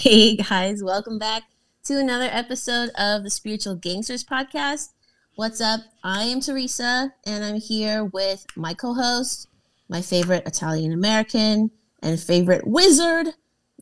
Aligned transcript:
Hey 0.00 0.36
guys, 0.36 0.80
welcome 0.80 1.18
back 1.18 1.42
to 1.86 1.98
another 1.98 2.28
episode 2.30 2.90
of 2.90 3.24
the 3.24 3.30
Spiritual 3.30 3.74
Gangsters 3.74 4.22
podcast. 4.22 4.90
What's 5.34 5.60
up? 5.60 5.80
I 6.04 6.22
am 6.22 6.38
Teresa 6.40 7.12
and 7.26 7.44
I'm 7.44 7.56
here 7.60 8.04
with 8.04 8.46
my 8.54 8.74
co 8.74 8.94
host, 8.94 9.48
my 9.88 10.00
favorite 10.00 10.46
Italian 10.46 10.92
American 10.92 11.72
and 12.00 12.20
favorite 12.20 12.64
wizard, 12.64 13.26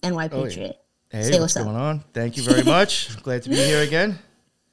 and 0.02 0.14
white 0.14 0.32
Oh, 0.32 0.44
yeah. 0.44 0.48
patriot. 0.48 0.76
Hey, 1.10 1.22
Say 1.22 1.30
what's, 1.32 1.40
what's 1.40 1.56
up. 1.58 1.64
going 1.64 1.76
on? 1.76 2.02
Thank 2.14 2.38
you 2.38 2.44
very 2.44 2.62
much. 2.62 3.14
Glad 3.22 3.42
to 3.42 3.50
be 3.50 3.56
here 3.56 3.82
again. 3.82 4.18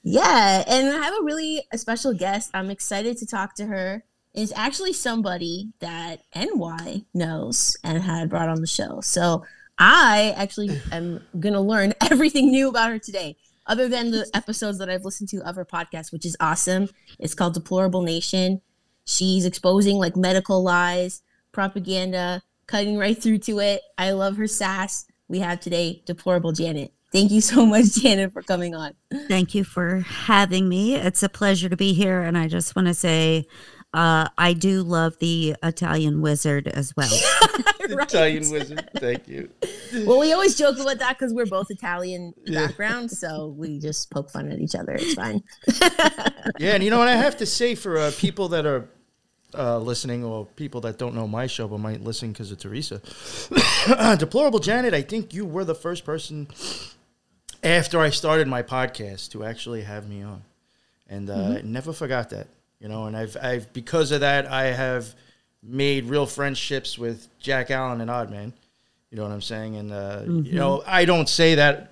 Yeah, 0.02 0.64
and 0.66 0.88
I 0.96 1.04
have 1.04 1.14
a 1.20 1.23
really 1.23 1.66
a 1.73 1.78
special 1.78 2.14
guest. 2.14 2.52
I'm 2.54 2.70
excited 2.70 3.18
to 3.18 3.25
talk 3.25 3.54
to 3.55 3.66
her. 3.66 4.05
Is 4.34 4.54
actually 4.55 4.94
somebody 4.94 5.73
that 5.80 6.21
NY 6.34 7.04
knows 7.14 7.75
and 7.84 8.02
had 8.02 8.30
brought 8.30 8.48
on 8.50 8.62
the 8.62 8.68
show. 8.68 9.02
So 9.02 9.44
I 9.77 10.33
actually 10.37 10.79
am 10.91 11.21
gonna 11.39 11.61
learn 11.61 11.93
everything 12.11 12.51
new 12.51 12.69
about 12.69 12.89
her 12.89 13.00
today, 13.00 13.37
other 13.65 13.87
than 13.87 14.11
the 14.11 14.29
episodes 14.33 14.77
that 14.79 14.89
I've 14.89 15.05
listened 15.05 15.29
to 15.29 15.41
of 15.47 15.55
her 15.55 15.65
podcast, 15.65 16.11
which 16.11 16.25
is 16.25 16.37
awesome. 16.39 16.89
It's 17.19 17.33
called 17.33 17.54
Deplorable 17.54 18.01
Nation. 18.01 18.61
She's 19.05 19.45
exposing 19.45 19.97
like 19.97 20.15
medical 20.15 20.64
lies, 20.64 21.21
propaganda, 21.51 22.41
cutting 22.67 22.97
right 22.97 23.21
through 23.21 23.39
to 23.39 23.59
it. 23.59 23.81
I 23.97 24.11
love 24.11 24.37
her 24.37 24.47
sass. 24.47 25.05
We 25.28 25.39
have 25.39 25.59
today 25.59 26.03
Deplorable 26.05 26.51
Janet. 26.51 26.93
Thank 27.11 27.31
you 27.31 27.42
so 27.42 27.65
much, 27.65 27.93
Janet, 28.01 28.33
for 28.33 28.42
coming 28.42 28.73
on. 28.73 28.93
Thank 29.28 29.53
you 29.53 29.64
for 29.64 30.00
having 30.00 30.67
me. 30.67 30.95
It's 30.95 31.21
a 31.21 31.29
pleasure 31.29 31.69
to 31.69 31.78
be 31.78 31.93
here. 31.93 32.22
And 32.22 32.38
I 32.38 32.47
just 32.47 32.75
want 32.75 32.88
to 32.88 32.94
say, 32.94 33.45
uh, 33.94 34.28
I 34.38 34.53
do 34.53 34.81
love 34.83 35.17
the 35.20 35.56
Italian 35.64 36.22
wizard 36.22 36.67
as 36.67 36.94
well. 36.95 37.11
Right. 37.89 38.08
Italian 38.08 38.50
wizard. 38.50 38.89
Thank 38.95 39.28
you. 39.28 39.50
Well, 40.06 40.17
we 40.20 40.31
always 40.31 40.56
joke 40.58 40.80
about 40.80 41.00
that 41.00 41.20
because 41.20 41.34
we're 41.34 41.45
both 41.45 41.70
Italian 41.70 42.34
background, 42.48 43.11
so 43.11 43.48
we 43.58 43.78
just 43.78 44.09
poke 44.09 44.30
fun 44.31 44.50
at 44.53 44.59
each 44.59 44.73
other. 44.73 44.94
It's 44.94 45.14
fine. 45.16 45.44
Yeah, 46.59 46.76
and 46.76 46.82
you 46.84 46.90
know 46.90 46.98
what 47.00 47.09
I 47.09 47.16
have 47.17 47.36
to 47.38 47.45
say 47.45 47.76
for 47.76 47.98
uh, 47.98 48.12
people 48.17 48.48
that 48.50 48.66
are 48.66 48.88
uh, 49.54 49.80
listening 49.80 50.23
or 50.23 50.45
people 50.56 50.80
that 50.82 50.98
don't 50.98 51.14
know 51.14 51.28
my 51.28 51.45
show 51.45 51.67
but 51.67 51.80
might 51.80 52.02
listen 52.02 52.32
because 52.32 52.54
of 52.54 52.58
Teresa. 52.60 53.02
Deplorable 54.17 54.60
Janet, 54.60 54.94
I 54.94 55.02
think 55.02 55.34
you 55.34 55.45
were 55.45 55.66
the 55.66 55.76
first 55.76 56.06
person 56.06 56.48
after 57.64 58.00
I 58.00 58.10
started 58.12 58.48
my 58.48 58.64
podcast 58.64 59.32
to 59.32 59.44
actually 59.44 59.82
have 59.82 60.08
me 60.08 60.23
on. 60.23 60.44
And 61.10 61.30
uh, 61.30 61.36
Mm-hmm. 61.36 61.72
never 61.72 61.92
forgot 61.92 62.30
that. 62.30 62.48
You 62.84 62.89
know, 62.89 63.06
and 63.06 63.16
I've 63.16 63.38
I've 63.42 63.72
because 63.72 64.12
of 64.12 64.20
that 64.20 64.45
I 64.45 64.66
have 64.66 65.16
made 65.64 66.06
real 66.06 66.26
friendships 66.26 67.00
with 67.00 67.30
Jack 67.39 67.72
Allen 67.72 68.02
and 68.02 68.12
Oddman. 68.12 68.52
You 69.09 69.17
know 69.17 69.23
what 69.23 69.31
I'm 69.31 69.42
saying? 69.42 69.78
And 69.78 69.94
uh, 69.94 70.23
you 70.26 70.56
know, 70.56 70.84
I 70.86 71.06
don't 71.06 71.30
say 71.30 71.56
that 71.56 71.92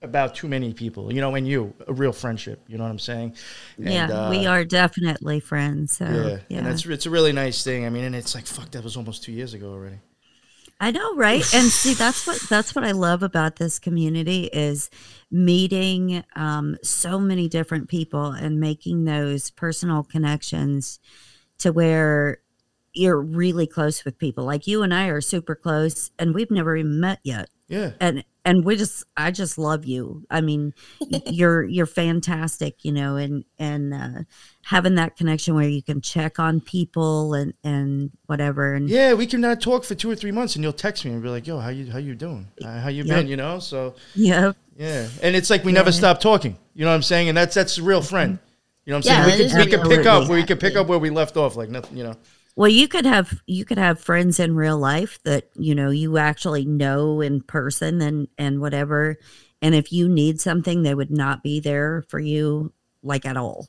about 0.00 0.36
too 0.36 0.46
many 0.46 0.72
people. 0.72 1.12
You 1.12 1.20
know, 1.20 1.34
and 1.34 1.46
you 1.46 1.74
a 1.88 1.92
real 1.92 2.12
friendship. 2.12 2.60
You 2.68 2.78
know 2.78 2.84
what 2.84 2.90
I'm 2.90 3.00
saying? 3.00 3.34
And, 3.78 3.92
yeah, 3.92 4.30
we 4.30 4.46
uh, 4.46 4.52
are 4.52 4.64
definitely 4.64 5.40
friends. 5.40 5.96
So, 5.96 6.04
Yeah, 6.04 6.38
yeah. 6.48 6.58
and 6.58 6.66
that's 6.68 6.86
it's 6.86 7.06
a 7.06 7.10
really 7.10 7.32
nice 7.32 7.64
thing. 7.64 7.84
I 7.84 7.90
mean, 7.90 8.04
and 8.04 8.14
it's 8.14 8.36
like 8.36 8.46
fuck, 8.46 8.70
that 8.70 8.84
was 8.84 8.96
almost 8.96 9.24
two 9.24 9.32
years 9.32 9.54
ago 9.54 9.72
already. 9.72 9.98
I 10.80 10.90
know, 10.90 11.14
right? 11.16 11.44
And 11.54 11.66
see, 11.66 11.94
that's 11.94 12.26
what 12.26 12.40
that's 12.48 12.74
what 12.74 12.84
I 12.84 12.92
love 12.92 13.22
about 13.22 13.56
this 13.56 13.78
community 13.78 14.44
is 14.52 14.90
meeting 15.30 16.24
um, 16.36 16.76
so 16.82 17.18
many 17.18 17.48
different 17.48 17.88
people 17.88 18.30
and 18.30 18.60
making 18.60 19.04
those 19.04 19.50
personal 19.50 20.02
connections 20.04 21.00
to 21.58 21.72
where 21.72 22.38
you're 22.92 23.20
really 23.20 23.66
close 23.66 24.04
with 24.04 24.18
people. 24.18 24.44
Like 24.44 24.66
you 24.66 24.82
and 24.82 24.94
I 24.94 25.08
are 25.08 25.20
super 25.20 25.54
close, 25.54 26.10
and 26.18 26.34
we've 26.34 26.50
never 26.50 26.76
even 26.76 27.00
met 27.00 27.20
yet. 27.22 27.50
Yeah, 27.68 27.92
and 28.00 28.24
and 28.48 28.64
we 28.64 28.76
just 28.76 29.04
i 29.16 29.30
just 29.30 29.58
love 29.58 29.84
you 29.84 30.24
i 30.30 30.40
mean 30.40 30.72
you're 31.26 31.64
you're 31.64 31.86
fantastic 31.86 32.82
you 32.82 32.90
know 32.90 33.16
and 33.16 33.44
and 33.58 33.92
uh 33.92 34.22
having 34.68 34.96
that 34.96 35.16
connection 35.16 35.54
where 35.54 35.66
you 35.66 35.82
can 35.82 35.98
check 36.02 36.38
on 36.38 36.60
people 36.60 37.32
and 37.32 37.54
and 37.64 38.10
whatever 38.26 38.74
and 38.74 38.90
yeah. 38.90 39.14
We 39.14 39.26
can 39.26 39.40
not 39.40 39.62
talk 39.62 39.82
for 39.84 39.94
two 39.94 40.10
or 40.10 40.14
three 40.14 40.30
months, 40.30 40.56
and 40.56 40.62
you'll 40.62 40.74
text 40.74 41.06
me 41.06 41.12
and 41.12 41.22
be 41.22 41.30
like, 41.30 41.46
"Yo, 41.46 41.58
how 41.58 41.70
you 41.70 41.90
how 41.90 41.98
you 41.98 42.14
doing? 42.14 42.46
Uh, 42.62 42.78
how 42.78 42.88
you 42.90 43.02
Yep. 43.04 43.16
been?" 43.16 43.28
You 43.28 43.36
know, 43.36 43.58
so 43.60 43.94
yeah 44.14 44.52
yeah, 44.76 45.08
and 45.22 45.34
it's 45.34 45.48
like 45.50 45.64
we 45.64 45.72
never 45.72 45.90
stop 45.90 46.20
talking. 46.20 46.56
You 46.74 46.84
know 46.84 46.90
what 46.90 46.96
I'm 46.96 47.02
saying? 47.02 47.28
And 47.28 47.36
that's 47.36 47.54
that's 47.54 47.78
a 47.78 47.82
real 47.82 48.02
friend. 48.02 48.38
You 48.84 48.92
know 48.92 48.98
what 48.98 49.10
I'm 49.10 49.12
Yeah, 49.12 49.26
saying? 49.26 49.48
we 49.58 49.66
could 49.66 49.80
we 49.80 49.88
could 49.88 49.96
pick 49.96 50.06
up 50.06 50.28
where 50.28 50.38
we 50.38 50.44
could 50.44 50.60
pick 50.60 50.76
up 50.76 50.86
where 50.86 50.98
we 50.98 51.10
left 51.10 51.36
off, 51.36 51.56
like 51.56 51.70
nothing. 51.70 51.96
You 51.96 52.04
know. 52.04 52.14
well 52.56 52.68
you 52.70 52.88
could 52.88 53.06
have 53.06 53.40
you 53.46 53.64
could 53.64 53.78
have 53.78 54.00
friends 54.00 54.38
in 54.38 54.54
real 54.54 54.78
life 54.78 55.18
that 55.24 55.48
you 55.54 55.74
know 55.74 55.90
you 55.90 56.18
actually 56.18 56.66
know 56.66 57.20
in 57.22 57.40
person 57.40 58.00
and 58.02 58.28
and 58.36 58.60
whatever 58.60 59.16
and 59.62 59.74
if 59.74 59.92
you 59.92 60.08
need 60.08 60.40
something 60.40 60.82
they 60.82 60.94
would 60.94 61.10
not 61.10 61.42
be 61.42 61.58
there 61.60 62.04
for 62.08 62.18
you 62.20 62.72
like 63.02 63.24
at 63.24 63.36
all 63.36 63.68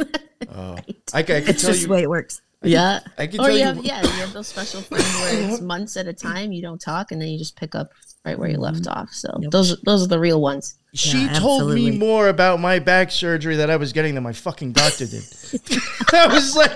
Yeah. 0.00 0.18
Uh, 0.50 0.74
I, 1.12 1.22
ca- 1.22 1.36
I 1.36 1.40
can 1.42 1.50
it's 1.50 1.62
tell 1.62 1.70
just 1.70 1.82
you. 1.82 1.86
the 1.88 1.92
way 1.92 2.02
it 2.02 2.08
works 2.08 2.40
Yeah. 2.62 3.00
I 3.18 3.26
can 3.26 3.40
Or 3.40 3.44
tell 3.44 3.52
you 3.52 3.58
you. 3.58 3.64
have 3.66 3.84
yeah, 3.84 4.02
you 4.02 4.08
have 4.08 4.32
those 4.32 4.48
special 4.48 4.80
friends 4.88 5.04
where 5.20 5.50
it's 5.52 5.60
months 5.60 5.96
at 5.98 6.08
a 6.08 6.12
time 6.14 6.50
you 6.50 6.62
don't 6.62 6.80
talk 6.80 7.12
and 7.12 7.20
then 7.20 7.28
you 7.28 7.38
just 7.38 7.56
pick 7.56 7.74
up 7.74 7.92
right 8.24 8.36
where 8.38 8.48
you 8.48 8.56
left 8.56 8.88
off. 8.88 9.10
So 9.12 9.30
Yep. 9.40 9.50
those 9.50 9.80
those 9.82 10.02
are 10.02 10.08
the 10.08 10.18
real 10.18 10.40
ones. 10.40 10.76
She 10.94 11.26
Yeah, 11.26 11.34
told 11.34 11.72
me 11.72 11.90
more 11.96 12.28
about 12.30 12.58
my 12.58 12.78
back 12.80 13.10
surgery 13.12 13.54
that 13.56 13.68
I 13.70 13.76
was 13.76 13.92
getting 13.92 14.14
than 14.14 14.24
my 14.24 14.32
fucking 14.32 14.72
doctor 14.72 15.06
did. 15.06 15.22
I 16.12 16.26
was 16.26 16.56
like, 16.56 16.72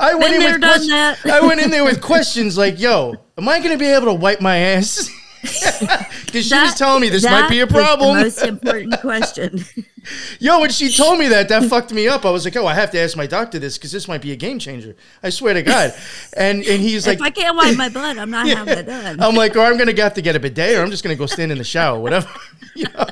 I 0.00 0.14
went 0.14 0.26
Been 0.26 0.34
in 0.34 0.40
there, 0.40 0.52
with 0.52 0.60
done 0.62 0.70
questions. 0.70 0.88
that. 0.88 1.18
I 1.26 1.40
went 1.46 1.60
in 1.60 1.70
there 1.70 1.84
with 1.84 2.00
questions 2.00 2.56
like, 2.56 2.78
"Yo, 2.80 3.16
am 3.36 3.48
I 3.48 3.58
going 3.58 3.72
to 3.72 3.78
be 3.78 3.86
able 3.88 4.06
to 4.06 4.14
wipe 4.14 4.40
my 4.40 4.56
ass?" 4.56 5.10
Because 5.42 6.46
she 6.46 6.54
was 6.54 6.74
telling 6.74 7.00
me 7.00 7.08
this 7.08 7.24
might 7.24 7.48
be 7.48 7.60
a 7.60 7.66
that 7.66 7.74
problem. 7.74 8.16
most 8.18 8.42
important 8.42 9.00
question 9.00 9.64
Yo, 10.38 10.60
when 10.60 10.70
she 10.70 10.90
told 10.94 11.18
me 11.18 11.28
that, 11.28 11.48
that 11.48 11.64
fucked 11.64 11.92
me 11.92 12.08
up. 12.08 12.24
I 12.24 12.30
was 12.30 12.44
like, 12.44 12.56
"Oh, 12.56 12.66
I 12.66 12.74
have 12.74 12.90
to 12.92 12.98
ask 12.98 13.16
my 13.16 13.26
doctor 13.26 13.58
this 13.58 13.76
because 13.76 13.92
this 13.92 14.08
might 14.08 14.22
be 14.22 14.32
a 14.32 14.36
game 14.36 14.58
changer." 14.58 14.96
I 15.22 15.30
swear 15.30 15.54
to 15.54 15.62
God. 15.62 15.94
And 16.36 16.64
and 16.64 16.80
he's 16.80 17.06
like, 17.06 17.18
if 17.18 17.22
I 17.22 17.30
can't 17.30 17.56
wipe 17.56 17.76
my 17.76 17.88
butt, 17.92 18.18
I'm 18.18 18.30
not 18.30 18.46
having 18.46 18.78
it 18.78 18.86
done. 18.86 19.20
I'm 19.20 19.34
like, 19.34 19.56
or 19.56 19.60
I'm 19.60 19.76
gonna 19.76 19.98
have 20.00 20.14
to 20.14 20.22
get 20.22 20.36
a 20.36 20.40
bidet, 20.40 20.76
or 20.76 20.82
I'm 20.82 20.90
just 20.90 21.02
gonna 21.02 21.16
go 21.16 21.26
stand 21.26 21.52
in 21.52 21.58
the 21.58 21.64
shower, 21.64 21.98
whatever. 21.98 22.30
you 22.74 22.86
know? 22.94 23.06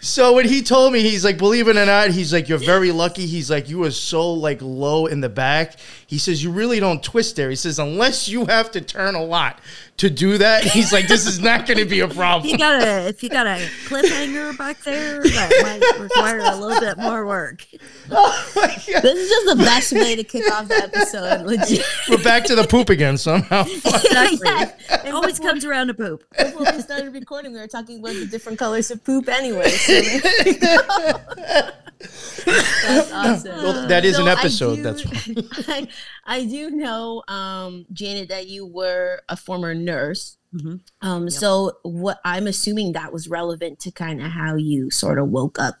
So 0.00 0.34
when 0.34 0.46
he 0.46 0.62
told 0.62 0.92
me, 0.92 1.00
he's 1.00 1.24
like, 1.24 1.36
believe 1.36 1.68
it 1.68 1.76
or 1.76 1.86
not, 1.86 2.10
he's 2.10 2.32
like, 2.32 2.48
you're 2.48 2.58
very 2.58 2.92
lucky. 2.92 3.26
He's 3.26 3.50
like, 3.50 3.68
you 3.68 3.82
are 3.84 3.90
so 3.90 4.32
like 4.32 4.62
low 4.62 5.06
in 5.06 5.20
the 5.20 5.28
back. 5.28 5.76
He 6.10 6.18
says 6.18 6.42
you 6.42 6.50
really 6.50 6.80
don't 6.80 7.00
twist 7.04 7.36
there. 7.36 7.50
He 7.50 7.54
says 7.56 7.78
unless 7.78 8.28
you 8.28 8.44
have 8.46 8.72
to 8.72 8.80
turn 8.80 9.14
a 9.14 9.22
lot 9.22 9.60
to 9.98 10.10
do 10.10 10.38
that. 10.38 10.64
He's 10.74 10.92
like, 10.92 11.06
this 11.06 11.24
is 11.24 11.38
not 11.38 11.68
gonna 11.68 11.84
be 11.86 12.00
a 12.00 12.06
If 12.10 12.16
problem. 12.16 12.50
you 12.50 12.58
got 12.58 12.82
a 12.82 13.06
if 13.06 13.22
you 13.22 13.28
got 13.28 13.46
a 13.46 13.60
cliffhanger 13.86 14.58
back 14.58 14.80
there, 14.82 15.22
that 15.22 15.50
might 15.62 16.00
require 16.00 16.40
a 16.40 16.56
little 16.56 16.80
bit 16.80 16.98
more 16.98 17.24
work. 17.26 17.64
Oh 18.12 18.52
my 18.56 18.66
God. 18.66 19.02
This 19.04 19.18
is 19.18 19.28
just 19.28 19.56
the 19.56 19.64
best 19.64 19.92
way 19.92 20.16
to 20.16 20.24
kick 20.24 20.50
off 20.52 20.66
the 20.66 20.74
episode. 20.74 21.46
Legit. 21.46 21.86
We're 22.08 22.20
back 22.24 22.42
to 22.46 22.56
the 22.56 22.64
poop 22.66 22.90
again 22.90 23.16
somehow. 23.16 23.62
Exactly. 23.62 24.38
Yeah. 24.42 25.06
It 25.06 25.14
always 25.14 25.38
comes 25.38 25.64
around 25.64 25.86
to 25.86 25.94
poop. 25.94 26.24
Before 26.36 26.66
we 26.72 26.80
started 26.82 27.14
recording, 27.14 27.52
we 27.52 27.60
were 27.60 27.68
talking 27.68 28.00
about 28.00 28.14
the 28.14 28.26
different 28.26 28.58
colors 28.58 28.90
of 28.90 29.04
poop 29.04 29.28
anyway. 29.28 29.70
So 29.70 29.92
there 29.92 30.48
you 30.48 30.58
go. 30.58 31.70
That's 32.00 33.12
awesome. 33.12 33.56
Well, 33.62 33.88
that 33.88 34.04
is 34.04 34.18
an 34.18 34.24
So 34.24 34.30
I 34.30 34.32
episode, 34.38 34.76
do- 34.76 34.82
that's 34.82 35.04
why. 35.06 35.64
I, 35.68 35.88
I 36.24 36.44
do 36.44 36.70
know, 36.70 37.22
um, 37.28 37.86
Janet, 37.92 38.28
that 38.30 38.48
you 38.48 38.66
were 38.66 39.20
a 39.28 39.36
former 39.36 39.74
nurse. 39.74 40.36
Mhm. 40.54 40.80
Um, 41.02 41.30
So 41.30 41.78
what 41.82 42.20
I'm 42.24 42.46
assuming 42.46 42.92
that 42.92 43.12
was 43.12 43.28
relevant 43.28 43.78
to 43.80 43.90
kind 43.92 44.20
of 44.20 44.30
how 44.32 44.56
you 44.56 44.90
sort 44.90 45.18
of 45.18 45.28
woke 45.28 45.58
up. 45.60 45.76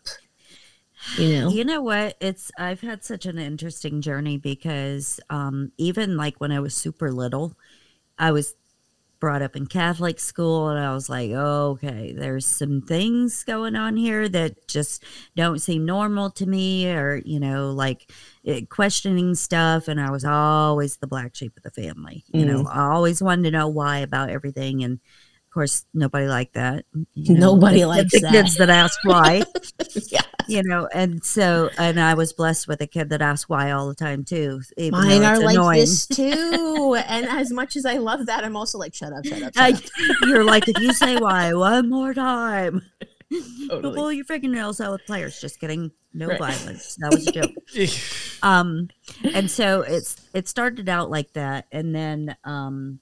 You 1.16 1.28
know, 1.40 1.48
You 1.50 1.64
know 1.64 1.80
what? 1.82 2.16
It's 2.20 2.52
I've 2.58 2.82
had 2.82 3.02
such 3.02 3.24
an 3.24 3.38
interesting 3.38 4.02
journey 4.02 4.36
because 4.36 5.18
um, 5.30 5.72
even 5.78 6.16
like 6.16 6.36
when 6.38 6.52
I 6.52 6.60
was 6.60 6.74
super 6.74 7.10
little, 7.10 7.56
I 8.18 8.32
was 8.32 8.54
brought 9.20 9.42
up 9.42 9.54
in 9.54 9.66
Catholic 9.66 10.18
school, 10.18 10.68
and 10.70 10.78
I 10.78 10.94
was 10.94 11.08
like, 11.10 11.30
oh, 11.34 11.72
okay, 11.72 12.12
there's 12.12 12.46
some 12.46 12.80
things 12.80 13.44
going 13.44 13.76
on 13.76 13.96
here 13.96 14.28
that 14.30 14.66
just 14.66 15.04
don't 15.36 15.60
seem 15.60 15.84
normal 15.84 16.30
to 16.30 16.46
me, 16.46 16.90
or 16.90 17.20
you 17.24 17.38
know, 17.38 17.70
like 17.70 18.10
eh, 18.46 18.62
questioning 18.68 19.34
stuff. 19.34 19.88
And 19.88 20.00
I 20.00 20.10
was 20.10 20.24
always 20.24 20.96
the 20.96 21.06
black 21.06 21.34
sheep 21.36 21.52
of 21.56 21.62
the 21.62 21.70
family. 21.70 22.24
You 22.32 22.46
know, 22.46 22.66
I 22.66 22.86
always 22.90 23.22
wanted 23.22 23.42
to 23.44 23.50
know 23.50 23.68
why 23.68 23.98
about 23.98 24.30
everything, 24.30 24.82
and 24.82 24.94
of 24.94 25.52
course, 25.54 25.84
nobody 25.92 26.26
liked 26.26 26.54
that. 26.54 26.84
you 27.14 27.34
know, 27.34 27.54
Nobody 27.54 27.80
the- 27.80 27.86
likes 27.88 28.12
the 28.12 28.20
that. 28.20 28.32
kids 28.32 28.56
that 28.56 28.70
ask 28.70 28.98
why 29.04 29.42
yeah. 30.10 30.20
You 30.50 30.62
know 30.64 30.88
and 30.92 31.24
so 31.24 31.70
and 31.78 31.98
i 32.00 32.14
was 32.14 32.32
blessed 32.32 32.66
with 32.68 32.80
a 32.80 32.86
kid 32.86 33.08
that 33.10 33.22
asks 33.22 33.48
why 33.48 33.70
all 33.70 33.88
the 33.88 33.94
time 33.94 34.24
too 34.24 34.60
Mine 34.90 35.22
are 35.24 35.38
like 35.40 35.56
annoying. 35.56 35.80
this 35.80 36.06
too. 36.06 36.96
and 37.06 37.26
as 37.26 37.52
much 37.52 37.76
as 37.76 37.84
I 37.86 37.94
love 37.98 38.26
that, 38.26 38.44
I'm 38.44 38.56
also 38.56 38.78
like, 38.78 38.94
shut 38.94 39.12
up, 39.12 39.24
shut 39.24 39.42
up, 39.42 39.54
shut 39.54 39.62
I, 39.62 39.70
up. 39.72 39.80
you're 40.26 40.44
like 40.44 40.68
if 40.68 40.78
you 40.80 40.92
say 40.92 41.16
why 41.18 41.52
one 41.54 41.88
more 41.88 42.12
time 42.14 42.82
Totally. 43.68 43.94
pull 43.94 44.12
your 44.12 44.24
fingernails 44.24 44.80
out 44.80 44.92
with 44.92 45.06
pliers 45.06 45.40
just 45.40 45.60
kidding 45.60 45.92
no 46.12 46.26
Right. 46.26 46.38
violence 46.40 46.96
that 46.96 47.12
was 47.12 47.26
a 47.28 47.32
joke 47.32 47.52
um 48.42 48.88
and 49.34 49.48
so 49.50 49.82
it's 49.82 50.16
it 50.34 50.48
started 50.48 50.88
out 50.88 51.08
like 51.10 51.32
that 51.34 51.66
and 51.70 51.94
then 51.94 52.34
um 52.44 52.98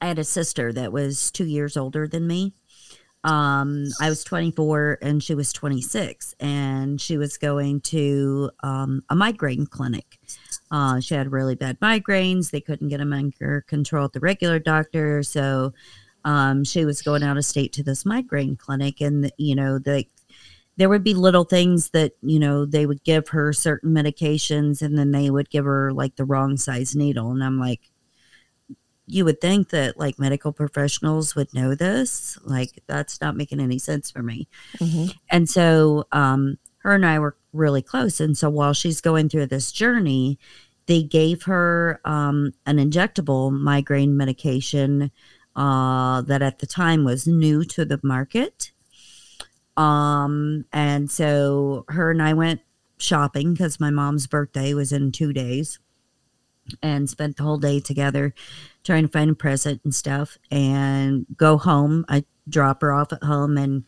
i 0.00 0.06
had 0.08 0.18
a 0.18 0.24
sister 0.24 0.72
that 0.72 0.90
was 0.92 1.30
two 1.30 1.44
years 1.46 1.76
older 1.76 2.08
than 2.08 2.26
me 2.26 2.54
um, 3.24 3.86
I 4.00 4.08
was 4.08 4.22
24 4.24 4.98
and 5.02 5.22
she 5.22 5.34
was 5.34 5.52
26, 5.52 6.34
and 6.40 7.00
she 7.00 7.16
was 7.16 7.36
going 7.36 7.80
to 7.82 8.50
um, 8.62 9.02
a 9.10 9.16
migraine 9.16 9.66
clinic. 9.66 10.18
Uh, 10.70 11.00
she 11.00 11.14
had 11.14 11.32
really 11.32 11.54
bad 11.54 11.80
migraines. 11.80 12.50
They 12.50 12.60
couldn't 12.60 12.88
get 12.88 12.98
them 12.98 13.12
under 13.12 13.62
control 13.62 14.04
at 14.04 14.12
the 14.12 14.20
regular 14.20 14.58
doctor. 14.58 15.22
So 15.22 15.72
um, 16.24 16.64
she 16.64 16.84
was 16.84 17.02
going 17.02 17.22
out 17.22 17.38
of 17.38 17.44
state 17.44 17.72
to 17.74 17.82
this 17.82 18.04
migraine 18.04 18.56
clinic. 18.56 19.00
And, 19.00 19.32
you 19.36 19.54
know, 19.54 19.78
they, 19.78 20.08
there 20.76 20.88
would 20.88 21.02
be 21.02 21.14
little 21.14 21.44
things 21.44 21.90
that, 21.90 22.12
you 22.22 22.38
know, 22.38 22.64
they 22.64 22.86
would 22.86 23.02
give 23.02 23.28
her 23.28 23.52
certain 23.52 23.92
medications 23.92 24.82
and 24.82 24.96
then 24.96 25.10
they 25.10 25.30
would 25.30 25.50
give 25.50 25.64
her 25.64 25.92
like 25.92 26.16
the 26.16 26.24
wrong 26.24 26.56
size 26.56 26.94
needle. 26.94 27.30
And 27.30 27.42
I'm 27.42 27.58
like, 27.58 27.90
you 29.08 29.24
would 29.24 29.40
think 29.40 29.70
that 29.70 29.98
like 29.98 30.18
medical 30.18 30.52
professionals 30.52 31.34
would 31.34 31.52
know 31.54 31.74
this. 31.74 32.38
Like 32.44 32.82
that's 32.86 33.20
not 33.20 33.36
making 33.36 33.60
any 33.60 33.78
sense 33.78 34.10
for 34.10 34.22
me. 34.22 34.48
Mhm. 34.76 35.14
And 35.30 35.48
so 35.48 36.06
um, 36.12 36.58
her 36.78 36.94
and 36.94 37.06
I 37.06 37.18
were 37.18 37.36
really 37.52 37.82
close. 37.82 38.20
And 38.20 38.36
so 38.36 38.50
while 38.50 38.74
she's 38.74 39.00
going 39.00 39.28
through 39.28 39.46
this 39.46 39.72
journey, 39.72 40.38
they 40.86 41.02
gave 41.02 41.44
her 41.44 42.00
um, 42.04 42.52
an 42.66 42.76
injectable 42.76 43.50
migraine 43.50 44.16
medication 44.16 45.10
uh, 45.56 46.20
that 46.22 46.42
at 46.42 46.60
the 46.60 46.66
time 46.66 47.04
was 47.04 47.26
new 47.26 47.64
to 47.64 47.84
the 47.84 48.00
market. 48.02 48.72
Um, 49.76 50.66
and 50.72 51.10
so 51.10 51.84
her 51.88 52.10
and 52.10 52.22
I 52.22 52.34
went 52.34 52.60
shopping 52.98 53.52
because 53.52 53.80
my 53.80 53.90
mom's 53.90 54.26
birthday 54.26 54.74
was 54.74 54.92
in 54.92 55.12
two 55.12 55.32
days 55.32 55.78
and 56.82 57.08
spent 57.08 57.36
the 57.36 57.42
whole 57.42 57.58
day 57.58 57.80
together 57.80 58.34
trying 58.84 59.04
to 59.04 59.12
find 59.12 59.30
a 59.30 59.34
present 59.34 59.80
and 59.84 59.94
stuff 59.94 60.38
and 60.50 61.26
go 61.36 61.58
home. 61.58 62.04
I 62.08 62.24
drop 62.48 62.82
her 62.82 62.92
off 62.92 63.12
at 63.12 63.22
home 63.22 63.58
and 63.58 63.84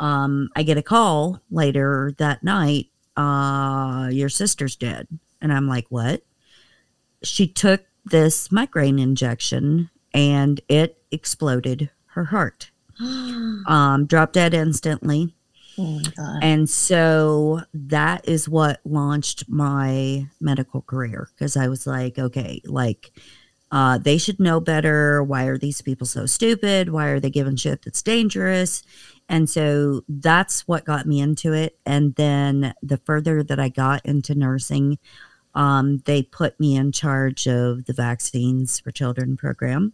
um, 0.00 0.48
I 0.56 0.62
get 0.62 0.78
a 0.78 0.82
call 0.82 1.40
later 1.50 2.12
that 2.18 2.42
night. 2.42 2.86
Uh, 3.16 4.08
your 4.12 4.28
sister's 4.28 4.76
dead. 4.76 5.08
And 5.40 5.52
I'm 5.52 5.66
like, 5.66 5.86
what? 5.88 6.22
She 7.22 7.48
took 7.48 7.82
this 8.04 8.50
migraine 8.52 8.98
injection 8.98 9.90
and 10.14 10.60
it 10.68 11.02
exploded 11.10 11.90
her 12.06 12.24
heart. 12.26 12.70
Um, 13.68 14.06
dropped 14.06 14.32
dead 14.32 14.54
instantly. 14.54 15.34
oh 15.78 16.00
my 16.00 16.10
god. 16.16 16.38
And 16.42 16.70
so 16.70 17.60
that 17.74 18.26
is 18.26 18.48
what 18.48 18.80
launched 18.84 19.44
my 19.48 20.26
medical 20.40 20.82
career 20.82 21.28
because 21.34 21.56
I 21.56 21.68
was 21.68 21.86
like, 21.86 22.18
okay, 22.18 22.62
like 22.64 23.12
uh, 23.70 23.98
they 23.98 24.18
should 24.18 24.40
know 24.40 24.60
better. 24.60 25.22
Why 25.22 25.44
are 25.44 25.58
these 25.58 25.82
people 25.82 26.06
so 26.06 26.26
stupid? 26.26 26.90
Why 26.90 27.08
are 27.08 27.20
they 27.20 27.30
giving 27.30 27.56
shit 27.56 27.82
that's 27.82 28.02
dangerous? 28.02 28.82
And 29.28 29.48
so 29.48 30.02
that's 30.08 30.66
what 30.66 30.86
got 30.86 31.06
me 31.06 31.20
into 31.20 31.52
it. 31.52 31.78
And 31.84 32.14
then 32.14 32.74
the 32.82 32.96
further 32.98 33.42
that 33.42 33.60
I 33.60 33.68
got 33.68 34.04
into 34.06 34.34
nursing, 34.34 34.98
um, 35.54 35.98
they 36.06 36.22
put 36.22 36.58
me 36.58 36.76
in 36.76 36.92
charge 36.92 37.46
of 37.46 37.84
the 37.84 37.92
vaccines 37.92 38.80
for 38.80 38.90
children 38.90 39.36
program. 39.36 39.92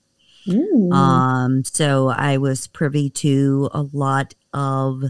Um, 0.92 1.64
so 1.64 2.08
I 2.08 2.36
was 2.36 2.66
privy 2.68 3.10
to 3.10 3.70
a 3.72 3.82
lot 3.82 4.34
of 4.52 5.02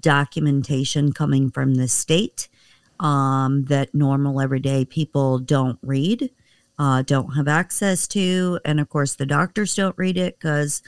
documentation 0.00 1.12
coming 1.12 1.50
from 1.50 1.74
the 1.74 1.86
state 1.86 2.48
um, 2.98 3.64
that 3.66 3.94
normal 3.94 4.40
everyday 4.40 4.84
people 4.84 5.38
don't 5.38 5.78
read, 5.82 6.30
uh, 6.78 7.02
don't 7.02 7.32
have 7.32 7.48
access 7.48 8.06
to. 8.08 8.58
And 8.64 8.80
of 8.80 8.88
course, 8.88 9.16
the 9.16 9.26
doctors 9.26 9.74
don't 9.74 9.96
read 9.98 10.16
it 10.16 10.38
because 10.38 10.82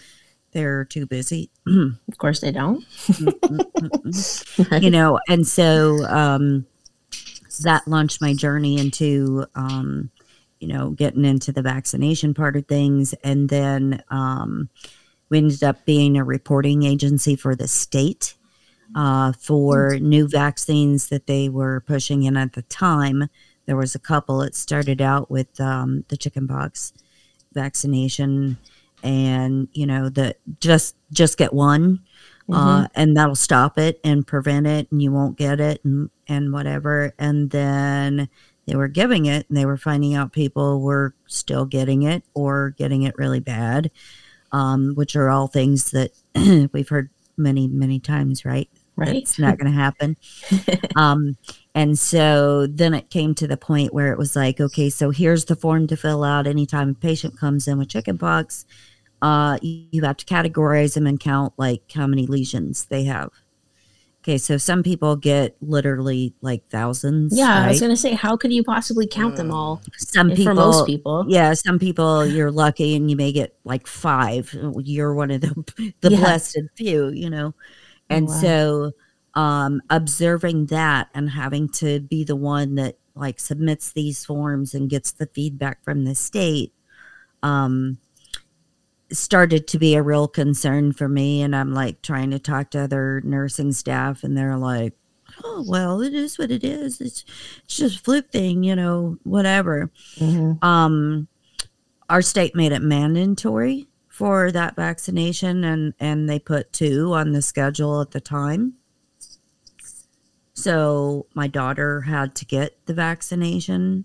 they're 0.53 0.85
too 0.85 1.07
busy. 1.07 1.51
of 1.67 2.19
course 2.19 2.41
they 2.41 2.53
don't. 2.53 2.85
you 4.83 4.91
know, 4.91 5.19
and 5.29 5.47
so 5.47 6.05
um, 6.07 6.67
that 7.63 7.87
launched 7.87 8.21
my 8.21 8.35
journey 8.35 8.79
into, 8.79 9.47
um, 9.55 10.11
you 10.61 10.69
know, 10.69 10.91
getting 10.91 11.25
into 11.25 11.53
the 11.53 11.63
vaccination 11.63 12.35
part 12.35 12.57
of 12.57 12.67
things. 12.67 13.15
And 13.25 13.49
then 13.49 14.03
um, 14.11 14.69
we 15.29 15.39
ended 15.39 15.63
up 15.63 15.85
being 15.85 16.17
a 16.17 16.25
reporting 16.25 16.83
agency 16.83 17.37
for 17.37 17.55
the 17.55 17.69
state 17.69 18.35
uh, 18.95 19.33
for 19.33 19.99
new 19.99 20.29
vaccines 20.29 21.09
that 21.09 21.27
they 21.27 21.49
were 21.49 21.81
pushing 21.87 22.23
in 22.23 22.37
at 22.37 22.55
the 22.55 22.63
time. 22.63 23.29
There 23.69 23.77
was 23.77 23.95
a 23.95 23.99
couple. 23.99 24.41
It 24.41 24.55
started 24.55 25.03
out 25.03 25.31
with 25.31 25.61
um, 25.61 26.07
the 26.09 26.17
chickenpox 26.17 26.95
vaccination, 27.53 28.57
and 29.03 29.69
you 29.75 29.87
know 29.87 30.09
the 30.09 30.37
just 30.59 30.97
just 31.13 31.37
get 31.37 31.53
one, 31.53 32.01
uh, 32.51 32.89
and 32.95 33.15
that'll 33.15 33.35
stop 33.35 33.77
it 33.77 34.01
and 34.03 34.27
prevent 34.27 34.67
it, 34.67 34.91
and 34.91 35.03
you 35.03 35.13
won't 35.13 35.37
get 35.37 35.61
it, 35.61 35.85
and 35.85 36.09
and 36.27 36.51
whatever. 36.51 37.13
And 37.19 37.51
then 37.51 38.31
they 38.65 38.75
were 38.75 38.89
giving 38.89 39.27
it, 39.27 39.47
and 39.51 39.59
they 39.59 39.67
were 39.67 39.77
finding 39.77 40.15
out 40.15 40.33
people 40.33 40.81
were 40.81 41.15
still 41.27 41.67
getting 41.67 42.05
it 42.05 42.23
or 42.33 42.71
getting 42.71 43.03
it 43.03 43.19
really 43.19 43.41
bad, 43.41 43.91
um, 44.51 44.95
which 44.95 45.15
are 45.15 45.29
all 45.29 45.47
things 45.47 45.91
that 45.91 46.13
we've 46.73 46.89
heard 46.89 47.11
many 47.37 47.69
many 47.69 48.01
times, 48.01 48.47
right? 48.47 48.71
Right. 48.97 49.15
It's 49.15 49.39
not 49.39 49.59
going 49.59 49.71
to 49.71 49.79
happen. 49.79 50.17
um, 50.97 51.37
and 51.79 51.99
so 51.99 52.67
then 52.67 52.95
it 52.95 53.11
came 53.11 53.35
to 53.37 53.47
the 53.47 53.57
point 53.57 53.95
where 53.95 54.13
it 54.13 54.19
was 54.19 54.35
like, 54.37 54.61
okay, 54.61 54.91
so 54.91 55.11
here's 55.11 55.45
the 55.47 55.57
form 55.57 55.87
to 55.89 55.97
fill 55.97 56.25
out 56.25 56.47
anytime 56.47 56.91
a 56.91 56.95
patient 56.95 57.39
comes 57.39 57.69
in 57.69 57.79
with 57.79 57.89
chickenpox. 57.89 58.67
Uh, 59.23 59.59
you, 59.63 59.87
you 59.93 60.03
have 60.03 60.17
to 60.19 60.27
categorize 60.27 60.95
them 60.95 61.07
and 61.07 61.21
count 61.21 61.55
like 61.59 61.83
how 61.95 62.07
many 62.07 62.27
lesions 62.27 62.87
they 62.87 63.05
have. 63.05 63.31
Okay, 64.25 64.39
so 64.39 64.57
some 64.59 64.83
people 64.83 65.17
get 65.17 65.57
literally 65.61 66.35
like 66.43 66.65
thousands. 66.71 67.35
Yeah, 67.39 67.63
I 67.65 67.69
was 67.69 67.81
gonna 67.81 67.97
say, 67.97 68.13
how 68.15 68.37
could 68.37 68.53
you 68.53 68.65
possibly 68.65 69.07
count 69.07 69.37
them 69.37 69.51
all? 69.53 69.83
some 69.97 70.33
people, 70.33 70.53
for 70.53 70.55
most 70.55 70.87
people, 70.87 71.27
yeah, 71.31 71.55
some 71.55 71.79
people 71.79 72.27
you're 72.27 72.51
lucky 72.51 72.97
and 72.97 73.11
you 73.11 73.17
may 73.17 73.33
get 73.33 73.57
like 73.65 73.87
five. 73.87 74.55
You're 74.83 75.15
one 75.15 75.31
of 75.31 75.41
the 75.41 75.93
the 76.01 76.11
Yeah. 76.11 76.19
blessed 76.21 76.59
few, 76.77 77.11
you 77.11 77.31
know. 77.31 77.55
And 78.11 78.31
Wow. 78.31 78.41
so 78.41 78.93
um 79.35 79.81
observing 79.91 80.67
that 80.67 81.09
and 81.15 81.31
having 81.31 81.69
to 81.69 82.01
be 82.01 82.25
the 82.25 82.37
one 82.37 82.75
that 82.77 82.97
like 83.15 83.39
submits 83.41 83.93
these 83.93 84.25
forms 84.25 84.75
and 84.75 84.89
gets 84.91 85.13
the 85.13 85.27
feedback 85.27 85.83
from 85.85 86.05
the 86.05 86.15
state 86.15 86.73
um 87.43 87.99
started 89.11 89.67
to 89.67 89.79
be 89.79 89.95
a 89.95 90.03
real 90.03 90.29
concern 90.29 90.93
for 90.93 91.09
me. 91.09 91.41
And 91.41 91.57
I'm 91.57 91.73
like 91.73 92.03
trying 92.03 92.31
to 92.31 92.39
talk 92.39 92.71
to 92.73 92.81
other 92.81 93.23
nursing 93.25 93.73
staff 93.73 94.23
and 94.23 94.37
they're 94.37 94.59
like 94.59 94.93
oh 95.45 95.65
well 95.67 96.01
it 96.03 96.15
is 96.15 96.39
what 96.39 96.51
it 96.51 96.65
is. 96.65 97.01
It's, 97.01 97.25
it's 97.67 97.77
just 97.77 98.01
a 98.01 98.03
fluke 98.03 98.31
thing 98.31 98.63
you 98.63 98.77
know 98.77 99.17
whatever. 99.25 99.91
Mhm. 100.17 100.63
um 100.63 101.29
our 102.11 102.23
state 102.23 102.55
made 102.55 102.73
it 102.73 102.83
mandatory 102.83 103.87
for 104.09 104.51
that 104.53 104.75
vaccination 104.77 105.65
and 105.65 105.95
and 106.01 106.29
they 106.29 106.39
put 106.39 106.73
two 106.73 107.13
on 107.15 107.33
the 107.33 107.43
schedule 107.43 108.01
at 108.01 108.11
the 108.11 108.21
time 108.21 108.75
so 110.59 111.27
my 111.35 111.47
daughter 111.47 112.01
had 112.03 112.35
to 112.35 112.45
get 112.45 112.77
the 112.87 112.95
vaccination 112.95 114.05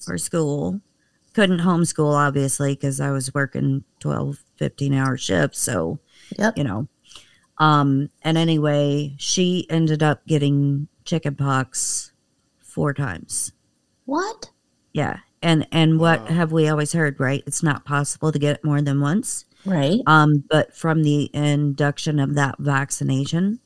for 0.00 0.18
school 0.18 0.80
couldn't 1.32 1.60
homeschool 1.60 2.12
obviously 2.14 2.74
because 2.74 3.00
i 3.00 3.10
was 3.10 3.32
working 3.34 3.82
12 4.00 4.42
15 4.56 4.94
hour 4.94 5.16
shifts 5.16 5.58
so 5.60 5.98
Yep. 6.38 6.58
you 6.58 6.64
know 6.64 6.88
um 7.58 8.08
and 8.22 8.36
anyway 8.38 9.14
she 9.18 9.66
ended 9.70 10.02
up 10.02 10.26
getting 10.26 10.88
chickenpox 11.04 12.12
four 12.60 12.92
times 12.94 13.52
What? 14.04 14.50
yeah. 14.92 15.18
And 15.42 15.66
and 15.72 16.00
what 16.00 16.20
Wow. 16.22 16.26
have 16.28 16.52
we 16.52 16.68
always 16.68 16.94
heard, 16.94 17.20
right? 17.20 17.42
It's 17.46 17.62
not 17.62 17.84
possible 17.84 18.32
to 18.32 18.38
get 18.38 18.56
it 18.56 18.64
more 18.64 18.80
than 18.80 19.00
once. 19.02 19.44
Right. 19.66 20.00
Um, 20.06 20.42
but 20.48 20.74
from 20.74 21.02
the 21.02 21.28
induction 21.34 22.18
of 22.18 22.34
that 22.34 22.54
vaccination, 22.58 23.60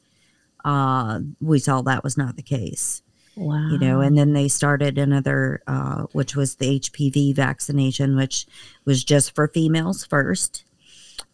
uh, 0.64 1.20
we 1.40 1.58
saw 1.58 1.82
that 1.82 2.04
was 2.04 2.16
not 2.16 2.36
the 2.36 2.42
case. 2.42 3.02
Wow. 3.36 3.68
You 3.70 3.78
know, 3.78 4.00
and 4.00 4.18
then 4.18 4.32
they 4.32 4.48
started 4.48 4.98
another 4.98 5.62
uh, 5.68 6.04
which 6.12 6.34
was 6.34 6.56
the 6.56 6.80
HPV 6.80 7.36
vaccination, 7.36 8.16
which 8.16 8.46
was 8.84 9.04
just 9.04 9.34
for 9.34 9.46
females 9.46 10.04
1st 10.04 10.64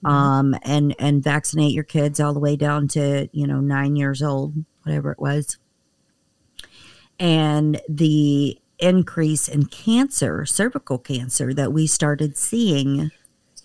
Mhm. 0.04 0.10
Um, 0.10 0.56
and 0.62 0.94
and 0.98 1.22
vaccinate 1.22 1.72
your 1.72 1.84
kids 1.84 2.20
all 2.20 2.34
the 2.34 2.40
way 2.40 2.56
down 2.56 2.88
to, 2.88 3.28
you 3.32 3.46
know, 3.46 3.60
nine 3.60 3.96
years 3.96 4.22
old, 4.22 4.54
whatever 4.82 5.10
it 5.12 5.18
was. 5.18 5.58
And 7.18 7.80
the 7.88 8.58
increase 8.78 9.48
in 9.48 9.66
cancer, 9.66 10.44
cervical 10.44 10.98
cancer 10.98 11.54
that 11.54 11.72
we 11.72 11.86
started 11.86 12.36
seeing 12.36 13.10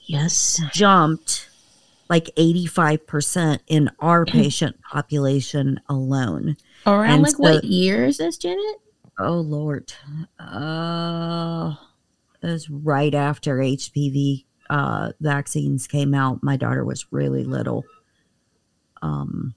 yes. 0.06 0.62
jumped 0.72 1.49
like 2.10 2.30
85% 2.38 3.60
in 3.68 3.90
our 4.00 4.26
patient 4.26 4.82
population 4.82 5.80
alone. 5.88 6.58
Around 6.86 7.10
And 7.12 7.22
like 7.24 7.32
so- 7.36 7.38
what 7.44 7.64
year 7.64 8.06
is 8.06 8.18
this, 8.18 8.38
Janet? 8.38 8.78
Oh 9.20 9.36
Lord. 9.40 9.94
Uh 10.40 11.74
it 12.42 12.48
was 12.48 12.70
right 12.70 13.14
after 13.14 13.58
HPV 13.58 14.46
uh 14.70 15.12
vaccines 15.20 15.88
came 15.88 16.14
out. 16.14 16.42
My 16.42 16.56
daughter 16.58 16.84
was 16.86 17.06
really 17.12 17.44
little. 17.44 17.84
um, 19.02 19.54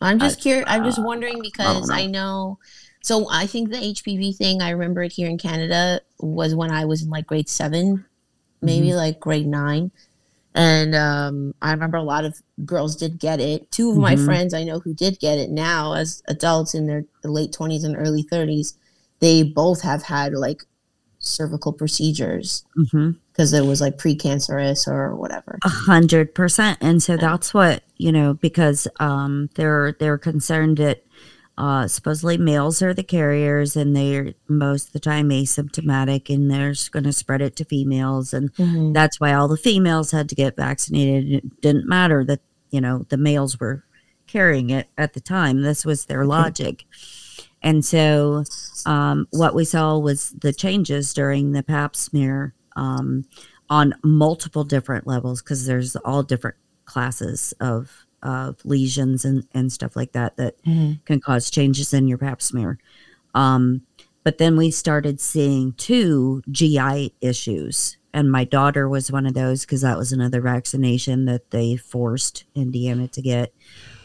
I'm 0.00 0.18
just 0.18 0.38
I- 0.38 0.42
curious. 0.42 0.64
I'm 0.68 0.84
just 0.84 0.98
uh, 0.98 1.02
wondering 1.02 1.40
because 1.40 1.88
know. 1.88 1.94
I 1.94 2.06
know. 2.06 2.58
So 3.02 3.26
I 3.30 3.46
think 3.46 3.70
the 3.70 3.76
HPV 3.78 4.36
thing. 4.36 4.60
I 4.62 4.70
remember 4.70 5.02
it 5.02 5.12
here 5.12 5.28
in 5.28 5.38
Canada 5.38 6.00
was 6.18 6.54
when 6.54 6.70
I 6.70 6.84
was 6.84 7.02
in 7.02 7.10
like 7.10 7.26
grade 7.26 7.48
seven, 7.48 8.04
maybe 8.60 8.88
Mm-hmm. 8.88 8.96
like 8.96 9.20
grade 9.20 9.46
nine, 9.46 9.90
and 10.54 10.94
um, 10.94 11.54
I 11.60 11.72
remember 11.72 11.96
a 11.96 12.02
lot 12.02 12.24
of 12.24 12.40
girls 12.64 12.94
did 12.96 13.18
get 13.18 13.40
it. 13.40 13.70
Two 13.70 13.90
of 13.90 13.96
my 13.96 14.14
Mhm. 14.14 14.24
friends 14.24 14.54
I 14.54 14.64
know 14.64 14.78
who 14.78 14.94
did 14.94 15.18
get 15.18 15.38
it 15.38 15.50
now 15.50 15.94
as 15.94 16.22
adults 16.28 16.74
in 16.74 16.86
their 16.86 17.04
late 17.24 17.52
twenties 17.52 17.84
and 17.84 17.96
early 17.96 18.22
thirties. 18.22 18.74
They 19.20 19.42
both 19.42 19.80
have 19.82 20.02
had 20.04 20.32
like 20.34 20.64
cervical 21.18 21.72
procedures 21.72 22.64
because 23.32 23.52
it 23.52 23.64
was 23.64 23.80
like 23.80 23.96
precancerous 23.96 24.86
or 24.86 25.16
whatever. 25.16 25.58
A 25.64 25.68
hundred 25.68 26.34
percent. 26.34 26.78
And 26.80 27.02
so 27.02 27.16
that's 27.16 27.54
what, 27.54 27.82
you 27.96 28.12
know, 28.12 28.34
because 28.34 28.86
um 29.00 29.48
they're 29.54 29.96
they're 29.98 30.18
concerned 30.18 30.76
that 30.78 31.02
uh 31.56 31.86
supposedly 31.86 32.36
males 32.36 32.82
are 32.82 32.92
the 32.94 33.02
carriers 33.04 33.76
and 33.76 33.94
they're 33.96 34.34
most 34.48 34.88
of 34.88 34.92
the 34.92 35.00
time 35.00 35.28
asymptomatic 35.30 36.32
and 36.34 36.50
they're 36.50 36.74
gonna 36.90 37.12
spread 37.12 37.40
it 37.40 37.54
to 37.56 37.64
females 37.64 38.34
and 38.34 38.52
Mhm. 38.54 38.92
that's 38.92 39.20
why 39.20 39.32
all 39.32 39.46
the 39.48 39.56
females 39.56 40.10
had 40.10 40.28
to 40.30 40.34
get 40.34 40.56
vaccinated. 40.56 41.30
It 41.44 41.60
didn't 41.60 41.86
matter 41.88 42.24
that, 42.24 42.40
you 42.70 42.80
know, 42.80 43.06
the 43.08 43.16
males 43.16 43.60
were 43.60 43.84
carrying 44.26 44.70
it 44.70 44.88
at 44.98 45.12
the 45.12 45.20
time. 45.20 45.62
This 45.62 45.84
was 45.84 46.06
their 46.06 46.24
logic. 46.24 46.86
And 47.62 47.84
so 47.84 48.44
um, 48.84 49.26
what 49.30 49.54
we 49.54 49.64
saw 49.64 49.96
was 49.98 50.30
the 50.40 50.52
changes 50.52 51.14
during 51.14 51.52
the 51.52 51.62
pap 51.62 51.94
smear 51.96 52.52
um, 52.76 53.24
on 53.70 53.94
multiple 54.02 54.64
different 54.64 55.06
levels 55.06 55.40
because 55.40 55.64
there's 55.66 55.94
all 55.96 56.22
different 56.22 56.56
classes 56.84 57.54
of, 57.60 58.03
of 58.24 58.56
lesions 58.64 59.24
and, 59.24 59.46
and 59.54 59.70
stuff 59.72 59.94
like 59.94 60.12
that 60.12 60.36
that 60.38 60.62
Mhm. 60.64 61.04
can 61.04 61.20
cause 61.20 61.50
changes 61.50 61.92
in 61.94 62.08
your 62.08 62.18
pap 62.18 62.42
smear. 62.42 62.78
Um, 63.34 63.82
but 64.24 64.38
then 64.38 64.56
we 64.56 64.70
started 64.70 65.20
seeing 65.20 65.72
two 65.74 66.42
GI 66.50 67.12
issues. 67.20 67.96
And 68.14 68.30
my 68.30 68.44
daughter 68.44 68.88
was 68.88 69.10
one 69.10 69.26
of 69.26 69.34
those 69.34 69.62
because 69.62 69.80
that 69.82 69.98
was 69.98 70.12
another 70.12 70.40
vaccination 70.40 71.24
that 71.24 71.50
they 71.50 71.76
forced 71.76 72.44
Indiana 72.54 73.08
to 73.08 73.20
get. 73.20 73.52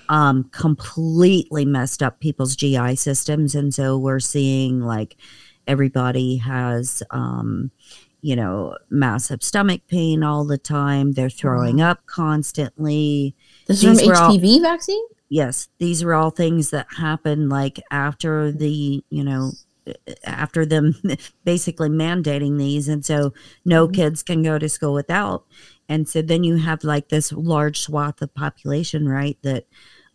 Um, 0.10 0.46
completely 0.52 1.66
messed 1.66 2.02
up 2.02 2.20
people's 2.20 2.56
GI 2.56 2.96
systems. 2.96 3.54
And 3.54 3.72
so 3.72 3.96
we're 3.98 4.20
seeing 4.20 4.82
like 4.82 5.16
everybody 5.68 6.38
has, 6.38 7.04
um, 7.12 7.70
you 8.22 8.36
know, 8.36 8.76
massive 8.90 9.44
stomach 9.44 9.82
pain 9.88 10.24
all 10.24 10.44
the 10.44 10.58
time. 10.58 11.12
They're 11.12 11.30
throwing 11.30 11.80
up 11.80 12.08
constantly 12.08 13.36
This 13.70 13.84
is 13.84 14.00
from 14.02 14.08
were 14.10 14.16
all- 14.18 14.32
HPV 14.38 14.62
vaccine. 14.62 15.06
yes 15.30 15.70
these 15.80 16.04
are 16.04 16.14
all 16.14 16.32
things 16.32 16.72
that 16.72 16.88
happen 16.98 17.48
like 17.50 17.80
after 17.92 18.52
the 18.52 19.04
you 19.10 19.24
know 19.24 19.52
after 20.24 20.66
them 20.66 20.96
basically 21.46 21.90
mandating 21.90 22.58
these 22.58 22.88
and 22.88 23.06
so 23.06 23.34
no 23.66 23.88
Mhm. 23.88 23.94
kids 23.96 24.24
can 24.24 24.44
go 24.44 24.60
to 24.60 24.68
school 24.70 24.94
without 24.94 25.46
and 25.88 26.08
so 26.10 26.22
then 26.22 26.44
you 26.44 26.58
have 26.58 26.84
like 26.84 27.10
this 27.10 27.32
large 27.32 27.80
swath 27.80 28.22
of 28.22 28.34
population 28.34 29.08
right 29.08 29.38
that 29.44 29.66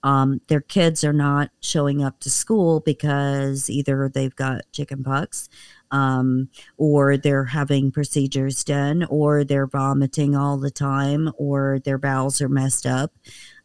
um, 0.04 0.42
their 0.48 0.60
kids 0.60 1.02
are 1.02 1.14
not 1.14 1.50
showing 1.60 2.04
up 2.04 2.20
to 2.20 2.28
school 2.28 2.80
because 2.80 3.70
either 3.70 4.10
they've 4.12 4.36
got 4.36 4.60
chickenpox 4.70 5.48
um, 5.94 6.48
or 6.76 7.16
they're 7.16 7.44
having 7.44 7.92
procedures 7.92 8.64
done 8.64 9.04
or 9.04 9.44
they're 9.44 9.66
vomiting 9.66 10.34
all 10.34 10.58
the 10.58 10.70
time 10.70 11.30
or 11.38 11.78
their 11.84 11.98
bowels 11.98 12.40
are 12.40 12.48
messed 12.48 12.84
up 12.84 13.12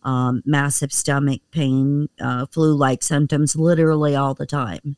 um, 0.03 0.41
massive 0.45 0.93
stomach 0.93 1.41
pain, 1.51 2.07
uh, 2.21 2.45
flu 2.45 2.73
like 2.73 3.03
symptoms 3.03 3.55
literally 3.55 4.15
all 4.15 4.33
the 4.33 4.45
time. 4.45 4.95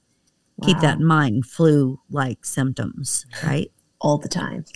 Keep 0.63 0.79
that 0.81 1.00
in 1.00 1.05
mind 1.05 1.47
flu 1.47 2.00
like 2.11 2.45
symptoms, 2.45 3.25
right? 3.43 3.71
All 4.01 4.17
the 4.17 4.27
time. 4.27 4.65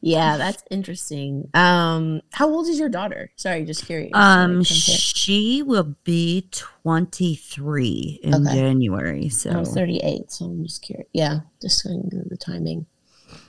yeah, 0.00 0.36
that's 0.36 0.62
interesting. 0.70 1.48
Um, 1.54 2.20
how 2.32 2.48
old 2.48 2.68
is 2.68 2.78
your 2.78 2.88
daughter? 2.88 3.30
Sorry, 3.36 3.64
just 3.64 3.86
curious. 3.86 4.10
Um, 4.14 4.62
she 4.62 5.62
will 5.62 5.96
be 6.04 6.48
23 6.50 8.20
in 8.22 8.34
Okay. 8.34 8.54
January. 8.54 9.28
So, 9.28 9.50
I'm 9.50 9.64
38, 9.64 10.30
so 10.30 10.44
I'm 10.46 10.62
just 10.64 10.82
curious. 10.82 11.08
Yeah, 11.12 11.40
just 11.60 11.82
the 11.84 12.36
timing 12.38 12.86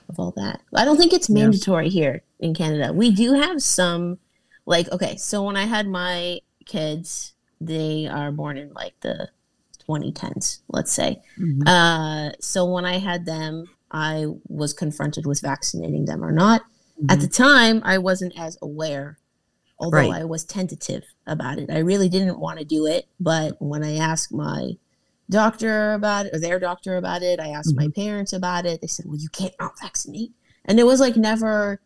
of 0.08 0.18
all 0.18 0.32
that. 0.36 0.60
I 0.74 0.84
don't 0.84 0.96
think 0.96 1.12
it's 1.12 1.28
Yeah. 1.28 1.34
mandatory 1.44 1.88
here 1.88 2.22
in 2.40 2.54
Canada. 2.54 2.92
We 2.92 3.10
do 3.10 3.34
have 3.34 3.62
some, 3.62 4.18
like, 4.66 4.90
okay, 4.92 5.16
so 5.16 5.42
when 5.42 5.56
I 5.56 5.64
had 5.66 5.86
my 5.86 6.40
kids, 6.66 7.34
they 7.60 8.06
are 8.06 8.32
born 8.32 8.56
in 8.58 8.72
like 8.74 8.94
the 9.00 9.28
2010s, 9.88 10.60
let's 10.68 10.92
say. 10.92 11.20
Mhm. 11.38 11.66
Uh, 11.66 12.32
so 12.40 12.64
when 12.64 12.84
I 12.84 12.98
had 12.98 13.26
them, 13.26 13.66
I 13.90 14.26
was 14.48 14.72
confronted 14.72 15.26
with 15.26 15.40
vaccinating 15.40 16.04
them 16.06 16.24
or 16.24 16.32
not. 16.32 16.62
At 17.08 17.20
the 17.20 17.28
time, 17.28 17.80
I 17.84 17.98
wasn't 17.98 18.38
as 18.38 18.56
aware, 18.62 19.18
although 19.78 19.98
Mm-hmm. 19.98 20.10
Right. 20.12 20.20
I 20.20 20.24
was 20.24 20.44
tentative 20.44 21.02
about 21.26 21.58
it. 21.58 21.70
I 21.70 21.78
really 21.78 22.08
didn't 22.08 22.38
want 22.38 22.58
to 22.60 22.64
do 22.64 22.86
it, 22.86 23.06
but 23.20 23.60
when 23.60 23.82
I 23.82 23.96
asked 23.96 24.32
my 24.32 24.76
doctor 25.30 25.92
about 25.94 26.26
it, 26.26 26.34
or 26.34 26.38
their 26.38 26.58
doctor 26.60 26.96
about 26.96 27.22
it, 27.22 27.40
I 27.40 27.48
asked 27.48 27.74
my 27.76 27.88
parents 27.88 28.32
about 28.32 28.66
it. 28.66 28.80
They 28.80 28.86
said, 28.86 29.06
"Well, 29.06 29.16
you 29.18 29.28
can't 29.30 29.54
not 29.58 29.78
vaccinate," 29.80 30.32
and 30.64 30.78
it 30.78 30.84
was 30.86 31.00
like 31.00 31.16
never 31.16 31.80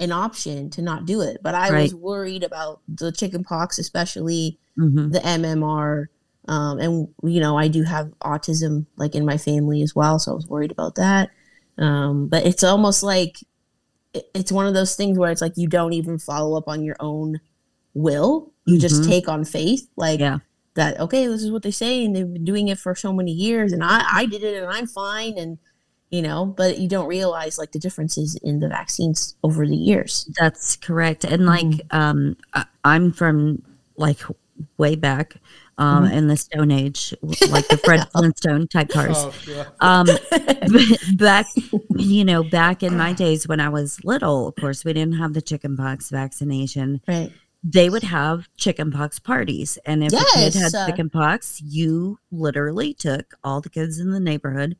an 0.00 0.12
option 0.12 0.68
to 0.70 0.82
not 0.82 1.06
do 1.06 1.20
it. 1.20 1.38
But 1.42 1.54
I 1.54 1.70
was 1.82 1.94
worried 1.94 2.42
about 2.44 2.80
the 2.88 3.12
chicken 3.12 3.44
pox, 3.44 3.78
especially 3.78 4.58
Mhm. 4.78 5.12
the 5.12 5.20
MMR. 5.26 6.08
Um, 6.48 6.78
and 6.80 7.08
you 7.22 7.40
know, 7.40 7.56
I 7.56 7.68
do 7.68 7.82
have 7.84 8.08
autism 8.20 8.86
like 8.96 9.14
in 9.14 9.24
my 9.24 9.38
family 9.38 9.82
as 9.82 9.94
well, 9.94 10.18
so 10.18 10.32
I 10.32 10.34
was 10.34 10.46
worried 10.48 10.72
about 10.72 10.96
that. 10.96 11.30
Um, 11.78 12.28
but 12.28 12.44
it's 12.46 12.64
almost 12.64 13.02
like 13.02 13.38
it- 14.14 14.28
it's 14.34 14.52
one 14.52 14.66
of 14.66 14.74
those 14.74 14.94
things 14.94 15.18
where 15.18 15.30
it's 15.30 15.40
like 15.40 15.56
you 15.56 15.68
don't 15.68 15.92
even 15.94 16.18
follow 16.18 16.56
up 16.56 16.68
on 16.68 16.82
your 16.84 16.96
own 17.00 17.40
will. 17.94 18.52
You 18.66 18.78
just 18.78 19.02
Mhm. 19.02 19.06
take 19.06 19.28
on 19.28 19.44
faith, 19.44 19.88
like 19.96 20.20
Yeah. 20.20 20.38
that. 20.74 21.00
Okay, 21.00 21.26
this 21.26 21.42
is 21.42 21.50
what 21.50 21.62
they 21.62 21.70
say, 21.70 22.04
and 22.04 22.14
they've 22.14 22.32
been 22.32 22.44
doing 22.44 22.68
it 22.68 22.78
for 22.78 22.94
so 22.94 23.12
many 23.12 23.32
years, 23.32 23.72
and 23.72 23.82
I 23.84 24.04
I 24.12 24.26
did 24.26 24.42
it, 24.42 24.62
and 24.62 24.70
I'm 24.72 24.86
fine, 24.86 25.38
and 25.38 25.58
you 26.10 26.20
know, 26.20 26.44
but 26.44 26.78
you 26.78 26.88
don't 26.88 27.06
realize 27.08 27.56
like 27.58 27.72
the 27.72 27.78
differences 27.78 28.34
in 28.42 28.60
the 28.60 28.68
vaccines 28.68 29.34
over 29.42 29.66
the 29.66 29.76
years. 29.76 30.28
That's 30.38 30.76
correct. 30.76 31.24
And 31.24 31.46
like, 31.46 31.64
Mm-hmm. 31.66 31.96
um, 31.96 32.36
I, 32.52 32.66
I'm 32.84 33.12
from 33.12 33.62
like 33.96 34.20
way 34.76 34.94
back 34.94 35.36
um, 35.78 36.04
Mm-hmm. 36.04 36.14
in 36.14 36.26
the 36.28 36.36
Stone 36.36 36.70
Age, 36.70 37.14
like 37.48 37.66
the 37.68 37.78
Fred 37.78 38.08
Flintstone 38.12 38.68
type 38.68 38.88
cars. 38.88 39.16
Oh, 39.16 39.34
God. 39.46 39.66
Um, 39.80 40.06
back, 41.16 41.46
you 41.96 42.24
know, 42.24 42.42
back 42.42 42.82
in 42.82 42.96
my 42.96 43.12
days 43.12 43.48
when 43.48 43.60
I 43.60 43.68
was 43.68 44.04
little, 44.04 44.48
of 44.48 44.56
course, 44.56 44.84
we 44.84 44.92
didn't 44.92 45.14
have 45.18 45.32
the 45.32 45.42
chickenpox 45.42 46.10
vaccination. 46.10 47.00
Right. 47.08 47.32
They 47.64 47.88
would 47.88 48.02
have 48.02 48.48
chickenpox 48.56 49.20
parties, 49.20 49.78
and 49.86 50.02
if 50.02 50.12
a 50.12 50.24
kid 50.34 50.54
had 50.54 50.74
uh, 50.74 50.86
chickenpox, 50.86 51.60
you 51.60 52.18
literally 52.32 52.92
took 52.92 53.34
all 53.44 53.60
the 53.60 53.70
kids 53.70 54.00
in 54.00 54.10
the 54.10 54.18
neighborhood 54.18 54.76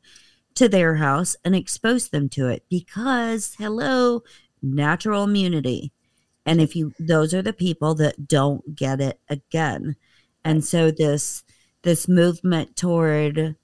to 0.55 0.67
their 0.67 0.95
house 0.95 1.35
and 1.45 1.55
exposed 1.55 2.11
them 2.11 2.27
to 2.29 2.49
it 2.49 2.63
because, 2.69 3.55
hello, 3.57 4.23
natural 4.61 5.23
immunity. 5.23 5.93
And 6.45 6.59
if 6.59 6.75
you, 6.75 6.93
those 6.99 7.33
are 7.33 7.41
the 7.41 7.53
people 7.53 7.95
that 7.95 8.27
don't 8.27 8.75
get 8.75 8.99
it 8.99 9.19
again, 9.29 9.95
and 10.45 10.63
so 10.63 10.91
this 10.91 11.43
this 11.83 12.07
movement 12.07 12.75
toward 12.75 13.55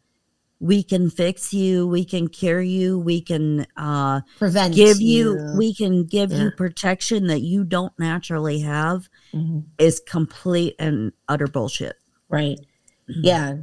we 0.61 0.83
can 0.83 1.09
fix 1.09 1.53
you 1.53 1.87
we 1.87 2.03
can 2.03 2.27
cure 2.27 2.61
you 2.61 2.99
we 2.99 3.21
can 3.21 3.65
uh 3.77 4.19
Prevent 4.37 4.75
give 4.75 4.99
you 4.99 5.37
we 5.57 5.73
can 5.73 6.03
give 6.05 6.31
Yeah. 6.31 6.43
you 6.43 6.51
protection 6.51 7.27
that 7.27 7.41
you 7.41 7.63
don't 7.63 7.93
naturally 7.97 8.59
have 8.59 9.07
Mhm. 9.33 9.63
is 9.77 10.01
complete 10.05 10.75
and 10.79 11.13
utter 11.29 11.47
bullshit 11.47 11.95
Right. 12.27 12.59
Mhm. 13.09 13.21
Yeah. 13.23 13.53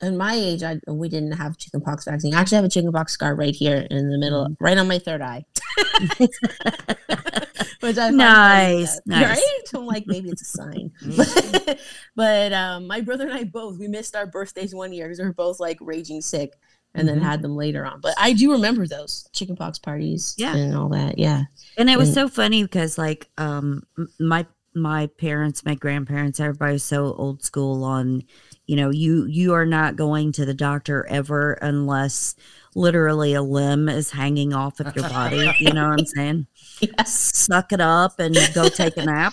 In 0.00 0.16
my 0.16 0.34
age, 0.34 0.62
I 0.62 0.80
we 0.86 1.08
didn't 1.08 1.32
have 1.32 1.56
chickenpox 1.58 2.04
vaccine. 2.04 2.34
I 2.34 2.40
actually 2.40 2.56
have 2.56 2.64
a 2.64 2.68
chickenpox 2.68 3.12
scar 3.12 3.34
right 3.34 3.54
here 3.54 3.86
in 3.90 4.10
the 4.10 4.18
middle, 4.18 4.44
Mm-hmm. 4.44 4.64
right 4.64 4.78
on 4.78 4.86
my 4.88 4.98
third 4.98 5.22
eye. 5.22 5.44
Which 7.80 7.98
I 7.98 8.10
Nice, 8.10 9.00
nice. 9.06 9.36
right? 9.38 9.60
I'm 9.74 9.86
like, 9.86 10.04
maybe 10.06 10.28
it's 10.30 10.42
a 10.42 10.44
sign. 10.44 10.92
but 12.16 12.52
um, 12.52 12.86
my 12.86 13.00
brother 13.00 13.24
and 13.24 13.32
I 13.34 13.44
both 13.44 13.78
we 13.78 13.88
missed 13.88 14.14
our 14.16 14.26
birthdays 14.26 14.74
one 14.74 14.92
year 14.92 15.06
because 15.06 15.18
we 15.18 15.24
were 15.26 15.32
both 15.32 15.60
like 15.60 15.78
raging 15.80 16.20
sick, 16.20 16.52
and 16.94 17.08
Mhm. 17.08 17.12
then 17.12 17.20
had 17.20 17.42
them 17.42 17.56
later 17.56 17.84
on. 17.84 18.00
But 18.00 18.14
I 18.18 18.32
do 18.32 18.52
remember 18.52 18.86
those 18.86 19.28
chickenpox 19.32 19.78
parties, 19.78 20.34
Yeah. 20.38 20.54
and 20.54 20.76
all 20.76 20.88
that. 20.90 21.18
Yeah, 21.18 21.44
and 21.76 21.90
it 21.90 21.98
was 21.98 22.08
And- 22.08 22.14
so 22.14 22.28
funny 22.28 22.62
because 22.62 22.98
like 22.98 23.28
um 23.38 23.82
my 24.18 24.46
my 24.76 25.06
parents, 25.06 25.64
my 25.64 25.76
grandparents, 25.76 26.40
everybody's 26.40 26.82
so 26.82 27.14
old 27.14 27.44
school 27.44 27.84
on, 27.84 28.22
you 28.66 28.74
know, 28.76 28.90
you 28.90 29.24
you 29.26 29.52
are 29.54 29.66
not 29.66 29.94
going 29.96 30.32
to 30.32 30.44
the 30.44 30.54
doctor 30.54 31.06
ever 31.08 31.52
unless 31.54 32.34
literally 32.74 33.34
a 33.34 33.42
limb 33.42 33.88
is 33.88 34.10
hanging 34.10 34.52
off 34.52 34.80
of 34.80 34.94
your 34.96 35.08
body. 35.08 35.50
you 35.60 35.72
know 35.72 35.88
what 35.88 36.00
I'm 36.00 36.06
saying? 36.06 36.46
Yes. 36.80 37.36
Suck 37.36 37.72
it 37.72 37.80
up 37.80 38.18
and 38.18 38.36
go 38.52 38.68
take 38.68 38.96
a 38.96 39.04
nap. 39.04 39.32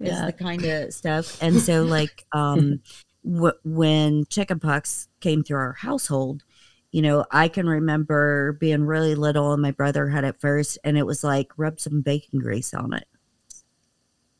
Is 0.00 0.08
Yeah. 0.08 0.26
the 0.26 0.32
kind 0.32 0.64
of 0.64 0.92
stuff. 0.94 1.40
And 1.42 1.60
so, 1.60 1.82
like, 1.84 2.24
um, 2.32 2.80
w- 3.24 3.52
when 3.64 4.24
chickenpox 4.30 5.08
came 5.20 5.42
through 5.44 5.58
our 5.58 5.72
household, 5.74 6.44
you 6.90 7.02
know, 7.02 7.26
I 7.30 7.48
can 7.48 7.68
remember 7.68 8.52
being 8.54 8.84
really 8.84 9.14
little 9.14 9.52
and 9.52 9.60
my 9.60 9.70
brother 9.72 10.08
had 10.08 10.24
it 10.24 10.40
first, 10.40 10.78
and 10.82 10.96
it 10.96 11.04
was 11.04 11.22
like 11.22 11.52
rub 11.58 11.78
some 11.78 12.00
bacon 12.00 12.38
grease 12.38 12.72
on 12.72 12.94
it. 12.94 13.06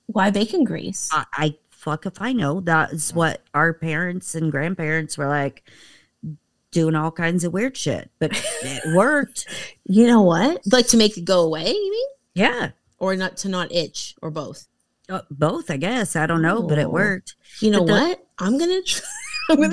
Why 0.07 0.31
bacon 0.31 0.65
grease? 0.65 1.11
I, 1.13 1.25
I 1.35 1.55
fuck 1.71 2.07
if 2.07 2.23
I 2.23 2.33
know. 2.33 2.61
That's 2.61 3.13
what 3.15 3.43
our 3.53 3.75
parents 3.75 4.35
and 4.35 4.51
grandparents 4.51 5.19
were 5.19 5.29
like 5.29 5.69
doing 6.71 6.95
all 6.95 7.11
kinds 7.11 7.45
of 7.45 7.53
weird 7.53 7.77
shit, 7.77 8.11
but 8.19 8.31
it 8.63 8.83
worked. 8.95 9.47
You 9.85 10.07
know 10.07 10.23
what? 10.23 10.61
Like 10.71 10.87
to 10.89 10.97
make 10.97 11.17
it 11.17 11.25
go 11.25 11.41
away, 11.41 11.69
you 11.73 11.91
mean? 11.91 12.09
Yeah, 12.35 12.71
Or 12.99 13.17
not 13.17 13.37
to 13.39 13.49
not 13.49 13.73
itch, 13.73 14.15
or 14.23 14.31
both? 14.31 14.67
uh, 15.09 15.23
both, 15.31 15.71
I 15.71 15.77
guess. 15.79 16.15
I 16.17 16.27
don't 16.27 16.43
know, 16.43 16.63
but 16.63 16.79
Oh. 16.79 16.83
it 16.83 16.91
worked. 16.93 17.35
You 17.61 17.71
know 17.71 17.85
the- 17.85 17.93
what? 17.93 18.27
I'm 18.39 18.59
gonna. 18.59 18.83
Try, 18.87 19.05
I'm 19.51 19.57
gonna 19.63 19.69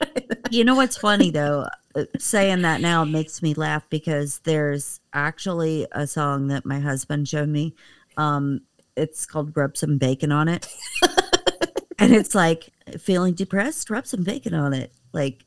The- 0.00 0.38
You 0.50 0.64
know 0.64 0.74
what's 0.74 0.96
funny 0.96 1.30
though? 1.30 1.66
Uh, 1.94 2.04
Saying 2.18 2.62
that 2.62 2.80
now 2.80 3.04
makes 3.04 3.42
me 3.42 3.52
laugh 3.54 3.82
because 3.90 4.38
there's 4.44 5.00
actually 5.12 5.86
a 5.92 6.06
song 6.06 6.48
that 6.48 6.64
my 6.64 6.78
husband 6.80 7.28
showed 7.28 7.48
me. 7.48 7.74
Um, 8.16 8.60
it's 8.96 9.26
called 9.26 9.56
"Rub 9.56 9.76
Some 9.76 9.98
Bacon 9.98 10.32
on 10.32 10.48
It," 10.48 10.66
and 11.98 12.14
it's 12.14 12.34
like 12.34 12.70
feeling 12.98 13.34
depressed, 13.34 13.90
rub 13.90 14.06
some 14.06 14.22
bacon 14.24 14.54
on 14.54 14.72
it. 14.72 14.92
Like 15.12 15.44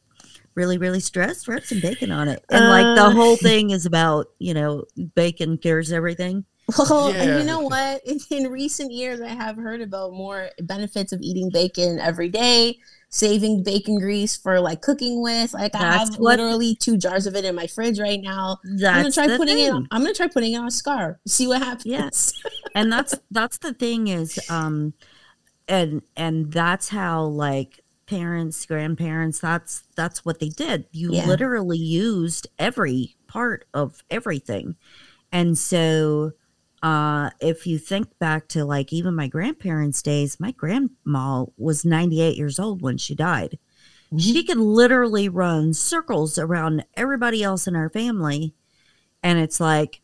really, 0.56 0.78
really 0.78 1.00
stressed, 1.00 1.48
rub 1.48 1.64
some 1.64 1.80
bacon 1.80 2.12
on 2.12 2.28
it. 2.28 2.44
And 2.50 2.66
like 2.70 2.96
the 2.98 3.06
Uh. 3.06 3.12
whole 3.12 3.36
thing 3.50 3.72
is 3.72 3.86
about 3.86 4.28
you 4.40 4.54
know 4.54 4.86
bacon 5.16 5.58
cures 5.58 5.92
everything. 5.92 6.46
Well, 6.78 7.08
and 7.08 7.16
Yeah. 7.30 7.38
you 7.40 7.44
know 7.44 7.60
what? 7.62 8.02
In, 8.06 8.20
in 8.30 8.50
recent 8.50 8.92
years, 8.94 9.20
I 9.20 9.28
have 9.30 9.58
heard 9.58 9.82
about 9.82 10.14
more 10.14 10.50
benefits 10.62 11.12
of 11.12 11.20
eating 11.22 11.50
bacon 11.50 12.00
every 12.00 12.30
day, 12.30 12.78
saving 13.10 13.64
bacon 13.64 14.00
grease 14.00 14.38
for 14.38 14.62
like 14.62 14.82
cooking 14.82 15.22
with. 15.22 15.54
Like 15.54 15.76
I 15.76 15.98
have 15.98 16.10
what- 16.12 16.20
literally 16.22 16.76
two 16.76 16.98
jars 16.98 17.28
of 17.28 17.36
it 17.36 17.44
in 17.44 17.56
my 17.56 17.68
fridge 17.68 18.00
right 18.00 18.22
now. 18.22 18.60
That's 18.64 18.84
I'm 18.86 19.02
gonna 19.02 19.12
try 19.12 19.28
the 19.28 19.38
putting 19.38 19.60
it. 19.60 19.72
thing. 19.72 19.88
I'm 19.92 20.02
gonna 20.02 20.14
try 20.14 20.28
putting 20.28 20.54
it 20.54 20.58
on 20.58 20.68
a 20.68 20.72
scar. 20.72 21.20
See 21.28 21.46
what 21.48 21.62
happens. 21.62 21.86
Yes. 21.88 22.34
and 22.74 22.90
that's 22.92 23.16
that's 23.32 23.58
the 23.58 23.74
thing 23.74 24.08
is 24.08 24.40
um 24.50 24.94
and 25.68 26.02
and 26.16 26.54
that's 26.54 26.88
how 26.90 27.24
like 27.24 27.81
parents 28.12 28.66
grandparents 28.66 29.40
that's 29.40 29.84
that's 29.96 30.24
what 30.26 30.40
they 30.40 30.50
did. 30.50 30.86
You 30.92 31.14
Yeah. 31.14 31.26
literally 31.28 31.78
used 31.78 32.48
every 32.60 33.16
part 33.28 33.66
of 33.74 34.04
everything. 34.10 34.76
And 35.32 35.58
so 35.58 36.34
uh 36.84 37.30
if 37.40 37.66
you 37.66 37.78
think 37.80 38.08
back 38.20 38.48
to 38.50 38.66
like 38.66 38.92
even 38.92 39.16
my 39.16 39.28
grandparents 39.28 40.02
days 40.02 40.40
my 40.40 40.52
grandma 40.52 41.46
was 41.58 41.86
98 41.86 42.36
years 42.38 42.60
old 42.60 42.82
when 42.82 42.98
she 42.98 43.16
died. 43.16 43.58
She 44.18 44.44
could 44.44 44.58
literally 44.58 45.30
run 45.30 45.74
circles 45.74 46.38
around 46.38 46.84
everybody 46.96 47.42
else 47.44 47.66
in 47.66 47.78
our 47.78 47.90
family. 47.90 48.54
And 49.24 49.40
it's 49.40 49.62
like 49.62 50.02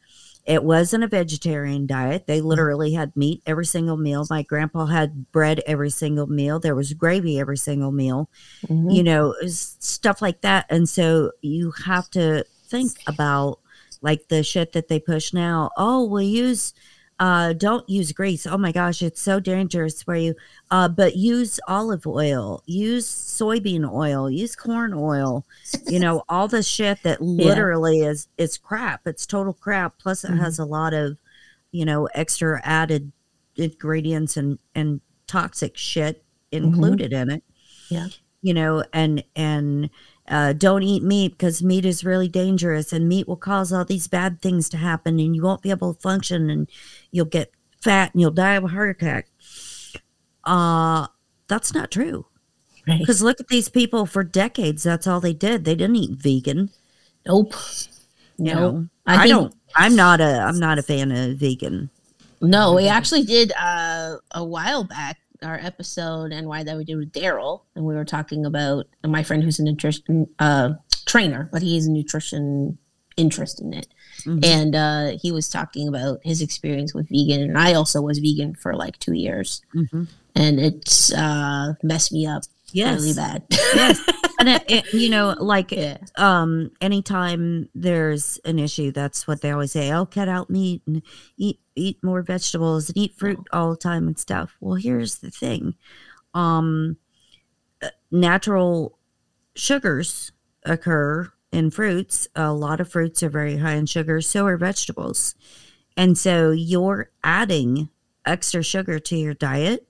it 0.48 0.64
wasn't 0.64 1.04
a 1.04 1.08
vegetarian 1.08 1.86
diet. 1.86 2.26
They 2.26 2.40
literally 2.42 2.94
had 2.94 3.16
meat 3.18 3.44
every 3.46 3.66
single 3.66 3.98
meal. 3.98 4.26
My 4.30 4.42
grandpa 4.44 4.86
had 4.86 5.30
bread 5.32 5.62
every 5.68 5.90
single 5.90 6.26
meal. 6.28 6.58
There 6.60 6.74
was 6.74 6.94
gravy 6.94 7.38
every 7.40 7.58
single 7.58 7.92
meal 7.92 8.30
Mhm. 8.68 8.96
you 8.96 9.04
know 9.04 9.36
stuff 9.48 10.22
like 10.22 10.42
that. 10.42 10.66
And 10.70 10.88
so 10.90 11.32
you 11.42 11.72
have 11.86 12.10
to 12.12 12.46
think 12.68 12.92
about 13.08 13.60
like 14.02 14.30
the 14.30 14.42
shit 14.44 14.72
that 14.74 14.88
they 14.88 15.00
push 15.00 15.34
now. 15.34 15.70
Oh 15.78 16.06
we'll 16.06 16.22
use 16.22 16.74
uh 17.20 17.54
don't 17.54 17.90
use 17.90 18.12
grease. 18.12 18.46
Oh 18.46 18.58
my 18.58 18.72
gosh 18.72 19.02
it's 19.02 19.22
so 19.22 19.40
dangerous 19.40 20.04
for 20.04 20.16
you 20.16 20.36
uh 20.72 20.88
but 20.88 21.16
use 21.16 21.60
olive 21.68 22.06
oil 22.06 22.62
use 22.66 23.08
soybean 23.08 23.90
oil 23.92 24.30
use 24.30 24.56
corn 24.56 24.94
oil 24.94 25.44
you 25.88 26.00
know 26.00 26.24
all 26.30 26.48
the 26.48 26.62
shit 26.62 27.02
that 27.04 27.22
literally 27.46 28.02
is 28.02 28.28
is 28.38 28.58
crap. 28.58 29.08
It's 29.08 29.26
total 29.26 29.54
crap. 29.54 29.98
Plus 30.00 30.24
it 30.24 30.32
Mhm. 30.32 30.40
has 30.40 30.60
a 30.60 30.66
lot 30.66 30.94
of 30.94 31.18
you 31.72 31.86
know 31.86 32.06
extra 32.14 32.62
added 32.64 33.12
ingredients 33.56 34.38
and 34.38 34.60
and 34.76 35.02
toxic 35.26 35.76
shit 35.76 36.24
included 36.52 37.12
in 37.14 37.30
it. 37.32 37.44
Yeah. 37.90 38.08
you 38.42 38.54
know 38.54 38.84
and 38.94 39.24
and 39.36 39.90
uh, 40.30 40.54
don't 40.54 40.84
eat 40.84 41.04
meat 41.04 41.32
because 41.32 41.64
meat 41.64 41.86
is 41.86 42.04
really 42.04 42.28
dangerous 42.28 42.92
and 42.92 43.08
meat 43.08 43.28
will 43.28 43.38
cause 43.38 43.72
all 43.72 43.86
these 43.86 44.08
bad 44.08 44.42
things 44.42 44.68
to 44.70 44.78
happen 44.78 45.20
and 45.20 45.36
you 45.36 45.42
won't 45.42 45.62
be 45.62 45.70
able 45.72 45.94
to 45.94 46.00
function 46.02 46.50
and 46.50 46.70
you'll 47.12 47.26
get 47.26 47.52
fat 47.82 48.12
and 48.14 48.20
you'll 48.22 48.32
die 48.32 48.56
of 48.56 48.64
a 48.64 48.68
heart 48.68 48.90
attack 48.90 49.30
uh 50.44 51.08
that's 51.48 51.74
not 51.74 51.92
true 51.92 52.26
Right. 52.88 53.00
because 53.00 53.22
look 53.22 53.42
at 53.42 53.50
these 53.50 53.68
people 53.68 54.06
for 54.06 54.24
decades 54.24 54.84
that's 54.84 55.08
all 55.08 55.20
they 55.20 55.34
did 55.34 55.66
they 55.66 55.76
didn't 55.76 55.98
eat 55.98 56.12
vegan 56.20 56.70
Nope. 57.26 57.54
you 58.38 58.54
Nope. 58.56 58.86
I 59.06 59.24
i, 59.24 59.28
don't 59.28 59.54
i'm 59.76 59.94
not 59.96 60.22
a 60.22 60.40
i'm 60.40 60.58
not 60.58 60.80
a 60.80 60.84
fan 60.84 61.12
of 61.12 61.38
vegan 61.38 61.90
No, 62.40 62.76
we 62.76 62.88
actually 62.88 63.24
did 63.24 63.52
uh, 63.60 64.18
a 64.32 64.44
while 64.44 64.84
back 64.86 65.18
our 65.44 65.58
episode 65.62 66.32
and 66.32 66.48
why 66.48 66.64
that 66.64 66.78
we 66.78 66.84
did 66.84 66.96
with 66.98 67.12
Daryl, 67.12 67.62
and 67.76 67.86
we 67.86 67.96
were 67.96 68.06
talking 68.06 68.46
about 68.46 68.86
my 69.06 69.24
friend 69.24 69.44
who's 69.44 69.60
a 69.60 69.64
nutrition 69.64 70.28
uh, 70.40 70.74
trainer, 71.06 71.50
but 71.52 71.62
he 71.62 71.76
has 71.76 71.88
a 71.88 71.92
nutrition 71.92 72.78
interest 73.18 73.60
in 73.62 73.74
it, 73.74 73.88
Mhm. 74.26 74.46
and 74.46 74.76
uh, 74.76 75.18
he 75.22 75.32
was 75.32 75.50
talking 75.50 75.88
about 75.88 76.20
his 76.24 76.42
experience 76.42 76.94
with 76.94 77.10
vegan, 77.10 77.42
and 77.42 77.58
I 77.58 77.74
also 77.74 78.02
was 78.02 78.20
vegan 78.20 78.54
for 78.56 78.76
like 78.76 78.98
two 79.00 79.14
years, 79.14 79.62
Mhm. 79.76 80.08
and 80.36 80.60
it's 80.60 81.12
uh, 81.14 81.74
messed 81.82 82.12
me 82.12 82.26
up 82.28 82.44
yes. 82.72 83.00
really 83.00 83.14
bad. 83.14 83.44
yes. 83.50 84.02
And 84.40 84.50
it, 84.50 84.64
it, 84.68 84.94
you 84.94 85.10
know 85.10 85.36
like 85.40 85.72
yeah, 85.72 85.98
um 86.16 86.72
anytime 86.82 87.70
there's 87.74 88.40
an 88.46 88.60
issue 88.60 88.92
that's 88.92 89.28
what 89.28 89.42
they 89.42 89.52
always 89.52 89.72
say 89.72 89.92
oh 89.92 90.06
cut 90.06 90.30
out 90.30 90.50
meat 90.50 90.82
and 90.86 91.02
eat 91.38 91.60
eat 91.76 92.04
more 92.04 92.22
vegetables 92.22 92.90
and 92.90 92.98
eat 92.98 93.16
fruit 93.16 93.40
all 93.52 93.72
the 93.72 93.78
time 93.78 94.08
and 94.08 94.20
stuff. 94.20 94.56
Well 94.60 94.76
here's 94.76 95.20
the 95.20 95.32
thing 95.32 95.76
um 96.34 96.98
uh, 97.82 97.90
natural 98.12 98.98
sugars 99.56 100.32
occur 100.64 101.32
in 101.52 101.72
fruits. 101.72 102.28
A 102.36 102.54
lot 102.54 102.80
of 102.80 102.92
fruits 102.92 103.24
are 103.24 103.30
very 103.30 103.58
high 103.58 103.76
in 103.76 103.86
sugar 103.86 104.22
so 104.22 104.46
are 104.46 104.58
vegetables. 104.58 105.36
And 105.96 106.16
so 106.16 106.52
you're 106.52 107.10
adding 107.24 107.90
extra 108.24 108.62
sugar 108.62 109.00
to 109.00 109.16
your 109.16 109.34
diet 109.34 109.88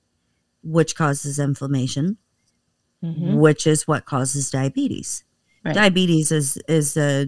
which 0.64 0.96
causes 0.96 1.40
inflammation 1.40 2.18
Mhm. 3.04 3.38
which 3.38 3.68
is 3.68 3.88
what 3.88 4.06
causes 4.06 4.50
diabetes. 4.52 5.24
Right. 5.64 5.76
Diabetes 5.76 6.32
is 6.32 6.58
is 6.68 6.98
a 6.98 7.28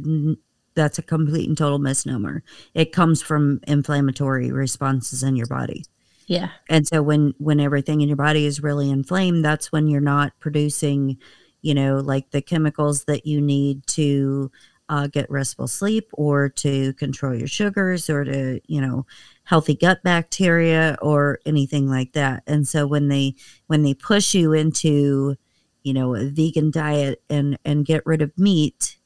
that's 0.76 0.98
a 0.98 1.04
complete 1.04 1.48
and 1.48 1.58
total 1.58 1.80
misnomer. 1.80 2.42
It 2.74 2.92
comes 2.92 3.22
from 3.22 3.60
inflammatory 3.68 4.52
responses 4.52 5.24
in 5.24 5.36
your 5.36 5.48
body. 5.48 5.84
yeah, 6.28 6.50
And 6.70 6.88
so 6.88 7.02
when 7.02 7.34
when 7.40 7.60
everything 7.60 8.02
in 8.02 8.08
your 8.08 8.16
body 8.16 8.46
is 8.46 8.62
really 8.64 8.90
inflamed, 8.90 9.44
that's 9.44 9.72
when 9.72 9.88
you're 9.88 10.00
not 10.02 10.34
producing, 10.40 11.18
you 11.62 11.74
know, 11.74 11.98
like 11.98 12.30
the 12.32 12.42
chemicals 12.42 13.06
that 13.06 13.26
you 13.26 13.42
need 13.42 13.86
to 13.88 14.52
uh, 14.90 15.08
get 15.08 15.30
restful 15.30 15.68
sleep 15.68 16.08
or 16.14 16.50
to 16.50 16.94
control 16.94 17.36
your 17.36 17.48
sugars 17.48 18.10
or 18.10 18.24
to, 18.24 18.60
you 18.68 18.80
know, 18.82 19.06
healthy 19.44 19.76
gut 19.76 20.02
bacteria 20.04 20.98
or 21.02 21.40
anything 21.46 21.88
like 21.90 22.14
that. 22.14 22.42
And 22.48 22.68
so 22.68 22.88
when 22.88 23.08
they 23.08 23.36
when 23.68 23.82
they 23.84 23.94
push 23.94 24.34
you 24.34 24.54
into, 24.54 25.36
you 25.84 25.94
know, 25.94 26.16
a 26.16 26.26
vegan 26.30 26.72
diet 26.72 27.22
and 27.30 27.58
and 27.66 27.86
get 27.86 28.06
rid 28.06 28.22
of 28.22 28.38
meat, 28.38 28.98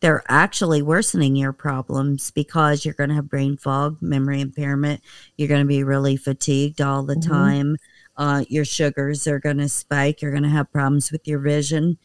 they're 0.00 0.22
actually 0.28 0.82
worsening 0.82 1.36
your 1.36 1.52
problems 1.52 2.30
because 2.30 2.84
you're 2.84 2.94
going 2.94 3.08
to 3.08 3.14
have 3.16 3.28
brain 3.30 3.56
fog, 3.56 3.96
memory 4.00 4.40
impairment. 4.40 5.00
You're 5.36 5.48
going 5.48 5.62
to 5.62 5.66
be 5.68 5.82
really 5.82 6.16
fatigued 6.16 6.80
all 6.80 7.02
the 7.02 7.14
Mhm. 7.16 7.26
time. 7.26 7.76
Uh, 8.16 8.44
your 8.48 8.64
sugars 8.64 9.26
are 9.26 9.38
going 9.40 9.58
to 9.58 9.68
spike. 9.68 10.20
You're 10.22 10.30
going 10.30 10.42
to 10.42 10.48
have 10.50 10.70
problems 10.72 11.10
with 11.12 11.26
your 11.26 11.38
vision. 11.38 11.98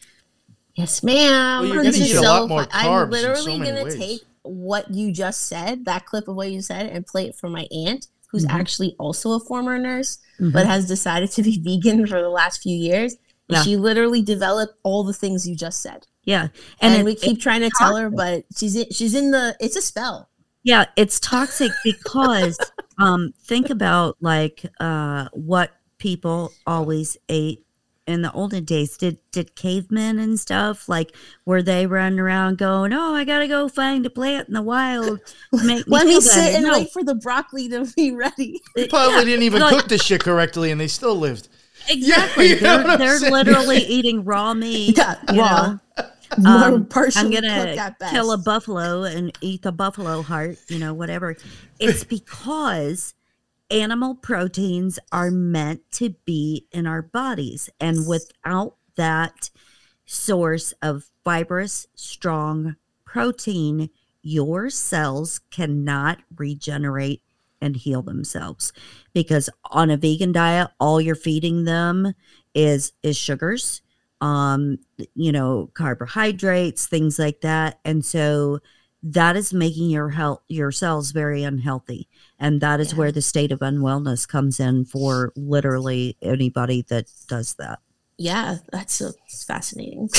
yes, 0.75 1.03
ma'am. 1.03 1.63
Well, 1.63 1.73
you're 1.73 1.83
This 1.83 1.97
gonna 1.97 2.05
is 2.05 2.11
eat 2.11 2.17
a 2.17 2.21
lot 2.21 2.47
more 2.49 2.63
fu- 2.63 2.69
I'm 2.71 3.09
literally 3.09 3.57
so 3.57 3.57
gonna 3.59 3.91
take 3.91 4.21
what 4.43 4.89
you 4.89 5.11
just 5.11 5.41
said, 5.47 5.83
that 5.85 6.05
clip 6.05 6.29
of 6.29 6.35
what 6.35 6.49
you 6.49 6.61
said, 6.61 6.87
and 6.87 7.05
play 7.05 7.25
it 7.27 7.35
for 7.35 7.49
my 7.49 7.67
aunt, 7.71 8.07
who's 8.31 8.45
Mhm. 8.45 8.51
actually 8.53 8.95
also 8.97 9.33
a 9.33 9.39
former 9.41 9.77
nurse, 9.77 10.17
Mhm. 10.39 10.53
but 10.53 10.65
has 10.65 10.87
decided 10.87 11.29
to 11.31 11.43
be 11.43 11.59
vegan 11.63 12.07
for 12.07 12.21
the 12.21 12.29
last 12.29 12.61
few 12.61 12.75
years. 12.75 13.17
And 13.51 13.57
Yeah. 13.57 13.63
She 13.63 13.75
literally 13.77 14.21
developed 14.21 14.75
all 14.83 15.03
the 15.03 15.13
things 15.13 15.47
you 15.47 15.55
just 15.55 15.81
said, 15.81 16.07
yeah, 16.23 16.47
and, 16.79 16.95
it- 17.01 17.05
we 17.05 17.15
keep 17.15 17.39
trying 17.41 17.61
to 17.61 17.71
tell 17.77 17.95
her, 17.95 18.09
but 18.09 18.45
she's 18.57 18.75
in, 18.75 18.85
she's 18.91 19.13
in 19.15 19.31
the. 19.31 19.55
It's 19.59 19.75
a 19.75 19.81
spell. 19.81 20.29
Yeah, 20.63 20.85
it's 20.95 21.19
toxic 21.19 21.71
because 21.83 22.57
um 22.97 23.33
think 23.43 23.69
about 23.69 24.17
like 24.21 24.63
uh 24.79 25.27
what 25.33 25.71
people 25.97 26.51
always 26.67 27.17
ate 27.29 27.65
in 28.07 28.21
the 28.21 28.31
olden 28.33 28.63
days. 28.63 28.95
Did 28.97 29.17
did 29.31 29.55
cavemen 29.55 30.19
and 30.19 30.39
stuff 30.39 30.87
like 30.87 31.15
were 31.45 31.63
they 31.63 31.87
running 31.87 32.19
around 32.19 32.59
going, 32.59 32.93
"Oh, 32.93 33.15
I 33.15 33.23
got 33.23 33.39
to 33.39 33.47
go 33.47 33.67
find 33.69 34.05
a 34.05 34.09
plant 34.11 34.47
in 34.49 34.53
the 34.53 34.61
wild 34.61 35.19
make 35.51 35.63
me 35.63 35.83
Let 35.87 36.05
me 36.05 36.11
feel 36.13 36.21
sit 36.21 36.53
and 36.55 36.65
No, 36.65 36.73
wait 36.73 36.91
for 36.91 37.03
the 37.03 37.15
broccoli 37.15 37.67
to 37.69 37.91
be 37.95 38.11
ready. 38.11 38.61
They 38.75 38.87
probably 38.87 39.15
yeah, 39.17 39.23
didn't 39.25 39.43
even 39.43 39.61
like- 39.61 39.75
cook 39.75 39.87
this 39.87 40.03
shit 40.03 40.23
correctly, 40.23 40.69
and 40.69 40.79
they 40.79 40.87
still 40.87 41.15
lived. 41.15 41.47
Exactly. 41.89 42.55
they're 42.55 42.97
they're 42.97 43.19
literally 43.19 43.77
eating 43.87 44.23
raw 44.23 44.53
meat. 44.53 44.97
Yeah, 44.97 45.15
raw. 45.33 45.77
Um, 46.45 46.87
I'm 46.93 47.29
gonna 47.29 47.93
kill 48.09 48.31
a 48.31 48.37
buffalo 48.37 49.03
and 49.03 49.37
eat 49.41 49.63
the 49.63 49.73
buffalo 49.73 50.21
heart, 50.21 50.57
you 50.69 50.79
know, 50.79 50.93
whatever. 50.93 51.35
It's 51.77 52.05
because 52.05 53.13
animal 53.69 54.15
proteins 54.15 54.97
are 55.11 55.29
meant 55.29 55.81
to 55.91 56.11
be 56.23 56.67
in 56.71 56.87
our 56.87 57.01
bodies, 57.01 57.69
and 57.81 58.07
without 58.07 58.77
that 58.95 59.49
source 60.05 60.73
of 60.81 61.11
fibrous, 61.25 61.87
strong 61.95 62.77
protein, 63.03 63.89
your 64.21 64.69
cells 64.69 65.39
cannot 65.51 66.19
regenerate 66.35 67.21
and 67.61 67.75
heal 67.77 68.01
themselves 68.01 68.73
because 69.13 69.49
on 69.65 69.89
a 69.89 69.97
vegan 69.97 70.31
diet 70.31 70.69
all 70.79 70.99
you're 70.99 71.15
feeding 71.15 71.63
them 71.65 72.13
is 72.53 72.93
is 73.03 73.17
sugars 73.17 73.81
um 74.21 74.77
you 75.15 75.31
know 75.31 75.69
carbohydrates 75.73 76.85
things 76.87 77.17
like 77.17 77.41
that 77.41 77.79
and 77.85 78.03
so 78.05 78.59
that 79.03 79.35
is 79.35 79.51
making 79.53 79.89
your 79.89 80.09
health 80.09 80.41
your 80.47 80.71
cells 80.71 81.11
very 81.11 81.43
unhealthy 81.43 82.07
and 82.37 82.61
that 82.61 82.79
is 82.79 82.91
Yeah. 82.91 82.99
where 82.99 83.11
the 83.11 83.21
state 83.21 83.51
of 83.51 83.59
unwellness 83.59 84.27
comes 84.27 84.59
in 84.59 84.85
for 84.85 85.31
literally 85.35 86.17
anybody 86.21 86.83
that 86.89 87.07
does 87.27 87.55
that 87.55 87.79
Yeah, 88.17 88.57
that's 88.71 88.93
so 88.93 89.11
fascinating. 89.47 90.09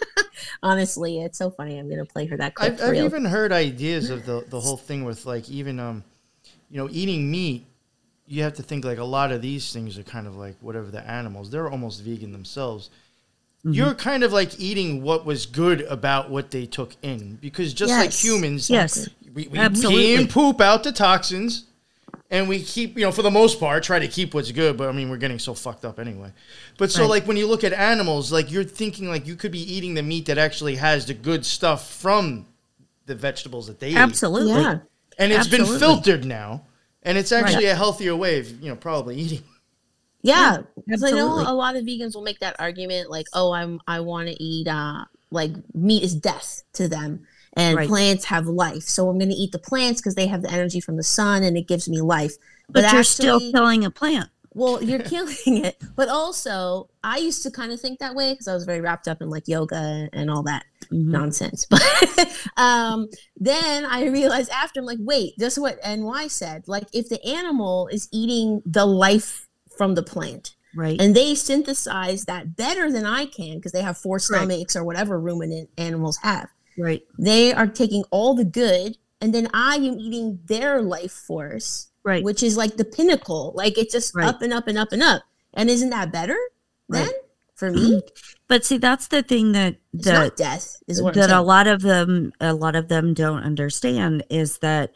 Honestly, 0.62 1.20
it's 1.20 1.38
so 1.38 1.50
funny. 1.50 1.78
I'm 1.78 1.88
gonna 1.90 2.04
play 2.06 2.26
her 2.26 2.36
that 2.38 2.54
clip 2.54 2.72
I've, 2.74 2.78
for 2.78 2.86
I've 2.86 3.04
even 3.04 3.24
heard 3.24 3.52
ideas 3.52 4.10
of 4.10 4.24
the 4.24 4.44
the 4.48 4.60
whole 4.60 4.76
thing 4.76 5.04
with 5.04 5.26
like 5.26 5.48
even 5.50 5.78
um, 5.78 6.04
you 6.72 6.78
know, 6.78 6.88
eating 6.90 7.30
meat. 7.30 7.66
You 8.26 8.42
have 8.42 8.54
to 8.54 8.62
think 8.62 8.84
like 8.84 8.98
a 8.98 9.04
lot 9.04 9.30
of 9.30 9.42
these 9.42 9.72
things 9.72 9.98
are 9.98 10.02
kind 10.02 10.26
of 10.26 10.36
like 10.36 10.56
whatever 10.60 10.90
the 10.90 11.06
animals. 11.08 11.50
They're 11.50 11.70
almost 11.70 12.02
vegan 12.02 12.32
themselves. 12.32 12.88
Mm-hmm. 13.58 13.74
You're 13.74 13.94
kind 13.94 14.24
of 14.24 14.32
like 14.32 14.58
eating 14.58 15.02
what 15.02 15.24
was 15.24 15.46
good 15.46 15.82
about 15.82 16.30
what 16.30 16.50
they 16.50 16.66
took 16.66 16.96
in 17.02 17.36
because 17.40 17.72
just 17.74 17.92
like 17.92 18.10
humans, 18.10 18.68
yes 18.68 19.08
we, 19.34 19.48
we 19.48 19.58
Absolutely. 19.58 20.02
pee 20.02 20.14
and 20.16 20.28
poop 20.30 20.60
out 20.60 20.82
the 20.84 20.92
toxins 20.92 21.64
and 22.30 22.48
we 22.48 22.62
keep 22.62 22.96
you 22.98 23.04
know 23.04 23.12
for 23.12 23.22
the 23.22 23.30
most 23.30 23.58
part 23.60 23.82
try 23.82 23.98
to 23.98 24.08
keep 24.08 24.34
what's 24.34 24.50
good 24.52 24.76
but 24.76 24.88
i 24.88 24.92
mean 24.92 25.08
we're 25.08 25.16
getting 25.16 25.38
so 25.38 25.54
fucked 25.54 25.84
up 25.84 25.98
anyway 25.98 26.30
but 26.78 26.90
so 26.90 27.02
Right. 27.02 27.10
like 27.10 27.26
when 27.26 27.36
you 27.36 27.46
look 27.46 27.64
at 27.64 27.72
animals 27.72 28.32
like 28.32 28.50
you're 28.50 28.64
thinking 28.64 29.08
like 29.08 29.26
you 29.26 29.36
could 29.36 29.52
be 29.52 29.60
eating 29.74 29.94
the 29.94 30.02
meat 30.02 30.26
that 30.26 30.38
actually 30.38 30.76
has 30.76 31.06
the 31.06 31.14
good 31.14 31.46
stuff 31.46 31.90
from 31.94 32.46
the 33.06 33.14
vegetables 33.14 33.66
that 33.68 33.80
they 33.80 33.90
eat 33.90 33.96
absolutely 33.96 34.52
yeah, 34.62 34.80
and 35.22 35.32
it's 35.32 35.48
been 35.48 35.66
filtered 35.66 36.24
now. 36.24 36.66
And 37.04 37.18
it's 37.18 37.32
actually 37.32 37.66
a 37.66 37.74
healthier 37.74 38.14
way 38.14 38.38
of 38.38 38.62
you 38.62 38.68
know 38.68 38.76
probably 38.76 39.16
eating. 39.16 39.42
Yeah. 40.22 40.58
Because 40.76 41.02
I 41.02 41.10
know 41.10 41.40
a 41.40 41.54
lot 41.54 41.74
of 41.74 41.84
vegans 41.84 42.14
will 42.14 42.22
make 42.22 42.38
that 42.40 42.56
argument, 42.60 43.10
like, 43.10 43.26
"Oh, 43.32 43.52
I'm 43.52 43.80
I 43.86 44.00
want 44.00 44.28
to 44.28 44.42
eat 44.42 44.68
uh 44.68 45.04
like 45.30 45.52
meat 45.74 46.02
is 46.02 46.14
death 46.14 46.62
to 46.74 46.88
them, 46.88 47.26
and 47.54 47.76
Right. 47.76 47.88
plants 47.88 48.26
have 48.26 48.46
life, 48.46 48.84
so 48.84 49.08
I'm 49.08 49.18
gonna 49.18 49.34
eat 49.36 49.50
the 49.52 49.58
plants 49.58 50.00
because 50.00 50.14
they 50.14 50.28
have 50.28 50.42
the 50.42 50.50
energy 50.52 50.80
from 50.80 50.96
the 50.96 51.02
sun 51.02 51.42
and 51.42 51.56
it 51.56 51.66
gives 51.66 51.88
me 51.88 52.00
life." 52.00 52.34
but, 52.68 52.90
you're 52.92 53.02
still 53.02 53.38
killing 53.38 53.84
a 53.84 53.90
plant 53.90 54.30
Well, 54.54 54.82
you're 54.82 54.98
killing 55.14 55.64
it. 55.64 55.76
But 55.96 56.08
also, 56.08 56.88
I 57.02 57.18
used 57.18 57.42
to 57.44 57.50
kind 57.50 57.72
of 57.72 57.80
think 57.80 57.98
that 58.00 58.14
way 58.14 58.32
because 58.32 58.48
I 58.48 58.54
was 58.54 58.64
very 58.64 58.80
wrapped 58.80 59.08
up 59.08 59.22
in 59.22 59.30
like 59.30 59.48
yoga 59.48 60.08
and 60.12 60.30
all 60.30 60.42
that 60.44 60.64
Mhm. 60.92 61.06
nonsense. 61.06 61.66
But 61.70 61.82
um, 62.56 63.08
then 63.36 63.84
I 63.86 64.06
realized 64.06 64.50
after, 64.50 64.80
I'm 64.80 64.86
like, 64.86 64.98
wait, 65.00 65.34
this 65.38 65.54
is 65.54 65.58
what 65.60 65.78
NY 65.84 66.28
said. 66.28 66.64
Like, 66.66 66.86
if 66.92 67.08
the 67.08 67.24
animal 67.24 67.88
is 67.88 68.08
eating 68.12 68.62
the 68.66 68.84
life 68.86 69.48
from 69.76 69.94
the 69.94 70.02
plant 70.02 70.54
right 70.74 71.00
and 71.00 71.14
they 71.16 71.34
synthesize 71.34 72.24
that 72.26 72.56
better 72.56 72.90
than 72.90 73.04
I 73.06 73.26
can 73.26 73.56
because 73.56 73.72
they 73.72 73.82
have 73.82 73.96
four 73.98 74.16
Right. 74.16 74.22
stomachs 74.22 74.74
or 74.76 74.84
whatever 74.84 75.18
ruminant 75.20 75.70
animals 75.78 76.18
have, 76.18 76.48
right 76.78 77.02
they 77.18 77.52
are 77.52 77.66
taking 77.66 78.04
all 78.10 78.34
the 78.34 78.44
good. 78.44 78.96
And 79.20 79.32
then 79.34 79.48
I 79.54 79.76
am 79.76 79.98
eating 80.00 80.40
their 80.46 80.82
life 80.82 81.12
force 81.12 81.88
right 82.04 82.24
which 82.24 82.42
is 82.42 82.56
like 82.56 82.76
the 82.76 82.84
pinnacle. 82.84 83.52
Like 83.54 83.78
it's 83.78 83.92
just 83.92 84.14
Right. 84.14 84.26
up 84.28 84.42
and 84.42 84.52
up 84.52 84.66
and 84.68 84.76
up 84.78 84.92
and 84.92 85.02
up. 85.02 85.22
And 85.54 85.68
isn't 85.70 85.90
that 85.90 86.12
better 86.12 86.36
then 86.88 87.06
Right. 87.06 87.14
for 87.54 87.70
me? 87.70 88.02
but 88.48 88.64
see 88.64 88.78
that's 88.78 89.08
the 89.08 89.22
thing 89.22 89.52
that 89.52 89.76
that 89.94 90.36
death, 90.36 90.82
is 90.86 91.00
what 91.02 91.14
that 91.14 91.30
a 91.30 91.40
lot 91.40 91.66
of 91.66 91.82
them 91.82 92.32
a 92.40 92.52
lot 92.54 92.74
of 92.76 92.88
them 92.88 93.14
don't 93.14 93.42
understand 93.42 94.24
is 94.30 94.58
that 94.58 94.92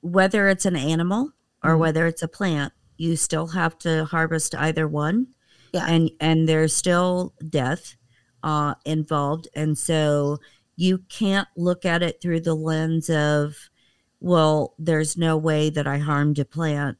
whether 0.00 0.48
it's 0.48 0.64
an 0.66 0.76
animal 0.76 1.32
or 1.64 1.74
Mhm. 1.74 1.78
whether 1.78 2.06
it's 2.06 2.22
a 2.22 2.28
plant 2.28 2.72
you 2.96 3.16
still 3.16 3.48
have 3.48 3.78
to 3.78 4.04
harvest 4.04 4.54
either 4.54 4.86
one 4.86 5.28
Yeah. 5.72 5.86
and 5.86 6.10
and 6.20 6.48
there's 6.48 6.74
still 6.74 7.34
death 7.48 7.96
uh 8.42 8.74
involved 8.84 9.48
and 9.54 9.76
so 9.78 10.38
you 10.76 10.98
can't 11.08 11.48
look 11.56 11.84
at 11.84 12.02
it 12.02 12.20
through 12.22 12.40
the 12.40 12.54
lens 12.54 13.08
of 13.10 13.69
well 14.20 14.74
there's 14.78 15.16
no 15.16 15.36
way 15.36 15.70
that 15.70 15.86
i 15.86 15.98
harmed 15.98 16.38
a 16.38 16.44
plant 16.44 16.96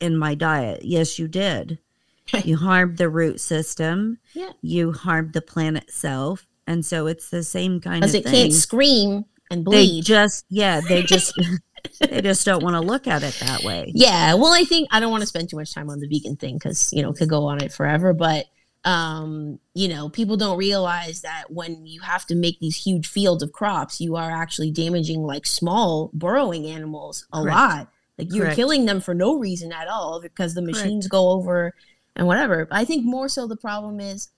in 0.00 0.16
my 0.16 0.34
diet 0.34 0.84
yes 0.84 1.18
you 1.18 1.26
did 1.28 1.78
you 2.44 2.56
harmed 2.56 2.96
the 2.98 3.08
root 3.08 3.40
system 3.40 4.18
Yeah. 4.34 4.52
you 4.62 4.92
harmed 4.92 5.32
the 5.32 5.42
plant 5.42 5.76
itself 5.78 6.46
and 6.66 6.84
so 6.84 7.06
it's 7.06 7.30
the 7.30 7.44
same 7.44 7.80
kind 7.80 8.04
of 8.04 8.10
thing. 8.10 8.22
Because 8.22 8.32
it 8.32 8.36
can't 8.42 8.52
scream 8.52 9.24
and 9.50 9.60
they 9.64 9.70
bleed. 9.70 10.04
just 10.04 10.44
yeah 10.48 10.80
they 10.80 11.02
just 11.02 11.32
they 12.00 12.20
just 12.20 12.44
don't 12.44 12.62
want 12.64 12.74
to 12.74 12.80
look 12.80 13.06
at 13.06 13.22
it 13.22 13.34
that 13.40 13.62
way 13.62 13.92
yeah. 13.94 14.34
Well, 14.34 14.52
I 14.52 14.64
think 14.64 14.88
I 14.90 14.98
don't 14.98 15.12
want 15.12 15.20
to 15.20 15.26
spend 15.26 15.48
too 15.50 15.56
much 15.56 15.72
time 15.72 15.88
on 15.88 16.00
the 16.00 16.08
vegan 16.08 16.34
thing 16.34 16.54
because, 16.56 16.92
you 16.92 17.00
know, 17.00 17.12
could 17.12 17.28
go 17.28 17.44
on 17.44 17.62
it 17.62 17.72
forever. 17.72 18.12
But, 18.12 18.46
um, 18.86 19.58
you 19.74 19.88
know, 19.88 20.08
people 20.08 20.36
don't 20.36 20.56
realize 20.56 21.22
that 21.22 21.50
when 21.50 21.84
you 21.86 22.00
have 22.02 22.24
to 22.26 22.36
make 22.36 22.60
these 22.60 22.76
huge 22.76 23.08
fields 23.08 23.42
of 23.42 23.50
crops, 23.52 24.00
you 24.00 24.14
are 24.14 24.30
actually 24.30 24.70
damaging 24.70 25.24
like 25.24 25.44
small 25.44 26.10
burrowing 26.14 26.66
animals 26.66 27.26
a 27.32 27.42
Correct. 27.42 27.56
lot. 27.56 27.88
Like 28.16 28.32
you're 28.32 28.44
Correct. 28.44 28.56
killing 28.56 28.86
them 28.86 29.00
for 29.00 29.12
no 29.12 29.36
reason 29.38 29.72
at 29.72 29.88
all 29.88 30.20
because 30.22 30.54
the 30.54 30.62
Correct. 30.62 30.78
machines 30.78 31.08
go 31.08 31.30
over 31.30 31.74
and 32.14 32.28
whatever. 32.28 32.68
I 32.70 32.84
think 32.84 33.04
more 33.04 33.28
so 33.28 33.48
the 33.48 33.56
problem 33.56 33.98
is 33.98 34.28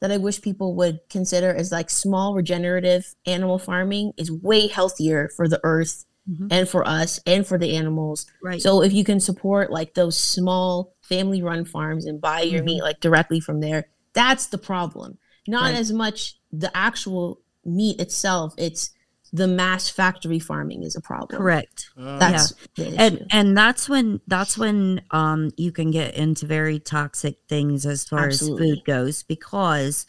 that 0.00 0.12
I 0.12 0.16
wish 0.16 0.40
people 0.40 0.76
would 0.76 1.00
consider 1.10 1.52
is 1.52 1.72
like 1.72 1.90
small 1.90 2.34
regenerative 2.34 3.16
animal 3.26 3.58
farming 3.58 4.12
is 4.16 4.30
way 4.30 4.68
healthier 4.68 5.28
for 5.28 5.48
the 5.48 5.60
earth 5.64 6.04
Mhm. 6.28 6.48
and 6.50 6.68
for 6.68 6.86
us 6.86 7.20
and 7.26 7.46
for 7.46 7.58
the 7.58 7.74
animals. 7.76 8.26
right 8.42 8.60
So 8.60 8.82
if 8.82 8.92
you 8.92 9.04
can 9.04 9.20
support 9.20 9.70
like 9.70 9.94
those 9.94 10.16
small 10.18 10.94
family 11.02 11.42
run 11.42 11.64
farms 11.64 12.04
and 12.06 12.20
buy 12.20 12.42
your 12.42 12.62
Mhm. 12.62 12.66
meat 12.66 12.82
like 12.82 13.00
directly 13.00 13.40
from 13.40 13.60
there, 13.60 13.88
that's 14.12 14.46
the 14.46 14.58
problem. 14.58 15.18
Not 15.46 15.70
Right. 15.72 15.76
as 15.76 15.92
much 15.92 16.38
the 16.52 16.70
actual 16.76 17.40
meat 17.64 18.00
itself, 18.00 18.54
it's 18.58 18.90
the 19.32 19.46
mass 19.46 19.90
factory 19.90 20.38
farming 20.38 20.82
is 20.82 20.96
a 20.96 21.00
problem. 21.02 21.38
correct 21.38 21.90
Uh, 21.98 22.18
That's 22.18 22.54
the 22.76 22.86
issue. 22.86 22.96
and 22.98 23.26
and 23.30 23.56
that's 23.56 23.86
when 23.88 24.20
that's 24.26 24.56
when 24.56 25.02
um 25.10 25.50
you 25.58 25.70
can 25.70 25.90
get 25.90 26.14
into 26.14 26.46
very 26.46 26.78
toxic 26.78 27.36
things 27.48 27.84
as 27.84 28.04
far 28.04 28.28
as 28.28 28.40
food 28.40 28.78
goes 28.86 29.22
because 29.22 30.06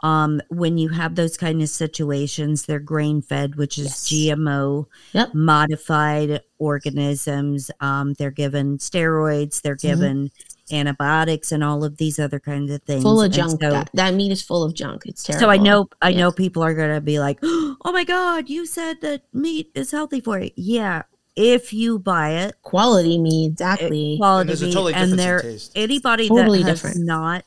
um 0.00 0.40
when 0.48 0.78
you 0.78 0.88
have 0.90 1.14
those 1.16 1.36
kind 1.36 1.60
of 1.62 1.68
situations 1.68 2.66
they're 2.66 2.78
grain 2.78 3.20
fed 3.20 3.56
which 3.56 3.78
is 3.78 3.86
Yes. 3.86 4.08
gmo 4.38 4.86
Yep. 5.12 5.34
modified 5.34 6.40
organisms 6.58 7.70
um 7.80 8.14
they're 8.14 8.30
given 8.30 8.78
steroids 8.78 9.60
they're 9.62 9.74
Mm-hmm. 9.76 9.88
given 9.88 10.30
antibiotics 10.70 11.50
and 11.50 11.64
all 11.64 11.82
of 11.82 11.96
these 11.96 12.18
other 12.18 12.38
kinds 12.38 12.70
of 12.70 12.82
things 12.82 13.02
full 13.02 13.20
of 13.22 13.26
And 13.26 13.34
junk. 13.34 13.50
so- 13.62 13.70
that, 13.70 13.90
that 13.94 14.14
meat 14.14 14.30
is 14.30 14.42
full 14.42 14.62
of 14.64 14.74
junk. 14.74 15.06
It's 15.06 15.22
terrible. 15.22 15.46
so 15.46 15.50
I 15.50 15.56
know 15.56 15.88
I 16.02 16.10
Yeah. 16.10 16.18
know 16.18 16.32
people 16.32 16.62
are 16.62 16.74
gonna 16.74 17.00
be 17.00 17.18
like, 17.18 17.38
oh 17.42 17.76
my 17.86 18.04
god, 18.04 18.50
you 18.50 18.66
said 18.66 19.00
that 19.00 19.22
meat 19.32 19.70
is 19.74 19.90
healthy 19.92 20.20
for 20.20 20.38
you. 20.38 20.50
Yeah, 20.56 21.02
if 21.36 21.72
you 21.72 21.98
buy 21.98 22.32
it, 22.32 22.56
quality 22.62 23.16
meat, 23.18 23.52
exactly. 23.52 24.16
quality 24.18 24.40
And 24.42 24.48
there's 24.50 24.60
a 24.62 24.66
meat, 24.66 24.72
totally 24.74 24.92
and 24.94 25.18
there 25.18 25.42
anybody 25.74 26.28
Totally 26.28 26.62
that 26.62 26.68
has 26.68 26.82
different. 26.82 27.06
not 27.06 27.44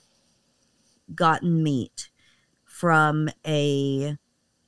gotten 1.14 1.62
meat 1.62 2.10
from 2.82 3.30
a 3.46 4.18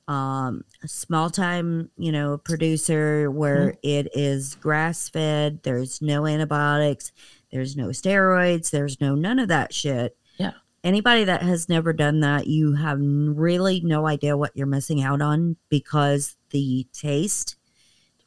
um 0.06 0.62
small 0.86 1.28
time 1.30 1.90
you 1.96 2.12
know 2.12 2.38
producer 2.38 3.28
where 3.30 3.70
Mm-hmm. 3.70 3.78
it 3.82 4.08
is 4.14 4.54
grass 4.54 5.08
fed 5.08 5.60
there's 5.64 6.00
no 6.00 6.26
antibiotics 6.26 7.10
there's 7.50 7.74
no 7.76 7.88
steroids 7.88 8.70
there's 8.70 9.00
no 9.00 9.14
none 9.16 9.38
of 9.40 9.48
that 9.48 9.72
shit 9.74 10.16
Yeah. 10.36 10.52
anybody 10.84 11.24
that 11.24 11.42
has 11.42 11.68
never 11.68 11.92
done 11.92 12.20
that 12.20 12.46
you 12.46 12.74
have 12.74 12.98
really 13.00 13.80
no 13.80 14.06
idea 14.06 14.36
what 14.36 14.52
you're 14.54 14.66
missing 14.68 15.02
out 15.02 15.20
on 15.22 15.56
because 15.70 16.36
the 16.50 16.86
taste 16.92 17.56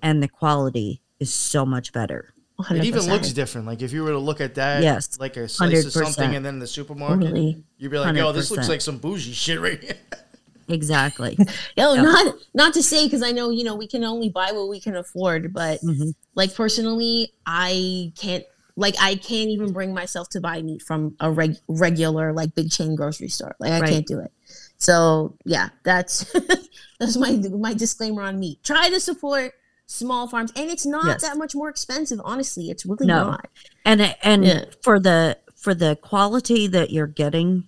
and 0.01 0.21
the 0.21 0.27
quality 0.27 1.01
is 1.19 1.33
so 1.33 1.65
much 1.65 1.93
better. 1.93 2.33
It 2.71 2.85
even 2.85 3.05
looks 3.07 3.31
different. 3.33 3.67
Like 3.67 3.81
if 3.83 3.93
you 3.93 4.03
were 4.03 4.11
to 4.11 4.17
look 4.17 4.41
at 4.41 4.55
that, 4.55 4.81
Yes. 4.81 5.19
like 5.19 5.37
a 5.37 5.47
slice 5.47 5.85
of 5.85 5.91
100%. 5.93 6.05
something, 6.05 6.35
and 6.35 6.43
then 6.45 6.57
the 6.59 6.65
supermarket, 6.67 7.27
Totally. 7.29 7.63
you'd 7.77 7.91
be 7.91 7.99
like, 7.99 8.15
"Yo, 8.15 8.31
this 8.31 8.49
looks 8.49 8.67
like 8.67 8.81
some 8.81 8.97
bougie 8.97 9.33
shit 9.33 9.59
right 9.61 9.79
here." 9.81 9.95
Exactly. 10.69 11.37
Yo, 11.77 11.93
Yeah. 11.93 12.01
not 12.01 12.35
not 12.53 12.73
to 12.73 12.83
say 12.83 13.05
because 13.05 13.23
I 13.23 13.31
know 13.31 13.49
you 13.51 13.63
know 13.63 13.75
we 13.75 13.87
can 13.87 14.03
only 14.03 14.27
buy 14.29 14.51
what 14.51 14.67
we 14.67 14.81
can 14.81 14.97
afford, 14.97 15.53
but 15.53 15.79
Mhm. 15.81 16.13
like 16.35 16.53
personally, 16.53 17.31
I 17.45 18.11
can't 18.17 18.43
like 18.75 18.95
I 18.99 19.15
can't 19.15 19.49
even 19.49 19.71
bring 19.71 19.93
myself 19.93 20.27
to 20.31 20.41
buy 20.41 20.61
meat 20.61 20.81
from 20.81 21.15
a 21.21 21.31
reg- 21.31 21.57
regular 21.69 22.33
like 22.33 22.53
big 22.53 22.69
chain 22.69 22.95
grocery 22.95 23.29
store. 23.29 23.55
Like 23.61 23.71
I 23.71 23.79
Right. 23.79 23.89
can't 23.89 24.05
do 24.07 24.19
it. 24.19 24.31
So 24.77 25.37
yeah, 25.45 25.69
that's 25.83 26.25
that's 26.99 27.15
my 27.15 27.31
my 27.31 27.73
disclaimer 27.73 28.23
on 28.23 28.37
meat. 28.37 28.61
Try 28.63 28.89
to 28.89 28.99
support 28.99 29.53
small 29.87 30.27
farms, 30.27 30.51
and 30.55 30.69
it's 30.69 30.85
not 30.85 31.05
Yes. 31.05 31.21
that 31.21 31.37
much 31.37 31.55
more 31.55 31.69
expensive. 31.69 32.21
Honestly, 32.23 32.69
it's 32.69 32.85
really 32.85 33.07
No. 33.07 33.31
not. 33.31 33.47
And 33.85 34.15
and 34.21 34.45
Yeah. 34.45 34.65
for 34.81 34.99
the 34.99 35.37
for 35.55 35.73
the 35.73 35.95
quality 36.01 36.67
that 36.67 36.91
you're 36.91 37.07
getting, 37.07 37.67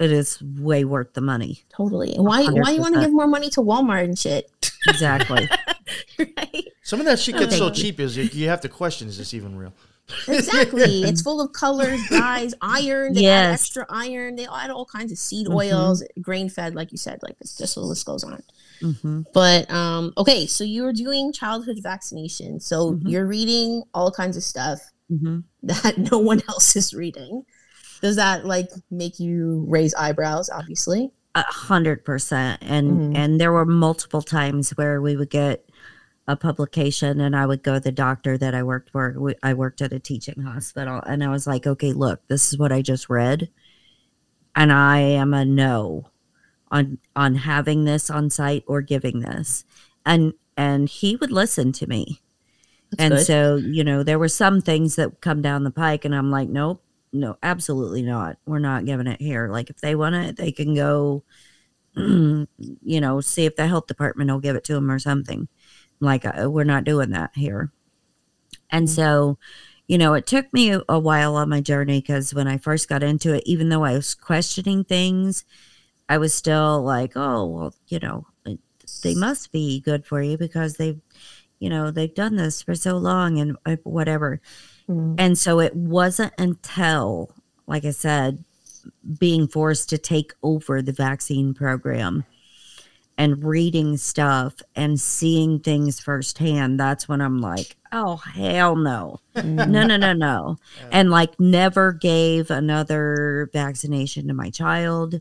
it 0.00 0.10
is 0.10 0.42
way 0.42 0.84
worth 0.84 1.12
the 1.14 1.20
money. 1.20 1.64
Totally. 1.74 2.14
And 2.14 2.24
why 2.24 2.44
why 2.46 2.70
you 2.72 2.80
want 2.80 2.94
to 2.94 3.00
give 3.00 3.12
more 3.12 3.28
money 3.28 3.50
to 3.50 3.60
Walmart 3.60 4.04
and 4.04 4.18
shit? 4.18 4.50
Exactly. 4.88 5.48
right? 6.18 6.64
Some 6.82 6.98
of 7.00 7.06
that 7.06 7.18
shit 7.20 7.36
gets 7.36 7.56
so 7.56 7.70
cheap 7.70 8.00
is 8.00 8.16
you, 8.16 8.24
you 8.24 8.48
have 8.48 8.60
to 8.62 8.68
question: 8.68 9.08
Is 9.08 9.18
this 9.18 9.34
even 9.34 9.56
real? 9.56 9.72
Exactly. 10.26 11.02
it's 11.04 11.22
full 11.22 11.40
of 11.40 11.52
colors, 11.52 12.00
dyes, 12.08 12.52
iron. 12.60 13.12
They 13.12 13.26
add 13.26 13.50
Yes. 13.50 13.60
extra 13.60 13.86
iron. 13.88 14.34
They 14.36 14.46
add 14.46 14.70
all 14.70 14.84
kinds 14.86 15.12
of 15.12 15.18
seed 15.18 15.46
Mhm. 15.46 15.54
oils, 15.54 16.02
grain 16.20 16.48
fed, 16.48 16.74
like 16.74 16.90
you 16.90 16.98
said. 16.98 17.20
Like 17.22 17.38
this, 17.38 17.54
this 17.54 17.76
list 17.76 18.06
goes 18.06 18.24
on. 18.24 18.42
Hmm 18.80 19.22
But 19.32 19.70
um, 19.70 20.12
okay, 20.16 20.46
so 20.46 20.64
you 20.64 20.82
were 20.82 20.92
doing 20.92 21.32
childhood 21.32 21.78
vaccination. 21.82 22.60
So 22.60 22.94
Mhm. 22.94 23.10
you're 23.10 23.26
reading 23.26 23.82
all 23.94 24.10
kinds 24.10 24.36
of 24.36 24.42
stuff 24.42 24.80
hmm 25.08 25.40
that 25.62 25.98
no 26.12 26.18
one 26.18 26.42
else 26.48 26.76
is 26.76 26.94
reading. 26.94 27.44
Does 28.00 28.16
that 28.16 28.46
like 28.46 28.68
make 28.90 29.20
you 29.20 29.66
raise 29.68 29.94
eyebrows? 29.94 30.48
Obviously. 30.50 31.10
A 31.34 31.42
hundred 31.42 32.04
percent. 32.04 32.60
And 32.62 33.00
Mhm. 33.00 33.16
and 33.16 33.40
there 33.40 33.52
were 33.52 33.66
multiple 33.66 34.22
times 34.22 34.70
where 34.70 35.00
we 35.02 35.16
would 35.16 35.30
get 35.30 35.68
a 36.28 36.36
publication 36.36 37.20
and 37.20 37.36
I 37.36 37.46
would 37.46 37.62
go 37.62 37.74
to 37.74 37.80
the 37.80 37.92
doctor 37.92 38.38
that 38.38 38.54
I 38.54 38.62
worked 38.62 38.90
for. 38.90 39.16
I 39.42 39.54
worked 39.54 39.80
at 39.82 39.92
a 39.92 39.98
teaching 40.00 40.42
hospital 40.42 41.02
and 41.06 41.22
I 41.24 41.28
was 41.28 41.46
like, 41.46 41.66
okay, 41.66 41.92
look, 41.92 42.20
this 42.28 42.52
is 42.52 42.58
what 42.58 42.72
I 42.72 42.82
just 42.82 43.10
read. 43.10 43.50
And 44.54 44.72
I 44.72 44.98
am 45.00 45.32
a 45.34 45.44
no 45.44 46.09
on 46.70 46.98
on 47.16 47.34
having 47.36 47.84
this 47.84 48.10
on 48.10 48.30
site 48.30 48.64
or 48.66 48.82
giving 48.82 49.20
this. 49.20 49.64
And 50.06 50.34
and 50.56 50.88
he 50.88 51.16
would 51.16 51.32
listen 51.32 51.72
to 51.72 51.86
me. 51.86 52.20
That's 52.90 53.02
and 53.04 53.18
good. 53.18 53.26
so, 53.26 53.56
you 53.56 53.84
know, 53.84 54.02
there 54.02 54.18
were 54.18 54.28
some 54.28 54.60
things 54.60 54.96
that 54.96 55.20
come 55.20 55.42
down 55.42 55.64
the 55.64 55.70
pike 55.70 56.04
and 56.04 56.14
I'm 56.14 56.30
like, 56.30 56.48
nope, 56.48 56.82
no, 57.12 57.36
absolutely 57.42 58.02
not. 58.02 58.38
We're 58.46 58.58
not 58.58 58.84
giving 58.84 59.06
it 59.06 59.20
here. 59.20 59.48
Like 59.48 59.70
if 59.70 59.78
they 59.80 59.94
want 59.94 60.16
it, 60.16 60.36
they 60.36 60.52
can 60.52 60.74
go 60.74 61.24
you 61.96 62.46
know, 63.00 63.20
see 63.20 63.46
if 63.46 63.56
the 63.56 63.66
health 63.66 63.86
department 63.86 64.30
will 64.30 64.40
give 64.40 64.56
it 64.56 64.64
to 64.64 64.74
them 64.74 64.90
or 64.90 64.98
something. 64.98 65.48
Like 66.00 66.24
uh, 66.24 66.50
we're 66.50 66.64
not 66.64 66.84
doing 66.84 67.10
that 67.10 67.32
here. 67.36 67.72
And 68.70 68.86
Mm. 68.88 68.94
so, 68.94 69.38
you 69.86 69.98
know, 69.98 70.14
it 70.14 70.26
took 70.26 70.52
me 70.52 70.70
a, 70.72 70.82
a 70.88 70.98
while 70.98 71.36
on 71.36 71.48
my 71.48 71.60
journey 71.60 72.00
because 72.00 72.32
when 72.34 72.46
I 72.46 72.58
first 72.58 72.88
got 72.88 73.02
into 73.02 73.34
it, 73.34 73.42
even 73.46 73.68
though 73.68 73.84
I 73.84 73.94
was 73.94 74.14
questioning 74.14 74.84
things, 74.84 75.44
I 76.10 76.18
was 76.18 76.34
still 76.34 76.82
like, 76.82 77.12
oh, 77.16 77.46
well, 77.46 77.74
you 77.88 78.00
know, 78.00 78.26
they 79.02 79.14
must 79.14 79.52
be 79.52 79.80
good 79.80 80.04
for 80.04 80.20
you 80.20 80.36
because 80.36 80.74
they've, 80.76 81.00
you 81.60 81.70
know, 81.70 81.90
they've 81.90 82.14
done 82.14 82.34
this 82.36 82.62
for 82.62 82.74
so 82.74 82.96
long 82.98 83.38
and 83.38 83.56
uh, 83.64 83.76
whatever. 83.84 84.40
Mhm. 84.88 85.14
And 85.18 85.38
so 85.38 85.60
it 85.60 85.74
wasn't 85.74 86.32
until, 86.36 87.30
like 87.66 87.84
I 87.84 87.92
said, 87.92 88.44
being 89.18 89.46
forced 89.46 89.88
to 89.90 89.98
take 89.98 90.32
over 90.42 90.82
the 90.82 90.92
vaccine 90.92 91.54
program 91.54 92.24
and 93.16 93.44
reading 93.44 93.96
stuff 93.98 94.54
and 94.74 94.98
seeing 94.98 95.60
things 95.60 96.00
firsthand, 96.00 96.80
that's 96.80 97.06
when 97.08 97.20
I'm 97.20 97.38
like, 97.40 97.76
oh, 97.92 98.16
hell 98.16 98.74
no. 98.74 99.20
Mhm. 99.36 99.68
No, 99.68 99.86
no, 99.86 99.96
no, 99.96 100.12
no. 100.12 100.56
And 100.90 101.10
like 101.10 101.38
never 101.38 101.92
gave 101.92 102.50
another 102.50 103.48
vaccination 103.52 104.26
to 104.28 104.34
my 104.34 104.50
child. 104.50 105.20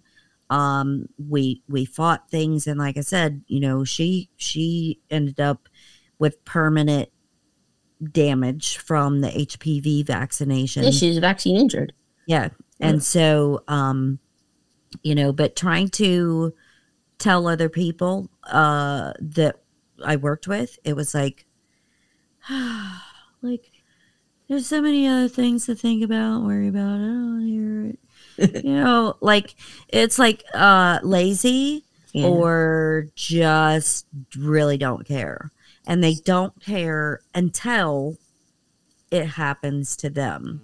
Um, 0.50 1.08
we 1.18 1.62
we 1.68 1.86
fought 1.86 2.30
things 2.30 2.66
and 2.66 2.80
like 2.80 2.98
I 2.98 3.02
said, 3.02 3.44
you 3.48 3.60
know, 3.60 3.84
she 3.84 4.30
she 4.36 5.00
ended 5.10 5.40
up 5.40 5.70
with 6.18 6.44
permanent 6.46 7.10
damage 8.12 8.78
from 8.78 9.22
the 9.22 9.30
HPV 9.30 10.06
vaccination. 10.06 10.84
Yeah, 10.84 10.92
she's 10.92 11.18
vaccine 11.18 11.58
injured. 11.58 11.94
Yeah. 12.26 12.50
And 12.80 13.04
so, 13.04 13.64
um, 13.68 14.20
you 15.04 15.16
know, 15.16 15.34
but 15.34 15.56
trying 15.56 15.90
to 15.90 16.54
tell 17.18 17.48
other 17.48 17.70
people 17.70 18.30
uh, 18.46 19.14
that 19.20 19.58
I 20.04 20.16
worked 20.16 20.48
with, 20.48 20.80
it 20.84 20.96
was 20.96 21.14
like, 21.14 21.46
like, 23.42 23.70
there's 24.48 24.68
so 24.68 24.82
many 24.82 25.08
other 25.08 25.28
things 25.28 25.66
to 25.66 25.76
think 25.76 26.04
about, 26.04 26.44
worry 26.44 26.70
about. 26.70 26.96
I 26.96 27.06
don't 27.06 27.46
hear 27.46 27.86
it. 27.88 28.00
you 28.64 28.74
know, 28.74 29.16
like, 29.22 29.56
it's 29.90 30.18
like 30.20 30.44
uh, 30.54 31.00
lazy 31.04 31.84
Yeah. 32.14 32.26
or 32.28 33.08
just 33.16 34.06
really 34.38 34.78
don't 34.78 35.06
care. 35.06 35.52
And 35.88 36.04
they 36.04 36.16
don't 36.16 36.54
care 36.62 37.22
until 37.36 38.18
it 39.12 39.26
happens 39.26 39.96
to 39.98 40.10
them 40.10 40.62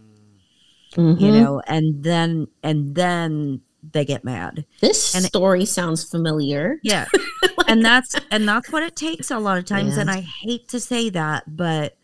you 0.95 1.01
Mhm. 1.03 1.41
know 1.43 1.61
and 1.67 2.03
then 2.03 2.47
and 2.63 2.95
then 2.95 3.59
they 3.91 4.05
get 4.05 4.23
mad 4.23 4.63
this 4.79 5.13
and 5.15 5.25
it- 5.25 5.29
story 5.29 5.65
sounds 5.65 6.03
familiar. 6.05 6.79
yeah 6.83 7.05
and 7.67 7.83
that's 7.83 8.15
and 8.31 8.47
that's 8.47 8.71
what 8.71 8.81
it 8.83 8.95
takes 8.95 9.29
a 9.31 9.39
lot 9.39 9.57
of 9.57 9.65
times 9.65 9.95
Yeah. 9.95 10.01
and 10.01 10.11
i 10.11 10.21
hate 10.21 10.69
to 10.69 10.79
say 10.79 11.09
that 11.09 11.43
but 11.57 11.97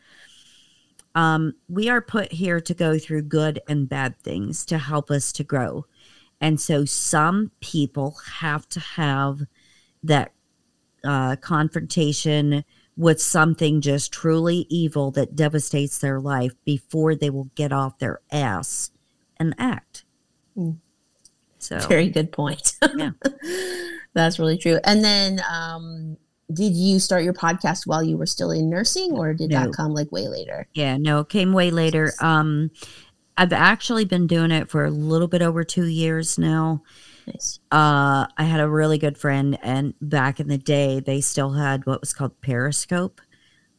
um 1.16 1.54
we 1.68 1.90
are 1.90 2.02
put 2.02 2.32
here 2.32 2.62
to 2.62 2.74
go 2.74 2.98
through 2.98 3.22
good 3.22 3.60
and 3.68 3.90
bad 3.90 4.18
things 4.20 4.66
to 4.66 4.78
help 4.78 5.12
us 5.12 5.32
to 5.32 5.44
grow 5.44 5.86
and 6.40 6.60
so 6.60 6.86
some 6.86 7.52
people 7.60 8.18
have 8.40 8.68
to 8.70 8.80
have 8.80 9.42
that 10.04 10.32
uh 11.04 11.36
confrontation 11.38 12.64
with 12.98 13.22
something 13.22 13.82
just 13.82 14.12
truly 14.12 14.66
evil 14.70 15.12
that 15.12 15.36
devastates 15.36 15.98
their 16.00 16.20
life 16.20 16.54
before 16.66 17.16
they 17.16 17.30
will 17.30 17.50
get 17.56 17.72
off 17.72 17.98
their 18.00 18.20
ass 18.32 18.92
and 19.38 19.54
act 19.58 20.06
Mm. 20.58 20.78
so 21.60 21.80
Very 21.88 22.10
good 22.10 22.32
point. 22.34 22.74
Yeah. 22.98 23.12
That's 24.14 24.38
really 24.38 24.58
true. 24.58 24.80
And 24.84 25.02
then 25.04 25.42
um 25.50 26.18
did 26.54 26.74
you 26.74 27.00
start 27.00 27.24
your 27.24 27.34
podcast 27.34 27.88
while 27.88 28.04
you 28.04 28.18
were 28.18 28.26
still 28.26 28.52
in 28.52 28.70
nursing 28.70 29.12
or 29.14 29.34
did 29.34 29.52
No. 29.52 29.62
that 29.66 29.74
come 29.74 29.94
like 29.94 30.12
way 30.12 30.28
later? 30.28 30.68
Yeah, 30.74 30.98
no, 30.98 31.20
it 31.20 31.30
came 31.30 31.54
way 31.54 31.72
later. 31.72 32.14
Um, 32.20 32.72
I've 33.38 33.54
actually 33.54 34.06
been 34.06 34.28
doing 34.28 34.52
it 34.52 34.70
for 34.70 34.86
a 34.86 34.92
little 34.92 35.28
bit 35.28 35.42
over 35.42 35.64
two 35.64 35.86
years 35.88 36.38
now. 36.38 36.84
Nice. 37.26 37.60
Uh, 37.72 38.28
I 38.38 38.44
had 38.44 38.60
a 38.60 38.70
really 38.70 38.98
good 38.98 39.18
friend, 39.18 39.58
and 39.62 39.94
back 40.02 40.40
in 40.40 40.48
the 40.48 40.58
day, 40.58 41.00
they 41.00 41.22
still 41.22 41.54
had 41.54 41.86
what 41.86 42.02
was 42.02 42.14
called 42.14 42.40
Periscope. 42.42 43.22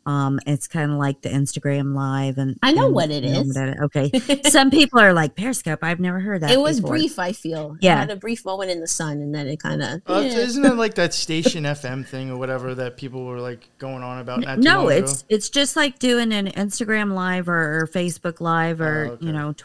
Um, 0.04 0.40
it's 0.46 0.66
kind 0.66 0.90
of 0.90 0.98
like 0.98 1.22
the 1.22 1.28
Instagram 1.28 1.94
Live, 1.94 2.38
and 2.38 2.58
I 2.62 2.72
know 2.72 2.86
and- 2.86 2.94
what 2.94 3.10
it 3.10 3.22
you 3.24 3.30
know 3.32 3.40
is. 3.42 3.56
what 3.56 3.68
it- 3.68 3.78
Okay, 3.82 4.40
some 4.50 4.70
people 4.70 4.98
are 4.98 5.12
like 5.12 5.36
Periscope. 5.36 5.78
I've 5.82 6.00
never 6.00 6.18
heard 6.20 6.40
that. 6.42 6.50
it 6.50 6.60
was 6.60 6.80
before." 6.80 6.96
brief, 6.96 7.18
I 7.18 7.32
feel. 7.32 7.76
Yeah. 7.80 7.94
It 7.96 7.98
had 7.98 8.10
a 8.10 8.16
brief 8.16 8.44
moment 8.44 8.70
in 8.70 8.80
the 8.80 8.86
sun 8.88 9.18
and 9.20 9.34
then 9.34 9.46
it 9.46 9.60
kind 9.60 9.82
of 9.82 10.02
Uh, 10.08 10.14
Isn't 10.24 10.64
it 10.64 10.74
like 10.74 10.94
that 11.02 11.14
station 11.14 11.64
FM 11.64 12.04
thing 12.06 12.30
or 12.30 12.36
whatever 12.36 12.74
that 12.74 12.96
people 12.96 13.24
were 13.24 13.40
like 13.40 13.68
going 13.78 14.02
on 14.02 14.18
about? 14.18 14.40
Not 14.40 14.58
No, 14.58 14.88
it's 14.88 15.20
ago? 15.20 15.26
it's 15.28 15.48
just 15.48 15.76
like 15.76 15.98
doing 15.98 16.32
an 16.32 16.48
Instagram 16.48 17.14
Live 17.14 17.48
or, 17.48 17.80
or 17.82 17.86
Facebook 17.86 18.40
Live 18.40 18.80
or 18.80 19.06
Oh, 19.10 19.12
okay. 19.14 19.26
you 19.26 19.32
know 19.32 19.52
t- 19.52 19.64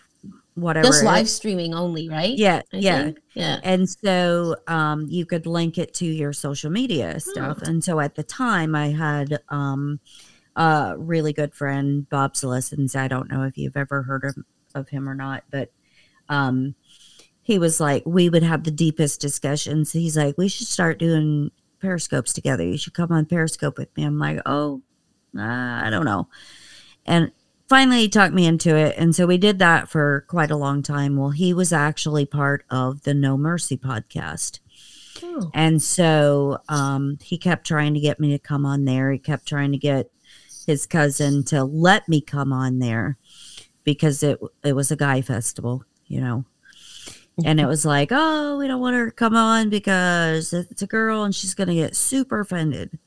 whatever. 0.55 0.87
just 0.87 1.03
live 1.03 1.29
streaming 1.29 1.73
only, 1.75 2.09
right? 2.09 2.35
Yeah, 2.35 2.61
I 2.73 2.77
yeah. 2.77 3.03
think? 3.03 3.19
Yeah. 3.35 3.59
And 3.63 3.87
so 3.87 4.55
um, 4.67 5.05
you 5.07 5.23
could 5.25 5.45
link 5.45 5.77
it 5.77 5.93
to 5.95 6.05
your 6.05 6.33
social 6.33 6.71
media 6.71 7.19
stuff. 7.19 7.61
And 7.61 7.83
so 7.83 7.99
at 7.99 8.15
the 8.15 8.23
time, 8.23 8.73
I 8.73 8.87
had 8.89 9.37
um, 9.49 9.99
a 10.57 10.95
really 10.97 11.31
good 11.31 11.53
friend, 11.53 12.09
Bob 12.09 12.33
Solesins. 12.33 12.95
I 12.95 13.07
don't 13.07 13.31
know 13.31 13.43
if 13.43 13.57
you've 13.57 13.77
ever 13.77 14.03
heard 14.03 14.23
of, 14.25 14.35
of 14.75 14.89
him 14.89 15.07
or 15.07 15.15
not, 15.15 15.43
but 15.51 15.71
um, 16.27 16.75
he 17.43 17.59
was 17.59 17.79
like, 17.79 18.03
we 18.05 18.27
would 18.27 18.43
have 18.43 18.63
the 18.63 18.71
deepest 18.71 19.21
discussions. 19.21 19.93
He's 19.93 20.17
like, 20.17 20.37
we 20.37 20.49
should 20.49 20.67
start 20.67 20.99
doing 20.99 21.51
periscopes 21.79 22.33
together. 22.33 22.63
You 22.63 22.77
should 22.77 22.93
come 22.93 23.11
on 23.11 23.25
Periscope 23.25 23.77
with 23.77 23.95
me. 23.95 24.03
I'm 24.03 24.17
like, 24.17 24.39
oh, 24.45 24.81
uh, 25.37 25.41
I 25.41 25.89
don't 25.91 26.05
know. 26.05 26.27
And 27.05 27.31
finally, 27.69 27.99
he 27.99 28.09
talked 28.09 28.33
me 28.33 28.47
into 28.47 28.75
it. 28.75 28.95
And 28.97 29.15
so 29.15 29.27
we 29.27 29.37
did 29.37 29.59
that 29.59 29.89
for 29.89 30.25
quite 30.27 30.51
a 30.51 30.57
long 30.57 30.81
time. 30.81 31.15
Well, 31.15 31.29
he 31.29 31.53
was 31.53 31.71
actually 31.71 32.25
part 32.25 32.65
of 32.69 33.03
the 33.03 33.13
No 33.13 33.37
Mercy 33.37 33.77
podcast. 33.77 34.59
Oh. 35.23 35.51
And 35.53 35.81
so 35.81 36.59
um, 36.67 37.17
he 37.21 37.37
kept 37.37 37.65
trying 37.65 37.93
to 37.93 37.99
get 37.99 38.19
me 38.19 38.31
to 38.31 38.39
come 38.39 38.65
on 38.65 38.85
there. 38.85 39.11
He 39.11 39.19
kept 39.19 39.47
trying 39.47 39.71
to 39.71 39.77
get 39.77 40.11
his 40.67 40.85
cousin 40.85 41.43
to 41.45 41.63
let 41.63 42.07
me 42.07 42.21
come 42.21 42.53
on 42.53 42.77
there 42.77 43.17
because 43.83 44.21
it 44.21 44.37
it 44.63 44.73
was 44.73 44.91
a 44.91 44.97
guy 44.97 45.21
festival, 45.21 45.83
you 46.05 46.21
know. 46.21 46.45
And 47.45 47.59
it 47.59 47.67
was 47.67 47.85
like, 47.85 48.09
oh, 48.11 48.57
we 48.57 48.67
don't 48.67 48.81
want 48.81 48.95
her 48.95 49.05
to 49.05 49.11
come 49.11 49.35
on 49.35 49.69
because 49.69 50.53
it's 50.53 50.81
a 50.81 50.87
girl 50.87 51.23
and 51.23 51.33
she's 51.33 51.53
gonna 51.55 51.73
get 51.73 51.95
super 51.95 52.41
offended. 52.41 52.99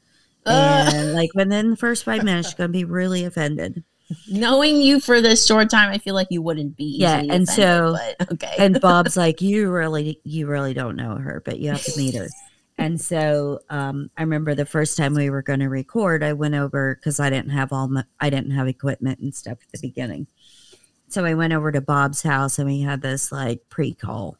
Uh. 0.46 0.90
And 0.92 1.12
like 1.12 1.35
within 1.35 1.70
the 1.70 1.77
first 1.77 2.05
five 2.05 2.25
minutes, 2.25 2.49
she's 2.49 2.55
gonna 2.55 2.70
be 2.70 2.85
really 2.85 3.25
offended. 3.25 3.85
Knowing 4.29 4.77
you 4.77 4.99
for 4.99 5.20
this 5.20 5.46
short 5.46 5.68
time, 5.68 5.90
I 5.90 5.99
feel 5.99 6.14
like 6.14 6.29
you 6.31 6.42
wouldn't 6.42 6.77
be. 6.77 6.96
Yeah, 6.99 7.23
and 7.29 7.46
so- 7.46 7.94
offended, 7.94 8.16
but 8.18 8.33
okay. 8.33 8.55
and 8.59 8.81
Bob's 8.81 9.16
like, 9.18 9.40
you 9.40 9.70
really, 9.70 10.20
you 10.25 10.46
really 10.46 10.75
don't 10.75 10.96
know 10.96 11.16
her, 11.16 11.42
but 11.44 11.59
you 11.59 11.70
have 11.70 11.83
to 11.83 11.96
meet 11.96 12.14
her. 12.14 12.29
And 12.81 12.99
so 12.99 13.61
um, 13.69 14.11
I 14.16 14.23
remember 14.23 14.55
the 14.55 14.64
first 14.64 14.97
time 14.97 15.12
we 15.12 15.29
were 15.29 15.43
going 15.43 15.61
to 15.61 15.69
record, 15.69 16.23
I 16.23 16.33
went 16.33 16.55
over 16.55 16.95
because 16.95 17.21
I 17.21 17.29
didn't 17.29 17.51
have 17.51 17.75
all 17.75 17.88
my, 17.88 18.05
I 18.19 18.31
didn't 18.31 18.53
have 18.53 18.69
equipment 18.69 19.19
and 19.19 19.35
stuff 19.35 19.59
at 19.62 19.71
the 19.71 19.87
beginning. 19.87 20.27
So 21.09 21.27
I 21.27 21.35
went 21.35 21.53
over 21.53 21.71
to 21.73 21.83
Bob's 21.83 22.23
house 22.23 22.59
and 22.59 22.66
we 22.66 22.81
had 22.81 23.03
this 23.03 23.31
like 23.31 23.69
pre-call 23.69 24.38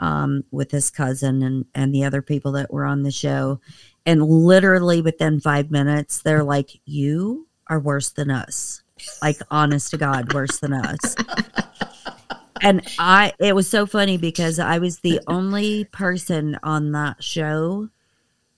um, 0.00 0.42
with 0.50 0.72
his 0.72 0.90
cousin 0.90 1.40
and 1.44 1.66
and 1.72 1.94
the 1.94 2.02
other 2.02 2.20
people 2.20 2.50
that 2.52 2.72
were 2.72 2.84
on 2.84 3.04
the 3.04 3.12
show. 3.12 3.60
And 4.04 4.24
literally 4.24 5.00
within 5.00 5.38
five 5.38 5.70
minutes, 5.70 6.20
they're 6.20 6.42
like, 6.42 6.80
"You 6.84 7.46
are 7.68 7.78
worse 7.78 8.10
than 8.10 8.30
us." 8.30 8.82
Like, 9.22 9.36
honest 9.52 9.92
to 9.92 9.98
God, 9.98 10.32
worse 10.32 10.58
than 10.58 10.72
us 10.72 11.14
and 12.62 12.86
I 12.98 13.32
it 13.38 13.54
was 13.54 13.68
so 13.68 13.86
funny 13.86 14.16
because 14.16 14.58
I 14.58 14.78
was 14.78 15.00
the 15.00 15.20
only 15.26 15.84
person 15.84 16.58
on 16.62 16.92
that 16.92 17.22
show 17.22 17.88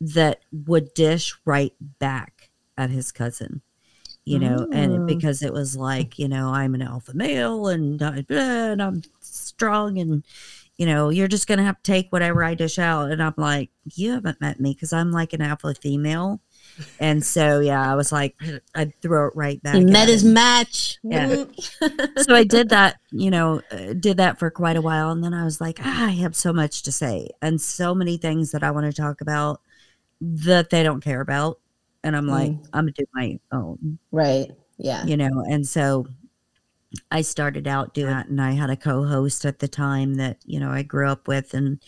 that 0.01 0.41
would 0.53 0.95
dish 0.95 1.35
right 1.45 1.73
back 1.99 2.51
at 2.77 2.91
his 2.91 3.13
cousin. 3.13 3.63
You 4.25 4.39
know, 4.39 4.67
Oh. 4.69 4.73
and 4.73 4.93
mm. 4.93 5.07
because 5.07 5.43
it 5.43 5.53
was 5.53 5.77
like, 5.77 6.19
you 6.19 6.29
know, 6.29 6.51
I'm 6.51 6.75
an 6.75 6.83
alpha 6.83 7.15
male 7.15 7.67
and, 7.69 8.01
I- 8.03 8.25
and 8.29 8.81
I'm 8.83 9.03
strong 9.21 9.99
and 9.99 10.23
you 10.77 10.87
know, 10.87 11.11
you're 11.11 11.29
just 11.29 11.47
going 11.47 11.59
to 11.59 11.65
have 11.65 11.77
to 11.83 11.93
take 11.93 12.11
whatever 12.11 12.43
I 12.43 12.55
dish 12.55 12.79
out 12.79 13.11
and 13.11 13.23
I'm 13.23 13.35
like, 13.37 13.69
you 13.95 14.13
haven't 14.13 14.41
met 14.41 14.61
me 14.61 14.75
cuz 14.75 14.93
I'm 14.95 15.11
like 15.11 15.33
an 15.35 15.43
alpha 15.43 15.75
female. 15.75 16.41
And 16.99 17.25
so 17.25 17.61
yeah, 17.61 17.90
I 17.90 17.95
was 17.95 18.12
like 18.12 18.37
I'd 18.75 18.95
throw 19.03 19.29
it 19.29 19.37
right 19.37 19.62
back. 19.62 19.75
he 19.75 19.85
met 19.85 20.09
his 20.09 20.25
him 20.25 20.35
match. 20.35 20.99
Yeah. 21.03 21.45
So 22.19 22.35
I 22.35 22.45
did 22.45 22.69
that, 22.71 22.97
you 23.11 23.31
know, 23.31 23.62
uh, 23.71 23.95
did 23.95 24.19
that 24.19 24.38
for 24.38 24.51
quite 24.51 24.77
a 24.77 24.83
while. 24.83 25.11
And 25.11 25.25
then 25.25 25.33
I 25.35 25.45
was 25.45 25.61
like, 25.61 25.79
ah, 25.83 26.07
I 26.07 26.11
have 26.11 26.37
so 26.37 26.53
much 26.53 26.83
to 26.83 26.93
say 26.93 27.31
and 27.43 27.61
so 27.61 27.95
many 27.95 28.16
things 28.19 28.51
that 28.53 28.62
I 28.62 28.71
want 28.71 28.87
to 28.87 28.93
talk 29.03 29.21
about 29.21 29.61
that 30.21 30.71
they 30.71 30.83
don't 30.83 31.03
care 31.03 31.21
about. 31.21 31.59
And 32.05 32.16
I'm 32.16 32.27
like, 32.27 32.53
Mm. 32.53 32.66
I'm 32.73 32.85
going 32.85 32.95
to 32.95 33.03
do 33.05 33.09
my 33.14 33.38
own, 33.53 33.99
right. 34.12 34.51
Yeah. 34.79 35.05
you 35.05 35.16
know. 35.16 35.45
And 35.51 35.66
so 35.66 36.07
I 37.11 37.23
started 37.23 37.66
out 37.69 37.95
doing 37.95 38.11
that. 38.12 38.29
And 38.29 38.40
I 38.40 38.53
had 38.53 38.71
a 38.71 38.77
co 38.77 39.05
host 39.07 39.45
at 39.45 39.59
the 39.61 39.69
time 39.69 40.14
that, 40.14 40.38
you 40.45 40.59
know, 40.61 40.71
I 40.71 40.83
grew 40.83 41.09
up 41.09 41.29
with 41.29 41.55
and, 41.55 41.81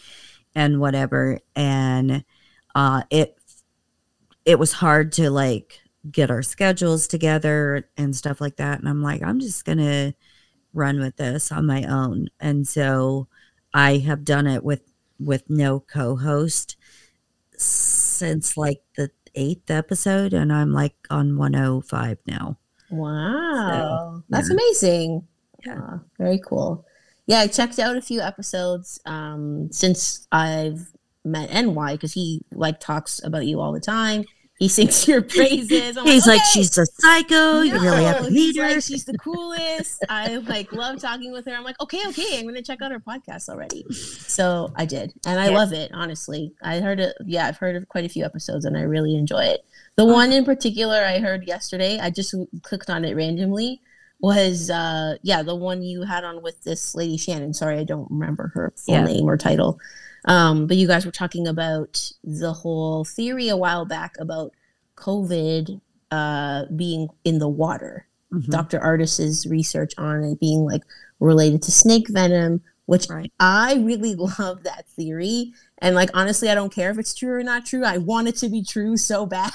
and 0.55 0.81
whatever. 0.81 1.39
And 1.57 2.25
uh, 2.75 3.03
it, 3.11 3.37
it 4.45 4.59
was 4.59 4.73
hard 4.73 5.13
to 5.13 5.31
like 5.31 5.81
get 6.11 6.31
our 6.31 6.43
schedules 6.43 7.07
together 7.07 7.89
and 7.97 8.17
stuff 8.17 8.41
like 8.41 8.57
that. 8.57 8.79
And 8.79 8.89
I'm 8.89 9.03
like, 9.03 9.23
I'm 9.23 9.41
just 9.41 9.65
going 9.65 9.79
to 9.79 10.15
run 10.75 10.99
with 10.99 11.17
this 11.17 11.53
on 11.53 11.67
my 11.67 11.85
own. 11.85 12.29
And 12.41 12.67
so 12.67 13.29
I 13.73 13.99
have 13.99 14.25
done 14.25 14.47
it 14.47 14.65
with 14.65 14.83
with 15.19 15.49
no 15.49 15.79
co-host 15.79 16.77
since 17.57 18.57
like 18.57 18.83
the 18.97 19.11
eighth 19.37 19.71
episode 19.71 20.33
and 20.33 20.53
I'm 20.53 20.73
like 20.73 20.95
on 21.11 21.37
105 21.37 22.19
now. 22.27 22.59
Wow. 22.91 24.23
That's 24.29 24.49
yeah. 24.49 24.55
amazing. 24.55 25.29
Yeah. 25.65 25.81
Aw, 25.81 26.01
very 26.19 26.41
cool. 26.45 26.85
Yeah, 27.27 27.39
I 27.39 27.47
checked 27.47 27.79
out 27.79 27.97
a 27.97 28.03
few 28.03 28.21
episodes 28.21 29.01
um, 29.07 29.71
since 29.71 30.27
I've 30.33 30.93
met 31.25 31.51
NY 31.53 31.93
because 31.93 32.13
he 32.13 32.43
like 32.53 32.81
talks 32.81 33.21
about 33.25 33.47
you 33.47 33.61
all 33.61 33.73
the 33.73 33.81
time. 33.81 34.25
He 34.59 34.69
sings 34.69 35.09
your 35.09 35.23
praises. 35.23 35.97
I'm 35.97 36.05
He's 36.07 36.25
like, 36.27 36.37
"Okay." 36.41 36.49
she's 36.53 36.79
a 36.79 36.87
psycho. 36.87 37.63
you 37.63 37.73
really 37.81 38.05
have 38.05 38.25
to 38.25 38.31
meet 38.31 38.57
her. 38.57 38.63
like, 38.75 38.83
she's 38.85 39.05
the 39.05 39.19
coolest. 39.19 40.05
I 40.09 40.37
like 40.37 40.73
love 40.73 41.01
talking 41.01 41.33
with 41.33 41.47
her. 41.47 41.53
I'm 41.53 41.65
like, 41.65 41.81
okay, 41.81 42.01
okay, 42.09 42.39
I'm 42.39 42.47
gonna 42.47 42.63
check 42.63 42.81
out 42.81 42.93
her 42.93 43.01
podcast 43.01 43.49
already. 43.49 43.85
So 43.93 44.73
I 44.77 44.85
did, 44.85 45.15
and 45.27 45.41
I 45.41 45.49
Yeah. 45.49 45.57
love 45.59 45.73
it. 45.73 45.91
Honestly, 45.93 46.53
I 46.63 46.79
heard 46.81 47.01
it. 47.01 47.17
Yeah, 47.27 47.47
I've 47.47 47.57
heard 47.57 47.75
of 47.75 47.89
quite 47.89 48.05
a 48.05 48.09
few 48.09 48.25
episodes, 48.25 48.65
and 48.65 48.77
I 48.77 48.83
really 48.83 49.17
enjoy 49.17 49.45
it. 49.45 49.65
The 49.97 50.05
Oh. 50.05 50.13
one 50.13 50.33
in 50.33 50.45
particular 50.45 50.97
I 51.03 51.19
heard 51.19 51.47
yesterday, 51.49 51.99
I 51.99 52.11
just 52.11 52.33
clicked 52.63 52.89
on 52.91 53.05
it 53.05 53.15
randomly. 53.17 53.81
Was 54.21 54.71
uh 54.71 55.17
yeah 55.23 55.43
the 55.43 55.57
one 55.57 55.83
you 55.83 56.03
had 56.05 56.23
on 56.23 56.41
with 56.43 56.63
this 56.63 56.95
lady 56.95 57.17
Shannon? 57.17 57.53
Sorry, 57.53 57.79
I 57.81 57.85
don't 57.85 58.09
remember 58.11 58.53
her 58.55 58.73
full 58.77 58.95
Yeah. 58.95 59.05
name 59.05 59.25
or 59.29 59.37
title. 59.37 59.81
Um, 60.27 60.67
but 60.67 60.77
you 60.77 60.87
guys 60.87 61.05
were 61.05 61.13
talking 61.13 61.47
about 61.49 62.11
the 62.23 62.53
whole 62.53 63.05
theory 63.05 63.49
a 63.49 63.57
while 63.57 63.85
back 63.85 64.15
about 64.21 64.53
COVID 64.97 65.81
uh, 66.11 66.65
being 66.77 67.09
in 67.25 67.39
the 67.39 67.49
water. 67.49 68.07
Mhm. 68.33 68.47
Dr. 68.51 68.79
Ardis's 68.81 69.47
research 69.47 69.93
on 69.99 70.23
it 70.25 70.41
being 70.41 70.65
like 70.65 70.83
related 71.21 71.63
to 71.63 71.73
snake 71.73 72.07
venom, 72.09 72.63
which 72.87 73.09
Right. 73.11 73.33
I 73.41 73.75
really 73.75 74.15
love 74.39 74.63
that 74.63 74.87
theory. 74.89 75.53
And 75.79 75.95
like 75.95 76.11
honestly, 76.15 76.49
I 76.49 76.55
don't 76.55 76.73
care 76.73 76.91
if 76.91 76.99
it's 76.99 77.15
true 77.15 77.33
or 77.33 77.43
not 77.43 77.67
true. 77.67 77.85
I 77.85 77.99
want 77.99 78.29
it 78.29 78.37
to 78.37 78.49
be 78.49 78.63
true 78.65 78.97
so 78.97 79.27
bad. 79.27 79.51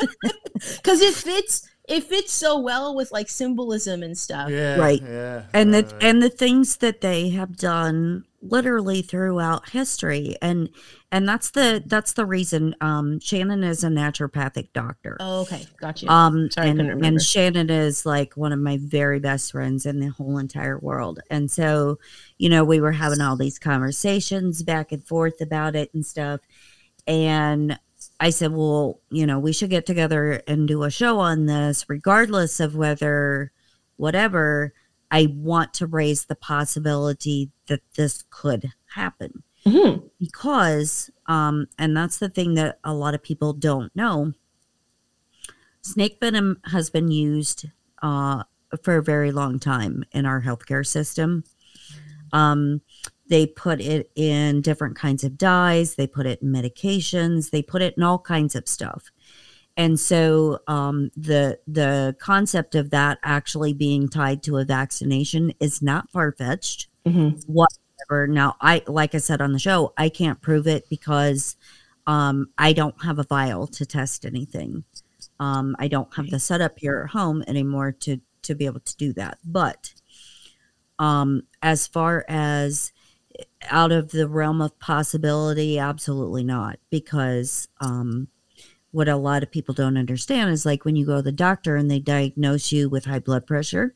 Cause 0.84 1.00
it 1.00 1.14
fits 1.14 1.68
it 1.86 2.04
fits 2.04 2.32
so 2.32 2.58
well 2.58 2.94
with 2.94 3.12
like 3.12 3.28
symbolism 3.28 4.02
and 4.02 4.16
stuff. 4.16 4.48
Yeah. 4.50 4.76
Right. 4.76 5.02
Yeah. 5.02 5.42
and 5.52 5.74
the 5.74 5.82
right, 5.82 5.92
right. 5.92 6.02
and 6.02 6.22
the 6.22 6.30
things 6.30 6.76
that 6.78 7.00
they 7.02 7.30
have 7.30 7.56
done 7.56 8.24
literally 8.44 9.00
throughout 9.00 9.70
history 9.70 10.36
and 10.42 10.68
and 11.10 11.26
that's 11.26 11.50
the 11.50 11.82
that's 11.86 12.12
the 12.12 12.26
reason 12.26 12.74
um 12.80 13.18
shannon 13.18 13.64
is 13.64 13.82
a 13.82 13.88
naturopathic 13.88 14.68
doctor. 14.74 15.16
Oh, 15.18 15.42
okay, 15.42 15.66
got 15.80 16.02
you. 16.02 16.08
um 16.08 16.50
Sorry, 16.50 16.68
and, 16.68 17.04
and 17.04 17.22
shannon 17.22 17.70
is 17.70 18.04
like 18.04 18.36
one 18.36 18.52
of 18.52 18.58
my 18.58 18.78
very 18.80 19.18
best 19.18 19.52
friends 19.52 19.86
in 19.86 19.98
the 19.98 20.08
whole 20.08 20.38
entire 20.38 20.78
world. 20.78 21.20
And 21.30 21.50
so 21.50 21.98
you 22.36 22.50
know 22.50 22.64
we 22.64 22.80
were 22.80 22.92
having 22.92 23.20
all 23.20 23.36
these 23.36 23.58
conversations 23.58 24.62
back 24.62 24.92
and 24.92 25.02
forth 25.02 25.40
about 25.40 25.74
it 25.74 25.92
and 25.94 26.04
stuff. 26.04 26.40
And 27.06 27.78
i 28.20 28.30
said 28.30 28.52
well 28.52 29.00
you 29.10 29.26
know 29.26 29.38
we 29.38 29.52
should 29.52 29.70
get 29.70 29.86
together 29.86 30.42
and 30.46 30.68
do 30.68 30.82
a 30.82 30.90
show 30.90 31.18
on 31.18 31.46
this 31.46 31.86
regardless 31.88 32.60
of 32.60 32.76
whether 32.76 33.50
whatever 33.96 34.72
i 35.10 35.26
want 35.34 35.72
to 35.74 35.86
raise 35.86 36.24
the 36.26 36.34
possibility 36.34 37.50
that 37.66 37.80
this 37.96 38.24
could 38.30 38.72
happen. 38.94 39.42
Mhm. 39.66 40.10
because 40.18 41.10
um 41.26 41.68
and 41.78 41.96
that's 41.96 42.18
the 42.18 42.28
thing 42.28 42.54
that 42.54 42.78
a 42.84 42.92
lot 42.92 43.14
of 43.14 43.22
people 43.22 43.52
don't 43.54 43.94
know. 43.96 44.32
Snake 45.80 46.18
venom 46.20 46.60
has 46.64 46.90
been 46.90 47.10
used 47.10 47.66
uh 48.02 48.42
for 48.82 48.96
a 48.96 49.02
very 49.02 49.32
long 49.32 49.58
time 49.58 50.04
in 50.12 50.26
our 50.26 50.42
healthcare 50.42 50.86
system. 50.86 51.44
Um 52.32 52.82
they 53.26 53.46
put 53.46 53.80
it 53.80 54.10
in 54.16 54.60
different 54.60 54.96
kinds 54.96 55.24
of 55.24 55.38
dyes. 55.38 55.94
They 55.94 56.06
put 56.06 56.26
it 56.26 56.42
in 56.42 56.52
medications. 56.52 57.50
They 57.50 57.62
put 57.62 57.80
it 57.80 57.94
in 57.96 58.02
all 58.02 58.18
kinds 58.18 58.54
of 58.54 58.68
stuff 58.68 59.10
and 59.76 59.98
so 59.98 60.60
um, 60.68 61.10
the 61.16 61.58
the 61.66 62.16
concept 62.20 62.74
of 62.74 62.90
that 62.90 63.18
actually 63.22 63.72
being 63.72 64.08
tied 64.08 64.42
to 64.44 64.58
a 64.58 64.64
vaccination 64.64 65.52
is 65.60 65.82
not 65.82 66.10
far 66.10 66.32
fetched 66.32 66.88
Mhm. 67.06 67.44
whatever. 67.46 68.26
Now, 68.26 68.56
I 68.60 68.82
like 68.86 69.14
I 69.14 69.18
said 69.18 69.40
on 69.40 69.52
the 69.52 69.58
show, 69.58 69.92
I 69.96 70.08
can't 70.08 70.40
prove 70.40 70.66
it 70.66 70.88
because 70.88 71.56
um, 72.06 72.50
I 72.58 72.72
don't 72.72 73.02
have 73.02 73.18
a 73.18 73.24
vial 73.24 73.66
to 73.68 73.86
test 73.86 74.24
anything. 74.26 74.84
Um, 75.40 75.74
I 75.78 75.88
don't 75.88 76.14
have 76.14 76.30
the 76.30 76.38
setup 76.38 76.78
here 76.78 77.02
at 77.04 77.10
home 77.12 77.42
anymore 77.46 77.92
to 78.00 78.20
to 78.42 78.54
be 78.54 78.66
able 78.66 78.80
to 78.80 78.96
do 78.96 79.12
that. 79.14 79.38
But 79.44 79.94
um, 80.98 81.42
as 81.62 81.86
far 81.86 82.24
as 82.28 82.92
out 83.68 83.90
of 83.90 84.10
the 84.12 84.28
realm 84.28 84.60
of 84.60 84.78
possibility, 84.78 85.78
absolutely 85.78 86.44
not, 86.44 86.78
because 86.90 87.68
um, 87.80 88.28
what 88.94 89.08
a 89.08 89.16
lot 89.16 89.42
of 89.42 89.50
people 89.50 89.74
don't 89.74 89.96
understand 89.96 90.50
is 90.50 90.64
like 90.64 90.84
when 90.84 90.94
you 90.94 91.04
go 91.04 91.16
to 91.16 91.22
the 91.22 91.32
doctor 91.32 91.74
and 91.74 91.90
they 91.90 91.98
diagnose 91.98 92.70
you 92.70 92.88
with 92.88 93.06
high 93.06 93.18
blood 93.18 93.44
pressure, 93.44 93.92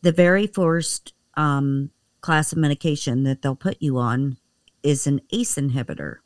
the 0.00 0.12
very 0.12 0.46
first 0.46 1.12
um, 1.36 1.90
class 2.20 2.52
of 2.52 2.58
medication 2.58 3.24
that 3.24 3.42
they'll 3.42 3.56
put 3.56 3.76
you 3.80 3.98
on 3.98 4.36
is 4.84 5.08
an 5.08 5.20
ACE 5.32 5.56
inhibitor. 5.56 6.18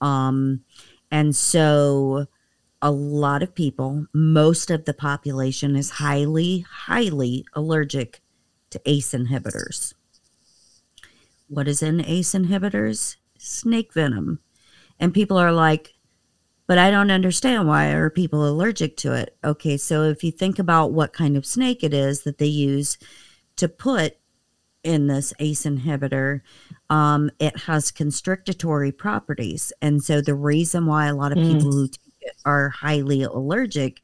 Um, 0.00 0.60
and 1.10 1.34
so 1.34 2.26
a 2.80 2.92
lot 2.92 3.42
of 3.42 3.52
people, 3.52 4.06
most 4.14 4.70
of 4.70 4.84
the 4.84 4.94
population 4.94 5.74
is 5.74 5.90
highly, 5.90 6.60
highly 6.60 7.44
allergic 7.52 8.22
to 8.70 8.80
ACE 8.86 9.10
inhibitors. 9.10 9.92
What 11.48 11.66
is 11.66 11.82
in 11.82 12.00
ACE 12.04 12.32
inhibitors? 12.32 13.16
Snake 13.38 13.92
venom. 13.92 14.38
And 15.00 15.12
people 15.12 15.36
are 15.36 15.50
like, 15.50 15.94
but 16.70 16.78
I 16.78 16.92
don't 16.92 17.10
understand 17.10 17.66
why 17.66 17.88
are 17.88 18.08
people 18.10 18.48
allergic 18.48 18.96
to 18.98 19.12
it. 19.12 19.36
Okay, 19.42 19.76
so 19.76 20.04
if 20.04 20.22
you 20.22 20.30
think 20.30 20.60
about 20.60 20.92
what 20.92 21.12
kind 21.12 21.36
of 21.36 21.44
snake 21.44 21.82
it 21.82 21.92
is 21.92 22.22
that 22.22 22.38
they 22.38 22.46
use 22.46 22.96
to 23.56 23.68
put 23.68 24.14
in 24.84 25.08
this 25.08 25.32
ACE 25.40 25.64
inhibitor, 25.64 26.42
um, 26.88 27.28
it 27.40 27.56
has 27.62 27.90
constrictory 27.90 28.92
properties. 28.92 29.72
And 29.82 30.00
so 30.00 30.20
the 30.20 30.36
reason 30.36 30.86
why 30.86 31.06
a 31.06 31.16
lot 31.16 31.32
of 31.32 31.38
Mm. 31.38 31.54
people 31.54 31.72
who 31.72 31.88
take 31.88 32.14
it 32.20 32.36
are 32.44 32.68
highly 32.68 33.24
allergic, 33.24 34.00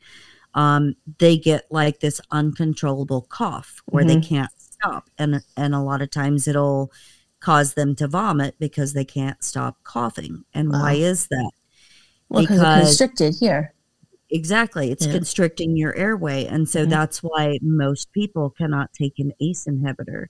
um, 0.54 0.96
they 1.18 1.38
get 1.38 1.68
like 1.70 2.00
this 2.00 2.20
uncontrollable 2.32 3.28
cough 3.28 3.80
where 3.86 4.04
they 4.04 4.20
can't 4.20 4.50
stop. 4.58 5.08
And 5.18 5.40
and 5.56 5.72
a 5.72 5.82
lot 5.82 6.02
of 6.02 6.10
times 6.10 6.48
it'll 6.48 6.90
cause 7.38 7.74
them 7.74 7.94
to 7.94 8.08
vomit 8.08 8.56
because 8.58 8.92
they 8.92 9.04
can't 9.04 9.44
stop 9.44 9.84
coughing. 9.84 10.44
And 10.52 10.72
why 10.72 10.94
is 10.94 11.28
that? 11.28 11.52
Well, 12.28 12.42
because 12.42 12.60
constricted 12.60 13.34
here. 13.38 13.72
Exactly. 14.30 14.90
It's 14.90 15.06
Yeah. 15.06 15.12
constricting 15.12 15.76
your 15.76 15.94
airway. 15.94 16.46
And 16.46 16.68
so 16.68 16.84
Mhm. 16.84 16.90
that's 16.90 17.22
why 17.22 17.58
most 17.62 18.12
people 18.12 18.50
cannot 18.50 18.92
take 18.92 19.18
an 19.18 19.32
ACE 19.40 19.66
inhibitor. 19.66 20.26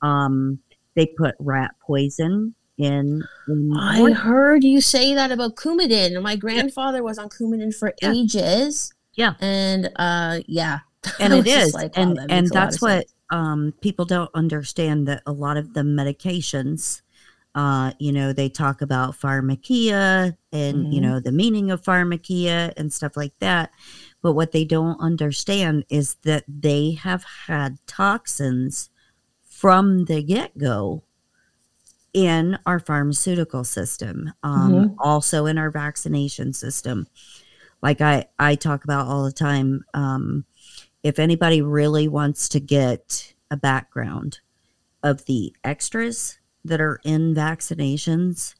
Um, 0.00 0.60
they 0.94 1.06
put 1.06 1.34
rat 1.38 1.72
poison 1.86 2.54
in. 2.78 3.22
in 3.48 3.72
I 3.76 4.12
heard 4.12 4.64
you 4.64 4.80
say 4.80 5.14
that 5.14 5.30
about 5.30 5.56
Coumadin. 5.56 6.20
My 6.22 6.36
grandfather 6.36 7.02
was 7.02 7.18
on 7.18 7.28
Coumadin 7.28 7.74
for 7.74 7.92
Yeah. 8.00 8.12
ages. 8.12 8.92
Yeah. 9.14 9.34
And 9.40 9.90
uh 9.96 10.40
yeah. 10.46 10.80
and 11.20 11.34
it 11.34 11.46
is. 11.46 11.74
like, 11.74 11.94
wow, 11.96 12.02
and 12.02 12.16
that 12.16 12.30
and 12.30 12.44
makes 12.44 12.50
a 12.50 12.54
lot 12.54 12.60
that's 12.60 12.80
what 12.80 13.06
um, 13.30 13.72
people 13.80 14.04
don't 14.04 14.30
understand 14.34 15.06
that 15.08 15.22
a 15.26 15.32
lot 15.32 15.56
of 15.56 15.74
the 15.74 15.80
medications, 15.80 17.02
uh, 17.54 17.92
you 17.98 18.12
know, 18.12 18.32
they 18.32 18.48
talk 18.48 18.82
about 18.82 19.18
pharmakeia 19.18 20.36
and, 20.52 20.86
you 20.90 21.00
Mhm. 21.00 21.02
know, 21.02 21.20
the 21.20 21.32
meaning 21.32 21.70
of 21.70 21.82
pharmakeia 21.82 22.72
and 22.76 22.92
stuff 22.92 23.16
like 23.16 23.38
that. 23.38 23.70
But 24.22 24.32
what 24.32 24.52
they 24.52 24.64
don't 24.64 24.98
understand 25.00 25.84
is 25.88 26.16
that 26.22 26.44
they 26.48 26.92
have 26.92 27.24
had 27.46 27.78
toxins 27.86 28.90
from 29.44 30.06
the 30.06 30.22
get 30.22 30.58
go 30.58 31.04
in 32.12 32.58
our 32.66 32.78
pharmaceutical 32.78 33.64
system, 33.64 34.32
um, 34.42 34.72
Mhm. 34.72 34.94
also 34.98 35.46
in 35.46 35.58
our 35.58 35.70
vaccination 35.70 36.52
system. 36.52 37.06
Like 37.82 38.00
I, 38.00 38.26
I 38.38 38.54
talk 38.54 38.84
about 38.84 39.06
all 39.06 39.24
the 39.24 39.32
time. 39.32 39.84
Um, 39.94 40.44
if 41.02 41.18
anybody 41.18 41.60
really 41.60 42.08
wants 42.08 42.48
to 42.50 42.60
get 42.60 43.34
a 43.50 43.56
background 43.56 44.40
of 45.02 45.26
the 45.26 45.54
extras 45.62 46.38
that 46.64 46.80
are 46.80 47.00
in 47.04 47.34
vaccinations, 47.34 48.54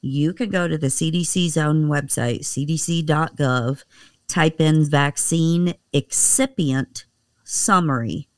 you 0.00 0.32
can 0.32 0.50
go 0.50 0.68
to 0.68 0.78
the 0.78 0.88
CDC's 0.88 1.56
own 1.56 1.86
website, 1.86 2.40
cdc.gov, 2.40 3.84
type 4.28 4.60
in 4.60 4.88
vaccine 4.88 5.74
excipient 5.92 7.04
summary. 7.44 8.28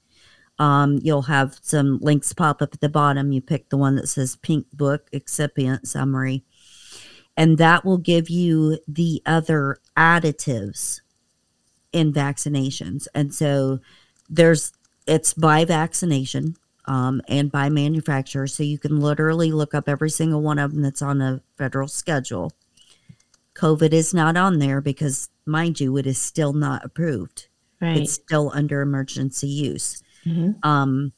Um, 0.59 0.99
you'll 1.03 1.23
have 1.23 1.59
some 1.63 1.99
links 2.01 2.33
pop 2.33 2.63
up 2.63 2.75
at 2.75 2.81
the 2.81 2.89
bottom. 2.89 3.33
You 3.33 3.41
pick 3.41 3.69
the 3.69 3.77
one 3.77 3.97
that 3.97 4.09
says 4.09 4.37
pink 4.37 4.67
book 4.73 5.09
excipient 5.13 5.87
summary, 5.87 6.45
and 7.37 7.59
that 7.59 7.85
will 7.85 7.99
give 7.99 8.29
you 8.29 8.79
the 8.89 9.23
other 9.25 9.79
additives 9.97 11.01
in 11.93 12.13
vaccinations. 12.13 13.07
And 13.15 13.35
so 13.35 13.81
there's 14.29 14.73
it's 15.07 15.33
by 15.33 15.65
vaccination 15.65 16.57
um, 16.89 17.21
and 17.29 17.53
by 17.53 17.69
manufacturer. 17.69 18.49
So 18.49 18.65
you 18.65 18.79
can 18.79 18.99
literally 18.99 19.53
look 19.53 19.75
up 19.75 19.89
every 19.89 20.11
single 20.11 20.43
one 20.43 20.59
of 20.59 20.73
them 20.73 20.83
that's 20.83 21.03
on 21.03 21.21
a 21.21 21.41
federal 21.57 21.87
schedule. 21.87 22.53
COVID 23.55 23.93
is 23.93 24.15
not 24.15 24.37
on 24.37 24.59
there 24.59 24.81
because, 24.81 25.29
mind 25.47 25.79
you, 25.81 25.97
it 25.97 26.07
is 26.07 26.19
still 26.21 26.53
not 26.53 26.85
approved. 26.85 27.49
Right. 27.81 27.99
It's 27.99 28.15
still 28.15 28.51
under 28.55 28.81
emergency 28.81 29.49
use. 29.49 30.03
Mhm. 30.25 30.65
Um, 30.65 31.13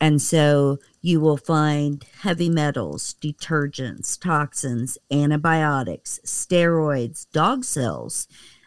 and 0.00 0.20
so 0.20 0.78
you 1.00 1.20
will 1.20 1.36
find 1.36 2.04
heavy 2.20 2.50
metals, 2.50 3.14
detergents, 3.22 4.18
toxins, 4.20 4.98
antibiotics, 5.10 6.18
steroids, 6.26 7.26
dog 7.32 7.64
cells, 7.64 8.26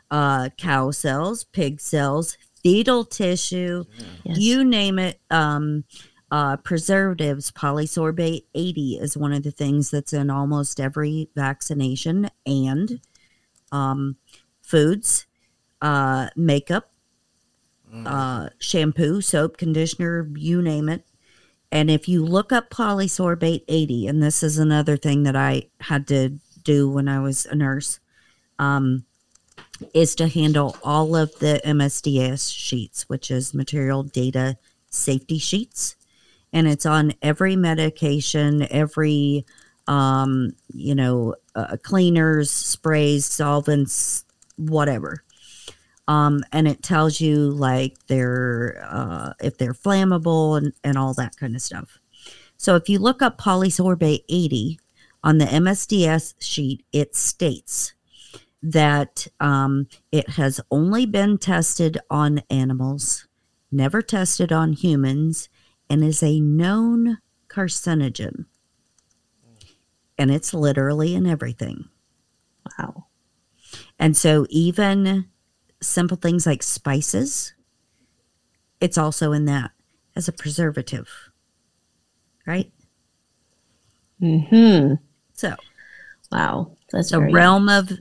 uh, 0.10 0.50
cow 0.58 0.92
cells, 0.92 1.44
pig 1.44 1.82
cells, 1.82 2.38
fetal 2.64 3.04
tissue, 3.04 3.84
Yes. 4.24 4.38
you 4.40 4.64
name 4.64 4.98
it. 4.98 5.20
Um, 5.30 5.84
uh, 6.36 6.58
preservatives, 6.58 7.50
polysorbate 7.50 8.44
80 8.54 9.00
is 9.00 9.16
one 9.16 9.32
of 9.32 9.44
the 9.44 9.52
things 9.52 9.90
that's 9.90 10.12
in 10.12 10.30
almost 10.30 10.82
every 10.82 11.30
vaccination, 11.34 12.30
and 12.46 13.00
um, 13.72 14.18
foods, 14.62 15.28
uh, 15.82 16.28
makeup, 16.36 16.92
uh, 18.06 18.50
shampoo, 18.60 19.22
soap, 19.22 19.56
conditioner, 19.56 20.30
you 20.36 20.62
name 20.62 20.90
it. 20.90 21.06
And 21.72 21.90
if 21.90 22.10
you 22.10 22.26
look 22.26 22.52
up 22.52 22.70
polysorbate 22.70 23.64
80, 23.70 24.08
and 24.08 24.22
this 24.22 24.44
is 24.44 24.58
another 24.58 24.98
thing 24.98 25.24
that 25.24 25.38
I 25.38 25.70
had 25.80 26.06
to 26.10 26.38
do 26.64 26.90
when 26.90 27.08
I 27.08 27.22
was 27.22 27.46
a 27.46 27.56
nurse, 27.56 28.02
um, 28.60 29.06
is 29.94 30.16
to 30.16 30.28
handle 30.28 30.76
all 30.84 31.16
of 31.16 31.40
the 31.40 31.62
MSDS 31.64 32.54
sheets, 32.54 33.08
which 33.08 33.32
is 33.32 33.54
material 33.54 34.04
data 34.04 34.58
safety 34.90 35.38
sheets. 35.38 35.96
And 36.56 36.68
it's 36.68 36.88
on 36.88 37.14
every 37.22 37.56
medication, 37.56 38.66
every, 38.72 39.46
um, 39.88 40.56
you 40.74 40.96
know, 40.96 41.36
uh, 41.54 41.78
cleaners, 41.84 42.50
sprays, 42.50 43.26
solvents, 43.26 44.26
whatever 44.56 45.22
um, 46.08 46.44
and 46.52 46.68
it 46.68 46.84
tells 46.84 47.20
you 47.20 47.50
like 47.50 47.98
they're 48.08 48.86
uh, 48.88 49.34
if 49.42 49.58
they're 49.58 49.74
flammable 49.74 50.58
and, 50.58 50.74
and 50.84 50.98
all 50.98 51.14
that 51.16 51.36
kind 51.38 51.56
of 51.56 51.62
stuff. 51.62 52.00
So 52.58 52.76
if 52.76 52.90
you 52.90 53.00
look 53.00 53.22
up 53.22 53.40
polysorbate 53.40 54.24
80 54.30 54.80
on 55.24 55.40
the 55.40 55.46
MSDS 55.46 56.36
sheet, 56.40 56.86
it 56.94 57.16
states 57.16 57.94
that 58.62 59.28
um, 59.40 59.88
it 60.12 60.30
has 60.32 60.62
only 60.72 61.06
been 61.06 61.38
tested 61.38 61.98
on 62.10 62.42
animals, 62.50 63.28
never 63.72 64.02
tested 64.02 64.52
on 64.52 64.74
humans, 64.74 65.50
and 65.90 66.04
is 66.04 66.24
a 66.24 66.40
known 66.40 67.20
carcinogen. 67.48 68.46
And 70.18 70.32
it's 70.32 70.54
literally 70.54 71.14
in 71.14 71.26
everything. 71.26 71.90
Wow. 72.78 73.06
And 74.00 74.16
so 74.16 74.46
even 74.50 75.26
simple 75.82 76.18
things 76.18 76.46
like 76.46 76.64
spices, 76.64 77.54
it's 78.80 78.98
also 78.98 79.32
in 79.32 79.46
that 79.46 79.72
as 80.16 80.28
a 80.28 80.34
preservative. 80.34 81.10
Right? 82.46 82.72
Hmm. 84.20 84.94
So 85.34 85.56
Wow. 86.32 86.72
That's 86.92 87.12
the 87.12 87.20
realm 87.20 87.70
of 87.70 87.92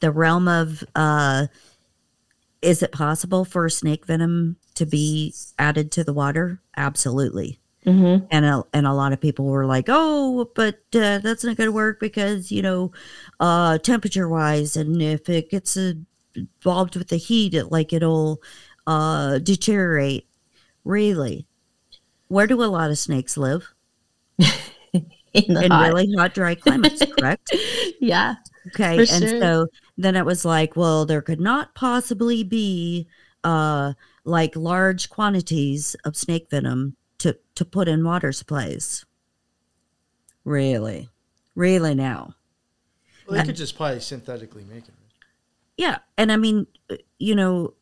the 0.00 0.10
realm 0.10 0.48
of 0.48 0.82
uh 0.94 1.46
is 2.62 2.82
it 2.82 2.92
possible 2.92 3.44
for 3.44 3.68
snake 3.68 4.06
venom 4.06 4.56
to 4.76 4.86
be 4.86 5.34
added 5.58 5.90
to 5.92 6.04
the 6.04 6.12
water? 6.12 6.60
Absolutely. 6.76 7.58
Mhm. 7.84 8.28
and 8.30 8.44
a, 8.44 8.62
and 8.72 8.86
a 8.86 8.92
lot 8.94 9.12
of 9.12 9.20
people 9.20 9.46
were 9.46 9.66
like, 9.66 9.86
"Oh, 9.88 10.48
but 10.54 10.76
uh, 10.94 11.18
that's 11.18 11.42
not 11.42 11.56
going 11.56 11.66
to 11.66 11.72
work 11.72 11.98
because 11.98 12.52
you 12.52 12.62
know, 12.62 12.92
uh, 13.40 13.78
temperature 13.78 14.28
wise, 14.28 14.76
and 14.76 15.02
if 15.02 15.28
it 15.28 15.50
gets 15.50 15.76
uh, 15.76 15.94
involved 16.36 16.94
with 16.94 17.08
the 17.08 17.16
heat, 17.16 17.54
it 17.54 17.72
like 17.72 17.92
it'll 17.92 18.40
uh, 18.86 19.38
deteriorate." 19.38 20.28
Really, 20.84 21.46
where 22.28 22.46
do 22.46 22.62
a 22.62 22.66
lot 22.66 22.90
of 22.90 22.98
snakes 22.98 23.36
live? 23.36 23.74
In 25.34 25.56
In 25.56 25.70
hot. 25.70 25.88
really 25.94 26.14
hot, 26.16 26.34
dry 26.34 26.54
climates, 26.54 27.02
correct? 27.18 27.50
yeah. 28.00 28.36
Okay, 28.68 29.04
For 29.06 29.12
and 29.14 29.28
sure. 29.28 29.40
so 29.40 29.66
then 29.96 30.16
it 30.16 30.24
was 30.24 30.44
like, 30.44 30.76
well, 30.76 31.04
there 31.06 31.22
could 31.22 31.40
not 31.40 31.74
possibly 31.74 32.42
be 32.42 33.08
uh, 33.44 33.92
like 34.24 34.56
large 34.56 35.10
quantities 35.10 35.94
of 36.04 36.16
snake 36.16 36.48
venom 36.50 36.96
to 37.18 37.38
to 37.54 37.64
put 37.64 37.88
in 37.88 38.04
water 38.04 38.32
supplies. 38.32 39.04
Really, 40.44 41.08
really 41.54 41.94
now. 41.94 42.34
Well, 43.26 43.38
they 43.38 43.46
could 43.46 43.56
just 43.56 43.76
probably 43.76 44.00
synthetically 44.00 44.64
make 44.64 44.88
it. 44.88 44.94
Yeah, 45.76 45.98
and 46.18 46.30
I 46.30 46.36
mean, 46.36 46.66
uh, 46.90 46.96
you 47.18 47.34
know, 47.34 47.74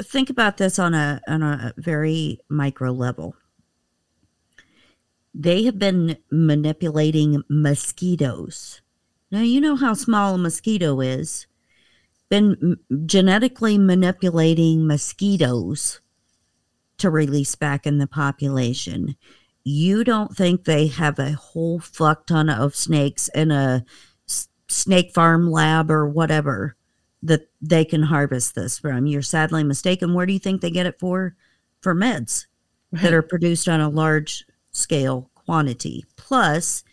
think 0.00 0.30
about 0.30 0.56
this 0.56 0.78
on 0.78 0.94
a 0.94 1.20
on 1.26 1.42
a 1.42 1.72
very 1.76 2.40
micro 2.48 2.92
level. 2.92 3.34
They 5.34 5.62
have 5.64 5.78
been 5.78 6.18
manipulating 6.30 7.42
mosquitoes. 7.48 8.81
Now 9.32 9.40
you 9.40 9.62
know 9.62 9.76
how 9.76 9.94
small 9.94 10.34
a 10.34 10.38
mosquito 10.38 11.00
is. 11.00 11.46
Been 12.28 12.76
genetically 13.06 13.78
manipulating 13.78 14.86
mosquitoes 14.86 16.00
to 16.98 17.10
release 17.10 17.54
back 17.54 17.86
in 17.86 17.96
the 17.96 18.06
population. 18.06 19.16
You 19.64 20.04
don't 20.04 20.36
think 20.36 20.64
they 20.64 20.86
have 20.88 21.18
a 21.18 21.32
whole 21.32 21.80
fuck 21.80 22.26
ton 22.26 22.50
of 22.50 22.76
snakes 22.76 23.28
in 23.34 23.50
a 23.50 23.84
s- 24.28 24.48
snake 24.68 25.12
farm 25.14 25.50
lab 25.50 25.90
or 25.90 26.06
whatever 26.06 26.76
that 27.22 27.48
they 27.60 27.84
can 27.84 28.02
harvest 28.02 28.54
this 28.54 28.78
from. 28.78 29.06
You're 29.06 29.22
sadly 29.22 29.64
mistaken. 29.64 30.12
Where 30.12 30.26
do 30.26 30.32
you 30.32 30.38
think 30.38 30.60
they 30.60 30.70
get 30.70 30.86
it 30.86 30.98
for? 30.98 31.36
For 31.80 31.94
meds 31.94 32.46
that 32.92 33.14
are 33.14 33.22
produced 33.22 33.68
on 33.68 33.80
a 33.80 33.88
large 33.88 34.44
scale 34.72 35.30
quantity. 35.34 36.04
Plus, 36.16 36.84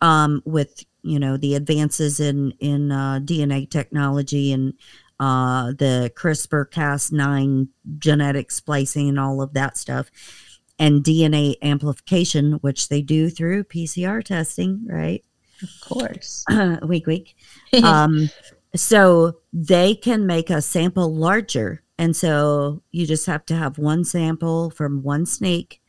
um, 0.00 0.42
with 0.44 0.84
you 1.06 1.18
know 1.18 1.36
the 1.36 1.54
advances 1.54 2.20
in 2.20 2.52
in 2.60 2.92
uh, 2.92 3.20
DNA 3.22 3.68
technology 3.70 4.52
and 4.52 4.74
uh, 5.18 5.68
the 5.72 6.12
CRISPR 6.14 6.70
Cas9 6.70 7.68
genetic 7.98 8.50
splicing 8.50 9.08
and 9.08 9.18
all 9.18 9.40
of 9.40 9.54
that 9.54 9.78
stuff, 9.78 10.10
and 10.78 11.02
DNA 11.02 11.56
amplification, 11.62 12.54
which 12.54 12.88
they 12.88 13.00
do 13.00 13.30
through 13.30 13.64
PCR 13.64 14.22
testing, 14.22 14.84
right? 14.86 15.24
Of 15.62 15.70
course. 15.80 16.44
week, 16.82 17.06
week. 17.06 17.36
Um, 17.82 18.30
so 18.74 19.38
they 19.52 19.94
can 19.94 20.26
make 20.26 20.50
a 20.50 20.60
sample 20.60 21.14
larger. 21.14 21.82
And 21.98 22.14
so 22.14 22.82
you 22.90 23.06
just 23.06 23.26
have 23.26 23.46
to 23.46 23.56
have 23.56 23.78
one 23.78 24.04
sample 24.04 24.70
from 24.70 25.02
one 25.02 25.24
snake. 25.24 25.80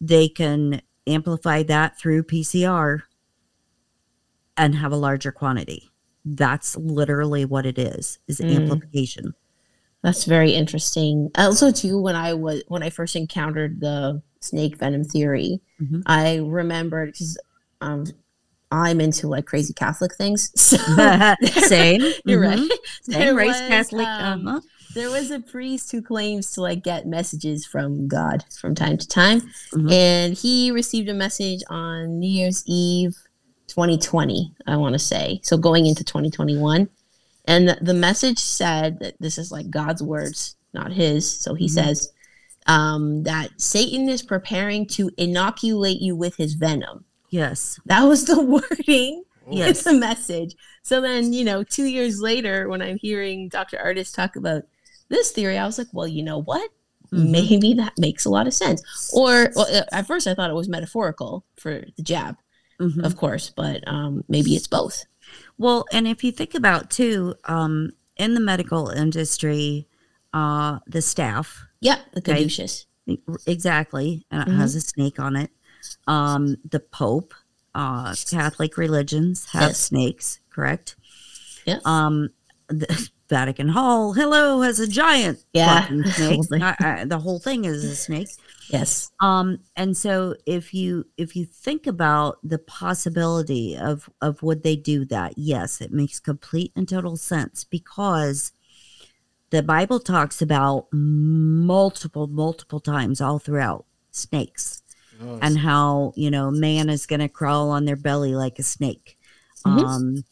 They 0.00 0.28
can 0.28 0.82
amplify 1.06 1.62
that 1.64 1.98
through 1.98 2.24
PCR 2.24 3.02
and 4.56 4.74
have 4.74 4.92
a 4.92 4.96
larger 4.96 5.32
quantity. 5.32 5.90
That's 6.24 6.76
literally 6.76 7.44
what 7.44 7.66
it 7.66 7.78
is, 7.78 8.18
is 8.26 8.40
Mm. 8.40 8.56
amplification. 8.56 9.34
That's 10.02 10.24
very 10.24 10.52
interesting. 10.52 11.30
Also, 11.36 11.70
too, 11.70 12.00
when 12.00 12.14
I 12.16 12.34
was 12.34 12.62
when 12.68 12.82
I 12.82 12.90
first 12.90 13.16
encountered 13.16 13.80
the 13.80 14.22
snake 14.40 14.76
venom 14.76 15.04
theory, 15.04 15.60
Mhm. 15.80 16.02
I 16.06 16.36
remembered 16.36 17.12
because 17.12 17.38
um, 17.80 18.04
I'm 18.72 19.00
into 19.00 19.28
like 19.28 19.46
crazy 19.46 19.72
Catholic 19.72 20.14
things. 20.14 20.50
So 20.56 20.76
Same. 21.68 22.00
You're 22.24 22.42
Mhm. 22.42 22.68
right. 22.68 22.70
Same 23.02 23.18
There 23.20 23.34
race 23.34 23.48
was, 23.60 23.68
Catholic. 23.68 24.06
um, 24.06 24.46
uh-huh. 24.48 24.60
there 24.94 25.10
was 25.10 25.30
a 25.30 25.40
priest 25.40 25.92
who 25.92 26.02
claims 26.02 26.50
to 26.52 26.60
like 26.62 26.82
get 26.82 27.06
messages 27.06 27.64
from 27.66 28.08
God 28.08 28.44
from 28.60 28.74
time 28.74 28.96
to 28.98 29.06
time, 29.08 29.42
Mhm. 29.72 29.90
and 29.92 30.34
he 30.34 30.70
received 30.70 31.08
a 31.08 31.14
message 31.14 31.62
on 31.68 32.18
New 32.20 32.28
Year's 32.30 32.62
Eve, 32.66 33.16
2020. 33.68 34.52
I 34.66 34.76
want 34.76 34.92
to 34.94 34.98
say 34.98 35.40
so, 35.42 35.56
going 35.56 35.86
into 35.86 36.04
2021, 36.04 36.88
and 37.46 37.68
the, 37.68 37.78
the 37.80 37.94
message 37.94 38.38
said 38.38 38.98
that 39.00 39.14
this 39.20 39.38
is 39.38 39.50
like 39.52 39.70
God's 39.70 40.02
words, 40.02 40.56
not 40.72 40.92
his. 40.92 41.30
So 41.40 41.54
he 41.54 41.66
Mhm. 41.66 41.70
says 41.70 42.12
um, 42.68 43.22
that 43.22 43.50
Satan 43.60 44.08
is 44.08 44.22
preparing 44.22 44.86
to 44.88 45.08
inoculate 45.16 46.00
you 46.00 46.16
with 46.16 46.34
his 46.36 46.54
venom. 46.54 47.04
Yes. 47.30 47.78
That 47.86 48.02
was 48.02 48.24
the 48.24 48.40
wording. 48.54 49.22
Yes. 49.48 49.70
It's 49.70 49.86
a 49.86 49.92
message. 49.94 50.56
So 50.82 51.00
then, 51.00 51.32
you 51.32 51.44
know, 51.44 51.62
two 51.62 51.84
years 51.84 52.20
later, 52.20 52.68
when 52.68 52.82
I'm 52.82 52.98
hearing 52.98 53.48
Dr. 53.48 53.76
Ardis 53.76 54.12
talk 54.12 54.34
about 54.34 54.64
this 55.08 55.30
theory, 55.30 55.56
I 55.58 55.64
was 55.66 55.78
like, 55.78 55.86
well, 55.92 56.08
you 56.08 56.24
know 56.24 56.42
what? 56.42 56.68
Mhm. 57.12 57.30
Maybe 57.30 57.72
that 57.74 57.92
makes 57.98 58.24
a 58.24 58.30
lot 58.30 58.48
of 58.48 58.54
sense. 58.54 58.82
Or 59.14 59.52
well, 59.54 59.84
at 59.92 60.06
first, 60.08 60.26
I 60.26 60.34
thought 60.34 60.50
it 60.50 60.54
was 60.54 60.68
metaphorical 60.68 61.44
for 61.56 61.84
the 61.96 62.02
jab, 62.02 62.36
Mhm. 62.80 63.04
of 63.04 63.16
course, 63.16 63.50
but 63.54 63.86
um, 63.88 64.22
maybe 64.28 64.54
it's 64.54 64.66
both. 64.66 65.04
Well, 65.58 65.84
and 65.92 66.06
if 66.06 66.22
you 66.22 66.32
think 66.32 66.54
about 66.54 66.90
too, 66.90 67.34
um, 67.44 67.90
in 68.16 68.34
the 68.34 68.40
medical 68.40 68.88
industry, 68.90 69.88
uh, 70.32 70.78
the 70.86 71.00
staff 71.02 71.66
Yeah, 71.80 71.98
the 72.12 72.20
caduceus. 72.20 72.86
exactly, 73.46 74.26
and 74.30 74.42
it 74.42 74.48
Mhm. 74.52 74.56
has 74.56 74.74
a 74.74 74.80
snake 74.80 75.18
on 75.18 75.36
it. 75.36 75.50
Um, 76.06 76.56
the 76.68 76.80
Pope, 76.80 77.34
uh, 77.74 78.14
Catholic 78.30 78.76
religions 78.76 79.46
have 79.52 79.70
Yes. 79.70 79.80
snakes, 79.80 80.40
correct? 80.50 80.96
Yes. 81.66 81.84
Um, 81.84 82.30
the 82.68 82.86
Vatican 83.28 83.68
Hall, 83.70 84.12
hello, 84.12 84.60
has 84.62 84.78
a 84.80 84.86
giant 84.86 85.44
Yeah. 85.52 85.86
snake. 86.42 86.62
I- 86.62 86.76
I- 86.80 87.04
the 87.04 87.18
whole 87.18 87.38
thing 87.38 87.64
is 87.64 87.84
a 87.84 87.96
snake. 87.96 88.28
Yes. 88.68 89.10
Um, 89.20 89.60
and 89.76 89.96
so 89.96 90.36
if 90.46 90.74
you 90.74 91.06
if 91.16 91.36
you 91.36 91.44
think 91.44 91.86
about 91.86 92.38
the 92.42 92.58
possibility 92.58 93.76
of 93.76 94.08
of 94.20 94.42
would 94.42 94.62
they 94.62 94.76
do 94.76 95.04
that, 95.06 95.34
yes, 95.36 95.80
it 95.80 95.92
makes 95.92 96.20
complete 96.20 96.72
and 96.76 96.88
total 96.88 97.16
sense 97.16 97.64
because 97.64 98.52
the 99.50 99.62
Bible 99.62 100.00
talks 100.00 100.42
about 100.42 100.86
multiple, 100.92 102.26
multiple 102.26 102.80
times 102.80 103.20
all 103.20 103.38
throughout 103.38 103.86
snakes 104.10 104.82
Oh, 105.20 105.38
and 105.40 105.58
how 105.58 106.12
you 106.14 106.30
know 106.30 106.50
man 106.50 106.88
is 106.90 107.06
going 107.06 107.20
to 107.20 107.28
crawl 107.28 107.70
on 107.70 107.84
their 107.84 107.96
belly 107.96 108.34
like 108.34 108.58
a 108.58 108.62
snake. 108.62 109.18
Mhm. 109.66 109.84
Um, 109.84 110.24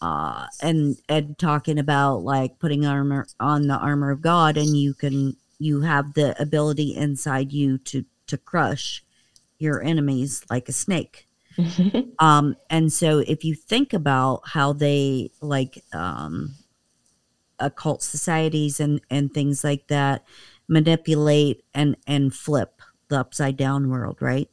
uh, 0.00 0.46
and 0.62 0.96
and 1.08 1.38
talking 1.38 1.78
about 1.78 2.22
like 2.22 2.58
putting 2.58 2.86
armor 2.86 3.26
on 3.38 3.66
the 3.66 3.76
armor 3.76 4.10
of 4.10 4.22
God, 4.22 4.56
and 4.56 4.76
you 4.76 4.94
can 4.94 5.36
you 5.60 5.82
have 5.82 6.14
the 6.14 6.40
ability 6.40 6.96
inside 6.96 7.52
you 7.52 7.78
to 7.78 8.04
to 8.26 8.38
crush 8.38 9.04
your 9.58 9.82
enemies 9.82 10.44
like 10.50 10.68
a 10.68 10.72
snake. 10.72 11.28
Um, 12.18 12.56
and 12.68 12.92
so 12.92 13.20
if 13.20 13.44
you 13.44 13.54
think 13.54 13.94
about 13.94 14.42
how 14.44 14.74
they 14.74 15.30
like 15.40 15.82
um, 15.94 16.54
occult 17.58 18.02
societies 18.02 18.78
and 18.78 19.00
and 19.10 19.32
things 19.32 19.64
like 19.64 19.86
that 19.88 20.24
manipulate 20.68 21.64
and 21.74 21.96
and 22.06 22.34
flip 22.34 22.82
the 23.08 23.18
upside 23.18 23.56
down 23.56 23.88
world, 23.88 24.18
right? 24.20 24.50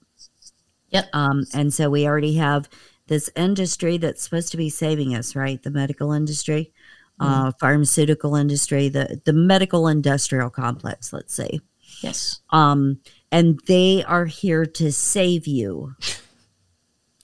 Yep. 0.89 1.09
Um, 1.13 1.45
and 1.53 1.73
so 1.73 1.89
we 1.89 2.07
already 2.07 2.35
have 2.35 2.69
this 3.07 3.29
industry 3.35 3.97
that's 3.97 4.23
supposed 4.23 4.51
to 4.51 4.57
be 4.57 4.69
saving 4.69 5.13
us, 5.13 5.35
right? 5.35 5.61
The 5.61 5.69
medical 5.69 6.11
industry, 6.13 6.71
uh, 7.20 7.51
pharmaceutical 7.59 8.36
industry, 8.36 8.89
the 8.89 9.22
the 9.26 9.34
medical 9.34 9.88
industrial 9.88 10.49
complex, 10.49 11.11
let's 11.13 11.34
say. 11.34 11.59
yes. 12.01 12.41
Um, 12.51 12.99
and 13.32 13.59
they 13.68 14.03
are 14.03 14.26
here 14.26 14.65
to 14.65 14.91
save 14.91 15.47
you 15.47 15.95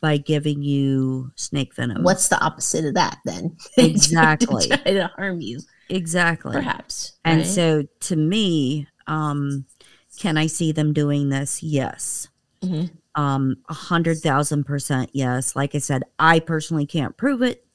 by 0.02 0.18
giving 0.18 0.62
you 0.62 1.32
snake 1.36 1.74
venom. 1.76 2.04
What's 2.04 2.28
the 2.28 2.44
opposite 2.44 2.86
of 2.86 2.96
that 2.96 3.20
then? 3.26 3.56
Exactly. 3.78 4.68
to 4.68 4.78
try 4.84 4.94
to 4.94 5.08
harm 5.16 5.40
you, 5.42 5.60
exactly? 5.90 6.52
perhaps. 6.54 7.14
And 7.24 7.40
right? 7.40 7.48
so 7.48 7.84
to 8.02 8.16
me, 8.16 8.88
um, 9.08 9.66
can 10.20 10.38
I 10.38 10.48
see 10.48 10.72
them 10.72 10.92
doing 10.94 11.30
this? 11.30 11.64
Yes. 11.64 12.28
Mhm. 12.62 12.92
Um, 13.16 13.58
a 13.70 13.74
hundred 13.74 14.18
thousand 14.20 14.64
percent 14.66 15.12
yes. 15.14 15.56
Like 15.56 15.76
I 15.76 15.78
said, 15.78 16.04
I 16.18 16.40
personally 16.40 16.86
can't 16.88 17.16
prove 17.16 17.42
it, 17.44 17.66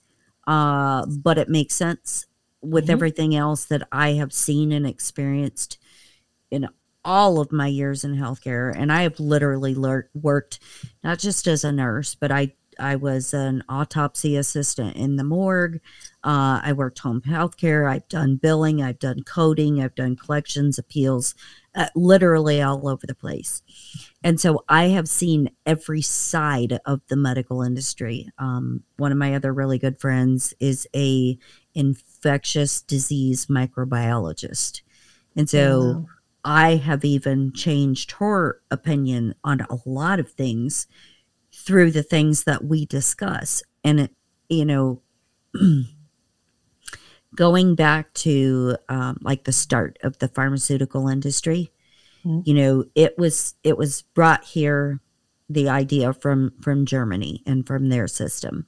uh, 0.48 1.06
but 1.06 1.38
it 1.38 1.48
makes 1.48 1.76
sense 1.76 2.26
with 2.62 2.86
Mhm. 2.88 2.90
everything 2.90 3.36
else 3.36 3.64
that 3.66 3.86
I 3.92 4.14
have 4.14 4.32
seen 4.32 4.72
and 4.72 4.86
experienced 4.86 5.78
in 6.50 6.68
all 7.04 7.40
of 7.40 7.52
my 7.52 7.68
years 7.68 8.04
in 8.04 8.16
healthcare. 8.16 8.72
And 8.76 8.92
I 8.92 9.02
have 9.02 9.20
literally 9.20 9.74
lear- 9.74 10.10
worked 10.14 10.58
not 11.04 11.18
just 11.20 11.46
as 11.46 11.64
a 11.64 11.72
nurse, 11.72 12.16
but 12.16 12.32
I 12.32 12.54
I 12.80 12.94
was 12.94 13.34
an 13.34 13.64
autopsy 13.68 14.36
assistant 14.36 14.94
in 14.96 15.16
the 15.16 15.24
morgue. 15.24 15.80
Uh, 16.22 16.60
I 16.62 16.72
worked 16.72 17.00
home 17.00 17.22
healthcare. 17.22 17.90
I've 17.90 18.08
done 18.08 18.36
billing. 18.36 18.80
I've 18.80 19.00
done 19.00 19.24
coding. 19.24 19.82
I've 19.82 19.96
done 19.96 20.14
collections, 20.14 20.78
appeals, 20.78 21.34
uh, 21.74 21.88
literally 21.96 22.62
all 22.62 22.88
over 22.88 23.04
the 23.04 23.16
place. 23.16 23.62
And 24.22 24.40
so 24.40 24.64
I 24.68 24.88
have 24.88 25.08
seen 25.08 25.50
every 25.64 26.02
side 26.02 26.80
of 26.84 27.02
the 27.08 27.16
medical 27.16 27.62
industry. 27.62 28.28
Um, 28.38 28.82
one 28.96 29.12
of 29.12 29.18
my 29.18 29.34
other 29.34 29.52
really 29.52 29.78
good 29.78 30.00
friends 30.00 30.52
is 30.58 30.88
a 30.94 31.38
infectious 31.74 32.80
disease 32.82 33.46
microbiologist, 33.46 34.82
and 35.36 35.48
so 35.48 35.80
Wow. 35.80 36.06
I 36.44 36.76
have 36.76 37.04
even 37.04 37.52
changed 37.52 38.12
her 38.12 38.60
opinion 38.70 39.34
on 39.44 39.60
a 39.60 39.78
lot 39.84 40.18
of 40.18 40.30
things 40.30 40.86
through 41.52 41.90
the 41.90 42.02
things 42.02 42.44
that 42.44 42.64
we 42.64 42.86
discuss. 42.86 43.62
And, 43.84 44.00
it, 44.00 44.12
you 44.48 44.64
know, 44.64 45.02
going 47.34 47.74
back 47.74 48.12
to 48.14 48.76
um, 48.88 49.18
like 49.22 49.44
the 49.44 49.52
start 49.52 49.98
of 50.02 50.18
the 50.18 50.28
pharmaceutical 50.28 51.08
industry, 51.08 51.70
Mhm. 52.28 52.42
you 52.46 52.54
know, 52.54 52.84
it 52.94 53.18
was 53.18 53.54
it 53.64 53.78
was 53.78 54.02
brought 54.14 54.44
here 54.44 55.00
the 55.48 55.68
idea 55.68 56.12
from 56.12 56.52
from 56.60 56.86
Germany 56.86 57.42
and 57.46 57.66
from 57.66 57.88
their 57.88 58.06
system. 58.08 58.66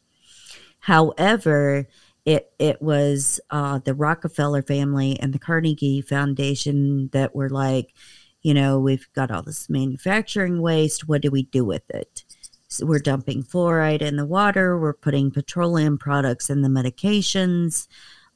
However, 0.80 1.86
it 2.24 2.52
it 2.58 2.80
was 2.82 3.40
uh, 3.50 3.78
the 3.80 3.94
Rockefeller 3.94 4.62
family 4.62 5.18
and 5.20 5.32
the 5.32 5.38
Carnegie 5.38 6.02
Foundation 6.02 7.08
that 7.12 7.34
were 7.34 7.50
like, 7.50 7.94
you 8.42 8.54
know, 8.54 8.78
we've 8.80 9.08
got 9.14 9.30
all 9.30 9.42
this 9.42 9.68
manufacturing 9.70 10.60
waste. 10.62 11.08
What 11.08 11.22
do 11.22 11.30
we 11.30 11.44
do 11.44 11.64
with 11.64 11.88
it? 11.90 12.24
So 12.68 12.86
we're 12.86 13.00
dumping 13.00 13.42
fluoride 13.42 14.02
in 14.02 14.16
the 14.16 14.26
water. 14.26 14.78
We're 14.78 14.94
putting 14.94 15.30
petroleum 15.32 15.98
products 15.98 16.50
in 16.50 16.62
the 16.62 16.68
medications. 16.68 17.88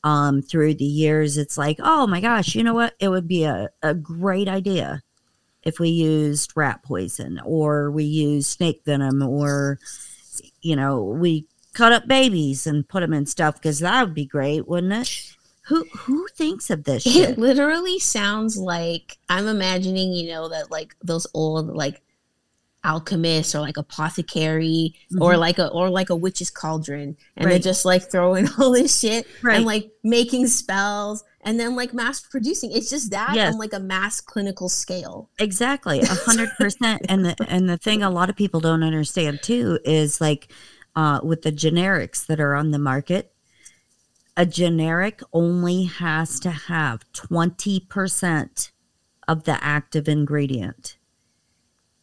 Um, 0.04 0.42
through 0.42 0.74
the 0.74 0.84
years, 0.84 1.38
it's 1.38 1.56
like, 1.58 1.78
oh 1.82 2.06
my 2.06 2.20
gosh, 2.20 2.54
you 2.54 2.62
know 2.62 2.74
what? 2.74 2.94
It 3.00 3.08
would 3.08 3.26
be 3.28 3.44
a, 3.44 3.70
a 3.82 3.94
great 3.94 4.48
idea 4.48 5.02
if 5.64 5.78
we 5.80 5.88
used 5.88 6.52
rat 6.56 6.82
poison 6.82 7.40
or 7.44 7.90
we 7.90 8.04
used 8.04 8.50
snake 8.50 8.82
venom 8.84 9.22
or, 9.22 9.78
you 10.62 10.76
know, 10.76 11.02
we 11.02 11.46
cut 11.72 11.92
up 11.92 12.06
babies 12.06 12.66
and 12.66 12.88
put 12.88 13.00
them 13.00 13.12
in 13.12 13.26
stuff 13.26 13.54
because 13.56 13.80
that 13.80 14.04
would 14.04 14.14
be 14.14 14.26
great, 14.26 14.68
wouldn't 14.68 14.92
it? 14.92 15.34
Who 15.68 15.84
who 15.96 16.26
thinks 16.36 16.68
of 16.68 16.84
this 16.84 17.06
It 17.06 17.10
shit? 17.10 17.38
literally 17.38 17.98
sounds 17.98 18.58
like 18.58 19.16
I'm 19.30 19.46
imagining, 19.48 20.12
you 20.12 20.28
know, 20.30 20.48
that 20.50 20.70
like 20.70 20.94
those 21.02 21.26
old 21.32 21.68
like 21.68 22.02
alchemists 22.84 23.54
or 23.54 23.60
like 23.60 23.78
apothecary 23.78 24.94
or 25.18 25.32
Mhm. 25.32 25.38
like 25.38 25.58
a 25.58 25.68
or 25.68 25.88
like 25.88 26.10
a 26.10 26.14
witch's 26.16 26.50
cauldron 26.50 27.16
and 27.34 27.46
Right. 27.46 27.52
they're 27.52 27.58
just 27.72 27.86
like 27.86 28.10
throwing 28.10 28.46
all 28.58 28.72
this 28.72 29.00
shit 29.00 29.26
Right. 29.40 29.56
and 29.56 29.64
like 29.64 29.90
making 30.02 30.48
spells 30.48 31.24
and 31.44 31.60
then 31.60 31.76
like 31.76 31.92
mass 31.94 32.20
producing. 32.20 32.72
It's 32.72 32.90
just 32.90 33.10
that 33.10 33.34
Yes. 33.34 33.52
on 33.52 33.58
like 33.58 33.72
a 33.72 33.80
mass 33.80 34.20
clinical 34.20 34.68
scale. 34.68 35.30
Exactly, 35.38 36.00
a 36.00 36.06
hundred 36.26 36.50
percent. 36.58 37.02
And 37.08 37.24
the 37.24 37.36
and 37.48 37.68
the 37.68 37.76
thing 37.76 38.02
a 38.02 38.10
lot 38.10 38.30
of 38.30 38.36
people 38.36 38.60
don't 38.60 38.82
understand 38.82 39.42
too 39.42 39.78
is 39.84 40.20
like 40.20 40.50
uh, 40.96 41.20
with 41.22 41.42
the 41.42 41.52
generics 41.52 42.26
that 42.26 42.40
are 42.40 42.54
on 42.54 42.70
the 42.70 42.78
market, 42.78 43.32
a 44.36 44.46
generic 44.46 45.22
only 45.32 45.84
has 45.84 46.40
to 46.40 46.50
have 46.50 47.04
twenty 47.12 47.80
percent 47.80 48.72
of 49.28 49.44
the 49.44 49.62
active 49.62 50.08
ingredient. 50.08 50.98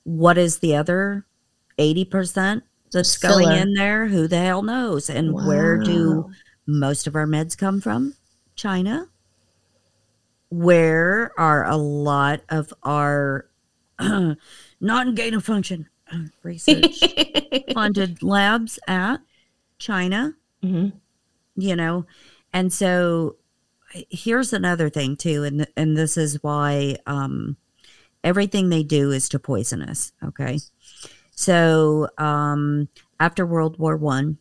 What 0.03 0.37
is 0.37 0.59
the 0.59 0.75
other 0.75 1.25
eighty 1.77 2.05
percent 2.05 2.63
that's 2.91 3.17
going 3.17 3.51
in 3.51 3.73
there? 3.73 4.07
Who 4.07 4.27
the 4.27 4.39
hell 4.39 4.61
knows? 4.63 5.09
And 5.09 5.33
where 5.33 5.77
do 5.77 6.29
most 6.67 7.07
of 7.07 7.15
our 7.15 7.25
meds 7.25 7.57
come 7.57 7.79
from? 7.81 8.15
China. 8.55 9.07
Where 10.51 11.31
are 11.39 11.65
a 11.65 11.77
lot 11.77 12.41
of 12.49 12.73
our 12.83 13.47
non 13.99 15.15
gain 15.15 15.33
of 15.33 15.43
function 15.45 15.87
research 16.43 17.01
funded 17.73 18.21
labs 18.21 18.77
at? 18.87 19.21
China, 19.79 20.35
Mhm. 20.63 20.91
you 21.55 21.75
know? 21.75 22.05
And 22.53 22.71
so 22.71 23.37
here's 24.09 24.53
another 24.53 24.89
thing 24.89 25.15
too, 25.15 25.43
and 25.43 25.65
and 25.75 25.97
this 25.97 26.17
is 26.17 26.43
why 26.43 26.97
um 27.07 27.57
everything 28.23 28.69
they 28.69 28.83
do 28.83 29.09
is 29.11 29.27
to 29.29 29.39
poison 29.39 29.81
us, 29.81 30.11
okay? 30.23 30.59
So 31.31 32.09
um 32.17 32.89
after 33.19 33.45
World 33.45 33.79
War 33.79 33.97
One, 33.97 34.37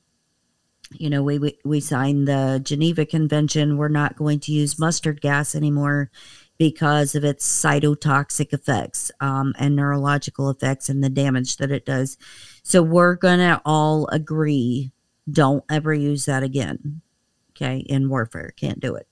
you 0.92 1.08
know, 1.08 1.22
we, 1.22 1.38
we 1.38 1.58
we 1.64 1.80
signed 1.80 2.26
the 2.26 2.60
Geneva 2.62 3.06
Convention. 3.06 3.76
We're 3.76 3.88
not 3.88 4.16
going 4.16 4.40
to 4.40 4.52
use 4.52 4.78
mustard 4.78 5.20
gas 5.20 5.54
anymore 5.54 6.10
because 6.58 7.14
of 7.14 7.24
its 7.24 7.46
cytotoxic 7.46 8.52
effects 8.52 9.10
um, 9.20 9.54
and 9.58 9.74
neurological 9.76 10.50
effects 10.50 10.88
and 10.88 11.02
the 11.02 11.08
damage 11.08 11.56
that 11.56 11.70
it 11.70 11.86
does. 11.86 12.18
So 12.62 12.82
we're 12.82 13.14
gonna 13.14 13.62
all 13.64 14.08
agree: 14.08 14.92
don't 15.30 15.64
ever 15.70 15.94
use 15.94 16.24
that 16.24 16.42
again. 16.42 17.02
Okay, 17.50 17.78
in 17.78 18.08
warfare, 18.08 18.52
can't 18.56 18.80
do 18.80 18.96
it. 18.96 19.06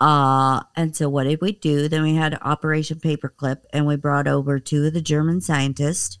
Uh, 0.00 0.62
and 0.74 0.94
so 0.96 1.08
what 1.08 1.24
did 1.24 1.40
we 1.40 1.52
do? 1.52 1.88
Then 1.88 2.02
we 2.02 2.14
had 2.14 2.38
Operation 2.42 2.98
Paperclip, 2.98 3.58
and 3.72 3.86
we 3.86 3.96
brought 3.96 4.26
over 4.26 4.58
two 4.58 4.84
of 4.86 4.92
the 4.92 5.00
German 5.00 5.40
scientists 5.40 6.18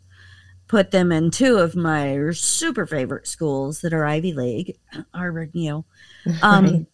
put 0.74 0.90
them 0.90 1.12
in 1.12 1.30
two 1.30 1.58
of 1.58 1.76
my 1.76 2.18
super 2.32 2.84
favorite 2.84 3.28
schools 3.28 3.80
that 3.80 3.94
are 3.94 4.04
Ivy 4.04 4.32
League, 4.32 4.76
Harvard, 5.14 5.50
Yale. 5.52 5.86
Um, 6.42 6.88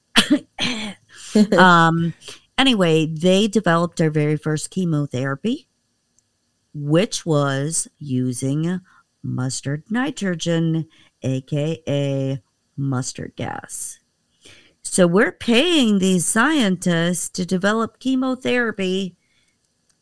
um, 1.58 2.12
anyway, 2.58 3.06
they 3.06 3.48
developed 3.48 3.96
their 3.96 4.10
very 4.10 4.36
first 4.36 4.70
chemotherapy, 4.70 5.66
which 6.74 7.24
was 7.24 7.88
using 7.96 8.82
mustard 9.22 9.84
nitrogen, 9.88 10.86
aka 11.22 12.42
mustard 12.76 13.32
gas. 13.34 13.98
So 14.82 15.06
we're 15.06 15.32
paying 15.32 16.00
these 16.00 16.26
scientists 16.26 17.30
to 17.30 17.46
develop 17.46 17.98
chemotherapy, 17.98 19.16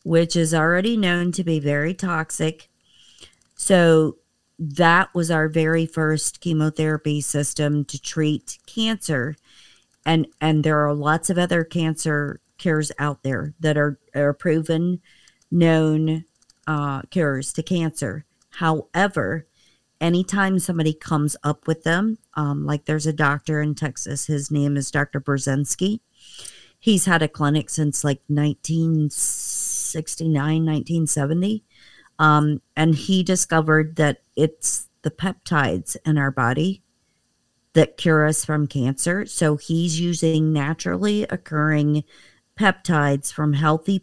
which 0.03 0.35
is 0.35 0.53
already 0.53 0.97
known 0.97 1.31
to 1.31 1.45
be 1.45 1.61
very 1.61 1.93
toxic. 1.93 2.69
So 3.59 4.17
that 4.57 5.13
was 5.13 5.29
our 5.29 5.49
very 5.49 5.85
first 5.85 6.39
chemotherapy 6.39 7.19
system 7.19 7.83
to 7.85 8.01
treat 8.01 8.57
cancer. 8.65 9.35
And 10.05 10.27
and 10.39 10.63
there 10.63 10.87
are 10.87 10.93
lots 10.93 11.29
of 11.29 11.37
other 11.37 11.65
cancer 11.65 12.39
cures 12.57 12.93
out 12.97 13.23
there 13.23 13.53
that 13.59 13.77
are, 13.77 13.99
are 14.15 14.33
proven 14.33 15.01
known 15.51 16.23
uh, 16.67 17.01
cures 17.11 17.51
to 17.53 17.61
cancer. 17.61 18.25
However, 18.51 19.45
anytime 19.99 20.59
somebody 20.59 20.93
comes 20.93 21.35
up 21.43 21.67
with 21.67 21.83
them, 21.83 22.17
um, 22.35 22.65
like 22.65 22.85
there's 22.85 23.07
a 23.07 23.13
doctor 23.13 23.61
in 23.61 23.75
Texas, 23.75 24.27
his 24.27 24.49
name 24.49 24.77
is 24.77 24.89
Dr. 24.89 25.19
Burzynski. 25.19 25.99
He's 26.79 27.03
had 27.05 27.21
a 27.21 27.27
clinic 27.27 27.69
since 27.69 28.05
like 28.05 28.21
1969, 28.27 30.65
1970. 30.65 31.65
Um, 32.19 32.61
and 32.75 32.93
he 32.93 33.23
discovered 33.23 33.95
that 33.95 34.21
it's 34.35 34.89
the 35.01 35.11
peptides 35.11 35.97
in 36.05 36.17
our 36.17 36.31
body 36.31 36.83
that 37.73 37.97
cure 37.97 38.25
us 38.25 38.43
from 38.43 38.67
cancer. 38.67 39.25
So 39.25 39.55
he's 39.55 39.99
using 39.99 40.51
naturally 40.51 41.23
occurring 41.23 42.03
peptides 42.59 43.31
from 43.31 43.53
healthy 43.53 43.99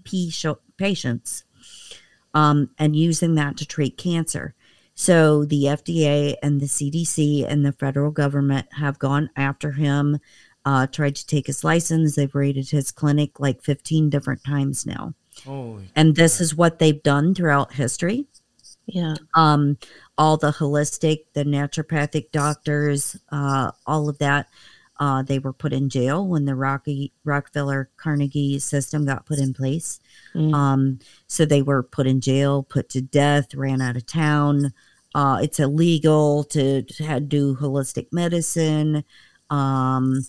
patients 0.76 1.44
um, 2.32 2.70
and 2.78 2.96
using 2.96 3.34
that 3.34 3.56
to 3.58 3.66
treat 3.66 3.98
cancer. 3.98 4.54
So 4.94 5.44
the 5.44 5.64
FDA 5.64 6.36
and 6.42 6.58
the 6.60 6.66
CDC 6.66 7.46
and 7.46 7.66
the 7.66 7.72
federal 7.72 8.10
government 8.10 8.66
have 8.72 8.98
gone 8.98 9.28
after 9.36 9.72
him, 9.72 10.18
uh, 10.64 10.86
tried 10.86 11.16
to 11.16 11.26
take 11.26 11.48
his 11.48 11.62
license. 11.64 12.14
They've 12.14 12.34
raided 12.34 12.70
his 12.70 12.90
clinic 12.92 13.38
like 13.38 13.62
15 13.62 14.08
different 14.08 14.42
times 14.42 14.86
now. 14.86 15.12
Holy. 15.44 15.90
And 15.94 16.16
this 16.16 16.40
is 16.40 16.54
what 16.54 16.78
they've 16.78 17.02
done 17.02 17.34
throughout 17.34 17.72
history 17.74 18.26
Yeah. 18.86 19.14
um, 19.34 19.78
all 20.18 20.36
the 20.36 20.50
holistic, 20.52 21.24
the 21.34 21.44
naturopathic 21.44 22.30
doctors, 22.32 23.16
uh, 23.30 23.70
all 23.86 24.08
of 24.08 24.18
that. 24.18 24.48
Uh, 24.98 25.22
they 25.22 25.38
were 25.38 25.52
put 25.52 25.74
in 25.74 25.90
jail 25.90 26.26
when 26.26 26.46
the 26.46 26.54
Rocky 26.54 27.12
Rockefeller 27.24 27.90
Carnegie 27.98 28.58
system 28.58 29.04
got 29.04 29.26
put 29.26 29.38
in 29.38 29.52
place. 29.52 30.00
Mm. 30.34 30.54
Um, 30.54 30.98
so 31.26 31.44
they 31.44 31.60
were 31.60 31.82
put 31.82 32.06
in 32.06 32.20
jail, 32.22 32.62
put 32.62 32.88
to 32.90 33.02
death, 33.02 33.54
ran 33.54 33.82
out 33.82 33.96
of 33.96 34.06
town. 34.06 34.72
Uh, 35.14 35.40
it's 35.42 35.60
illegal 35.60 36.44
to, 36.44 36.82
to 36.82 37.20
do 37.20 37.56
holistic 37.56 38.06
medicine. 38.10 39.04
Um, 39.50 40.22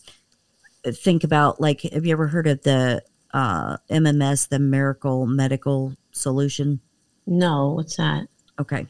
think 0.86 1.24
about 1.24 1.62
like, 1.62 1.82
have 1.82 2.06
you 2.06 2.12
ever 2.12 2.28
heard 2.28 2.48
of 2.48 2.62
the 2.64 3.04
uh, 3.38 3.78
MMS, 3.92 4.50
the 4.50 4.58
Miracle 4.58 5.28
Medical 5.28 5.94
Solution? 6.12 6.80
No, 7.28 7.74
what's 7.74 7.98
that? 7.98 8.28
Okay. 8.60 8.88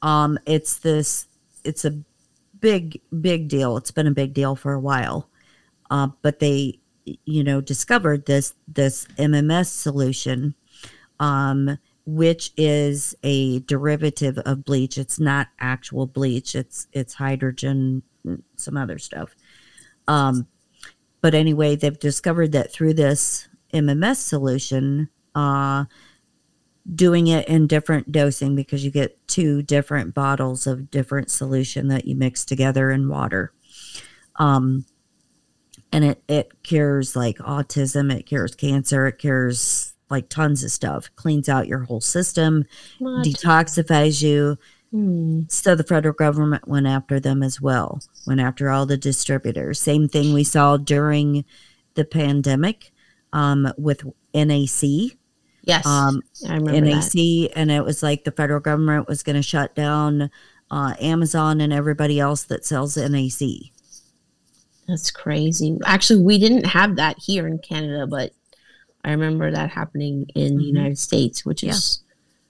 Um, 0.00 0.38
it's 0.46 0.78
this, 0.78 1.26
it's 1.64 1.84
a 1.84 1.98
big, 2.60 3.00
big 3.20 3.48
deal. 3.48 3.76
It's 3.76 3.90
been 3.90 4.06
a 4.06 4.12
big 4.12 4.32
deal 4.32 4.54
for 4.54 4.74
a 4.74 4.80
while. 4.80 5.28
Uh, 5.90 6.06
but 6.22 6.38
they, 6.38 6.78
you 7.24 7.42
know, 7.42 7.60
discovered 7.60 8.26
this, 8.26 8.54
this 8.68 9.08
MMS 9.18 9.66
solution, 9.66 10.54
um, 11.18 11.76
which 12.06 12.52
is 12.56 13.16
a 13.24 13.58
derivative 13.60 14.38
of 14.38 14.64
bleach. 14.64 14.98
It's 14.98 15.18
not 15.18 15.48
actual 15.58 16.06
bleach. 16.06 16.54
It's, 16.54 16.86
it's 16.92 17.14
hydrogen, 17.14 18.04
mm, 18.24 18.40
some 18.54 18.76
other 18.76 18.98
stuff. 19.00 19.34
Um, 20.06 20.46
but 21.20 21.34
anyway, 21.34 21.74
they've 21.74 21.98
discovered 21.98 22.52
that 22.52 22.70
through 22.70 22.94
this 22.94 23.48
MMS 23.74 24.16
solution, 24.16 25.10
uh, 25.34 25.84
doing 26.94 27.26
it 27.26 27.48
in 27.48 27.66
different 27.66 28.12
dosing 28.12 28.54
because 28.54 28.84
you 28.84 28.90
get 28.90 29.26
two 29.26 29.62
different 29.62 30.14
bottles 30.14 30.66
of 30.66 30.90
different 30.90 31.30
solution 31.30 31.88
that 31.88 32.06
you 32.06 32.14
mix 32.14 32.44
together 32.44 32.90
in 32.90 33.08
water. 33.08 33.52
Um, 34.36 34.84
and 35.92 36.04
it, 36.04 36.22
it 36.28 36.62
cures 36.62 37.16
like 37.16 37.38
autism, 37.38 38.12
it 38.12 38.26
cures 38.26 38.54
cancer, 38.54 39.06
it 39.06 39.18
cures 39.18 39.94
like 40.10 40.28
tons 40.28 40.62
of 40.62 40.70
stuff, 40.70 41.08
cleans 41.16 41.48
out 41.48 41.68
your 41.68 41.84
whole 41.84 42.00
system, 42.00 42.64
What? 42.98 43.24
detoxifies 43.24 44.22
you. 44.22 44.58
Hmm. 44.90 45.42
So 45.48 45.74
the 45.74 45.84
federal 45.84 46.14
government 46.14 46.68
went 46.68 46.86
after 46.86 47.18
them 47.18 47.42
as 47.42 47.60
well, 47.60 48.00
went 48.26 48.40
after 48.40 48.70
all 48.70 48.86
the 48.86 48.96
distributors. 48.96 49.80
Same 49.80 50.08
thing 50.08 50.32
we 50.32 50.44
saw 50.44 50.76
during 50.76 51.44
the 51.94 52.04
pandemic 52.04 52.92
um, 53.34 53.70
with 53.76 54.02
NAC. 54.34 55.18
Yes. 55.64 55.84
Um, 55.86 56.22
I 56.48 56.54
remember 56.56 56.72
that. 56.90 57.14
NAC, 57.14 57.52
and 57.56 57.70
it 57.70 57.84
was 57.84 58.02
like 58.02 58.24
the 58.24 58.30
federal 58.32 58.60
government 58.60 59.08
was 59.08 59.22
going 59.22 59.36
to 59.36 59.42
shut 59.42 59.74
down 59.74 60.30
uh, 60.70 60.94
Amazon 61.00 61.60
and 61.60 61.72
everybody 61.72 62.18
else 62.20 62.44
that 62.44 62.64
sells 62.64 62.96
NAC. 62.96 63.70
That's 64.88 65.10
crazy. 65.10 65.78
Actually, 65.84 66.22
we 66.22 66.38
didn't 66.38 66.66
have 66.66 66.96
that 66.96 67.16
here 67.18 67.46
in 67.46 67.58
Canada, 67.58 68.06
but 68.06 68.32
I 69.04 69.10
remember 69.10 69.50
that 69.50 69.70
happening 69.70 70.26
in 70.34 70.56
the 70.58 70.64
Mhm. 70.64 70.68
United 70.68 70.98
States, 70.98 71.44
which 71.44 71.62
Yeah. 71.62 71.70
is 71.72 72.00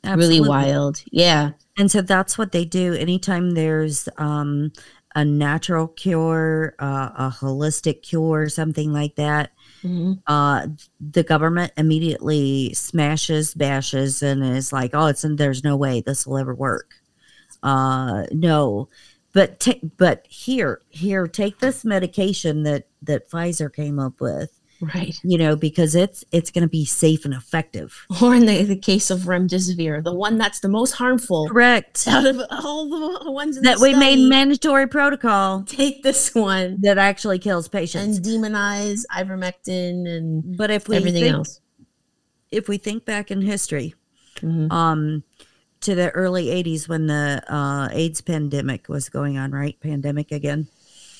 Absolutely. 0.02 0.38
really 0.40 0.48
wild. 0.48 1.02
Yeah. 1.10 1.52
And 1.76 1.90
so 1.90 2.02
that's 2.02 2.36
what 2.36 2.52
they 2.52 2.64
do. 2.64 2.94
Anytime 2.94 3.52
there's 3.52 4.08
um, 4.18 4.72
a 5.14 5.24
natural 5.24 5.86
cure, 5.88 6.74
uh, 6.80 7.10
a 7.16 7.30
holistic 7.40 8.02
cure, 8.02 8.48
something 8.48 8.92
like 8.92 9.14
that. 9.16 9.50
Mhm. 9.84 10.20
Uh, 10.26 10.68
the 10.98 11.22
government 11.22 11.72
immediately 11.76 12.72
smashes, 12.74 13.54
bashes, 13.54 14.22
and 14.22 14.42
is 14.44 14.72
like, 14.72 14.92
"Oh, 14.94 15.06
it's 15.06 15.24
there's 15.28 15.62
no 15.64 15.76
way 15.76 16.00
this 16.00 16.26
will 16.26 16.38
ever 16.38 16.54
work." 16.54 16.94
Uh, 17.62 18.24
no, 18.32 18.88
but 19.32 19.60
ta- 19.60 19.80
but 19.98 20.26
here, 20.28 20.80
here, 20.90 21.26
take 21.28 21.60
this 21.60 21.84
medication 21.84 22.62
that 22.64 22.86
that 23.02 23.30
Pfizer 23.30 23.72
came 23.74 23.98
up 23.98 24.20
with. 24.20 24.60
Right. 24.94 25.14
You 25.22 25.38
know, 25.38 25.54
because 25.56 25.94
it's 25.94 26.24
it's 26.32 26.50
going 26.50 26.62
to 26.62 26.68
be 26.68 26.84
safe 26.84 27.24
and 27.24 27.32
effective. 27.34 28.06
Or 28.22 28.34
in 28.34 28.46
the, 28.46 28.62
the 28.64 28.76
case 28.76 29.10
of 29.10 29.20
remdesivir, 29.20 30.02
the 30.02 30.12
one 30.14 30.36
that's 30.38 30.60
the 30.60 30.68
most 30.68 30.92
harmful 30.92 31.48
Correct. 31.48 32.04
out 32.08 32.26
of 32.26 32.40
all 32.50 32.88
the 33.24 33.30
ones 33.30 33.56
in 33.56 33.62
That 33.62 33.78
the 33.78 33.82
we 33.82 33.94
made 33.94 34.18
mandatory 34.28 34.86
protocol 34.88 35.62
take 35.64 36.02
this 36.02 36.34
one 36.34 36.78
that 36.82 36.98
actually 36.98 37.38
kills 37.38 37.68
patients. 37.68 38.16
and 38.18 38.26
demonize 38.26 39.02
ivermectin 39.12 40.08
and 40.08 40.56
but 40.56 40.70
if 40.70 40.88
we 40.88 40.96
everything 40.96 41.22
think, 41.22 41.34
else. 41.36 41.60
if 42.50 42.68
we 42.68 42.76
think 42.78 43.04
back 43.04 43.30
in 43.30 43.40
history, 43.42 43.94
Mhm. 44.40 44.70
um, 44.72 45.22
to 45.80 45.94
the 45.94 46.10
early 46.10 46.46
'80s 46.46 46.88
when 46.88 47.06
the 47.06 47.42
uh, 47.48 47.88
AIDS 47.92 48.20
pandemic 48.20 48.88
was 48.88 49.08
going 49.08 49.36
on, 49.38 49.52
right? 49.52 49.78
Pandemic 49.80 50.32
again. 50.32 50.66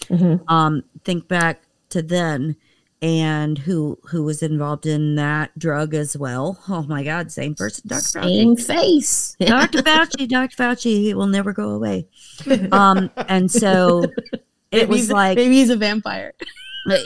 Mhm. 0.09 0.41
Um, 0.49 0.83
think 1.05 1.29
back 1.29 1.63
to 1.91 2.03
then, 2.03 2.57
and 3.05 3.59
who 3.59 3.99
who 4.05 4.23
was 4.25 4.43
involved 4.43 4.87
in 4.87 5.15
that 5.17 5.57
drug 5.59 5.93
as 5.93 6.17
well? 6.17 6.59
Oh 6.71 6.85
my 6.85 7.05
God, 7.05 7.31
same 7.31 7.55
person, 7.55 7.87
Dr. 7.87 8.01
Same 8.01 8.57
Fauci. 8.57 8.67
face. 8.67 9.37
Dr. 9.39 9.83
Fauci, 9.83 10.27
Dr. 10.27 10.57
Fauci, 10.57 10.97
he 11.03 11.13
will 11.13 11.27
never 11.27 11.53
go 11.53 11.69
away. 11.71 12.09
Um, 12.73 13.11
and 13.29 13.51
so 13.51 14.05
it 14.05 14.43
Maybe 14.73 14.87
was 14.87 15.11
like 15.11 15.37
maybe 15.37 15.57
he's 15.57 15.69
a 15.71 15.77
vampire. 15.77 16.33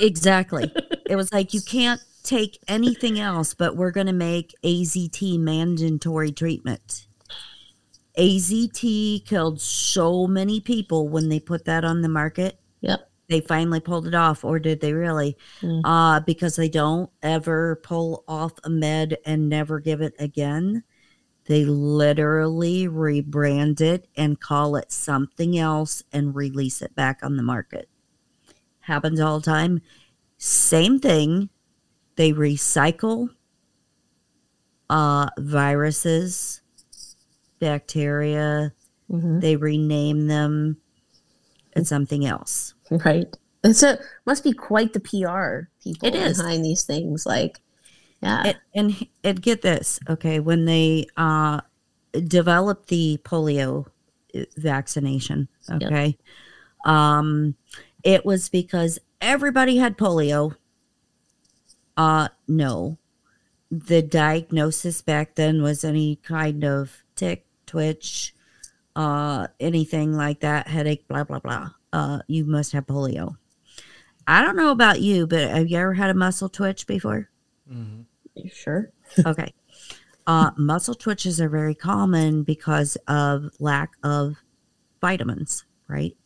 exactly. 0.01 0.72
It 1.07 1.16
was 1.16 1.32
like 1.32 1.53
you 1.53 1.61
can't 1.66 2.01
take 2.22 2.59
anything 2.68 3.18
else, 3.18 3.55
but 3.55 3.76
we're 3.76 3.90
going 3.90 4.07
to 4.07 4.12
make 4.12 4.55
AZT 4.64 5.38
mandatory 5.40 6.30
treatment. 6.30 7.07
AZT 8.16 9.26
killed 9.26 9.61
so 9.61 10.26
many 10.28 10.61
people 10.61 11.09
when 11.09 11.28
they 11.28 11.40
put 11.40 11.64
that 11.64 11.84
on 11.84 12.03
the 12.03 12.09
market. 12.09 12.59
Yep. 12.82 13.07
They 13.29 13.41
finally 13.41 13.81
pulled 13.81 14.07
it 14.07 14.14
off, 14.14 14.43
or 14.45 14.59
did 14.59 14.81
they 14.81 14.93
really? 14.95 15.37
Mm. 15.61 15.83
Uh, 15.85 16.20
because 16.20 16.57
they 16.57 16.68
don't 16.68 17.11
ever 17.22 17.76
pull 17.83 18.24
off 18.26 18.53
a 18.64 18.70
med 18.70 19.18
and 19.26 19.49
never 19.49 19.81
give 19.81 20.01
it 20.01 20.14
again. 20.18 20.83
They 21.45 21.64
literally 21.64 22.87
rebrand 22.89 23.81
it 23.81 24.09
and 24.16 24.41
call 24.41 24.76
it 24.76 24.91
something 24.93 25.59
else 25.59 26.03
and 26.12 26.35
release 26.35 26.81
it 26.83 26.95
back 26.95 27.20
on 27.22 27.37
the 27.37 27.43
market. 27.43 27.89
Happens 28.81 29.20
all 29.20 29.41
the 29.41 29.45
time. 29.45 29.83
Same 30.39 30.99
thing. 30.99 31.51
They 32.16 32.33
recycle 32.33 33.29
uh, 34.91 35.29
viruses, 35.39 36.62
bacteria, 37.59 38.72
Mhm. 39.11 39.41
they 39.43 39.55
rename 39.57 40.29
them. 40.29 40.79
It's 41.76 41.91
something 41.91 42.24
else. 42.24 42.72
Right. 42.91 43.36
It's 43.64 43.82
a 43.82 43.99
must 44.24 44.45
be 44.45 44.53
quite 44.53 44.93
the 44.93 45.01
PR 45.01 45.68
people 45.82 46.09
It 46.09 46.14
is. 46.14 46.39
behind 46.39 46.64
these 46.64 46.84
things. 46.84 47.26
Like, 47.26 47.61
yeah. 48.22 48.43
and, 48.47 48.57
and 48.74 49.07
and 49.24 49.43
get 49.43 49.62
this 49.62 50.01
okay 50.09 50.41
when 50.41 50.64
they 50.64 51.07
uh 51.16 51.61
developed 52.26 52.89
the 52.89 53.20
polio 53.22 53.86
uh, 54.34 54.41
vaccination 54.57 55.49
okay 55.70 56.16
um 56.84 57.55
it 58.03 58.24
was 58.24 58.49
because 58.49 58.99
everybody 59.20 59.76
had 59.76 59.97
polio 59.97 60.57
uh 61.97 62.28
no 62.49 62.99
the 63.70 64.03
diagnosis 64.03 65.03
back 65.03 65.34
then 65.34 65.62
was 65.62 65.84
any 65.84 66.16
kind 66.16 66.64
of 66.64 67.03
tick 67.14 67.47
twitch 67.66 68.34
uh 68.97 69.47
anything 69.61 70.12
like 70.12 70.41
that 70.41 70.66
headache 70.66 71.07
blah 71.07 71.22
blah 71.24 71.39
blah 71.39 71.70
uh 71.93 72.18
you 72.26 72.45
must 72.45 72.72
have 72.72 72.86
polio 72.86 73.36
i 74.26 74.43
don't 74.43 74.57
know 74.57 74.70
about 74.70 75.01
you 75.01 75.26
but 75.26 75.49
have 75.51 75.68
you 75.68 75.76
ever 75.78 75.95
had 75.95 76.11
a 76.11 76.14
muscle 76.14 76.49
twitch 76.49 76.86
before 76.86 77.28
Mhm. 77.70 78.05
You 78.34 78.49
sure. 78.51 78.91
Okay. 79.26 79.53
Uh, 80.26 80.51
muscle 80.57 80.95
twitches 80.95 81.41
are 81.41 81.49
very 81.49 81.74
common 81.74 82.43
because 82.45 82.97
of 83.07 83.51
lack 83.59 83.93
of 84.03 84.36
vitamins, 85.01 85.64
right? 85.86 86.16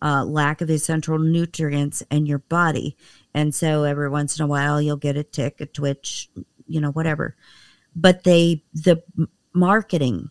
Uh, 0.00 0.24
lack 0.24 0.60
of 0.60 0.70
essential 0.70 1.18
nutrients 1.18 2.02
in 2.10 2.26
your 2.26 2.38
body. 2.38 2.96
And 3.34 3.54
so 3.54 3.84
every 3.84 4.08
once 4.08 4.38
in 4.38 4.44
a 4.44 4.46
while, 4.46 4.80
you'll 4.80 4.96
get 4.96 5.16
a 5.16 5.24
tick, 5.24 5.60
a 5.60 5.66
twitch, 5.66 6.30
you 6.66 6.80
know, 6.80 6.90
whatever. 6.92 7.36
But 7.96 8.24
they, 8.24 8.64
the 8.72 9.02
marketing 9.52 10.30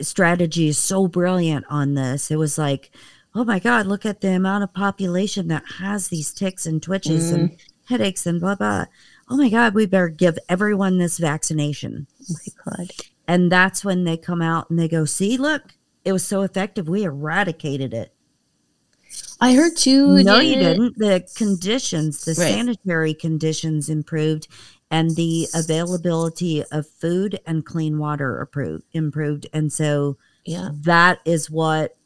strategy 0.00 0.68
is 0.68 0.78
so 0.78 1.06
brilliant 1.06 1.64
on 1.68 1.94
this. 1.94 2.30
It 2.30 2.36
was 2.36 2.58
like, 2.58 2.90
oh 3.34 3.44
my 3.44 3.58
God, 3.58 3.86
look 3.86 4.04
at 4.04 4.20
the 4.20 4.32
amount 4.32 4.64
of 4.64 4.74
population 4.74 5.48
that 5.48 5.64
has 5.78 6.08
these 6.08 6.32
ticks 6.32 6.66
and 6.66 6.82
twitches 6.82 7.30
and 7.30 7.50
mm-hmm. 7.50 7.94
headaches 7.94 8.26
and 8.26 8.40
blah, 8.40 8.54
blah. 8.54 8.86
Oh 9.28 9.36
my 9.36 9.48
God, 9.48 9.74
we 9.74 9.86
better 9.86 10.08
give 10.08 10.38
everyone 10.48 10.98
this 10.98 11.18
vaccination. 11.18 12.06
Oh 12.30 12.34
my 12.34 12.76
god. 12.76 12.90
And 13.26 13.50
that's 13.50 13.84
when 13.84 14.04
they 14.04 14.16
come 14.16 14.42
out 14.42 14.68
and 14.68 14.78
they 14.78 14.88
go, 14.88 15.04
see, 15.04 15.36
look, 15.36 15.62
it 16.04 16.12
was 16.12 16.24
so 16.24 16.42
effective. 16.42 16.88
We 16.88 17.04
eradicated 17.04 17.94
it. 17.94 18.12
I 19.40 19.54
heard 19.54 19.76
too. 19.76 20.22
no, 20.22 20.38
you 20.38 20.56
didn't. 20.56 20.98
The 20.98 21.26
conditions, 21.34 22.24
the 22.24 22.32
Right. 22.32 22.48
sanitary 22.48 23.14
conditions 23.14 23.88
improved, 23.88 24.46
and 24.90 25.16
the 25.16 25.48
availability 25.54 26.62
of 26.70 26.86
food 26.86 27.40
and 27.46 27.64
clean 27.64 27.98
water 27.98 28.40
approved, 28.40 28.84
improved. 28.92 29.46
And 29.52 29.72
so 29.72 30.16
Yeah. 30.44 30.70
that 30.82 31.20
is 31.24 31.50
what 31.50 31.96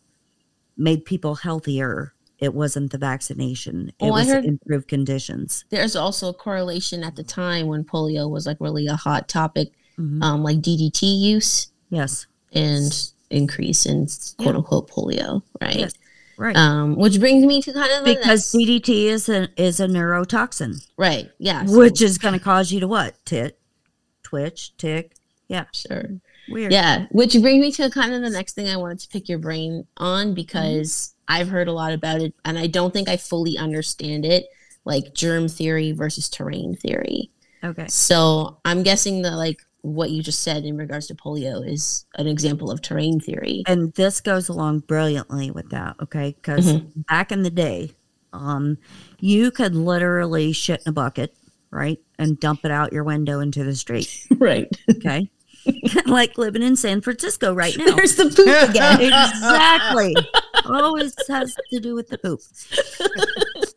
made 0.77 1.05
people 1.05 1.37
healthier. 1.37 2.12
It 2.39 2.53
wasn't 2.55 2.93
the 2.93 2.99
vaccination, 2.99 3.89
it 3.99 4.05
Oh, 4.05 4.11
was 4.12 4.27
heard- 4.27 4.45
improved 4.45 4.89
conditions. 4.89 5.64
There's 5.70 5.97
also 5.97 6.29
a 6.29 6.35
correlation 6.35 7.03
at 7.03 7.16
the 7.16 7.22
time 7.24 7.66
when 7.66 7.83
polio 7.85 8.29
was 8.29 8.45
like 8.47 8.59
really 8.61 8.87
a 8.87 8.97
hot 8.97 9.27
topic, 9.29 9.72
Mhm. 9.99 10.22
um, 10.22 10.43
like 10.43 10.61
DDT 10.61 11.07
use 11.07 11.68
yes. 11.89 12.27
and 12.53 12.93
increase 13.31 13.87
in 13.87 14.07
quote 14.07 14.35
Yeah. 14.39 14.57
unquote 14.57 14.91
polio, 14.91 15.43
right? 15.62 15.77
Yes. 15.79 15.93
Right. 16.39 16.55
Um, 16.55 16.97
which 16.97 17.18
brings 17.18 17.47
me 17.47 17.62
to 17.62 17.72
kind 17.72 17.91
of 17.93 18.05
because 18.05 18.53
DDT 18.53 19.07
is 19.07 19.31
a 19.31 19.49
is 19.57 19.81
a 19.81 19.87
neurotoxin, 19.87 20.87
right, 20.99 21.31
yeah, 21.39 21.64
so- 21.64 21.79
which 21.79 22.03
is 22.03 22.18
going 22.18 22.35
to 22.35 22.39
cause 22.41 22.70
you 22.70 22.81
to 22.81 22.87
what? 22.87 23.14
Tit, 23.24 23.59
twitch, 24.22 24.77
tick. 24.77 25.14
Yeah, 25.49 25.64
sure. 25.72 26.20
Weird. 26.49 26.72
Yeah, 26.72 27.07
which 27.11 27.32
brings 27.40 27.61
me 27.61 27.72
to 27.72 27.90
kind 27.90 28.14
of 28.14 28.22
the 28.22 28.30
next 28.30 28.55
thing 28.55 28.68
I 28.68 28.76
wanted 28.76 29.01
to 29.01 29.09
pick 29.09 29.28
your 29.28 29.38
brain 29.38 29.86
on 29.97 30.34
because 30.34 31.14
I've 31.28 31.49
heard 31.49 31.68
a 31.68 31.72
lot 31.72 31.92
about 31.92 32.20
it 32.20 32.34
and 32.44 32.59
I 32.59 32.66
don't 32.66 32.92
think 32.92 33.09
I 33.09 33.16
fully 33.16 33.59
understand 33.59 34.24
it, 34.24 34.47
like 34.84 35.14
germ 35.14 35.49
theory 35.49 35.92
versus 35.92 36.28
terrain 36.28 36.74
theory. 36.74 37.30
Okay. 37.64 37.86
So 37.88 38.59
I'm 38.64 38.82
guessing 38.82 39.22
that 39.22 39.32
like 39.32 39.61
what 39.82 40.11
you 40.11 40.22
just 40.22 40.42
said 40.42 40.64
in 40.64 40.76
regards 40.76 41.07
to 41.07 41.14
polio 41.14 41.66
is 41.66 42.07
an 42.16 42.26
example 42.26 42.70
of 42.70 42.82
terrain 42.82 43.20
theory. 43.20 43.62
And 43.66 43.92
this 43.94 44.20
goes 44.20 44.49
along 44.49 44.80
brilliantly 44.80 45.51
with 45.51 45.70
that. 45.70 45.97
Okay, 46.03 46.34
because 46.36 46.80
back 47.09 47.30
in 47.30 47.42
the 47.42 47.51
day, 47.51 47.92
um, 48.32 48.78
you 49.20 49.51
could 49.51 49.74
literally 49.74 50.53
shit 50.53 50.82
in 50.84 50.90
a 50.90 50.92
bucket, 50.92 51.34
right, 51.70 51.99
and 52.18 52.38
dump 52.38 52.64
it 52.64 52.70
out 52.70 52.92
your 52.92 53.05
window 53.05 53.40
into 53.40 53.64
the 53.64 53.76
street. 53.76 54.26
right. 54.38 54.68
Okay. 54.90 55.30
like 56.07 56.39
living 56.39 56.62
in 56.62 56.77
San 56.77 57.01
Francisco 57.01 57.55
right 57.55 57.77
now. 57.77 57.97
There's 57.97 58.17
the 58.17 58.25
poop 58.25 58.71
again. 58.71 59.01
exactly. 59.01 60.14
Always 60.67 61.14
has 61.29 61.57
to 61.73 61.81
do 61.81 61.95
with 61.95 62.09
the 62.09 62.19
poop. 62.19 62.41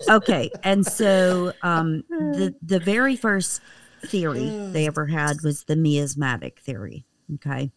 Okay, 0.10 0.50
and 0.64 0.86
so 0.86 1.54
um, 1.62 2.04
the 2.10 2.56
the 2.62 2.80
very 2.80 3.16
first 3.16 3.62
theory 4.02 4.50
they 4.72 4.88
ever 4.88 5.06
had 5.06 5.38
was 5.44 5.64
the 5.66 5.76
miasmatic 5.76 6.60
theory. 6.60 7.06
Okay, 7.36 7.72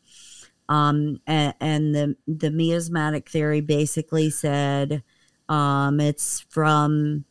um, 0.69 1.21
and, 1.27 1.55
and 1.61 1.95
the 1.95 2.17
the 2.27 2.51
miasmatic 2.51 3.29
theory 3.29 3.61
basically 3.61 4.31
said 4.31 5.03
um, 5.49 6.01
it's 6.01 6.41
from 6.49 7.25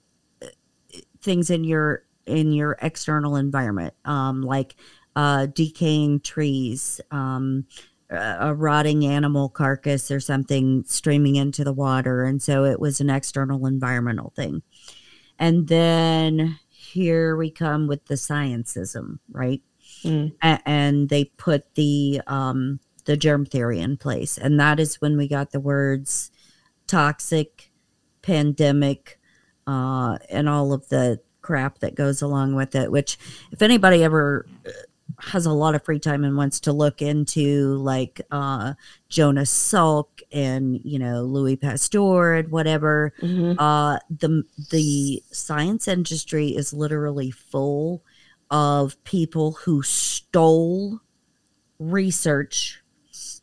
uh, 0.44 0.48
things 1.22 1.50
in 1.50 1.64
your 1.64 2.04
in 2.26 2.52
your 2.52 2.78
external 2.82 3.36
environment, 3.36 3.94
um, 4.06 4.44
like 4.44 4.76
uh, 5.16 5.48
decaying 5.48 6.22
trees, 6.22 7.02
um, 7.12 7.66
a 8.10 8.54
rotting 8.54 9.06
animal 9.06 9.48
carcass 9.48 10.12
or 10.12 10.20
something 10.20 10.84
streaming 10.86 11.36
into 11.36 11.64
the 11.64 11.74
water. 11.74 12.26
And 12.26 12.42
so 12.42 12.66
it 12.66 12.80
was 12.80 13.00
an 13.00 13.10
external 13.10 13.66
environmental 13.66 14.34
thing. 14.36 14.64
And 15.40 15.68
then 15.70 16.60
here 16.70 17.36
we 17.36 17.50
come 17.50 17.88
with 17.88 18.06
the 18.06 18.16
sciencism, 18.16 19.20
right? 19.32 19.62
Mm. 20.04 20.34
A- 20.44 20.62
and 20.66 21.10
they 21.10 21.26
put 21.26 21.76
the 21.76 22.22
um, 22.28 22.80
the 23.06 23.18
germ 23.18 23.46
theory 23.46 23.80
in 23.80 23.98
place, 23.98 24.38
and 24.38 24.60
that 24.60 24.80
is 24.80 25.02
when 25.02 25.18
we 25.18 25.28
got 25.28 25.52
the 25.52 25.60
words 25.60 26.32
toxic, 26.88 27.72
pandemic 28.22 29.20
uh, 29.66 30.18
and 30.30 30.48
all 30.50 30.74
of 30.74 30.90
the 30.90 31.20
crap 31.42 31.80
that 31.80 31.96
goes 31.96 32.22
along 32.22 32.56
with 32.56 32.76
it. 32.76 32.92
Which, 32.92 33.18
if 33.52 33.62
anybody 33.62 34.04
ever 34.04 34.46
has 35.22 35.46
a 35.46 35.52
lot 35.54 35.76
of 35.76 35.84
free 35.84 36.00
time 36.00 36.24
and 36.24 36.36
wants 36.36 36.60
to 36.62 36.74
look 36.74 37.02
into 37.02 37.76
like 37.76 38.22
uh, 38.32 38.74
Jonas 39.10 39.52
Salk 39.52 40.08
and 40.32 40.80
you 40.84 40.98
know 41.00 41.24
Louis 41.24 41.56
Pasteur 41.58 42.34
and 42.34 42.50
whatever, 42.50 43.14
Mhm. 43.22 43.56
uh, 43.60 44.00
the 44.10 44.44
the 44.72 45.24
science 45.32 45.88
industry 45.88 46.50
is 46.50 46.74
literally 46.74 47.32
full 47.32 48.04
of 48.50 49.02
people 49.04 49.54
who 49.54 49.82
stole 49.84 51.00
research 51.80 52.84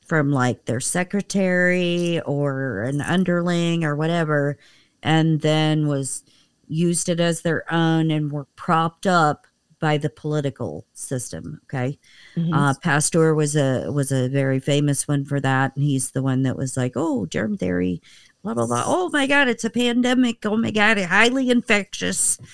from 0.07 0.31
like 0.31 0.65
their 0.65 0.81
secretary 0.81 2.21
or 2.21 2.83
an 2.83 3.01
underling 3.01 3.85
or 3.85 3.95
whatever 3.97 4.57
and 5.03 5.41
then 5.43 5.87
was 5.87 6.25
used 6.67 7.09
it 7.09 7.21
as 7.21 7.43
their 7.43 7.71
own 7.73 8.11
and 8.11 8.33
were 8.33 8.47
propped 8.57 9.07
up 9.07 9.47
by 9.81 9.97
the 9.99 10.11
political 10.11 10.85
system 10.93 11.61
okay 11.65 11.99
Mhm. 12.37 12.55
uh, 12.55 12.75
Pasteur 12.83 13.35
was 13.35 13.57
a 13.57 13.91
was 13.93 14.13
a 14.13 14.29
very 14.29 14.61
famous 14.61 15.07
one 15.09 15.25
for 15.25 15.41
that, 15.41 15.75
and 15.75 15.85
he's 15.85 16.11
the 16.13 16.23
one 16.23 16.43
that 16.43 16.57
was 16.57 16.77
like, 16.77 16.93
"Oh, 16.97 17.27
germ 17.27 17.57
theory, 17.57 18.01
blah 18.43 18.55
blah 18.55 18.67
blah. 18.67 18.85
Oh 18.87 19.11
my 19.13 19.27
God, 19.27 19.49
it's 19.49 19.65
a 19.65 19.71
pandemic. 19.71 20.45
Oh 20.47 20.57
my 20.57 20.71
God, 20.71 20.99
it's 20.99 21.09
highly 21.09 21.51
infectious." 21.51 22.39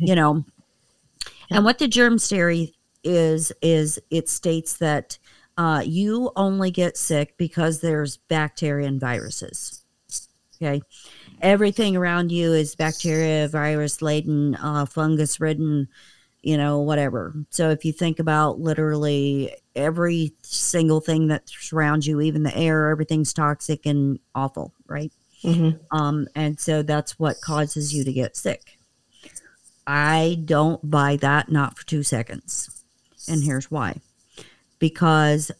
You 0.00 0.14
know, 0.14 0.44
and 1.50 1.64
what 1.64 1.78
the 1.78 1.88
germ 1.88 2.18
theory 2.18 2.74
is 3.02 3.52
is 3.62 3.98
it 4.10 4.28
states 4.28 4.76
that 4.78 5.18
uh, 5.56 5.82
you 5.84 6.30
only 6.36 6.70
get 6.70 6.96
sick 6.96 7.36
because 7.36 7.80
there's 7.80 8.16
bacteria 8.28 8.86
and 8.86 9.00
viruses. 9.00 9.82
Okay, 10.60 10.82
everything 11.40 11.96
around 11.96 12.30
you 12.30 12.52
is 12.52 12.74
bacteria, 12.76 13.48
virus 13.48 14.02
laden, 14.02 14.54
uh, 14.56 14.86
fungus 14.86 15.40
ridden 15.40 15.88
you 16.42 16.56
know, 16.56 16.80
whatever. 16.80 17.34
So 17.50 17.70
if 17.70 17.84
you 17.84 17.92
think 17.92 18.18
about 18.18 18.60
literally 18.60 19.54
every 19.74 20.32
single 20.42 21.00
thing 21.00 21.28
that 21.28 21.48
surrounds 21.48 22.06
you, 22.06 22.20
even 22.20 22.42
the 22.42 22.56
air, 22.56 22.88
everything's 22.88 23.32
toxic 23.32 23.86
and 23.86 24.18
awful, 24.34 24.72
right? 24.86 25.12
Mhm. 25.42 25.78
Um, 25.90 26.26
and 26.34 26.58
so 26.58 26.82
that's 26.82 27.18
what 27.18 27.40
causes 27.40 27.94
you 27.94 28.04
to 28.04 28.12
get 28.12 28.36
sick. 28.36 28.78
I 29.86 30.42
don't 30.44 30.90
buy 30.90 31.16
that, 31.16 31.50
not 31.50 31.78
for 31.78 31.86
two 31.86 32.02
seconds. 32.02 32.84
And 33.28 33.42
here's 33.42 33.70
why. 33.70 34.00
Because 34.78 35.50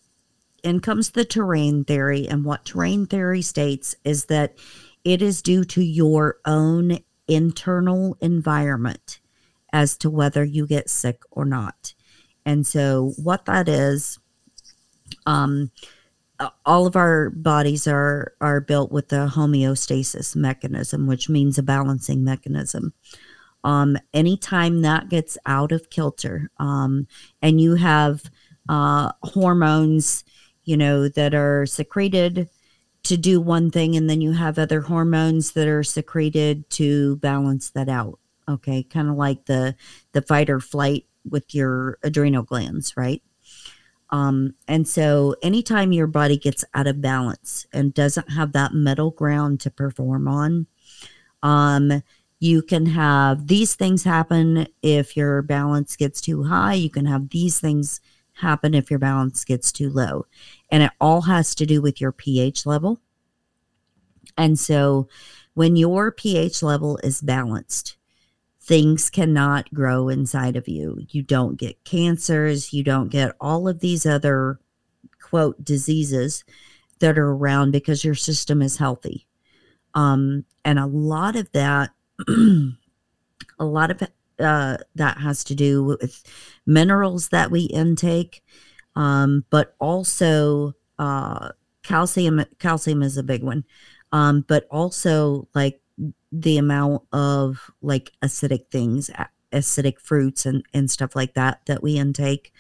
in 0.63 0.81
comes 0.81 1.11
the 1.11 1.25
terrain 1.25 1.85
theory, 1.85 2.29
and 2.29 2.45
what 2.45 2.65
terrain 2.65 3.07
theory 3.07 3.43
states 3.43 3.95
is 4.05 4.27
that 4.27 4.57
it 5.05 5.23
is 5.23 5.43
due 5.43 5.65
to 5.65 5.83
your 5.83 6.39
own 6.45 6.99
internal 7.27 8.17
environment 8.21 9.21
as 9.73 9.97
to 9.99 10.11
whether 10.11 10.45
you 10.45 10.67
get 10.67 10.91
sick 10.91 11.23
or 11.31 11.45
not. 11.45 11.95
And 12.45 12.67
so, 12.67 13.13
what 13.23 13.45
that 13.45 13.69
is, 13.69 14.19
um, 15.27 15.71
all 16.65 16.87
of 16.87 16.97
our 16.97 17.31
bodies 17.31 17.87
are 17.87 18.35
are 18.41 18.61
built 18.61 18.93
with 18.93 19.09
the 19.09 19.27
homeostasis 19.35 20.37
mechanism, 20.37 21.07
which 21.07 21.29
means 21.29 21.59
a 21.59 21.63
balancing 21.63 22.25
mechanism. 22.25 22.93
Um, 23.65 23.99
anytime 24.15 24.83
that 24.83 25.09
gets 25.09 25.37
out 25.45 25.73
of 25.73 25.91
kilter, 25.91 26.51
um, 26.59 27.07
and 27.43 27.61
you 27.61 27.75
have 27.75 28.23
uh, 28.69 29.13
hormones, 29.23 30.25
you 30.65 30.77
know, 30.77 31.09
that 31.09 31.35
are 31.35 31.67
secreted 31.67 32.49
to 33.03 33.17
do 33.17 33.41
one 33.41 33.71
thing, 33.71 33.97
and 33.97 34.09
then 34.09 34.21
you 34.21 34.33
have 34.33 34.59
other 34.59 34.83
hormones 34.83 35.53
that 35.53 35.67
are 35.67 35.83
secreted 35.83 36.69
to 36.71 37.17
balance 37.17 37.71
that 37.71 37.89
out 37.89 38.19
okay 38.49 38.83
kind 38.83 39.09
of 39.09 39.17
like 39.17 39.45
the 39.47 39.75
the 40.13 40.23
fight 40.23 40.51
or 40.51 40.61
flight 40.61 41.07
with 41.29 41.55
your 41.55 41.99
adrenal 42.03 42.43
glands 42.43 42.97
right? 42.97 43.23
Um 44.11 44.55
and 44.67 44.89
so 44.89 45.37
anytime 45.43 45.93
your 45.93 46.07
body 46.07 46.37
gets 46.39 46.65
out 46.75 46.87
of 46.87 47.01
balance 47.01 47.67
and 47.73 47.93
doesn't 47.93 48.33
have 48.33 48.53
that 48.53 48.73
middle 48.73 49.11
ground 49.11 49.61
to 49.61 49.71
perform 49.71 50.27
on 50.29 50.67
um 51.43 52.03
you 52.41 52.63
can 52.63 52.87
have 52.87 53.49
these 53.49 53.75
things 53.75 54.05
happen 54.05 54.69
if 54.83 55.17
your 55.17 55.43
balance 55.43 55.97
gets 55.97 56.21
too 56.21 56.45
high. 56.45 56.75
You 56.75 56.91
can 56.91 57.07
have 57.07 57.31
these 57.31 57.59
things 57.59 58.01
happen 58.35 58.75
if 58.75 58.91
your 58.91 59.01
balance 59.01 59.45
gets 59.45 59.73
too 59.73 59.91
low. 59.91 60.27
And 60.71 60.85
it 60.85 60.93
all 61.01 61.23
has 61.23 61.55
to 61.57 61.67
do 61.67 61.83
with 61.83 62.01
your 62.01 62.13
ph 62.13 62.65
level. 62.65 63.01
And 64.37 64.59
so 64.59 65.09
when 65.55 65.75
your 65.75 66.13
pH 66.13 66.63
level 66.63 66.99
is 67.03 67.21
balanced, 67.21 67.97
things 68.69 69.09
cannot 69.09 69.73
grow 69.73 70.11
inside 70.11 70.55
of 70.55 70.69
you. 70.69 70.99
You 71.09 71.23
don't 71.23 71.57
get 71.57 71.83
cancers, 71.85 72.71
you 72.71 72.85
don't 72.85 73.09
get 73.09 73.35
all 73.41 73.67
of 73.67 73.81
these 73.81 74.05
other 74.05 74.61
quote 75.23 75.65
diseases 75.65 76.45
that 76.99 77.19
are 77.19 77.31
around 77.31 77.71
because 77.71 78.05
your 78.05 78.15
system 78.15 78.61
is 78.61 78.77
healthy. 78.77 79.27
Um, 79.95 80.45
and 80.67 80.79
a 80.79 80.85
lot 80.85 81.35
of 81.35 81.51
that, 81.53 81.93
a 82.29 83.65
lot 83.65 83.91
of 83.91 84.03
uh, 84.39 84.77
that 84.95 85.17
has 85.17 85.45
to 85.45 85.55
do 85.55 85.83
with 85.83 86.23
minerals 86.67 87.31
that 87.31 87.51
we 87.51 87.63
intake, 87.63 88.45
um, 88.95 89.47
but 89.49 89.77
also 89.81 90.75
uh, 90.99 91.53
calcium. 91.83 92.45
Calcium 92.59 93.03
is 93.03 93.17
a 93.17 93.23
big 93.23 93.43
one, 93.43 93.65
um, 94.13 94.45
but 94.47 94.67
also 94.71 95.49
like 95.55 95.81
the 96.31 96.59
amount 96.59 97.03
of 97.13 97.71
like 97.81 98.13
acidic 98.23 98.71
things, 98.71 99.11
acidic 99.53 99.99
fruits 99.99 100.47
and 100.47 100.63
and 100.73 100.91
stuff 100.91 101.17
like 101.17 101.35
that 101.35 101.61
that 101.67 101.83
we 101.83 101.97
intake, 101.97 102.53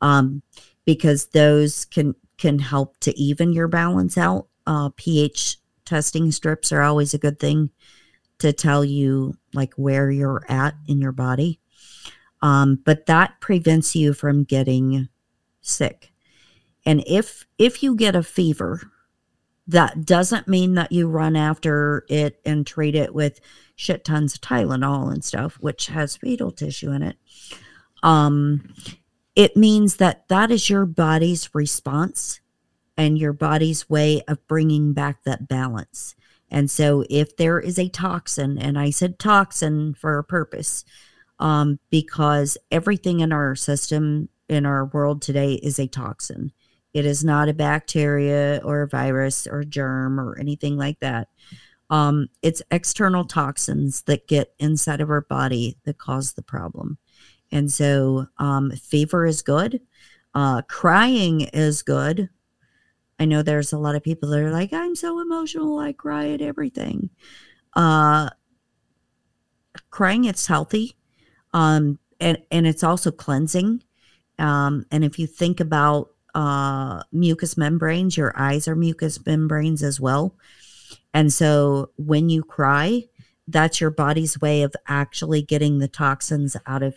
um, 0.00 0.42
because 0.84 1.26
those 1.28 1.84
can 1.84 2.14
can 2.38 2.58
help 2.58 2.98
to 3.00 3.18
even 3.18 3.52
your 3.52 3.68
balance 3.68 4.16
out. 4.16 4.46
Uh, 4.66 4.90
pH 4.96 5.58
testing 5.84 6.30
strips 6.30 6.72
are 6.72 6.82
always 6.82 7.12
a 7.12 7.18
good 7.18 7.38
thing 7.38 7.70
to 8.38 8.52
tell 8.52 8.84
you 8.84 9.34
like 9.52 9.74
where 9.74 10.10
you're 10.10 10.44
at 10.48 10.74
in 10.86 11.00
your 11.00 11.12
body. 11.12 11.60
Um, 12.42 12.80
but 12.84 13.06
that 13.06 13.40
prevents 13.40 13.94
you 13.94 14.14
from 14.14 14.44
getting 14.44 15.08
sick. 15.60 16.12
And 16.86 17.04
if 17.06 17.46
if 17.58 17.82
you 17.82 17.94
get 17.94 18.16
a 18.16 18.22
fever, 18.22 18.80
that 19.70 20.04
doesn't 20.04 20.48
mean 20.48 20.74
that 20.74 20.92
you 20.92 21.08
run 21.08 21.36
after 21.36 22.04
it 22.08 22.40
and 22.44 22.66
treat 22.66 22.94
it 22.94 23.14
with 23.14 23.40
shit 23.76 24.04
tons 24.04 24.34
of 24.34 24.40
Tylenol 24.40 25.12
and 25.12 25.24
stuff, 25.24 25.56
which 25.60 25.86
has 25.86 26.16
fetal 26.16 26.50
tissue 26.50 26.90
in 26.90 27.02
it. 27.02 27.16
Um, 28.02 28.74
it 29.36 29.56
means 29.56 29.96
that 29.96 30.28
that 30.28 30.50
is 30.50 30.68
your 30.68 30.86
body's 30.86 31.54
response 31.54 32.40
and 32.96 33.16
your 33.16 33.32
body's 33.32 33.88
way 33.88 34.22
of 34.26 34.46
bringing 34.48 34.92
back 34.92 35.22
that 35.24 35.46
balance. 35.46 36.16
And 36.50 36.68
so, 36.68 37.04
if 37.08 37.36
there 37.36 37.60
is 37.60 37.78
a 37.78 37.88
toxin, 37.88 38.58
and 38.58 38.76
I 38.76 38.90
said 38.90 39.20
toxin 39.20 39.94
for 39.94 40.18
a 40.18 40.24
purpose, 40.24 40.84
um, 41.38 41.78
because 41.90 42.58
everything 42.72 43.20
in 43.20 43.32
our 43.32 43.54
system, 43.54 44.28
in 44.48 44.66
our 44.66 44.86
world 44.86 45.22
today, 45.22 45.54
is 45.54 45.78
a 45.78 45.86
toxin. 45.86 46.50
It 46.92 47.06
is 47.06 47.24
not 47.24 47.48
a 47.48 47.54
bacteria 47.54 48.60
or 48.64 48.82
a 48.82 48.88
virus 48.88 49.46
or 49.46 49.60
a 49.60 49.64
germ 49.66 50.18
or 50.18 50.38
anything 50.38 50.76
like 50.76 50.98
that. 51.00 51.28
Um, 51.88 52.28
it's 52.42 52.62
external 52.70 53.24
toxins 53.24 54.02
that 54.02 54.28
get 54.28 54.54
inside 54.58 55.00
of 55.00 55.10
our 55.10 55.22
body 55.22 55.76
that 55.84 55.98
cause 55.98 56.32
the 56.32 56.42
problem. 56.42 56.98
And 57.52 57.70
so, 57.70 58.26
um, 58.38 58.70
fever 58.70 59.26
is 59.26 59.42
good. 59.42 59.80
Uh, 60.34 60.62
crying 60.62 61.42
is 61.52 61.82
good. 61.82 62.28
I 63.18 63.24
know 63.24 63.42
there's 63.42 63.72
a 63.72 63.78
lot 63.78 63.96
of 63.96 64.04
people 64.04 64.30
that 64.30 64.40
are 64.40 64.52
like, 64.52 64.72
I'm 64.72 64.94
so 64.94 65.20
emotional, 65.20 65.78
I 65.78 65.92
cry 65.92 66.30
at 66.30 66.40
everything. 66.40 67.10
Uh, 67.74 68.30
crying, 69.90 70.24
it's 70.24 70.46
healthy. 70.46 70.96
Um, 71.52 71.98
and, 72.20 72.38
and 72.50 72.66
it's 72.66 72.84
also 72.84 73.10
cleansing. 73.10 73.82
Um, 74.38 74.86
and 74.90 75.04
if 75.04 75.18
you 75.18 75.26
think 75.26 75.60
about 75.60 76.10
uh, 76.34 77.02
mucous 77.12 77.56
membranes, 77.56 78.16
your 78.16 78.32
eyes 78.36 78.68
are 78.68 78.76
mucous 78.76 79.24
membranes 79.24 79.82
as 79.82 80.00
well. 80.00 80.34
And 81.12 81.32
so 81.32 81.90
when 81.96 82.28
you 82.28 82.42
cry, 82.42 83.04
that's 83.48 83.80
your 83.80 83.90
body's 83.90 84.40
way 84.40 84.62
of 84.62 84.74
actually 84.86 85.42
getting 85.42 85.78
the 85.78 85.88
toxins 85.88 86.56
out 86.66 86.82
of 86.82 86.94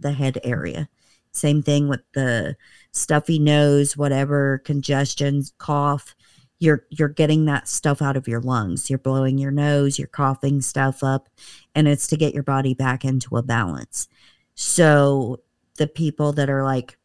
the 0.00 0.12
head 0.12 0.38
area. 0.42 0.88
Same 1.32 1.62
thing 1.62 1.88
with 1.88 2.02
the 2.14 2.56
stuffy 2.92 3.38
nose, 3.38 3.96
whatever, 3.96 4.58
congestion, 4.64 5.42
cough. 5.58 6.14
You're 6.60 6.86
you're 6.90 7.08
getting 7.08 7.44
that 7.46 7.68
stuff 7.68 8.00
out 8.00 8.16
of 8.16 8.28
your 8.28 8.40
lungs. 8.40 8.88
You're 8.88 8.98
blowing 8.98 9.38
your 9.38 9.50
nose, 9.50 9.98
you're 9.98 10.08
coughing 10.08 10.62
stuff 10.62 11.02
up, 11.02 11.28
and 11.74 11.88
it's 11.88 12.06
to 12.08 12.16
get 12.16 12.34
your 12.34 12.44
body 12.44 12.74
back 12.74 13.04
into 13.04 13.36
a 13.36 13.42
balance. 13.42 14.08
So 14.54 15.40
the 15.76 15.88
people 15.88 16.32
that 16.32 16.48
are 16.48 16.62
like, 16.62 16.96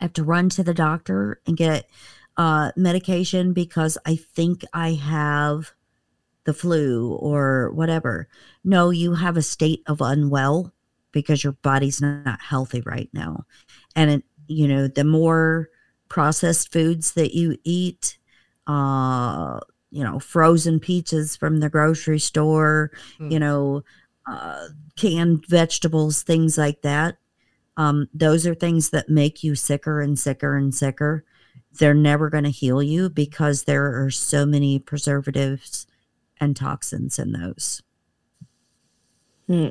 I 0.00 0.04
have 0.04 0.12
to 0.14 0.24
run 0.24 0.48
to 0.50 0.62
the 0.62 0.74
doctor 0.74 1.40
and 1.46 1.56
get 1.56 1.88
uh, 2.36 2.72
medication 2.76 3.52
because 3.52 3.98
I 4.06 4.16
think 4.16 4.64
I 4.72 4.92
have 4.92 5.72
the 6.44 6.54
flu 6.54 7.12
or 7.14 7.70
whatever. 7.72 8.28
No, 8.64 8.90
you 8.90 9.14
have 9.14 9.36
a 9.36 9.42
state 9.42 9.82
of 9.86 10.00
unwell 10.00 10.72
because 11.12 11.42
your 11.42 11.54
body's 11.54 12.00
not 12.00 12.40
healthy 12.40 12.80
right 12.82 13.10
now. 13.12 13.44
And 13.96 14.10
it, 14.10 14.24
you 14.46 14.68
know, 14.68 14.88
the 14.88 15.04
more 15.04 15.68
processed 16.08 16.72
foods 16.72 17.12
that 17.12 17.34
you 17.34 17.58
eat, 17.64 18.18
uh, 18.66 19.60
you 19.90 20.04
know, 20.04 20.18
frozen 20.18 20.80
pizzas 20.80 21.36
from 21.36 21.60
the 21.60 21.68
grocery 21.68 22.18
store, 22.18 22.92
Hmm. 23.18 23.30
you 23.30 23.38
know, 23.38 23.84
uh, 24.26 24.68
canned 24.96 25.44
vegetables, 25.46 26.22
things 26.22 26.56
like 26.56 26.82
that. 26.82 27.18
Um, 27.78 28.08
those 28.12 28.46
are 28.46 28.54
things 28.54 28.90
that 28.90 29.08
make 29.08 29.42
you 29.42 29.54
sicker 29.54 30.02
and 30.02 30.18
sicker 30.18 30.56
and 30.56 30.74
sicker. 30.74 31.24
They're 31.78 31.94
never 31.94 32.28
going 32.28 32.44
to 32.44 32.50
heal 32.50 32.82
you 32.82 33.08
because 33.08 33.64
there 33.64 34.04
are 34.04 34.10
so 34.10 34.44
many 34.44 34.78
preservatives 34.80 35.86
and 36.40 36.54
toxins 36.56 37.18
in 37.18 37.32
those. 37.32 37.82
Hmm. 39.46 39.68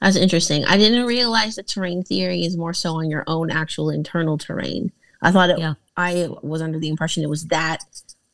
That's 0.00 0.16
interesting. 0.16 0.64
I 0.66 0.76
didn't 0.76 1.04
realize 1.06 1.56
that 1.56 1.66
terrain 1.68 2.02
theory 2.02 2.44
is 2.44 2.56
more 2.56 2.74
so 2.74 2.94
on 2.94 3.10
your 3.10 3.24
own 3.26 3.50
actual 3.50 3.90
internal 3.90 4.38
terrain. 4.38 4.92
I 5.22 5.32
thought 5.32 5.50
it, 5.50 5.58
Yeah. 5.58 5.74
I 5.96 6.28
was 6.42 6.62
under 6.62 6.78
the 6.78 6.88
impression 6.88 7.22
it 7.24 7.30
was 7.30 7.46
that 7.46 7.82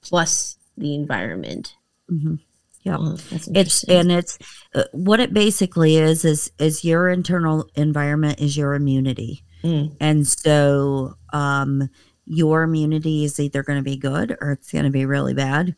plus 0.03 0.59
the 0.77 0.95
environment. 0.95 1.75
hmm 2.09 2.35
Yeah. 2.83 2.97
Oh, 2.99 3.17
It's 3.31 3.85
and 3.85 4.11
it's 4.11 4.39
uh, 4.75 4.85
what 4.93 5.21
it 5.21 5.33
basically 5.33 5.97
is 5.97 6.25
is 6.25 6.51
is 6.59 6.85
your 6.85 7.09
internal 7.09 7.69
environment 7.75 8.41
is 8.41 8.57
your 8.57 8.75
immunity. 8.75 9.45
Mm. 9.63 9.97
And 10.01 10.27
so 10.27 11.15
um 11.33 11.89
your 12.27 12.63
immunity 12.63 13.25
is 13.25 13.39
either 13.39 13.63
going 13.63 13.79
to 13.79 13.85
be 13.85 13.97
good 13.97 14.37
or 14.41 14.53
it's 14.53 14.73
going 14.73 14.85
to 14.85 14.91
be 14.91 15.07
really 15.07 15.35
bad 15.35 15.75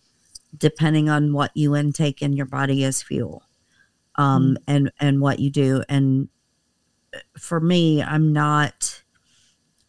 depending 0.56 1.08
on 1.08 1.32
what 1.32 1.50
you 1.54 1.74
intake 1.74 2.22
in 2.22 2.32
your 2.32 2.46
body 2.46 2.84
as 2.84 3.02
fuel. 3.02 3.42
Um 4.14 4.56
and 4.66 4.90
and 4.98 5.20
what 5.20 5.40
you 5.40 5.50
do 5.50 5.82
and 5.88 6.28
uh, 7.14 7.18
for 7.38 7.60
me 7.60 8.02
I'm 8.02 8.32
not 8.32 9.02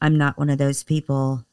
I'm 0.01 0.17
not 0.17 0.37
one 0.37 0.49
of 0.49 0.57
those 0.57 0.83
people 0.83 1.45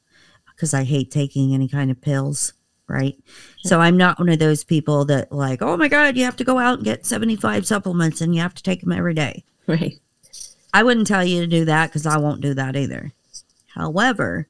cuz 0.56 0.74
I 0.74 0.82
hate 0.82 1.10
taking 1.12 1.54
any 1.54 1.68
kind 1.68 1.90
of 1.90 2.00
pills, 2.00 2.52
right? 2.93 3.16
So 3.64 3.80
I'm 3.80 3.97
not 3.97 4.18
one 4.18 4.28
of 4.28 4.38
those 4.38 4.62
people 4.62 5.05
that 5.07 5.32
like, 5.32 5.62
"Oh 5.62 5.76
my 5.76 5.88
god, 5.88 6.16
you 6.16 6.24
have 6.24 6.36
to 6.36 6.45
go 6.45 6.59
out 6.59 6.78
and 6.78 6.84
get 6.84 7.07
75 7.07 7.66
supplements 7.66 8.20
and 8.20 8.34
you 8.34 8.40
have 8.43 8.55
to 8.55 8.62
take 8.62 8.82
them 8.82 8.93
every 8.93 9.14
day." 9.14 9.45
right. 9.66 9.99
I 10.74 10.82
wouldn't 10.82 11.07
tell 11.07 11.24
you 11.24 11.40
to 11.40 11.47
do 11.47 11.64
that 11.66 11.88
because 11.88 12.07
I 12.07 12.18
won't 12.18 12.40
do 12.40 12.55
that 12.55 12.76
either. 12.76 13.12
However, 13.74 14.49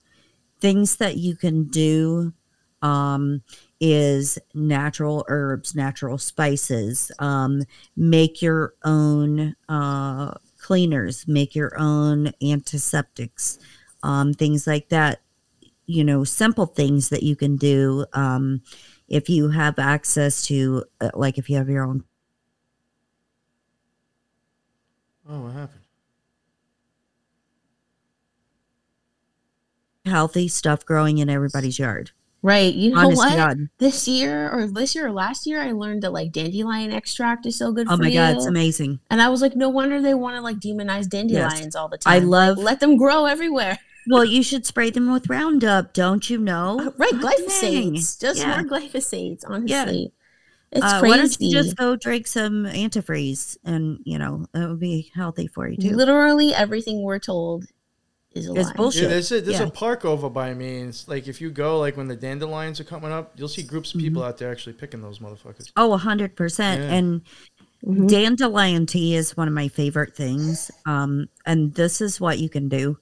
things 0.60 0.96
that 0.96 1.16
you 1.16 1.34
can 1.34 1.64
do 1.64 2.32
um, 2.80 3.42
is 3.80 4.38
natural 4.54 5.24
herbs, 5.28 5.74
natural 5.74 6.18
spices, 6.18 7.10
um, 7.18 7.62
make 7.96 8.42
your 8.42 8.74
own 8.84 9.56
uh, 9.68 10.34
cleaners, 10.58 11.26
make 11.26 11.54
your 11.54 11.76
own 11.78 12.32
antiseptics, 12.42 13.58
um, 14.02 14.34
things 14.34 14.66
like 14.66 14.88
that. 14.90 15.21
You 15.86 16.04
know, 16.04 16.24
simple 16.24 16.66
things 16.66 17.08
that 17.10 17.22
you 17.22 17.34
can 17.36 17.56
do 17.56 18.06
um, 18.12 18.62
if 19.08 19.28
you 19.28 19.50
have 19.50 19.78
access 19.78 20.46
to, 20.46 20.84
uh, 21.00 21.10
like, 21.14 21.38
if 21.38 21.50
you 21.50 21.56
have 21.56 21.68
your 21.68 21.84
own 21.84 22.04
Oh, 25.28 25.40
what 25.42 25.52
happened? 25.52 25.78
healthy 30.04 30.48
stuff 30.48 30.84
growing 30.84 31.18
in 31.18 31.30
everybody's 31.30 31.78
yard. 31.78 32.10
Right. 32.42 32.74
You 32.74 32.90
know 32.90 32.98
Honest 32.98 33.18
what? 33.18 33.36
God. 33.36 33.68
This 33.78 34.08
year 34.08 34.50
or 34.50 34.66
this 34.66 34.96
year 34.96 35.06
or 35.06 35.12
last 35.12 35.46
year, 35.46 35.60
I 35.60 35.70
learned 35.70 36.02
that 36.02 36.12
like 36.12 36.32
dandelion 36.32 36.90
extract 36.92 37.46
is 37.46 37.56
so 37.56 37.70
good 37.70 37.86
Oh 37.88 37.96
for 37.96 38.02
my 38.02 38.08
you. 38.08 38.14
god, 38.14 38.34
it's 38.36 38.46
amazing. 38.46 38.98
And 39.10 39.22
I 39.22 39.28
was 39.28 39.40
like, 39.40 39.54
no 39.54 39.68
wonder 39.68 40.02
they 40.02 40.14
want 40.14 40.34
to 40.36 40.42
like 40.42 40.56
demonize 40.58 41.08
dandelions 41.08 41.76
all 41.76 41.86
the 41.88 41.98
time 41.98 42.12
I 42.12 42.18
love- 42.18 42.58
Like, 42.58 42.64
let 42.64 42.80
them 42.80 42.96
grow 42.96 43.26
everywhere. 43.26 43.78
Well, 44.08 44.24
you 44.24 44.42
should 44.42 44.66
spray 44.66 44.90
them 44.90 45.12
with 45.12 45.28
Roundup, 45.28 45.92
don't 45.94 46.28
you 46.28 46.38
know? 46.38 46.80
Uh, 46.80 46.90
right, 46.98 47.20
God 47.20 47.34
dang. 47.60 47.94
Just 47.94 48.20
Yeah. 48.40 48.62
more 48.62 48.64
glyphosates, 48.80 49.42
honestly. 49.46 49.70
Yeah. 49.70 50.08
It's 50.74 50.84
Uh, 50.84 51.00
crazy. 51.00 51.10
why 51.10 51.16
don't 51.18 51.40
you 51.40 51.50
just 51.52 51.76
go 51.76 51.96
drink 51.96 52.26
some 52.26 52.64
antifreeze 52.64 53.58
and 53.62 53.98
you 54.04 54.18
know 54.18 54.46
that 54.52 54.68
would 54.70 54.80
be 54.80 55.10
healthy 55.14 55.46
for 55.46 55.68
you 55.68 55.76
too. 55.76 55.94
Literally 55.94 56.54
everything 56.54 57.02
we're 57.02 57.18
told 57.18 57.66
is 58.34 58.48
a 58.48 58.54
It's 58.54 58.68
lie. 58.70 58.74
bullshit. 58.74 59.02
Yeah, 59.02 59.08
there's 59.08 59.30
a 59.32 59.40
there's 59.42 59.60
Yeah. 59.60 59.66
a 59.66 59.70
park 59.70 60.06
over 60.06 60.30
by 60.30 60.54
me. 60.54 60.80
And 60.80 60.88
it's 60.88 61.06
like 61.06 61.28
if 61.28 61.42
you 61.42 61.50
go, 61.50 61.78
like 61.78 61.98
when 61.98 62.08
the 62.08 62.16
dandelions 62.16 62.80
are 62.80 62.84
coming 62.84 63.12
up, 63.12 63.34
you'll 63.36 63.48
see 63.48 63.62
groups 63.62 63.92
of 63.94 64.00
people 64.00 64.22
out 64.22 64.38
there 64.38 64.50
actually 64.50 64.72
picking 64.72 65.02
those 65.02 65.18
motherfuckers. 65.18 65.70
Oh, 65.76 65.92
a 65.92 65.98
hundred 65.98 66.36
percent. 66.36 66.80
Yeah. 66.82 66.94
And 66.94 67.20
Mhm. 67.86 68.08
dandelion 68.08 68.86
tea 68.86 69.14
is 69.14 69.36
one 69.36 69.48
of 69.48 69.54
my 69.54 69.68
favorite 69.68 70.16
things. 70.16 70.70
Um, 70.86 71.28
and 71.44 71.74
this 71.74 72.00
is 72.00 72.18
what 72.18 72.38
you 72.38 72.48
can 72.48 72.70
do. 72.70 72.96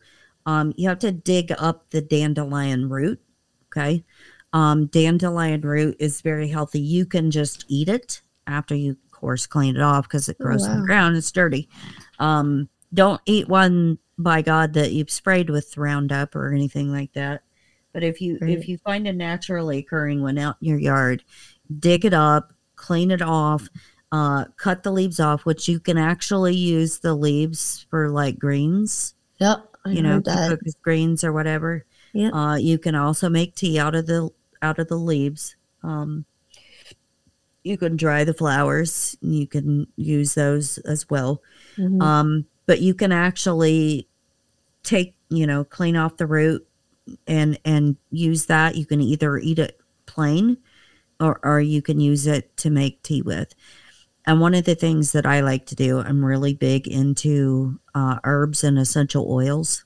Um, 0.47 0.73
you 0.77 0.89
have 0.89 0.99
to 1.01 1.13
dig 1.13 1.53
up 1.59 1.91
the 1.91 2.01
dandelion 2.01 2.89
root. 2.89 3.21
Okay. 3.69 4.05
Um, 4.53 4.87
dandelion 4.87 5.61
root 5.61 5.97
is 6.01 6.21
very 6.23 6.49
healthy. 6.49 6.81
You 6.81 7.07
can 7.07 7.31
just 7.31 7.65
eat 7.69 7.89
it 7.89 8.21
after 8.47 8.75
you, 8.75 8.93
of 8.93 9.11
course, 9.13 9.47
clean 9.47 9.77
it 9.77 9.83
off 9.83 10.09
because 10.09 10.29
it 10.29 10.37
Oh, 10.41 10.45
grows 10.45 10.67
in 10.67 10.81
the 10.81 10.87
ground. 10.87 11.17
It's 11.17 11.31
dirty. 11.31 11.69
Um, 12.19 12.69
don't 12.93 13.21
eat 13.27 13.49
one 13.49 13.99
by 14.19 14.43
God 14.43 14.73
that 14.75 14.93
you've 14.93 15.11
sprayed 15.11 15.51
with 15.51 15.77
Roundup 15.77 16.35
or 16.35 16.53
anything 16.53 16.91
like 16.91 17.13
that. 17.13 17.43
But 17.93 18.03
if 18.03 18.21
you 18.21 18.39
Right. 18.41 18.51
if 18.59 18.69
you 18.69 18.79
find 18.79 19.07
a 19.07 19.13
naturally 19.13 19.79
occurring 19.79 20.23
one 20.23 20.39
out 20.39 20.57
in 20.61 20.69
your 20.69 20.79
yard, 20.79 21.23
dig 21.79 22.05
it 22.05 22.15
up, 22.15 22.53
clean 22.77 23.11
it 23.11 23.23
off, 23.23 23.69
uh, 24.13 24.47
cut 24.57 24.83
the 24.83 24.91
leaves 24.93 25.21
off, 25.21 25.45
which 25.47 25.69
you 25.69 25.79
can 25.81 25.97
actually 25.99 26.55
use 26.57 26.99
the 26.99 27.15
leaves 27.15 27.87
for 27.91 28.09
like 28.11 28.39
greens, 28.39 29.15
Yep. 29.39 29.70
I 29.85 29.91
you 29.91 30.03
know, 30.03 30.21
to 30.21 30.31
that. 30.31 30.51
cook 30.51 30.61
greens 30.83 31.25
or 31.25 31.33
whatever. 31.33 31.85
Yeah. 32.13 32.31
Uh, 32.31 32.57
you 32.57 32.79
can 32.79 32.95
also 32.95 33.29
make 33.29 33.55
tea 33.55 33.79
out 33.79 33.95
of 33.95 34.07
the 34.07 34.31
out 34.63 34.79
of 34.79 34.89
the 34.89 34.97
leaves. 34.97 35.57
Um, 35.83 36.25
you 37.63 37.77
can 37.77 37.97
dry 37.97 38.25
the 38.25 38.35
flowers. 38.35 39.17
You 39.21 39.47
can 39.47 39.87
use 39.97 40.35
those 40.35 40.79
as 40.79 41.09
well. 41.11 41.43
Mhm. 41.77 42.03
Um, 42.03 42.47
but 42.67 42.81
you 42.81 42.95
can 42.95 43.13
actually 43.13 44.07
take, 44.83 45.15
you 45.29 45.47
know, 45.47 45.65
clean 45.65 45.97
off 45.97 46.17
the 46.17 46.27
root 46.27 46.67
and 47.27 47.59
and 47.65 47.97
use 48.11 48.47
that. 48.47 48.77
You 48.77 48.87
can 48.87 49.01
either 49.01 49.39
eat 49.39 49.59
it 49.59 49.79
plain 50.07 50.57
or 51.21 51.39
or 51.43 51.61
you 51.61 51.83
can 51.83 52.01
use 52.01 52.27
it 52.27 52.57
to 52.59 52.71
make 52.71 53.03
tea 53.03 53.23
with. 53.23 53.55
And 54.27 54.41
one 54.41 54.55
of 54.55 54.65
the 54.65 54.75
things 54.75 55.13
that 55.13 55.27
I 55.27 55.41
like 55.41 55.67
to 55.67 55.75
do, 55.75 55.99
I'm 56.01 56.25
really 56.25 56.55
big 56.55 56.87
into 56.87 57.81
uh, 57.95 58.19
herbs 58.25 58.63
and 58.65 58.79
essential 58.79 59.31
oils, 59.31 59.85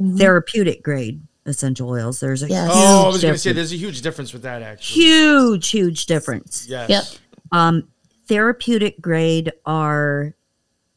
Mhm. 0.00 0.18
therapeutic 0.18 0.82
grade 0.82 1.22
essential 1.46 1.88
oils. 1.88 2.18
There's 2.20 2.42
a 2.42 2.48
Yes. 2.48 2.66
huge 2.66 2.76
Oh, 2.76 3.04
I 3.04 3.06
was 3.08 3.22
going 3.22 3.34
to 3.34 3.38
say 3.38 3.50
difference. 3.50 3.54
there's 3.70 3.72
a 3.72 3.76
huge 3.76 4.02
difference 4.02 4.32
with 4.32 4.42
that 4.42 4.60
actually. 4.62 5.02
huge, 5.04 5.68
huge 5.68 6.06
difference. 6.06 6.66
Yes. 6.68 6.90
Yep. 6.90 7.04
Um, 7.52 7.88
therapeutic 8.26 9.00
grade 9.00 9.52
are 9.64 10.34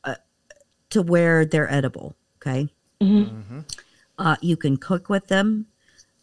uh, 0.03 0.15
to 0.89 1.01
where 1.03 1.45
they're 1.45 1.71
edible. 1.71 2.15
Okay. 2.37 2.67
Mhm. 3.01 3.43
hmm 3.45 3.59
Uh, 4.17 4.35
you 4.41 4.57
can 4.57 4.75
cook 4.75 5.07
with 5.07 5.27
them. 5.27 5.67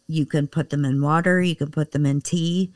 You 0.07 0.25
can 0.25 0.47
put 0.47 0.69
them 0.69 0.85
in 0.85 1.01
water. 1.01 1.41
You 1.41 1.55
can 1.55 1.71
put 1.71 1.91
them 1.91 2.05
in 2.05 2.21
tea. 2.21 2.71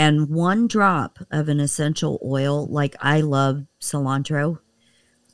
And 0.00 0.30
one 0.30 0.66
drop 0.66 1.18
of 1.30 1.50
an 1.50 1.60
essential 1.60 2.18
oil, 2.24 2.66
like 2.68 2.96
I 3.00 3.20
love 3.20 3.66
cilantro, 3.82 4.58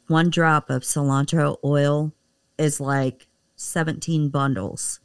one 0.08 0.28
drop 0.28 0.70
of 0.70 0.82
cilantro 0.82 1.58
oil 1.62 2.12
is 2.58 2.80
like 2.80 3.28
17 3.54 4.28
bundles 4.28 4.98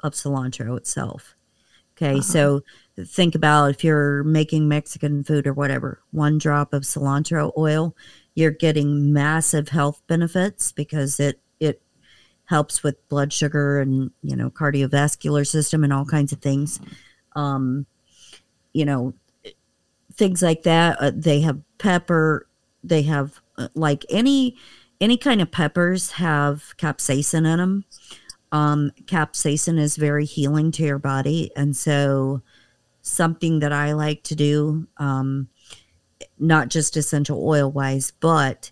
of 0.00 0.14
cilantro 0.14 0.78
itself. 0.78 1.34
Okay. 1.94 2.22
So 2.22 2.62
think 2.98 3.34
about 3.34 3.72
if 3.72 3.84
you're 3.84 4.24
making 4.24 4.66
Mexican 4.66 5.24
food 5.24 5.46
or 5.46 5.52
whatever, 5.52 6.00
one 6.10 6.38
drop 6.38 6.72
of 6.72 6.84
cilantro 6.84 7.52
oil, 7.58 7.94
you're 8.34 8.50
getting 8.50 9.12
massive 9.12 9.68
health 9.68 10.00
benefits 10.06 10.72
because 10.72 11.20
it, 11.20 11.38
it 11.60 11.82
helps 12.46 12.82
with 12.82 13.06
blood 13.10 13.30
sugar 13.30 13.78
and 13.78 14.10
you 14.22 14.34
know 14.34 14.48
cardiovascular 14.48 15.46
system 15.46 15.84
and 15.84 15.92
all 15.92 16.04
kinds 16.04 16.32
of 16.32 16.40
things 16.40 16.80
um 17.36 17.86
you 18.72 18.84
know 18.84 19.14
things 20.12 20.42
like 20.42 20.62
that 20.62 20.96
uh, 21.00 21.10
they 21.14 21.40
have 21.40 21.60
pepper 21.78 22.46
they 22.84 23.02
have 23.02 23.40
uh, 23.58 23.68
like 23.74 24.04
any 24.10 24.56
any 25.00 25.16
kind 25.16 25.40
of 25.40 25.50
peppers 25.50 26.12
have 26.12 26.74
capsaicin 26.78 27.46
in 27.46 27.58
them 27.58 27.84
um 28.52 28.90
capsaicin 29.04 29.78
is 29.78 29.96
very 29.96 30.24
healing 30.24 30.70
to 30.70 30.82
your 30.82 30.98
body 30.98 31.50
and 31.56 31.76
so 31.76 32.42
something 33.00 33.58
that 33.58 33.72
i 33.72 33.92
like 33.92 34.22
to 34.22 34.34
do 34.34 34.86
um 34.98 35.48
not 36.38 36.68
just 36.68 36.96
essential 36.96 37.46
oil 37.46 37.70
wise 37.70 38.12
but 38.20 38.70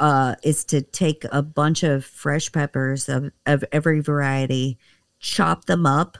uh, 0.00 0.34
is 0.42 0.64
to 0.64 0.80
take 0.80 1.24
a 1.30 1.42
bunch 1.42 1.82
of 1.82 2.04
fresh 2.04 2.50
peppers 2.50 3.08
of, 3.08 3.30
of 3.44 3.62
every 3.70 4.00
variety, 4.00 4.78
chop 5.18 5.66
them 5.66 5.84
up, 5.84 6.16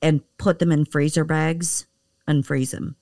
and 0.00 0.22
put 0.38 0.58
them 0.58 0.72
in 0.72 0.86
freezer 0.86 1.24
bags 1.24 1.86
and 2.28 2.46
freeze 2.46 2.70
them. 2.70 2.94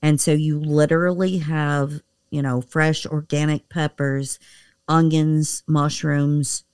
And 0.00 0.18
so 0.18 0.32
you 0.32 0.58
literally 0.58 1.36
have, 1.38 2.00
you 2.30 2.40
know, 2.40 2.62
fresh 2.62 3.04
organic 3.04 3.68
peppers, 3.68 4.38
onions, 4.88 5.62
mushrooms, 5.66 6.64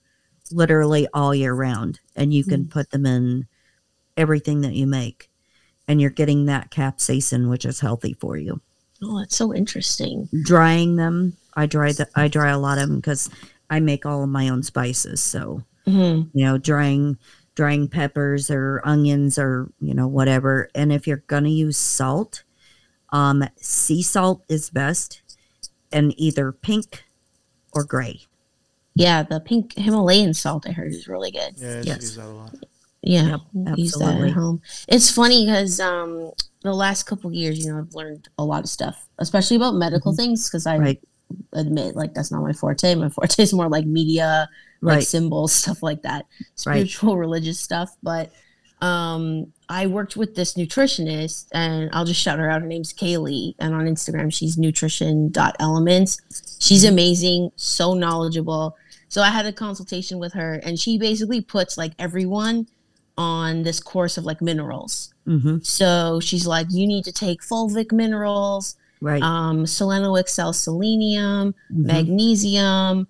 literally 0.49 1.07
all 1.13 1.35
year 1.35 1.53
round. 1.53 1.99
And 2.15 2.33
you 2.33 2.45
can 2.45 2.65
Mm. 2.65 2.69
put 2.69 2.91
them 2.91 3.05
in 3.05 3.47
everything 4.15 4.61
that 4.61 4.75
you 4.75 4.87
make. 4.87 5.29
And 5.89 5.99
you're 5.99 6.09
getting 6.09 6.45
that 6.45 6.71
capsaicin, 6.71 7.49
which 7.49 7.65
is 7.65 7.79
healthy 7.81 8.13
for 8.13 8.37
you. 8.37 8.61
Oh, 9.01 9.19
that's 9.19 9.35
so 9.35 9.53
interesting. 9.53 10.29
Drying 10.43 10.95
them, 10.95 11.33
I 11.55 11.65
dry 11.65 11.91
the 11.91 12.07
I 12.15 12.27
dry 12.27 12.49
a 12.51 12.59
lot 12.59 12.77
of 12.77 12.87
them 12.87 12.97
because 12.97 13.29
I 13.69 13.79
make 13.79 14.05
all 14.05 14.23
of 14.23 14.29
my 14.29 14.49
own 14.49 14.63
spices. 14.63 15.21
So 15.21 15.63
Mhm. 15.85 16.29
you 16.33 16.45
know, 16.45 16.57
drying 16.57 17.17
drying 17.57 17.87
peppers 17.87 18.51
or 18.51 18.81
onions 18.85 19.39
or 19.39 19.71
you 19.81 19.93
know 19.95 20.07
whatever. 20.07 20.69
And 20.75 20.93
if 20.93 21.07
you're 21.07 21.23
gonna 21.25 21.49
use 21.49 21.75
salt, 21.75 22.43
um, 23.11 23.43
sea 23.57 24.03
salt 24.03 24.43
is 24.47 24.69
best, 24.69 25.23
and 25.91 26.13
either 26.17 26.51
pink 26.51 27.03
or 27.73 27.83
gray. 27.83 28.21
Yeah, 28.93 29.23
the 29.23 29.39
pink 29.39 29.73
Himalayan 29.75 30.33
salt 30.35 30.67
I 30.69 30.71
heard 30.71 30.93
is 30.93 31.07
really 31.07 31.31
good. 31.31 31.55
Yeah, 31.57 31.79
I 31.79 31.81
Yes. 31.81 32.01
use 32.03 32.15
that 32.15 32.25
a 32.27 32.29
lot. 32.29 32.53
Yeah, 33.01 33.37
Yep, 33.55 33.77
use 33.77 33.91
that 33.93 34.21
at 34.21 34.31
home. 34.33 34.61
It's 34.87 35.09
funny 35.09 35.45
because 35.45 35.79
um, 35.79 36.31
the 36.61 36.73
last 36.73 37.03
couple 37.03 37.31
years, 37.33 37.57
you 37.59 37.71
know, 37.71 37.79
I've 37.79 37.93
learned 37.95 38.27
a 38.37 38.43
lot 38.45 38.63
of 38.63 38.69
stuff, 38.69 39.07
especially 39.19 39.57
about 39.57 39.75
medical 39.75 40.13
things. 40.13 40.47
Because 40.49 40.67
I 40.67 40.77
Right. 40.77 41.01
admit, 41.53 41.95
like, 41.95 42.13
that's 42.13 42.31
not 42.31 42.41
my 42.43 42.53
forte. 42.53 42.95
My 42.95 43.09
forte 43.09 43.41
is 43.41 43.53
more 43.53 43.69
like 43.69 43.85
media, 43.85 44.49
like 44.81 45.03
symbols, 45.03 45.53
stuff 45.53 45.81
like 45.83 46.01
that, 46.03 46.25
spiritual, 46.55 47.17
religious 47.17 47.59
stuff. 47.59 47.95
But 48.03 48.31
um, 48.81 49.51
I 49.69 49.87
worked 49.87 50.15
with 50.15 50.35
this 50.35 50.53
nutritionist, 50.53 51.47
and 51.51 51.89
I'll 51.93 52.05
just 52.05 52.21
shout 52.21 52.39
her 52.39 52.49
out. 52.49 52.61
Her 52.61 52.67
name's 52.67 52.93
Kaylee, 52.93 53.55
and 53.59 53.73
on 53.73 53.85
Instagram, 53.87 54.31
she's 54.33 54.57
nutrition.elements. 54.57 56.57
She's 56.59 56.83
amazing, 56.83 57.51
so 57.55 57.93
knowledgeable. 57.93 58.75
So 59.09 59.21
I 59.21 59.29
had 59.29 59.45
a 59.45 59.53
consultation 59.53 60.19
with 60.19 60.33
her, 60.33 60.55
and 60.63 60.79
she 60.79 60.97
basically 60.97 61.41
puts 61.41 61.77
like 61.77 61.93
everyone 61.97 62.67
on 63.17 63.63
this 63.63 63.79
course 63.79 64.17
of 64.17 64.25
like 64.25 64.41
minerals. 64.41 65.13
hmm 65.25 65.57
So 65.63 66.19
she's 66.19 66.45
like, 66.45 66.67
you 66.69 66.85
need 66.85 67.03
to 67.05 67.11
take 67.11 67.41
fulvic 67.41 67.91
minerals, 67.91 68.75
Right. 69.01 69.23
um, 69.23 69.63
selenoxyl 69.65 70.53
selenium, 70.53 71.55
Mhm. 71.73 71.85
magnesium, 71.85 73.07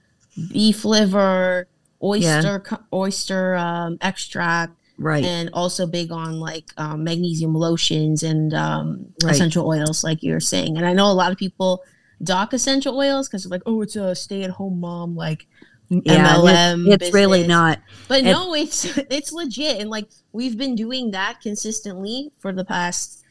beef 0.52 0.86
liver, 0.86 1.68
oyster 2.02 2.60
co- 2.60 2.84
oyster 2.94 3.56
um, 3.56 3.98
extract, 4.02 4.74
right. 4.98 5.24
and 5.24 5.50
also 5.54 5.88
big 5.88 6.12
on 6.12 6.40
like 6.40 6.66
um, 6.78 7.04
magnesium 7.04 7.54
lotions 7.54 8.24
and 8.24 8.54
um, 8.54 9.08
Right. 9.24 9.34
essential 9.34 9.68
oils, 9.68 10.04
like 10.04 10.22
you're 10.24 10.40
saying. 10.40 10.78
And 10.78 10.86
I 10.86 10.94
know 10.94 11.12
a 11.12 11.14
lot 11.14 11.32
of 11.32 11.38
people 11.38 11.84
dock 12.24 12.54
essential 12.54 12.98
oils 12.98 13.28
because 13.28 13.44
they're 13.44 13.52
like, 13.52 13.64
oh, 13.66 13.82
it's 13.82 13.96
a 13.96 14.16
stay-at-home 14.16 14.80
mom 14.80 15.16
like 15.16 15.48
yeah, 15.90 16.36
MLM. 16.36 16.94
it's, 16.94 17.14
really 17.14 17.48
not. 17.48 17.80
But 18.08 18.24
no, 18.24 18.54
it's 18.54 18.86
it's 19.10 19.32
legit, 19.32 19.80
and 19.80 19.90
like 19.90 20.10
we've 20.34 20.58
been 20.58 20.76
doing 20.76 21.12
that 21.12 21.40
consistently 21.42 22.32
for 22.40 22.52
the 22.52 22.66
past 22.66 23.24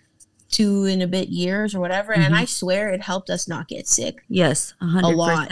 two 0.50 0.84
and 0.84 1.02
a 1.02 1.06
bit 1.06 1.28
years 1.28 1.74
or 1.74 1.80
whatever, 1.80 2.12
and 2.12 2.32
Mhm. 2.34 2.38
I 2.38 2.44
swear 2.44 2.88
it 2.92 3.02
helped 3.02 3.30
us 3.30 3.48
not 3.48 3.68
get 3.68 3.88
sick. 3.88 4.22
Yes, 4.28 4.74
a 4.80 5.08
lot. 5.08 5.50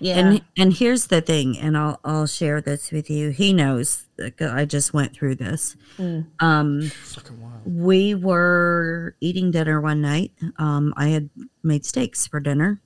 Yeah, 0.00 0.18
And 0.18 0.42
and 0.56 0.72
here's 0.74 1.06
the 1.06 1.20
thing, 1.20 1.56
and 1.58 1.76
I'll 1.76 2.00
I'll 2.04 2.26
share 2.26 2.60
this 2.60 2.90
with 2.90 3.08
you. 3.08 3.30
He 3.30 3.52
knows 3.52 4.04
that 4.16 4.40
I 4.42 4.64
just 4.64 4.92
went 4.92 5.14
through 5.14 5.36
this. 5.36 5.76
Mm. 5.98 6.26
Um, 6.40 6.82
Fucking 6.90 7.40
wild. 7.40 7.62
we 7.64 8.14
were 8.14 9.14
eating 9.20 9.50
dinner 9.50 9.80
one 9.80 10.00
night. 10.02 10.32
Um, 10.58 10.92
I 10.96 11.08
had 11.08 11.30
made 11.62 11.86
steaks 11.86 12.26
for 12.26 12.40
dinner. 12.40 12.80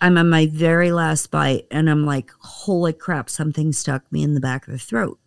I'm 0.00 0.18
on 0.18 0.28
my 0.28 0.46
very 0.46 0.90
last 0.92 1.30
bite, 1.30 1.66
and 1.70 1.88
I'm 1.88 2.04
like, 2.04 2.30
"Holy 2.40 2.92
crap! 2.92 3.30
Something 3.30 3.72
stuck 3.72 4.10
me 4.12 4.22
in 4.22 4.34
the 4.34 4.40
back 4.40 4.66
of 4.66 4.72
the 4.72 4.78
throat." 4.78 5.18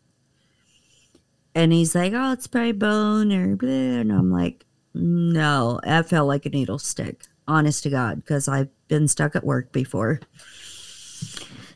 And 1.53 1.71
he's 1.71 1.95
like, 1.95 2.13
"Oh, 2.13 2.33
it's 2.33 2.47
probably 2.47 2.73
bone 2.73 3.31
or 3.31 3.55
blah," 3.55 3.69
and 3.69 4.11
I'm 4.11 4.29
like, 4.31 4.65
"No, 4.95 5.79
that 5.83 6.09
felt 6.09 6.27
like 6.27 6.45
a 6.45 6.49
needle 6.49 6.79
stick." 6.79 7.25
Honest 7.47 7.83
to 7.83 7.91
God, 7.91 8.17
because 8.17 8.47
I've 8.47 8.69
been 8.87 9.07
stuck 9.07 9.35
at 9.35 9.43
work 9.43 9.71
before. 9.71 10.19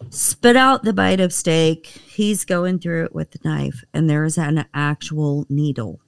Spit 0.10 0.56
out 0.56 0.84
the 0.84 0.94
bite 0.94 1.20
of 1.20 1.32
steak. 1.32 1.86
He's 1.86 2.46
going 2.46 2.80
through 2.80 3.06
it 3.06 3.14
with 3.14 3.32
the 3.32 3.40
knife, 3.44 3.84
and 3.94 4.10
there's 4.10 4.38
an 4.38 4.66
actual 4.74 5.46
needle 5.50 6.00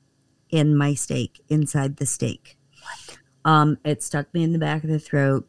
in 0.49 0.75
my 0.75 0.93
steak, 0.93 1.41
inside 1.49 1.97
the 1.97 2.05
steak. 2.05 2.57
Um, 3.45 3.77
it 3.85 4.01
stuck 4.01 4.33
me 4.33 4.43
in 4.43 4.53
the 4.53 4.59
back 4.59 4.83
of 4.83 4.89
the 4.89 4.99
throat. 4.99 5.47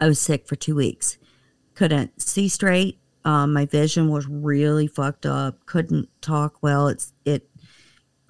I 0.00 0.06
was 0.08 0.18
sick 0.18 0.46
for 0.46 0.56
two 0.56 0.74
weeks. 0.74 1.18
Couldn't 1.74 2.20
see 2.20 2.48
straight. 2.48 2.98
Um, 3.24 3.52
my 3.52 3.66
vision 3.66 4.10
was 4.10 4.26
really 4.26 4.86
fucked 4.86 5.26
up. 5.26 5.64
Couldn't 5.64 6.08
talk 6.20 6.56
well. 6.60 6.88
It's 6.88 7.12
it. 7.24 7.48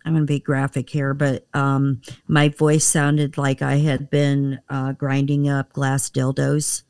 I'm 0.05 0.15
gonna 0.15 0.25
be 0.25 0.41
graphic 0.41 0.91
here, 0.91 1.15
but 1.15 1.47
um, 1.55 2.01
my 2.29 2.49
voice 2.49 2.85
sounded 2.85 3.39
like 3.39 3.63
I 3.63 3.77
had 3.77 4.11
been 4.11 4.61
uh, 4.69 4.93
grinding 4.93 5.49
up 5.49 5.73
glass 5.73 6.11
dildos 6.11 6.83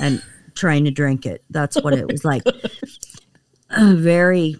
and 0.00 0.22
trying 0.54 0.84
to 0.84 0.90
drink 0.90 1.26
it. 1.26 1.44
That's 1.50 1.76
what 1.82 1.94
it 1.94 2.06
was 2.06 2.24
like. 2.24 2.42
Uh, 3.70 3.94
very 3.94 4.56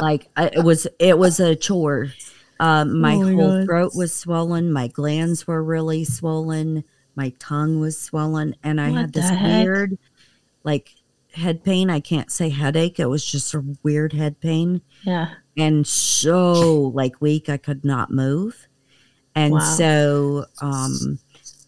like 0.00 0.28
I, 0.36 0.46
it 0.48 0.64
was. 0.64 0.86
It 0.98 1.18
was 1.18 1.40
a 1.40 1.54
chore. 1.56 2.12
Um, 2.60 3.00
my 3.00 3.14
Oh 3.14 3.22
my 3.22 3.32
whole 3.32 3.58
God. 3.58 3.64
throat 3.66 3.92
was 3.94 4.14
swollen. 4.14 4.72
My 4.72 4.86
glands 4.88 5.46
were 5.46 5.62
really 5.62 6.04
swollen. 6.04 6.84
My 7.16 7.30
tongue 7.38 7.80
was 7.80 8.00
swollen, 8.00 8.54
and 8.62 8.80
I 8.80 8.90
What 8.90 9.00
had 9.00 9.12
this 9.12 9.30
weird, 9.30 9.98
like 10.62 10.94
head 11.34 11.64
pain. 11.64 11.90
I 11.90 12.00
can't 12.00 12.30
say 12.30 12.48
headache. 12.50 13.00
It 13.00 13.06
was 13.06 13.24
just 13.24 13.52
a 13.54 13.64
weird 13.82 14.12
head 14.12 14.40
pain, 14.40 14.80
yeah. 15.02 15.34
And 15.56 15.86
so 15.86 16.92
like 16.94 17.20
weak. 17.20 17.48
I 17.48 17.56
could 17.56 17.84
not 17.84 18.10
move, 18.10 18.68
and 19.34 19.54
Wow. 19.54 19.60
so 19.60 20.46
um, 20.60 21.18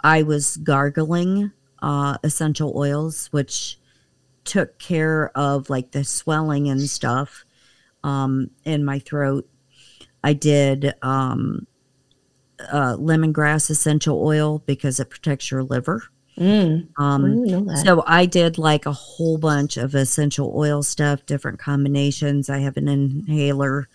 I 0.03 0.23
was 0.23 0.57
gargling 0.59 1.53
uh, 1.83 2.19
essential 2.23 2.73
oils, 2.77 3.29
which 3.33 3.79
took 4.45 4.79
care 4.79 5.31
of 5.37 5.71
like 5.71 5.93
the 5.93 6.05
swelling 6.05 6.69
and 6.69 6.83
stuff 6.83 7.45
um, 8.03 8.51
in 8.65 8.85
my 8.85 8.99
throat. 8.99 9.49
I 10.23 10.33
did 10.35 10.95
um, 11.03 11.67
uh, 12.61 12.97
lemongrass 12.97 13.71
essential 13.71 14.23
oil 14.23 14.63
because 14.67 15.01
it 15.01 15.11
protects 15.11 15.51
your 15.51 15.63
liver. 15.63 16.05
Mm, 16.39 16.89
Um, 16.99 17.47
that. 17.67 17.83
so 17.85 18.03
I 18.07 18.27
did 18.27 18.59
like 18.59 18.87
a 18.87 18.93
whole 18.93 19.39
bunch 19.39 19.77
of 19.77 19.95
essential 19.95 20.53
oil 20.57 20.83
stuff, 20.83 21.25
different 21.27 21.59
combinations. 21.61 22.51
I 22.51 22.59
have 22.59 22.77
an 22.77 22.89
inhaler, 22.89 23.89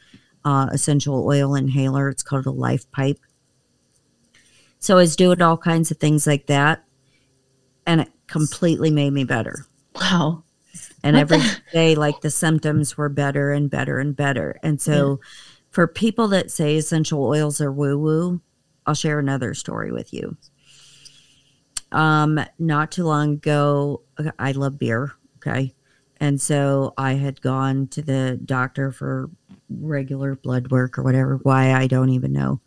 uh, 0.46 0.68
essential 0.72 1.26
oil 1.28 1.54
inhaler. 1.56 2.08
It's 2.10 2.24
called 2.24 2.46
a 2.46 2.52
Life 2.52 2.90
Pipe. 2.92 3.20
So 4.80 4.94
I 4.95 5.02
was 5.02 5.16
doing 5.18 5.41
all 5.41 5.57
kinds 5.57 5.91
of 5.91 5.98
things 5.98 6.26
like 6.26 6.45
that, 6.48 6.86
and 7.86 8.02
it 8.02 8.10
completely 8.28 8.90
made 8.91 9.11
me 9.11 9.24
better. 9.26 9.66
wow. 9.95 10.44
And 11.03 11.16
What 11.16 11.22
every 11.22 11.38
the- 11.40 11.57
day, 11.74 11.95
like 11.95 12.22
the 12.22 12.30
symptoms 12.32 12.98
were 12.98 13.10
better 13.10 13.52
and 13.52 13.70
better 13.70 13.99
and 13.99 14.16
better. 14.16 14.60
And 14.64 14.80
so, 14.82 15.20
for 15.72 15.88
people 15.88 16.28
that 16.30 16.52
say 16.52 16.78
essential 16.78 17.24
oils 17.24 17.60
are 17.61 17.72
woo 17.72 17.98
woo, 17.98 18.41
I'll 18.86 18.94
share 18.95 19.20
another 19.20 19.53
story 19.53 19.91
with 19.91 20.14
you. 20.14 20.38
Um, 21.91 22.40
not 22.60 22.91
too 22.91 23.03
long 23.03 23.34
ago, 23.34 24.02
I 24.38 24.52
love 24.52 24.78
beer. 24.78 25.11
Okay. 25.38 25.74
And 26.18 26.40
so 26.40 26.94
I 26.98 27.14
had 27.14 27.41
gone 27.41 27.88
to 27.88 28.02
the 28.02 28.40
doctor 28.44 28.91
for 28.91 29.30
regular 29.70 30.36
blood 30.36 30.70
work 30.72 30.98
or 30.98 31.03
whatever. 31.03 31.38
Why 31.44 31.74
I 31.74 31.88
don't 31.88 32.10
even 32.10 32.34
know. 32.34 32.60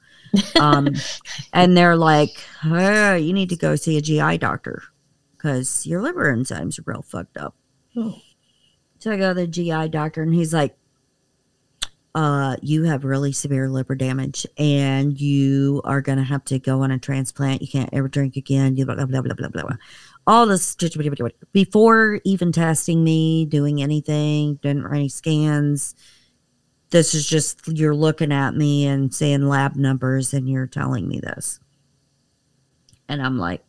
Um, 0.59 0.95
and 1.53 1.77
they're 1.77 1.97
like, 1.97 2.31
"Ah, 2.65 3.15
you 3.15 3.33
need 3.33 3.51
to 3.51 3.57
go 3.57 3.77
see 3.77 3.99
a 3.99 4.01
GI 4.01 4.39
doctor 4.39 4.83
because 5.43 5.87
your 5.87 6.01
liver 6.01 6.33
enzymes 6.35 6.79
are 6.79 6.85
real 6.87 7.03
fucked 7.03 7.37
up. 7.37 7.55
Oh. 7.97 8.17
So 9.01 9.11
I 9.11 9.17
go 9.17 9.35
to 9.35 9.35
the 9.35 9.47
GI 9.49 9.89
doctor 9.89 10.23
and 10.23 10.33
he's 10.33 10.55
like, 10.55 10.77
uh, 12.15 12.57
you 12.61 12.85
have 12.85 13.05
really 13.05 13.33
severe 13.33 13.71
liver 13.71 13.95
damage 13.95 14.47
and 14.59 15.19
you 15.19 15.81
are 15.85 16.03
going 16.03 16.19
to 16.19 16.25
have 16.25 16.45
to 16.45 16.59
go 16.59 16.83
on 16.83 16.91
a 16.91 16.99
transplant. 16.99 17.63
You 17.63 17.69
can't 17.69 17.89
ever 17.93 18.09
drink 18.09 18.37
again. 18.37 18.77
You 18.77 18.85
blah, 18.85 18.97
blah, 18.97 19.07
blah, 19.07 19.23
blah, 19.23 19.35
blah, 19.35 19.49
blah. 19.49 19.77
All 20.27 20.47
this 20.47 20.77
before 21.53 22.21
even 22.25 22.53
testing 22.53 23.03
me, 23.03 23.47
doing 23.47 23.83
anything, 23.83 24.57
didn't 24.57 24.85
run 24.85 24.97
any 24.97 25.09
scans. 25.09 25.95
This 26.91 27.15
is 27.15 27.27
just 27.27 27.67
you're 27.67 27.95
looking 27.95 28.33
at 28.33 28.55
me 28.55 28.87
and 28.87 29.15
saying 29.15 29.49
lab 29.49 29.77
numbers 29.77 30.35
and 30.35 30.49
you're 30.49 30.67
telling 30.67 31.09
me 31.09 31.19
this. 31.19 31.59
And 33.09 33.23
I'm 33.23 33.39
like, 33.39 33.65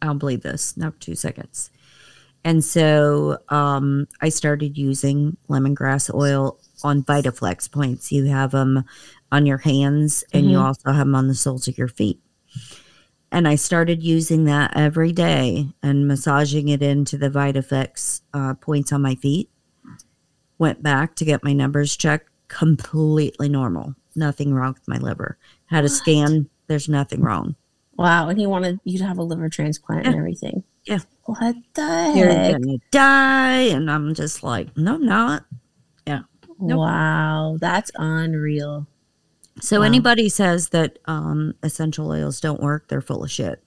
I 0.00 0.06
don't 0.06 0.18
believe 0.18 0.42
this. 0.42 0.76
Not 0.78 0.98
two 0.98 1.14
seconds. 1.14 1.70
And 2.42 2.64
so 2.64 3.38
um, 3.48 4.06
I 4.20 4.30
started 4.30 4.76
using 4.76 5.36
lemongrass 5.48 6.12
oil 6.14 6.58
on 6.84 7.02
Vitaflex 7.02 7.70
points. 7.70 8.12
You 8.12 8.26
have 8.26 8.52
them 8.52 8.84
on 9.32 9.46
your 9.46 9.58
hands 9.58 10.22
and 10.32 10.50
you 10.50 10.58
Mhm. 10.58 10.64
also 10.64 10.92
have 10.92 11.06
them 11.06 11.14
on 11.14 11.26
the 11.28 11.34
soles 11.34 11.66
of 11.68 11.76
your 11.78 11.88
feet. 11.88 12.20
and 13.32 13.48
I 13.48 13.56
started 13.56 14.00
using 14.00 14.44
that 14.44 14.76
every 14.76 15.10
day 15.10 15.66
and 15.82 16.06
massaging 16.06 16.68
it 16.68 16.82
into 16.82 17.18
the 17.18 17.28
Vitaflex 17.28 18.20
uh, 18.32 18.54
points 18.54 18.92
on 18.92 19.02
my 19.02 19.16
feet. 19.16 19.50
Went 20.58 20.84
back 20.84 21.16
to 21.16 21.24
get 21.24 21.42
my 21.42 21.52
numbers 21.52 21.96
checked, 21.96 22.30
completely 22.46 23.48
normal. 23.48 23.94
Nothing 24.14 24.54
wrong 24.54 24.74
with 24.74 24.86
my 24.86 24.98
liver. 24.98 25.36
Had 25.66 25.84
a 25.84 25.88
scan, 25.88 26.48
there's 26.68 26.88
nothing 26.88 27.22
wrong. 27.22 27.56
Wow, 27.96 28.28
and 28.28 28.38
he 28.38 28.46
wanted 28.46 28.78
you 28.84 28.98
to 28.98 29.04
have 29.04 29.18
a 29.18 29.24
liver 29.24 29.48
transplant 29.48 30.06
and 30.06 30.14
everything. 30.14 30.62
Yeah. 30.84 31.00
What 31.24 31.56
the 31.74 32.12
You're 32.14 32.28
heck? 32.28 32.52
gonna 32.62 32.78
die. 32.92 33.62
And 33.62 33.90
I'm 33.90 34.14
just 34.14 34.44
like, 34.44 34.76
no, 34.76 34.94
I'm 34.94 35.04
not. 35.06 35.44
Nope. 36.60 36.78
Wow, 36.78 37.56
that's 37.60 37.90
unreal. 37.96 38.86
So 39.60 39.80
Wow. 39.80 39.86
anybody 39.86 40.28
says 40.28 40.70
that 40.70 40.98
um, 41.06 41.54
essential 41.62 42.08
oils 42.10 42.40
don't 42.40 42.60
work, 42.62 42.88
they're 42.88 43.00
full 43.00 43.22
of 43.24 43.30
shit. 43.30 43.62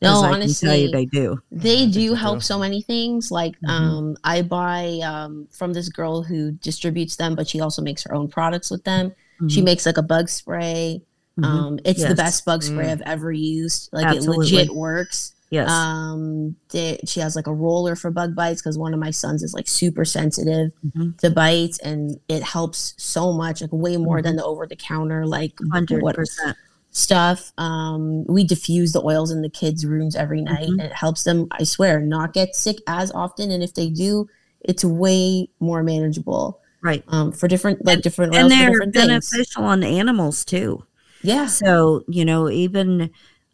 No, 0.00 0.08
I 0.08 0.12
can 0.12 0.20
tell 0.22 0.30
you 0.30 0.34
honestly, 0.34 0.92
they 0.92 1.04
do. 1.06 1.42
they 1.52 1.86
do 1.86 2.14
help 2.14 2.38
do. 2.38 2.40
so 2.42 2.58
many 2.58 2.82
things. 2.82 3.30
Like, 3.30 3.54
Mhm. 3.60 3.68
um, 3.70 4.16
I 4.24 4.42
buy 4.42 4.98
um 5.04 5.46
from 5.52 5.72
this 5.72 5.88
girl 5.88 6.22
who 6.22 6.50
distributes 6.52 7.14
them, 7.16 7.34
but 7.36 7.46
she 7.48 7.60
also 7.60 7.82
makes 7.82 8.02
her 8.02 8.12
own 8.14 8.26
products 8.28 8.68
with 8.70 8.82
them. 8.84 9.12
She 9.48 9.60
Mhm. 9.60 9.64
makes 9.64 9.86
like 9.86 9.98
a 9.98 10.02
bug 10.02 10.28
spray. 10.28 11.02
Mhm. 11.38 11.44
Um, 11.44 11.78
it's 11.84 12.00
Yes. 12.00 12.08
the 12.08 12.14
best 12.16 12.44
bug 12.44 12.62
spray 12.64 12.86
Mm. 12.86 12.90
I've 12.90 13.00
ever 13.02 13.32
used. 13.32 13.88
Like, 13.92 14.06
Absolutely. 14.06 14.46
it 14.48 14.50
legit 14.58 14.74
works. 14.74 15.34
Yes. 15.52 15.70
Um, 15.70 16.56
they, 16.70 16.98
she 17.06 17.20
has 17.20 17.36
like 17.36 17.46
a 17.46 17.54
roller 17.54 17.94
for 17.94 18.10
bug 18.10 18.34
bites 18.34 18.60
because 18.60 18.76
one 18.76 18.92
of 18.92 18.98
my 18.98 19.12
sons 19.12 19.44
is 19.44 19.54
like 19.54 19.68
super 19.68 20.04
sensitive 20.04 20.72
Mhm. 20.84 21.16
to 21.18 21.30
bites, 21.30 21.78
and 21.78 22.18
it 22.28 22.42
helps 22.42 22.94
so 22.98 23.32
much, 23.32 23.60
like 23.62 23.70
way 23.72 23.96
more 23.96 24.16
Mm-hmm. 24.16 24.24
than 24.26 24.36
the 24.36 24.44
over 24.44 24.66
the 24.66 24.74
counter 24.76 25.24
like 25.26 25.52
Hundred 25.70 26.02
percent. 26.14 26.56
stuff. 26.90 27.52
Um, 27.58 28.24
we 28.26 28.42
diffuse 28.44 28.92
the 28.92 29.02
oils 29.02 29.30
in 29.30 29.42
the 29.42 29.48
kids' 29.48 29.86
rooms 29.86 30.16
every 30.16 30.40
night, 30.42 30.68
Mhm. 30.68 30.72
and 30.72 30.80
it 30.82 30.92
helps 30.92 31.22
them. 31.22 31.46
I 31.52 31.62
swear, 31.64 32.00
not 32.00 32.32
get 32.34 32.54
sick 32.56 32.78
as 32.88 33.12
often, 33.12 33.50
and 33.50 33.62
if 33.62 33.74
they 33.74 33.88
do, 33.88 34.26
it's 34.60 34.84
way 34.84 35.48
more 35.60 35.82
manageable. 35.82 36.58
Right. 36.82 37.04
Um, 37.08 37.30
for 37.32 37.46
different 37.46 37.84
like 37.86 38.02
different 38.02 38.34
oils 38.34 38.42
And 38.42 38.50
they're 38.50 38.70
different 38.70 38.94
things. 38.94 39.06
beneficial 39.30 39.64
on 39.64 39.84
animals 39.84 40.44
too. 40.44 40.82
Yeah. 41.22 41.46
So, 41.46 42.02
you 42.08 42.24
know, 42.24 42.50
even 42.50 43.10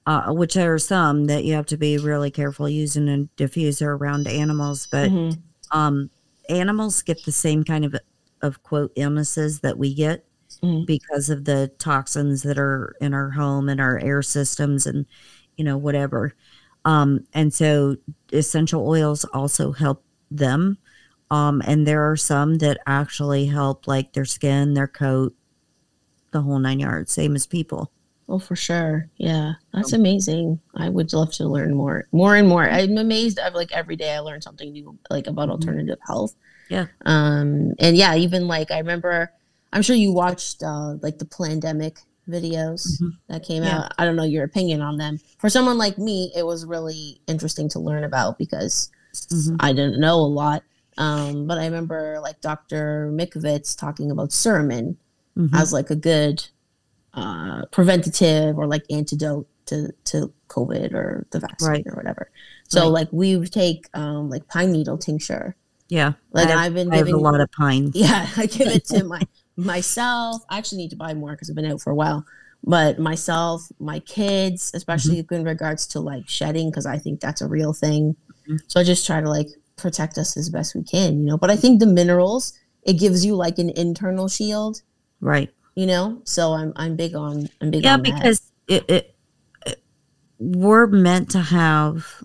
uh, 0.08 0.32
which 0.32 0.54
there 0.54 0.72
are 0.72 0.78
some 0.78 1.26
that 1.26 1.44
you 1.44 1.52
have 1.52 1.66
to 1.66 1.76
be 1.76 1.98
really 1.98 2.30
careful 2.30 2.66
using 2.66 3.08
a 3.08 3.28
diffuser 3.36 3.88
around 3.98 4.26
animals, 4.26 4.88
but 4.90 5.10
Mhm. 5.10 5.38
um, 5.70 6.10
animals 6.48 7.02
get 7.02 7.22
the 7.24 7.32
same 7.32 7.62
kind 7.62 7.84
of 7.84 7.94
of 8.40 8.62
quote 8.62 8.90
illnesses 8.96 9.60
that 9.60 9.76
we 9.76 9.92
get 9.92 10.24
Mhm. 10.62 10.86
because 10.86 11.28
of 11.28 11.44
the 11.44 11.70
toxins 11.78 12.42
that 12.44 12.58
are 12.58 12.94
in 13.00 13.12
our 13.12 13.30
home 13.30 13.68
and 13.68 13.80
our 13.80 13.98
air 13.98 14.22
systems 14.22 14.86
and 14.86 15.04
you 15.56 15.64
know 15.64 15.76
whatever. 15.76 16.32
Um, 16.84 17.26
and 17.34 17.52
so 17.52 17.96
essential 18.32 18.88
oils 18.88 19.24
also 19.34 19.72
help 19.72 20.02
them. 20.30 20.78
Um, 21.30 21.60
and 21.66 21.86
there 21.86 22.10
are 22.10 22.16
some 22.16 22.58
that 22.58 22.78
actually 22.86 23.44
help 23.46 23.86
like 23.86 24.14
their 24.14 24.24
skin, 24.24 24.72
their 24.72 24.88
coat, 24.88 25.34
the 26.30 26.40
whole 26.40 26.58
nine 26.60 26.80
yards, 26.80 27.12
same 27.12 27.34
as 27.34 27.46
people. 27.46 27.90
Oh, 28.30 28.38
for 28.38 28.56
sure. 28.56 29.08
Yeah, 29.16 29.54
that's 29.72 29.94
amazing. 29.94 30.60
I 30.76 30.90
would 30.90 31.12
love 31.14 31.32
to 31.34 31.48
learn 31.48 31.72
more, 31.74 32.06
more 32.12 32.36
and 32.36 32.46
more. 32.46 32.68
I'm 32.68 32.98
amazed. 32.98 33.38
I've 33.38 33.54
like 33.54 33.72
every 33.72 33.96
day 33.96 34.14
I 34.14 34.18
learn 34.20 34.42
something 34.42 34.70
new, 34.70 34.98
like 35.08 35.26
about 35.26 35.48
Mhm. 35.48 35.52
alternative 35.52 35.98
health. 36.06 36.34
Yeah. 36.68 36.86
Um, 37.06 37.72
and 37.78 37.96
yeah, 37.96 38.14
even 38.16 38.46
like 38.46 38.70
I 38.70 38.78
remember, 38.78 39.30
I'm 39.72 39.80
sure 39.80 39.96
you 39.96 40.12
watched 40.12 40.62
uh 40.62 40.96
like 41.00 41.18
the 41.18 41.24
pandemic 41.24 42.00
videos 42.28 43.00
Mhm. 43.00 43.12
that 43.28 43.42
came 43.42 43.62
Yeah. 43.62 43.78
out. 43.84 43.92
I 43.96 44.04
don't 44.04 44.16
know 44.16 44.24
your 44.24 44.44
opinion 44.44 44.82
on 44.82 44.98
them. 44.98 45.18
For 45.38 45.48
someone 45.48 45.78
like 45.78 45.96
me, 45.96 46.30
it 46.36 46.44
was 46.44 46.66
really 46.66 47.20
interesting 47.26 47.70
to 47.70 47.78
learn 47.80 48.04
about 48.04 48.36
because 48.36 48.90
Mhm. 49.32 49.56
I 49.60 49.72
didn't 49.72 49.98
know 50.00 50.16
a 50.20 50.28
lot. 50.28 50.62
Um, 50.98 51.46
but 51.46 51.56
I 51.56 51.64
remember 51.64 52.18
like 52.20 52.42
Dr. 52.42 53.10
Mikovits 53.10 53.74
talking 53.74 54.10
about 54.10 54.30
suramin 54.30 54.96
Mhm. 55.38 55.54
as 55.54 55.72
like 55.72 55.88
a 55.88 55.96
good 55.96 56.44
uh, 57.18 57.64
preventative 57.70 58.58
or 58.58 58.66
like 58.66 58.84
antidote 58.90 59.46
to 59.66 59.92
to 60.04 60.32
COVID 60.48 60.92
or 60.94 61.26
the 61.30 61.40
vaccine 61.40 61.68
Right. 61.68 61.86
or 61.86 61.94
whatever. 61.96 62.30
So 62.68 62.82
Right. 62.82 62.88
like 62.98 63.08
we 63.12 63.44
take 63.46 63.88
um, 63.94 64.30
like 64.30 64.46
pine 64.48 64.72
needle 64.72 64.98
tincture. 64.98 65.56
Yeah. 65.88 66.12
Like 66.32 66.48
I 66.48 66.50
have, 66.50 66.60
I've 66.60 66.74
been 66.74 66.92
I 66.92 66.96
have 66.98 67.08
a 67.08 67.16
lot 67.16 67.40
of 67.40 67.50
pine. 67.52 67.90
yeah, 67.94 68.28
I 68.36 68.46
give 68.46 68.68
it 68.68 68.84
to 68.86 69.04
my 69.14 69.22
myself. 69.56 70.42
I 70.48 70.58
actually 70.58 70.78
need 70.78 70.90
to 70.90 70.96
buy 70.96 71.14
more 71.14 71.32
because 71.32 71.50
I've 71.50 71.56
been 71.56 71.70
out 71.70 71.80
for 71.82 71.90
a 71.90 71.94
while. 71.94 72.24
But 72.64 72.98
myself, 72.98 73.68
my 73.78 74.00
kids, 74.00 74.72
especially 74.74 75.22
Mm-hmm. 75.22 75.34
in 75.34 75.44
regards 75.44 75.86
to 75.88 76.00
like 76.00 76.28
shedding, 76.28 76.70
because 76.70 76.86
I 76.86 76.98
think 76.98 77.20
that's 77.20 77.40
a 77.40 77.48
real 77.48 77.72
thing. 77.72 78.16
Mhm. 78.48 78.58
So 78.66 78.80
I 78.80 78.84
just 78.84 79.06
try 79.06 79.20
to 79.20 79.28
like 79.28 79.48
protect 79.76 80.18
us 80.18 80.36
as 80.36 80.50
best 80.50 80.74
we 80.74 80.82
can, 80.82 81.18
you 81.20 81.24
know. 81.26 81.38
But 81.38 81.50
I 81.50 81.56
think 81.56 81.78
the 81.80 81.86
minerals, 81.86 82.52
it 82.82 82.94
gives 82.94 83.24
you 83.24 83.34
like 83.36 83.58
an 83.58 83.70
internal 83.70 84.28
shield, 84.28 84.82
Right. 85.20 85.50
You 85.78 85.86
know. 85.86 86.20
So 86.24 86.54
I'm 86.54 86.72
I'm 86.74 86.96
big 86.96 87.14
on 87.14 87.48
I'm 87.60 87.70
big 87.70 87.84
Yeah, 87.84 87.94
on 87.94 88.02
because 88.02 88.50
it, 88.66 88.84
it, 88.90 89.14
it 89.64 89.82
we're 90.40 90.88
meant 90.88 91.30
to 91.30 91.38
have 91.38 92.24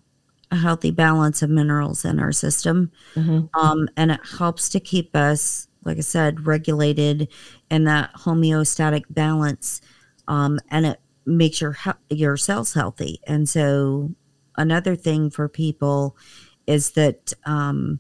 a 0.50 0.56
healthy 0.56 0.90
balance 0.90 1.44
of 1.44 1.52
minerals 1.52 2.04
in 2.04 2.20
our 2.20 2.32
system. 2.32 2.92
Mhm. 3.16 3.50
Um, 3.54 3.90
and 3.96 4.10
it 4.12 4.22
helps 4.40 4.70
to 4.70 4.80
keep 4.80 5.16
us, 5.16 5.68
like 5.86 5.98
I 5.98 6.02
said, 6.02 6.48
regulated 6.48 7.28
in 7.70 7.84
that 7.84 8.14
homeostatic 8.16 9.04
balance. 9.12 9.82
Um, 10.28 10.60
and 10.70 10.88
it 10.88 11.00
makes 11.28 11.62
your 11.62 11.78
your 12.10 12.38
cells 12.38 12.74
healthy. 12.74 13.20
And 13.28 13.48
so, 13.48 14.16
another 14.58 14.96
thing 14.96 15.30
for 15.30 15.48
people 15.48 16.18
is 16.66 16.92
that, 16.92 17.34
um, 17.46 18.00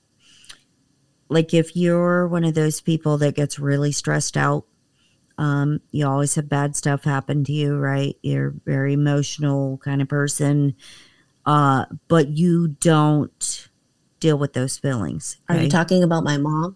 like, 1.29 1.53
if 1.53 1.75
you're 1.75 2.27
one 2.27 2.43
of 2.43 2.55
those 2.55 2.81
people 2.81 3.19
that 3.19 3.35
gets 3.35 3.59
really 3.59 3.91
stressed 3.91 4.35
out, 4.37 4.65
um, 5.37 5.81
you 5.91 6.07
always 6.07 6.35
have 6.35 6.49
bad 6.49 6.75
stuff 6.75 7.03
happen 7.03 7.43
to 7.45 7.51
you, 7.51 7.77
right? 7.77 8.15
You're 8.21 8.49
a 8.49 8.53
very 8.65 8.93
emotional 8.93 9.77
kind 9.79 10.01
of 10.01 10.07
person, 10.07 10.75
uh, 11.45 11.85
but 12.07 12.29
you 12.29 12.69
don't 12.79 13.69
deal 14.19 14.37
with 14.37 14.53
those 14.53 14.77
feelings. 14.77 15.37
Are 15.49 15.57
you 15.57 15.69
talking 15.69 16.03
about 16.03 16.23
my 16.23 16.37
mom? 16.37 16.75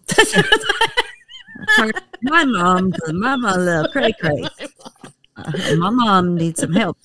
my 2.22 2.44
mom, 2.44 2.92
my 3.12 3.36
mom 3.36 3.60
little 3.60 3.88
cray 3.88 4.12
cray. 4.20 4.44
Uh, 5.36 5.76
my 5.76 5.90
mom 5.90 6.34
needs 6.36 6.60
some 6.60 6.72
help. 6.72 6.98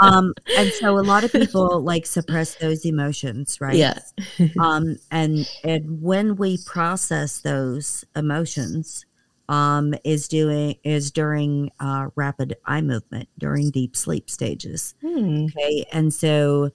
Um, 0.00 0.32
and 0.56 0.72
so 0.72 0.98
a 0.98 1.00
lot 1.00 1.24
of 1.24 1.32
people 1.32 1.80
like 1.82 2.06
suppress 2.06 2.54
those 2.54 2.84
emotions, 2.86 3.60
right? 3.60 3.76
Yes. 3.76 4.14
Um, 4.58 4.96
and 5.10 5.48
and 5.62 6.02
when 6.02 6.36
we 6.36 6.58
process 6.64 7.40
those 7.40 8.04
emotions, 8.14 9.04
um, 9.48 9.94
is 10.04 10.28
doing 10.28 10.76
is 10.82 11.10
during 11.10 11.70
uh, 11.80 12.08
rapid 12.16 12.56
eye 12.64 12.80
movement 12.80 13.28
during 13.38 13.70
deep 13.70 13.96
sleep 13.96 14.28
stages. 14.28 14.94
Hmm. 15.00 15.46
Okay. 15.46 15.86
And 15.92 16.12
so 16.12 16.70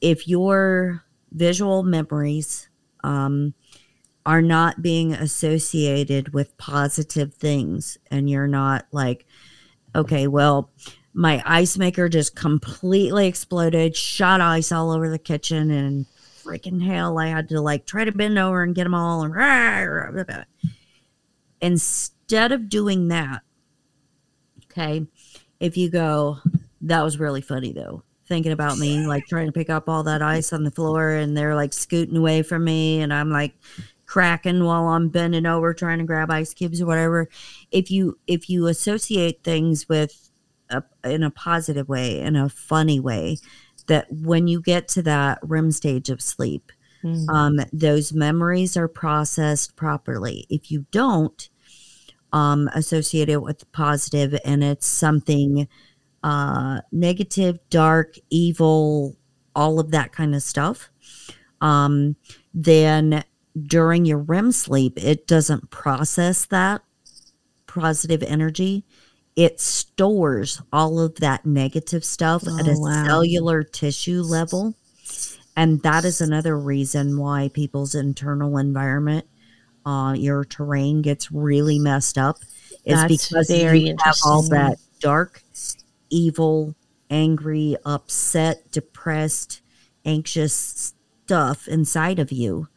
if 0.00 0.26
your 0.28 1.04
visual 1.32 1.82
memories 1.82 2.68
um, 3.04 3.54
are 4.24 4.42
not 4.42 4.82
being 4.82 5.12
associated 5.12 6.34
with 6.34 6.56
positive 6.58 7.34
things, 7.34 7.98
and 8.10 8.28
you're 8.28 8.48
not 8.48 8.86
like, 8.90 9.26
okay, 9.94 10.26
well, 10.26 10.70
my 11.14 11.42
ice 11.46 11.78
maker 11.78 12.08
just 12.08 12.34
completely 12.36 13.26
exploded, 13.26 13.96
shot 13.96 14.40
ice 14.40 14.72
all 14.72 14.90
over 14.90 15.08
the 15.08 15.18
kitchen, 15.18 15.70
and 15.70 16.06
freaking 16.44 16.84
hell, 16.84 17.18
I 17.18 17.28
had 17.28 17.48
to 17.50 17.60
like 17.60 17.86
try 17.86 18.04
to 18.04 18.12
bend 18.12 18.38
over 18.38 18.62
and 18.62 18.74
get 18.74 18.84
them 18.84 18.94
all. 18.94 19.22
And 19.22 19.34
instead 21.60 22.52
of 22.52 22.68
doing 22.68 23.08
that, 23.08 23.42
okay, 24.64 25.06
if 25.60 25.76
you 25.76 25.90
go, 25.90 26.38
that 26.82 27.02
was 27.02 27.18
really 27.18 27.40
funny 27.40 27.72
though. 27.72 28.02
Thinking 28.26 28.52
about 28.52 28.78
me, 28.78 29.06
like 29.06 29.26
trying 29.26 29.46
to 29.46 29.52
pick 29.52 29.70
up 29.70 29.88
all 29.88 30.02
that 30.02 30.20
ice 30.20 30.52
on 30.52 30.64
the 30.64 30.70
floor, 30.70 31.10
and 31.10 31.36
they're 31.36 31.54
like 31.54 31.72
scooting 31.72 32.16
away 32.16 32.42
from 32.42 32.64
me, 32.64 33.00
and 33.00 33.14
I'm 33.14 33.30
like 33.30 33.54
cracking 34.04 34.64
while 34.64 34.88
I'm 34.88 35.08
bending 35.08 35.46
over 35.46 35.74
trying 35.74 35.98
to 35.98 36.04
grab 36.04 36.30
ice 36.30 36.52
cubes 36.52 36.80
or 36.80 36.86
whatever. 36.86 37.28
If 37.70 37.90
you 37.90 38.18
if 38.26 38.50
you 38.50 38.66
associate 38.66 39.44
things 39.44 39.88
with 39.88 40.30
a, 40.70 40.82
in 41.04 41.22
a 41.22 41.30
positive 41.30 41.88
way, 41.88 42.20
in 42.20 42.34
a 42.34 42.48
funny 42.48 42.98
way, 42.98 43.38
that 43.86 44.10
when 44.10 44.48
you 44.48 44.60
get 44.60 44.88
to 44.88 45.02
that 45.02 45.38
REM 45.42 45.70
stage 45.70 46.10
of 46.10 46.20
sleep, 46.20 46.72
Hmm. 47.02 47.28
um, 47.30 47.60
those 47.72 48.12
memories 48.12 48.76
are 48.76 48.88
processed 48.88 49.76
properly. 49.76 50.46
If 50.48 50.70
you 50.70 50.86
don't 50.90 51.48
um, 52.32 52.68
associate 52.74 53.28
it 53.28 53.42
with 53.42 53.70
positive 53.72 54.38
and 54.44 54.64
it's 54.64 54.86
something 54.86 55.68
uh, 56.22 56.80
negative, 56.92 57.58
dark, 57.70 58.16
evil, 58.30 59.16
all 59.54 59.78
of 59.78 59.90
that 59.92 60.12
kind 60.12 60.34
of 60.34 60.42
stuff, 60.42 60.90
um, 61.60 62.16
then 62.54 63.24
during 63.66 64.04
your 64.04 64.18
REM 64.18 64.52
sleep, 64.52 65.02
it 65.02 65.26
doesn't 65.26 65.70
process 65.70 66.46
that 66.46 66.82
positive 67.66 68.22
energy 68.22 68.84
it 69.36 69.60
stores 69.60 70.62
all 70.72 70.98
of 70.98 71.14
that 71.16 71.44
negative 71.44 72.02
stuff 72.02 72.42
at 72.48 72.66
a 72.66 72.72
Oh, 72.72 72.78
wow. 72.80 73.04
cellular 73.04 73.62
tissue 73.62 74.22
level. 74.22 74.74
And 75.56 75.82
that 75.82 76.04
is 76.04 76.20
another 76.20 76.58
reason 76.58 77.18
why 77.18 77.48
people's 77.52 77.94
internal 77.94 78.58
environment, 78.58 79.26
uh, 79.86 80.14
your 80.16 80.44
terrain 80.44 81.00
gets 81.00 81.32
really 81.32 81.78
messed 81.78 82.18
up. 82.18 82.38
Is 82.84 83.02
because 83.04 83.50
you 83.50 83.96
have 84.00 84.16
all 84.24 84.42
that 84.50 84.78
dark, 85.00 85.42
evil, 86.10 86.74
angry, 87.10 87.76
upset, 87.84 88.70
depressed, 88.70 89.60
anxious 90.04 90.92
stuff 91.24 91.66
inside 91.66 92.18
of 92.18 92.30
you. 92.30 92.68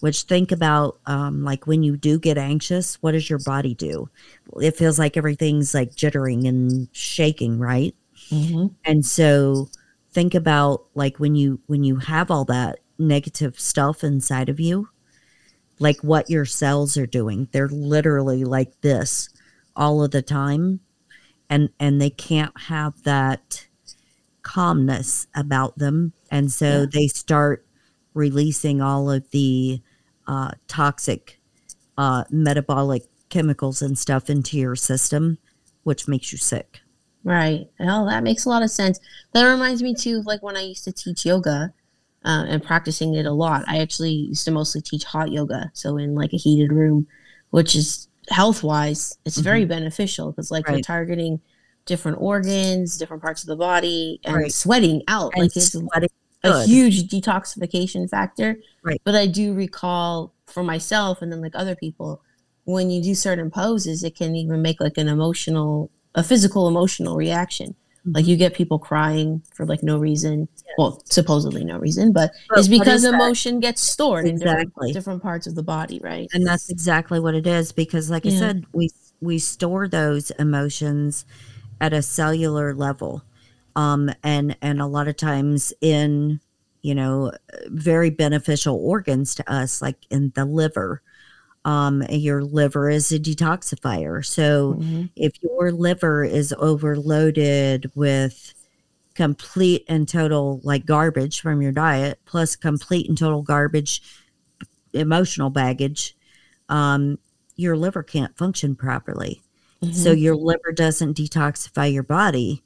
Which 0.00 0.22
think 0.24 0.52
about 0.52 0.98
um, 1.06 1.42
like 1.42 1.66
when 1.66 1.82
you 1.82 1.96
do 1.96 2.18
get 2.18 2.36
anxious, 2.36 2.96
what 3.02 3.12
does 3.12 3.30
your 3.30 3.38
body 3.38 3.74
do? 3.74 4.10
It 4.60 4.76
feels 4.76 4.98
like 4.98 5.16
everything's 5.16 5.72
like 5.74 5.94
jittering 5.94 6.46
and 6.46 6.88
shaking, 6.92 7.58
right? 7.58 7.94
Mhm. 8.30 8.74
And 8.84 9.06
so 9.06 9.68
think 10.16 10.34
about 10.34 10.86
like 10.94 11.18
when 11.20 11.34
you 11.34 11.60
when 11.66 11.84
you 11.84 11.96
have 11.96 12.30
all 12.30 12.46
that 12.46 12.78
negative 12.98 13.60
stuff 13.60 14.02
inside 14.02 14.48
of 14.48 14.58
you, 14.58 14.88
like 15.78 16.00
what 16.02 16.30
your 16.30 16.46
cells 16.46 16.96
are 16.96 17.06
doing. 17.06 17.48
They're 17.52 17.68
literally 17.68 18.42
like 18.42 18.80
this 18.80 19.28
all 19.76 20.02
of 20.02 20.12
the 20.12 20.22
time 20.22 20.80
and 21.50 21.68
and 21.78 22.00
they 22.00 22.08
can't 22.08 22.58
have 22.62 23.02
that 23.02 23.66
calmness 24.42 25.26
about 25.34 25.76
them 25.76 26.14
and 26.30 26.50
so 26.50 26.80
Yeah. 26.80 26.86
they 26.90 27.08
start 27.08 27.66
releasing 28.14 28.80
all 28.80 29.10
of 29.10 29.30
the 29.32 29.82
uh, 30.26 30.52
toxic 30.66 31.38
uh, 31.98 32.24
metabolic 32.30 33.02
chemicals 33.28 33.82
and 33.82 33.98
stuff 33.98 34.30
into 34.30 34.56
your 34.56 34.76
system 34.76 35.36
which 35.82 36.08
makes 36.08 36.32
you 36.32 36.38
sick 36.38 36.80
Right. 37.26 37.68
Oh, 37.80 38.06
that 38.08 38.22
makes 38.22 38.44
a 38.44 38.48
lot 38.48 38.62
of 38.62 38.70
sense. 38.70 39.00
That 39.32 39.44
reminds 39.50 39.82
me 39.82 39.94
too 39.96 40.20
of 40.20 40.26
like 40.26 40.44
when 40.44 40.56
I 40.56 40.60
used 40.60 40.84
to 40.84 40.92
teach 40.92 41.26
yoga 41.26 41.74
uh, 42.24 42.44
and 42.46 42.62
practicing 42.62 43.14
it 43.14 43.26
a 43.26 43.32
lot. 43.32 43.64
I 43.66 43.78
actually 43.78 44.12
used 44.12 44.44
to 44.44 44.52
mostly 44.52 44.80
teach 44.80 45.02
hot 45.02 45.32
yoga, 45.32 45.72
so 45.74 45.96
in 45.96 46.14
like 46.14 46.32
a 46.32 46.36
heated 46.36 46.70
room, 46.70 47.08
which 47.50 47.74
is 47.74 48.06
health 48.28 48.62
wise, 48.62 49.18
it's 49.24 49.38
very 49.38 49.64
beneficial 49.64 50.30
because 50.30 50.52
like 50.52 50.68
you're 50.68 50.80
targeting 50.80 51.40
different 51.84 52.18
organs, 52.20 52.96
different 52.96 53.24
parts 53.24 53.42
of 53.42 53.48
the 53.48 53.56
body, 53.56 54.20
and 54.24 54.36
Right. 54.36 54.52
sweating 54.52 55.02
out. 55.08 55.32
and 55.34 55.42
like 55.42 55.56
it's 55.56 55.72
sweating 55.72 56.08
a 56.44 56.50
good. 56.52 56.68
huge 56.68 57.08
detoxification 57.08 58.08
factor. 58.08 58.56
Right. 58.84 59.02
But 59.02 59.16
I 59.16 59.26
do 59.26 59.52
recall 59.52 60.32
for 60.46 60.62
myself 60.62 61.22
and 61.22 61.32
then 61.32 61.40
like 61.40 61.56
other 61.56 61.74
people, 61.74 62.22
when 62.66 62.88
you 62.88 63.02
do 63.02 63.16
certain 63.16 63.50
poses, 63.50 64.04
it 64.04 64.14
can 64.14 64.36
even 64.36 64.62
make 64.62 64.80
like 64.80 64.96
an 64.96 65.08
emotional, 65.08 65.90
a 66.16 66.24
physical 66.24 66.66
emotional 66.66 67.16
reaction. 67.16 67.74
Like 68.04 68.22
Mm-hmm. 68.22 68.30
you 68.30 68.36
get 68.36 68.54
people 68.54 68.78
crying 68.78 69.42
for 69.54 69.66
like 69.66 69.82
no 69.82 69.98
reason. 69.98 70.48
Well, 70.78 71.02
supposedly 71.06 71.64
no 71.64 71.78
reason, 71.78 72.12
but, 72.12 72.30
But 72.48 72.58
it's 72.60 72.68
because 72.68 73.02
is 73.02 73.02
that? 73.02 73.14
emotion 73.14 73.58
gets 73.58 73.82
stored 73.82 74.26
in 74.26 74.38
different, 74.38 74.72
different 74.92 75.22
parts 75.22 75.46
of 75.48 75.56
the 75.56 75.62
body, 75.64 75.98
right? 76.02 76.28
and 76.32 76.46
that's 76.46 76.70
exactly 76.70 77.18
what 77.18 77.34
it 77.34 77.46
is 77.46 77.72
because 77.72 78.08
like 78.10 78.24
i 78.26 78.28
said 78.30 78.64
we 78.72 78.90
we 79.20 79.38
store 79.38 79.88
those 79.88 80.30
emotions 80.32 81.24
at 81.80 81.92
a 81.92 82.00
cellular 82.02 82.74
level 82.74 83.22
um 83.74 84.10
and 84.22 84.56
and 84.62 84.80
a 84.80 84.86
lot 84.86 85.08
of 85.08 85.16
times 85.16 85.72
in 85.80 86.38
you 86.82 86.94
know 86.94 87.32
very 87.68 88.10
beneficial 88.10 88.76
organs 88.76 89.34
to 89.34 89.52
us 89.52 89.82
like 89.82 89.96
in 90.10 90.30
the 90.36 90.44
liver 90.44 91.02
um 91.66 92.02
your 92.08 92.42
liver 92.44 92.88
is 92.88 93.10
a 93.12 93.18
detoxifier 93.18 94.24
so 94.24 94.74
Mhm. 94.78 95.10
if 95.16 95.32
your 95.42 95.72
liver 95.72 96.24
is 96.24 96.54
overloaded 96.58 97.90
with 97.94 98.54
complete 99.14 99.84
and 99.88 100.08
total 100.08 100.60
like 100.62 100.86
garbage 100.86 101.40
from 101.40 101.60
your 101.60 101.72
diet 101.72 102.18
plus 102.24 102.54
complete 102.56 103.08
and 103.08 103.18
total 103.18 103.42
garbage 103.42 104.00
emotional 104.92 105.50
baggage 105.50 106.16
um 106.68 107.18
your 107.56 107.76
liver 107.76 108.02
can't 108.02 108.36
function 108.36 108.74
properly 108.74 109.42
so 109.92 110.14
Mhm. 110.14 110.20
your 110.20 110.36
liver 110.36 110.72
doesn't 110.72 111.16
detoxify 111.16 111.92
your 111.92 112.02
body 112.02 112.62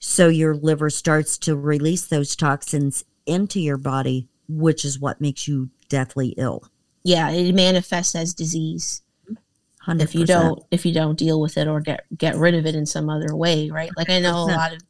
so 0.00 0.28
your 0.28 0.54
liver 0.56 0.90
starts 0.90 1.36
to 1.38 1.54
release 1.56 2.06
those 2.06 2.34
toxins 2.36 3.04
into 3.26 3.60
your 3.60 3.76
body 3.78 4.28
which 4.48 4.84
is 4.84 4.98
what 4.98 5.20
makes 5.20 5.46
you 5.46 5.68
deathly 5.88 6.28
ill 6.38 6.62
yeah, 7.04 7.30
it 7.30 7.54
manifests 7.54 8.14
as 8.14 8.34
disease. 8.34 9.02
100%. 9.86 10.02
if 10.02 10.14
you 10.14 10.26
don't 10.26 10.62
if 10.70 10.84
you 10.84 10.92
don't 10.92 11.16
deal 11.18 11.40
with 11.40 11.56
it 11.56 11.66
or 11.66 11.80
get 11.80 12.04
get 12.18 12.36
rid 12.36 12.54
of 12.54 12.66
it 12.66 12.74
in 12.74 12.84
some 12.84 13.08
other 13.08 13.34
way 13.34 13.70
right 13.70 13.90
like 13.96 14.10
i 14.10 14.18
know 14.20 14.34
a 14.36 14.44
lot 14.44 14.72
of 14.74 14.82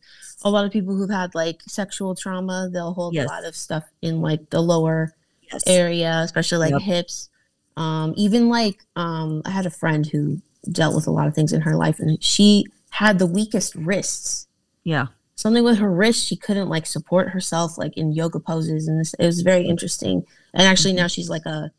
a 0.43 0.51
lot 0.51 0.65
of 0.65 0.73
people 0.73 0.97
who've 0.97 1.11
had 1.11 1.33
like 1.37 1.61
sexual 1.69 2.17
trauma 2.17 2.69
they'll 2.73 2.95
hold 2.95 3.15
Yes. 3.15 3.27
a 3.27 3.33
lot 3.33 3.45
of 3.45 3.55
stuff 3.55 3.85
in 4.03 4.21
like 4.21 4.51
the 4.51 4.61
lower 4.61 5.13
yes. 5.53 5.63
area 5.69 6.19
especially 6.25 6.59
like 6.59 6.73
Yep. 6.73 6.81
hips 6.83 7.29
um 7.77 8.13
even 8.17 8.49
like 8.49 8.81
um 8.97 9.41
i 9.45 9.51
had 9.51 9.67
a 9.67 9.71
friend 9.71 10.05
who 10.07 10.41
dealt 10.73 10.97
with 10.97 11.07
a 11.07 11.13
lot 11.13 11.29
of 11.29 11.35
things 11.35 11.53
in 11.53 11.61
her 11.61 11.77
life 11.77 12.01
and 12.01 12.21
she 12.21 12.65
had 12.91 13.21
the 13.21 13.27
weakest 13.27 13.77
wrists 13.77 14.49
yeah 14.83 15.07
something 15.37 15.63
with 15.63 15.79
her 15.79 15.93
wrist 15.93 16.27
she 16.27 16.35
couldn't 16.35 16.69
like 16.69 16.87
support 16.87 17.29
herself 17.29 17.79
like 17.79 17.97
in 17.97 18.11
yoga 18.13 18.41
poses 18.41 18.89
and 18.89 18.99
this 18.99 19.15
it 19.15 19.27
was 19.27 19.43
very 19.43 19.65
interesting 19.69 20.25
and 20.55 20.67
actually 20.67 20.93
now 20.93 21.07
she's 21.07 21.31
like 21.31 21.47
a 21.47 21.71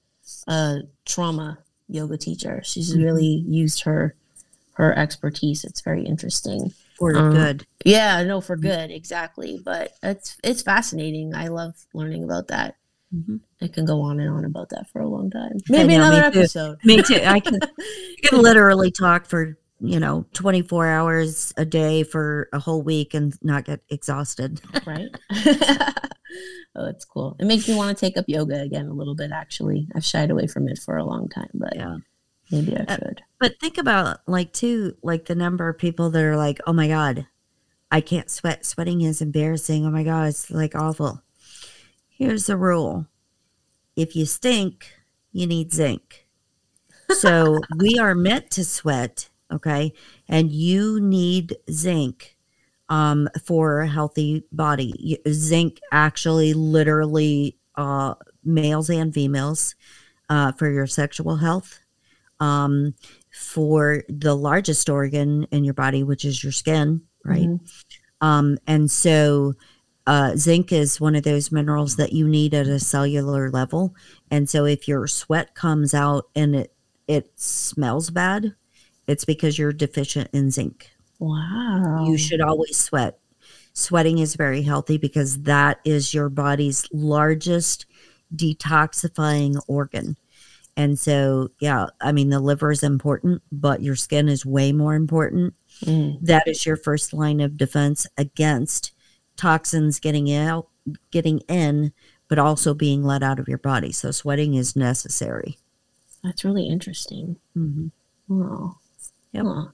a 0.50 0.80
trauma 1.06 1.60
yoga 1.88 2.18
teacher. 2.18 2.62
She's 2.66 2.94
Mhm. 2.94 3.04
really 3.04 3.46
used 3.48 3.84
her 3.84 4.16
her 4.74 4.98
expertise. 4.98 5.64
It's 5.64 5.82
very 5.82 6.04
interesting. 6.06 6.74
For 6.98 7.16
Um, 7.16 7.32
good. 7.34 7.66
yeah 7.86 8.24
no 8.24 8.42
for 8.42 8.58
good 8.58 8.92
exactly. 8.92 9.62
But 9.64 9.94
it's 10.04 10.38
it's 10.44 10.62
fascinating. 10.62 11.34
I 11.36 11.48
love 11.48 11.76
learning 11.94 12.24
about 12.26 12.48
that. 12.50 12.76
Mhm. 13.16 13.40
i 13.62 13.68
can 13.68 13.86
go 13.86 14.02
on 14.02 14.20
and 14.20 14.30
on 14.30 14.46
about 14.46 14.70
that 14.70 14.88
for 14.92 15.02
a 15.02 15.08
long 15.08 15.32
time. 15.32 15.58
Maybe 15.68 15.84
know, 15.84 15.88
me 15.88 15.96
another 15.96 16.32
too. 16.32 16.40
episode. 16.40 16.78
Me 16.86 17.02
too. 17.02 17.16
I 17.26 17.40
can 17.40 17.60
I 17.64 18.16
can 18.28 18.42
literally 18.42 18.92
talk 18.92 19.26
for 19.26 19.58
you 19.82 20.00
know 20.00 20.26
24 20.34 20.88
hours 20.88 21.54
a 21.58 21.66
day 21.66 22.04
for 22.04 22.50
a 22.54 22.60
whole 22.60 22.82
week 22.82 23.14
and 23.14 23.38
not 23.42 23.66
get 23.66 23.82
exhausted. 23.90 24.62
Right. 24.86 25.10
Oh 26.76 26.86
that's 26.86 27.06
cool. 27.06 27.36
It 27.40 27.46
makes 27.48 27.68
me 27.68 27.74
want 27.76 27.98
to 27.98 28.00
take 28.00 28.16
up 28.16 28.26
yoga 28.28 28.62
again 28.62 28.86
a 28.86 28.94
little 28.94 29.16
bit 29.16 29.32
actually. 29.32 29.88
I've 29.96 30.06
shied 30.06 30.30
away 30.30 30.46
from 30.46 30.68
it 30.68 30.78
for 30.78 30.96
a 30.98 31.04
long 31.04 31.28
time 31.28 31.50
but 31.56 31.76
yeah. 31.76 31.98
maybe 32.52 32.78
i 32.78 32.82
Uh, 32.84 32.96
should. 32.98 33.22
but 33.40 33.60
think 33.60 33.80
about 33.80 34.20
like 34.28 34.54
too 34.54 34.96
like 35.02 35.26
the 35.26 35.34
number 35.34 35.68
of 35.68 35.80
people 35.80 36.12
that 36.12 36.24
are 36.24 36.38
like 36.38 36.60
oh 36.68 36.72
my 36.74 36.88
god 36.88 37.26
i 37.90 38.00
can't 38.00 38.30
sweat 38.30 38.64
sweating 38.66 39.02
is 39.02 39.22
embarrassing. 39.24 39.86
Oh 39.88 39.90
my 39.90 40.04
god 40.04 40.28
it's 40.28 40.52
like 40.52 40.76
awful. 40.76 41.24
Here's 42.08 42.46
the 42.46 42.56
rule. 42.58 43.08
If 43.96 44.16
you 44.16 44.26
stink 44.28 44.94
you 45.32 45.48
need 45.48 45.74
zinc. 45.74 46.28
So 47.10 47.60
we 47.80 47.98
are 47.98 48.14
meant 48.14 48.52
to 48.52 48.64
sweat 48.64 49.29
okay 49.52 49.94
and 50.28 50.52
you 50.52 51.00
need 51.00 51.56
zinc 51.72 52.36
um, 52.90 53.28
for 53.44 53.82
a 53.82 53.88
healthy 53.88 54.44
body 54.52 55.20
zinc 55.30 55.80
actually 55.92 56.54
literally 56.54 57.58
uh, 57.76 58.14
males 58.44 58.90
and 58.90 59.14
females 59.14 59.76
uh, 60.30 60.52
for 60.54 60.70
your 60.70 60.88
sexual 60.88 61.38
health 61.38 61.80
um, 62.40 62.94
for 63.32 64.04
the 64.10 64.36
largest 64.36 64.90
organ 64.90 65.46
in 65.52 65.64
your 65.64 65.74
body 65.74 66.04
which 66.04 66.26
is 66.26 66.44
your 66.44 66.52
skin 66.52 67.02
right 67.26 67.48
Mhm. 67.48 67.60
um, 68.22 68.58
and 68.68 68.90
so 68.92 69.56
uh, 70.08 70.36
zinc 70.36 70.72
is 70.72 71.00
one 71.00 71.14
of 71.16 71.24
those 71.24 71.52
minerals 71.52 71.96
that 71.98 72.14
you 72.14 72.28
need 72.28 72.56
at 72.56 72.66
a 72.66 72.80
cellular 72.80 73.52
level. 73.52 73.94
And 74.32 74.50
so 74.50 74.66
if 74.66 74.88
your 74.88 75.06
sweat 75.06 75.54
comes 75.54 75.94
out 75.94 76.30
and 76.36 76.56
it 76.56 76.74
it 77.08 77.32
smells 77.36 78.10
bad, 78.10 78.56
it's 79.10 79.26
because 79.26 79.58
you're 79.58 79.74
deficient 79.74 80.30
in 80.34 80.52
zinc. 80.52 80.90
wow 81.20 82.06
You 82.08 82.18
should 82.18 82.42
always 82.42 82.78
sweat. 82.78 83.18
Sweating 83.74 84.20
is 84.20 84.36
very 84.36 84.62
healthy 84.62 84.98
because 84.98 85.44
that 85.44 85.80
is 85.86 86.14
your 86.14 86.30
body's 86.30 86.88
largest 86.92 87.86
detoxifying 88.36 89.62
organ. 89.68 90.18
And 90.78 90.98
so, 90.98 91.50
yeah, 91.60 91.88
I 92.00 92.12
mean, 92.12 92.30
the 92.30 92.40
liver 92.40 92.72
is 92.72 92.84
important, 92.84 93.42
but 93.52 93.82
your 93.82 93.96
skin 93.96 94.30
is 94.30 94.46
way 94.46 94.72
more 94.72 94.96
important 94.96 95.54
Mm. 95.86 96.20
that 96.22 96.46
is 96.46 96.66
your 96.66 96.76
first 96.76 97.14
line 97.14 97.40
of 97.40 97.56
defense 97.56 98.06
against 98.18 98.92
toxins 99.38 99.98
getting 99.98 100.34
out 100.34 100.68
getting 101.10 101.40
in 101.48 101.94
but 102.28 102.38
also 102.38 102.74
being 102.74 103.02
let 103.02 103.24
out 103.24 103.40
of 103.40 103.48
your 103.48 103.60
body 103.60 103.94
so 103.94 104.12
sweating 104.12 104.56
is 104.56 104.76
necessary 104.76 105.58
that's 106.22 106.44
really 106.44 106.68
interesting 106.68 107.38
mm-hmm. 107.56 107.88
Wow. 108.28 108.78
Yep. 109.34 109.46
Huh. 109.46 109.66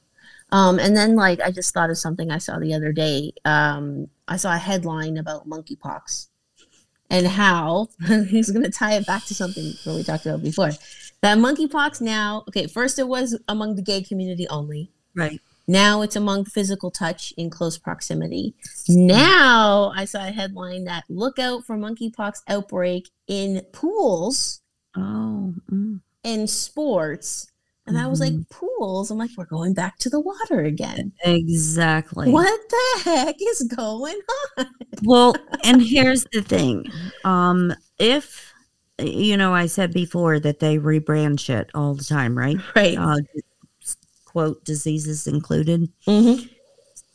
Um, 0.51 0.79
and 0.79 0.95
then 0.95 1.15
like 1.15 1.39
I 1.41 1.51
just 1.51 1.73
thought 1.73 1.89
of 1.89 1.97
something 1.97 2.31
I 2.31 2.37
saw 2.37 2.59
the 2.59 2.73
other 2.73 2.91
day. 2.91 3.33
Um, 3.45 4.07
I 4.27 4.37
saw 4.37 4.53
a 4.53 4.57
headline 4.57 5.17
about 5.17 5.47
monkeypox 5.49 6.27
and 7.09 7.27
how 7.27 7.89
he's 8.29 8.51
gonna 8.51 8.69
tie 8.69 8.93
it 8.93 9.05
back 9.07 9.25
to 9.25 9.33
something 9.35 9.73
that 9.83 9.93
we 9.95 10.03
talked 10.03 10.25
about 10.25 10.43
before. 10.43 10.71
That 11.21 11.37
monkeypox 11.39 12.01
now, 12.01 12.43
okay, 12.47 12.67
first 12.67 12.99
it 12.99 13.07
was 13.07 13.37
among 13.47 13.75
the 13.75 13.81
gay 13.81 14.01
community 14.03 14.47
only. 14.49 14.91
right 15.15 15.39
Now 15.67 16.01
it's 16.03 16.15
among 16.15 16.45
physical 16.45 16.91
touch 16.91 17.33
in 17.37 17.49
close 17.49 17.77
proximity. 17.79 18.53
Now 18.87 19.91
I 19.95 20.05
saw 20.05 20.27
a 20.27 20.31
headline 20.31 20.83
that 20.85 21.05
look 21.09 21.39
out 21.39 21.65
for 21.65 21.75
monkeypox 21.75 22.41
outbreak 22.47 23.09
in 23.27 23.61
pools 23.71 24.61
Oh, 24.95 25.53
mm. 25.71 25.99
in 26.23 26.47
sports. 26.47 27.47
And 27.87 27.99
I 27.99 28.07
was 28.07 28.19
like, 28.19 28.33
pools? 28.49 29.11
I'm 29.11 29.19
like, 29.19 29.29
we're 29.37 29.45
going 29.45 29.75
back 29.75 29.97
to 29.99 30.09
the 30.09 30.19
water 30.19 30.63
again. 30.63 31.11
exactly. 31.23 32.31
What 32.31 32.59
the 32.69 33.01
heck 33.03 33.35
is 33.39 33.61
going 33.75 34.19
on? 34.57 34.65
Well, 35.03 35.35
and 35.63 35.81
here's 35.85 36.25
the 36.33 36.41
thing. 36.41 36.85
Um, 37.23 37.73
if 37.99 38.51
you 38.97 39.37
know, 39.37 39.53
I 39.53 39.65
said 39.67 39.93
before 39.93 40.39
that 40.39 40.59
they 40.59 40.77
rebrand 40.77 41.39
shit 41.39 41.69
all 41.75 41.93
the 41.93 42.03
time, 42.03 42.37
right? 42.37 42.57
Right. 42.75 42.97
Uh, 42.97 43.17
quote 44.25 44.63
diseases 44.63 45.27
included. 45.27 45.89
Mm-hmm. 46.07 46.47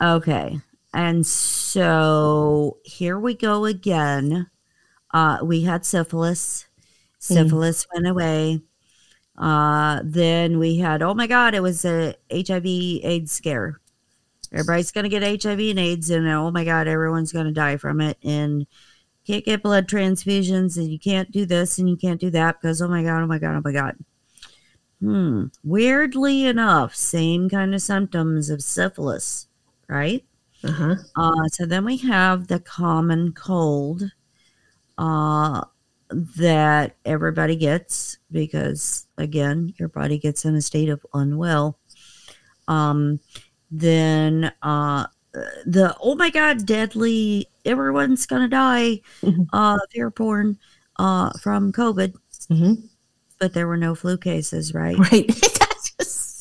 Okay. 0.02 0.60
And 0.92 1.26
so 1.26 2.78
here 2.84 3.18
we 3.18 3.34
go 3.34 3.64
again. 3.64 4.50
Uh, 5.12 5.38
we 5.42 5.62
had 5.62 5.84
syphilis. 5.84 6.66
Syphilis 7.18 7.86
went 7.92 8.06
away. 8.06 8.62
Uh, 9.36 10.00
then 10.04 10.58
we 10.58 10.78
had, 10.78 11.02
oh 11.02 11.14
my 11.14 11.26
God, 11.26 11.54
it 11.54 11.62
was 11.62 11.84
a 11.84 12.14
HIV 12.30 12.66
AIDS 12.66 13.32
scare. 13.32 13.80
Everybody's 14.52 14.90
going 14.90 15.04
to 15.04 15.08
get 15.08 15.42
HIV 15.42 15.60
and 15.60 15.78
AIDS, 15.78 16.10
and 16.10 16.26
oh 16.28 16.50
my 16.50 16.64
God, 16.64 16.88
everyone's 16.88 17.32
going 17.32 17.46
to 17.46 17.52
die 17.52 17.76
from 17.76 18.00
it. 18.00 18.18
And 18.22 18.66
can't 19.26 19.44
get 19.44 19.62
blood 19.62 19.86
transfusions, 19.86 20.76
and 20.76 20.90
you 20.90 20.98
can't 20.98 21.30
do 21.30 21.46
this 21.46 21.78
and 21.78 21.88
you 21.88 21.96
can't 21.96 22.20
do 22.20 22.30
that 22.30 22.60
because, 22.60 22.82
oh 22.82 22.88
my 22.88 23.02
God, 23.02 23.22
oh 23.22 23.26
my 23.26 23.38
God, 23.38 23.56
oh 23.56 23.62
my 23.64 23.72
God. 23.72 23.96
Hmm. 25.00 25.46
Weirdly 25.62 26.44
enough, 26.44 26.94
same 26.94 27.48
kind 27.48 27.74
of 27.74 27.80
symptoms 27.80 28.50
of 28.50 28.62
syphilis, 28.62 29.46
right? 29.88 30.24
Uh-huh. 30.62 30.96
Uh, 31.16 31.48
so 31.52 31.64
then 31.64 31.84
we 31.84 31.96
have 31.98 32.48
the 32.48 32.60
common 32.60 33.32
cold 33.32 34.10
uh, 34.98 35.64
that 36.10 36.96
everybody 37.04 37.56
gets 37.56 38.18
because, 38.30 39.06
again, 39.18 39.72
your 39.78 39.88
body 39.88 40.18
gets 40.18 40.44
in 40.44 40.54
a 40.54 40.60
state 40.62 40.88
of 40.88 41.04
unwell. 41.14 41.78
Um, 42.68 43.20
then 43.70 44.52
uh, 44.62 45.06
the 45.64 45.96
oh 46.00 46.14
my 46.16 46.30
god, 46.30 46.66
deadly! 46.66 47.46
Everyone's 47.64 48.26
gonna 48.26 48.48
die. 48.48 49.00
Mhm. 49.22 49.46
Uh, 49.52 49.78
airborne 49.94 50.58
uh, 50.96 51.30
from 51.38 51.72
COVID, 51.72 52.14
Mm-hmm. 52.50 52.74
but 53.38 53.54
there 53.54 53.68
were 53.68 53.76
no 53.76 53.94
flu 53.94 54.16
cases, 54.18 54.74
right? 54.74 54.98
Right. 54.98 55.30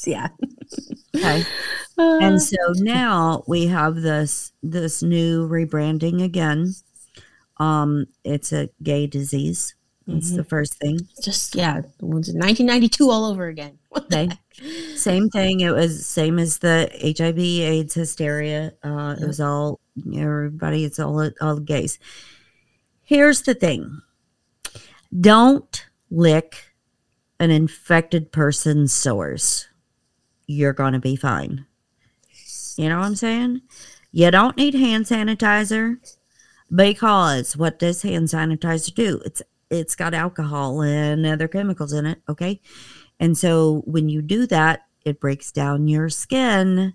Yeah. 0.08 0.30
Okay. 1.16 1.44
Uh, 1.98 2.20
and 2.22 2.42
so 2.42 2.56
now 2.78 3.44
we 3.48 3.68
have 3.68 3.98
this 3.98 4.54
this 4.64 5.04
new 5.04 5.48
rebranding 5.48 6.24
again 6.24 6.74
um 7.60 8.06
it's 8.24 8.52
a 8.54 8.70
gay 8.84 9.08
disease. 9.08 9.76
That's 10.08 10.32
the 10.32 10.44
first 10.44 10.74
thing. 10.80 10.98
Just, 11.22 11.54
yeah. 11.54 11.82
the 12.00 12.06
ones 12.08 12.30
in 12.30 12.40
1992 12.40 13.12
all 13.12 13.26
over 13.26 13.48
again. 13.48 13.78
What 13.90 14.10
the 14.10 14.20
Okay. 14.22 14.28
heck? 14.30 14.98
same 14.98 15.30
thing. 15.30 15.60
It 15.62 15.72
was 15.72 16.06
same 16.06 16.40
as 16.40 16.58
the 16.60 16.90
hiv 17.18 17.38
aids 17.40 17.94
hysteria. 17.94 18.74
Uh 18.84 19.16
it 19.22 19.26
was 19.28 19.40
all 19.40 19.80
everybody 20.16 20.84
it's 20.86 21.00
all 21.00 21.30
all 21.42 21.60
gays. 21.60 22.00
Here's 23.04 23.44
the 23.44 23.54
thing. 23.54 24.02
Don't 25.20 25.86
lick 26.12 26.74
an 27.40 27.52
infected 27.52 28.32
person's 28.32 28.92
sores. 28.94 29.68
You're 30.48 30.74
gonna 30.74 31.00
be 31.00 31.16
fine. 31.16 31.66
You 32.78 32.90
know 32.90 33.00
what 33.00 33.06
i'm 33.06 33.16
saying? 33.16 33.62
You 34.12 34.32
don't 34.32 34.58
need 34.58 34.74
hand 34.74 35.06
sanitizer 35.06 35.98
because 36.74 37.58
what 37.58 37.80
does 37.80 38.02
hand 38.04 38.28
sanitizer 38.28 38.94
do. 38.94 39.22
It's 39.26 39.42
it's 39.70 39.96
got 39.96 40.14
alcohol 40.16 40.82
and 40.82 41.26
other 41.26 41.48
chemicals 41.48 41.94
in 41.94 42.06
it 42.06 42.22
okay? 42.28 42.60
And 43.20 43.38
so 43.38 43.82
when 43.86 44.10
you 44.10 44.22
do 44.22 44.46
that 44.48 44.82
it 45.06 45.20
breaks 45.20 45.52
down 45.52 45.88
your 45.88 46.10
skin 46.10 46.94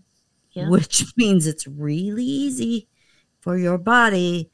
Yeah. 0.52 0.68
which 0.68 1.04
means 1.16 1.46
it's 1.46 1.66
really 1.66 2.24
easy 2.24 2.88
for 3.40 3.56
your 3.58 3.78
body 3.78 4.50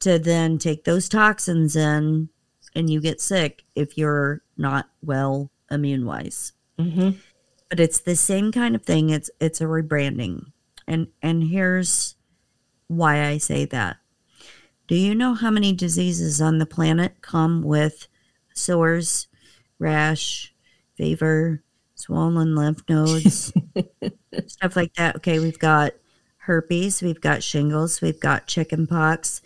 to 0.00 0.18
then 0.18 0.58
take 0.58 0.84
those 0.84 1.08
toxins 1.08 1.76
in 1.76 2.28
and 2.74 2.88
you 2.90 3.00
get 3.00 3.20
sick 3.20 3.64
if 3.74 3.98
you're 3.98 4.42
not 4.56 4.88
well 5.02 5.50
immune 5.70 6.06
wise 6.06 6.52
Mhm. 6.78 7.16
but 7.68 7.78
it's 7.80 8.00
the 8.00 8.16
same 8.16 8.50
kind 8.52 8.74
of 8.74 8.82
thing. 8.84 9.10
It's 9.10 9.30
it's 9.40 9.60
a 9.60 9.64
rebranding. 9.64 10.52
And 10.88 11.08
and 11.22 11.44
here's 11.44 12.16
why 12.88 13.24
i 13.26 13.38
say 13.38 13.64
that 13.66 13.98
do 14.90 14.96
you 14.96 15.14
know 15.14 15.34
how 15.34 15.50
many 15.50 15.72
diseases 15.72 16.40
on 16.40 16.58
the 16.58 16.66
planet 16.66 17.22
come 17.22 17.62
with 17.62 18.08
sores 18.52 19.28
rash 19.78 20.52
fever 20.96 21.62
swollen 21.94 22.54
lymph 22.54 22.82
nodes 22.88 23.52
stuff 24.46 24.74
like 24.76 24.92
that 24.94 25.16
okay 25.16 25.38
we've 25.38 25.58
got 25.58 25.92
herpes 26.38 27.00
we've 27.00 27.20
got 27.20 27.42
shingles 27.42 28.00
we've 28.00 28.20
got 28.20 28.46
chicken 28.46 28.86
pox 28.86 29.40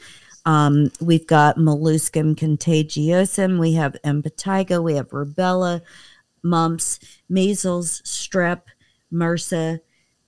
um, 0.47 0.91
we've 1.01 1.27
got 1.27 1.57
molluscum 1.57 2.35
contagiosum 2.35 3.61
we 3.61 3.75
have 3.75 3.97
impetigo 4.05 4.83
we 4.83 4.95
have 4.95 5.11
rubella 5.11 5.83
mumps, 6.45 7.01
measles, 7.29 8.03
strep, 8.03 8.63
MRSA. 9.13 9.81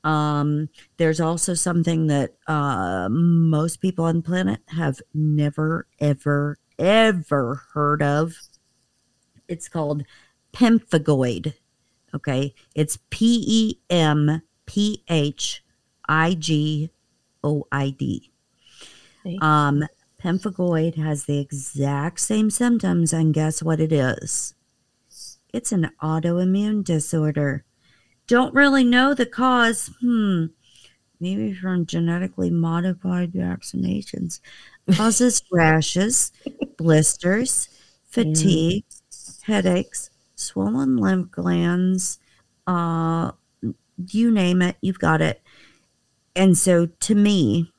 Um, 0.06 0.68
there's 0.98 1.20
also 1.20 1.54
something 1.54 2.06
that 2.06 2.34
uh, 2.46 3.08
most 3.10 3.80
people 3.80 4.04
on 4.04 4.18
the 4.18 4.22
planet 4.22 4.60
have 4.68 5.00
never, 5.12 5.88
ever, 5.98 6.58
ever 6.78 7.62
heard 7.74 8.04
of. 8.04 8.36
It's 9.48 9.68
called 9.68 10.04
pemphigoid. 10.52 11.54
Okay, 12.14 12.54
it's 12.74 12.98
P 13.10 13.44
E 13.46 13.80
M 13.90 14.42
P 14.64 15.02
H 15.08 15.64
I 16.08 16.34
G 16.34 16.90
O 17.42 17.66
I 17.72 17.90
D. 17.90 18.30
Um, 19.42 19.84
pemphigoid 20.22 20.94
has 20.94 21.24
the 21.24 21.40
exact 21.40 22.20
same 22.20 22.48
symptoms, 22.48 23.12
and 23.12 23.34
guess 23.34 23.60
what 23.60 23.80
it 23.80 23.92
is? 23.92 24.54
It's 25.52 25.72
an 25.72 25.90
autoimmune 26.00 26.84
disorder. 26.84 27.64
Don't 28.26 28.54
really 28.54 28.84
know 28.84 29.14
the 29.14 29.26
cause. 29.26 29.90
Hmm. 30.00 30.46
Maybe 31.18 31.54
from 31.54 31.86
genetically 31.86 32.50
modified 32.50 33.32
vaccinations. 33.32 34.40
Causes 34.92 35.42
rashes, 35.52 36.30
blisters, 36.76 37.68
fatigue, 38.08 38.84
headaches, 39.42 40.10
swollen 40.34 40.96
lymph 40.96 41.30
glands. 41.30 42.18
Uh, 42.66 43.32
you 44.10 44.30
name 44.30 44.60
it, 44.60 44.76
you've 44.80 44.98
got 44.98 45.22
it. 45.22 45.40
And 46.34 46.56
so 46.58 46.86
to 46.86 47.14
me, 47.14 47.72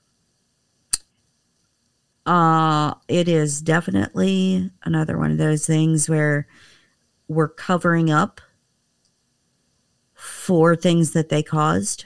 uh, 2.25 2.93
it 3.07 3.27
is 3.27 3.61
definitely 3.61 4.71
another 4.83 5.17
one 5.17 5.31
of 5.31 5.37
those 5.37 5.65
things 5.65 6.09
where 6.09 6.47
we're 7.27 7.47
covering 7.47 8.09
up 8.09 8.41
for 10.47 10.77
things 10.77 11.11
that 11.11 11.27
they 11.27 11.43
caused 11.43 12.05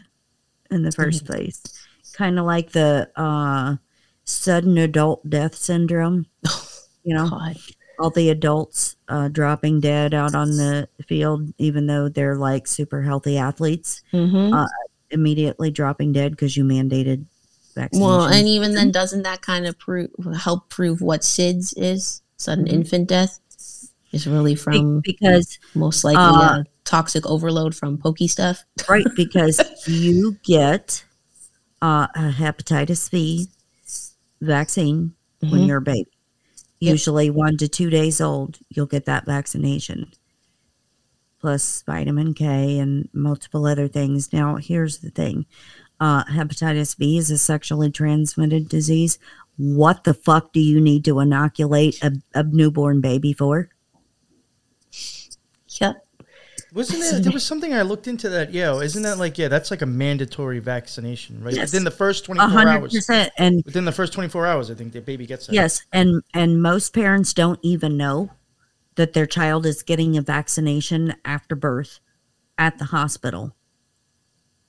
in 0.72 0.82
the 0.82 0.92
1st 0.92 1.26
place. 1.26 1.62
Kind 2.14 2.40
of 2.40 2.46
like 2.46 2.72
the 2.72 3.08
uh, 3.16 3.76
sudden 4.24 4.80
adult 4.80 5.30
death 5.30 5.54
syndrome. 5.56 6.26
You 7.04 7.16
know, 7.16 7.30
God. 7.32 7.58
all 7.98 8.12
the 8.12 8.30
adults 8.30 8.96
uh, 9.08 9.28
dropping 9.28 9.80
dead 9.80 10.14
out 10.14 10.36
on 10.36 10.50
the 10.52 10.88
field, 11.08 11.52
even 11.58 11.88
though 11.88 12.10
they're 12.10 12.36
like 12.36 12.68
super 12.68 13.02
healthy 13.02 13.40
athletes, 13.40 14.04
Mhm. 14.14 14.54
Uh, 14.54 14.68
immediately 15.10 15.72
dropping 15.72 16.14
dead 16.14 16.34
because 16.34 16.56
you 16.56 16.64
mandated 16.64 17.26
vaccinations. 17.76 18.00
well, 18.02 18.26
and 18.28 18.48
even 18.48 18.76
then, 18.76 18.92
doesn't 18.92 19.24
that 19.24 19.42
kind 19.42 19.66
of 19.66 19.80
prove 19.80 20.12
help 20.38 20.70
prove 20.70 21.02
what 21.02 21.22
SIDS 21.22 21.74
is? 21.76 22.22
Sudden 22.38 22.66
Mhm. 22.66 22.72
infant 22.74 23.08
death 23.10 23.40
is 24.12 24.28
really 24.28 24.54
from 24.54 25.00
because 25.00 25.58
most 25.74 26.04
likely 26.04 26.22
uh, 26.24 26.62
toxic 26.92 27.26
overload 27.26 27.74
from 27.74 27.98
pokey 27.98 28.28
stuff. 28.28 28.64
right 28.90 29.06
because 29.16 29.58
you 29.88 30.38
get 30.44 31.04
uh, 31.82 32.08
a 32.16 32.30
hepatitis 32.32 33.10
B 33.10 33.48
vaccine 34.42 35.14
when 35.40 35.52
Mhm. 35.62 35.68
you're 35.68 35.78
a 35.78 35.82
baby. 35.82 36.10
Yep. 36.82 36.92
Usually 36.92 37.30
one 37.30 37.56
to 37.58 37.68
two 37.68 37.90
days 37.90 38.20
old, 38.20 38.60
you'll 38.70 38.88
get 38.96 39.06
that 39.06 39.26
vaccination. 39.26 40.12
Plus 41.40 41.84
vitamin 41.84 42.34
K 42.34 42.78
and 42.78 43.08
multiple 43.14 43.66
other 43.66 43.88
things. 43.88 44.32
Now, 44.34 44.58
here's 44.58 44.98
the 45.00 45.10
thing 45.12 45.46
uh, 46.00 46.24
hepatitis 46.26 46.98
B 46.98 47.18
is 47.18 47.32
a 47.32 47.38
sexually 47.38 47.90
transmitted 47.92 48.68
disease. 48.68 49.18
What 49.58 50.04
the 50.04 50.14
fuck 50.14 50.52
do 50.54 50.60
you 50.60 50.82
need 50.82 51.06
to 51.06 51.20
inoculate 51.20 52.04
a, 52.04 52.12
a 52.34 52.44
newborn 52.44 53.00
baby 53.02 53.34
for? 53.34 53.70
Wasn't 56.74 57.04
it? 57.04 57.24
There 57.24 57.34
was 57.34 57.46
something 57.46 57.74
I 57.74 57.82
looked 57.82 58.08
into 58.08 58.30
that. 58.30 58.54
Yeah, 58.54 58.78
isn't 58.80 59.04
that 59.04 59.18
like 59.18 59.38
yeah? 59.38 59.50
That's 59.50 59.72
like 59.72 59.82
a 59.82 59.86
mandatory 59.86 60.60
vaccination, 60.60 61.44
right? 61.44 61.54
Yes. 61.54 61.72
Within 61.72 61.84
the 61.84 61.92
first 61.92 62.26
twenty 62.26 62.40
four 62.40 62.68
hours. 62.68 63.10
And 63.38 63.62
Within 63.66 63.84
the 63.86 63.92
first 63.92 64.14
twenty 64.14 64.30
four 64.30 64.48
hours, 64.48 64.72
I 64.72 64.76
think 64.76 64.94
the 64.94 65.02
baby 65.02 65.26
gets 65.26 65.48
that. 65.48 65.54
yes, 65.54 65.84
and 65.92 66.24
and 66.34 66.62
most 66.62 66.94
parents 66.94 67.34
don't 67.34 67.60
even 67.62 67.98
know 67.98 68.32
that 68.96 69.14
their 69.14 69.26
child 69.26 69.66
is 69.66 69.84
getting 69.84 70.18
a 70.18 70.22
vaccination 70.22 71.16
after 71.26 71.56
birth 71.56 72.00
at 72.58 72.78
the 72.78 72.86
hospital 72.86 73.56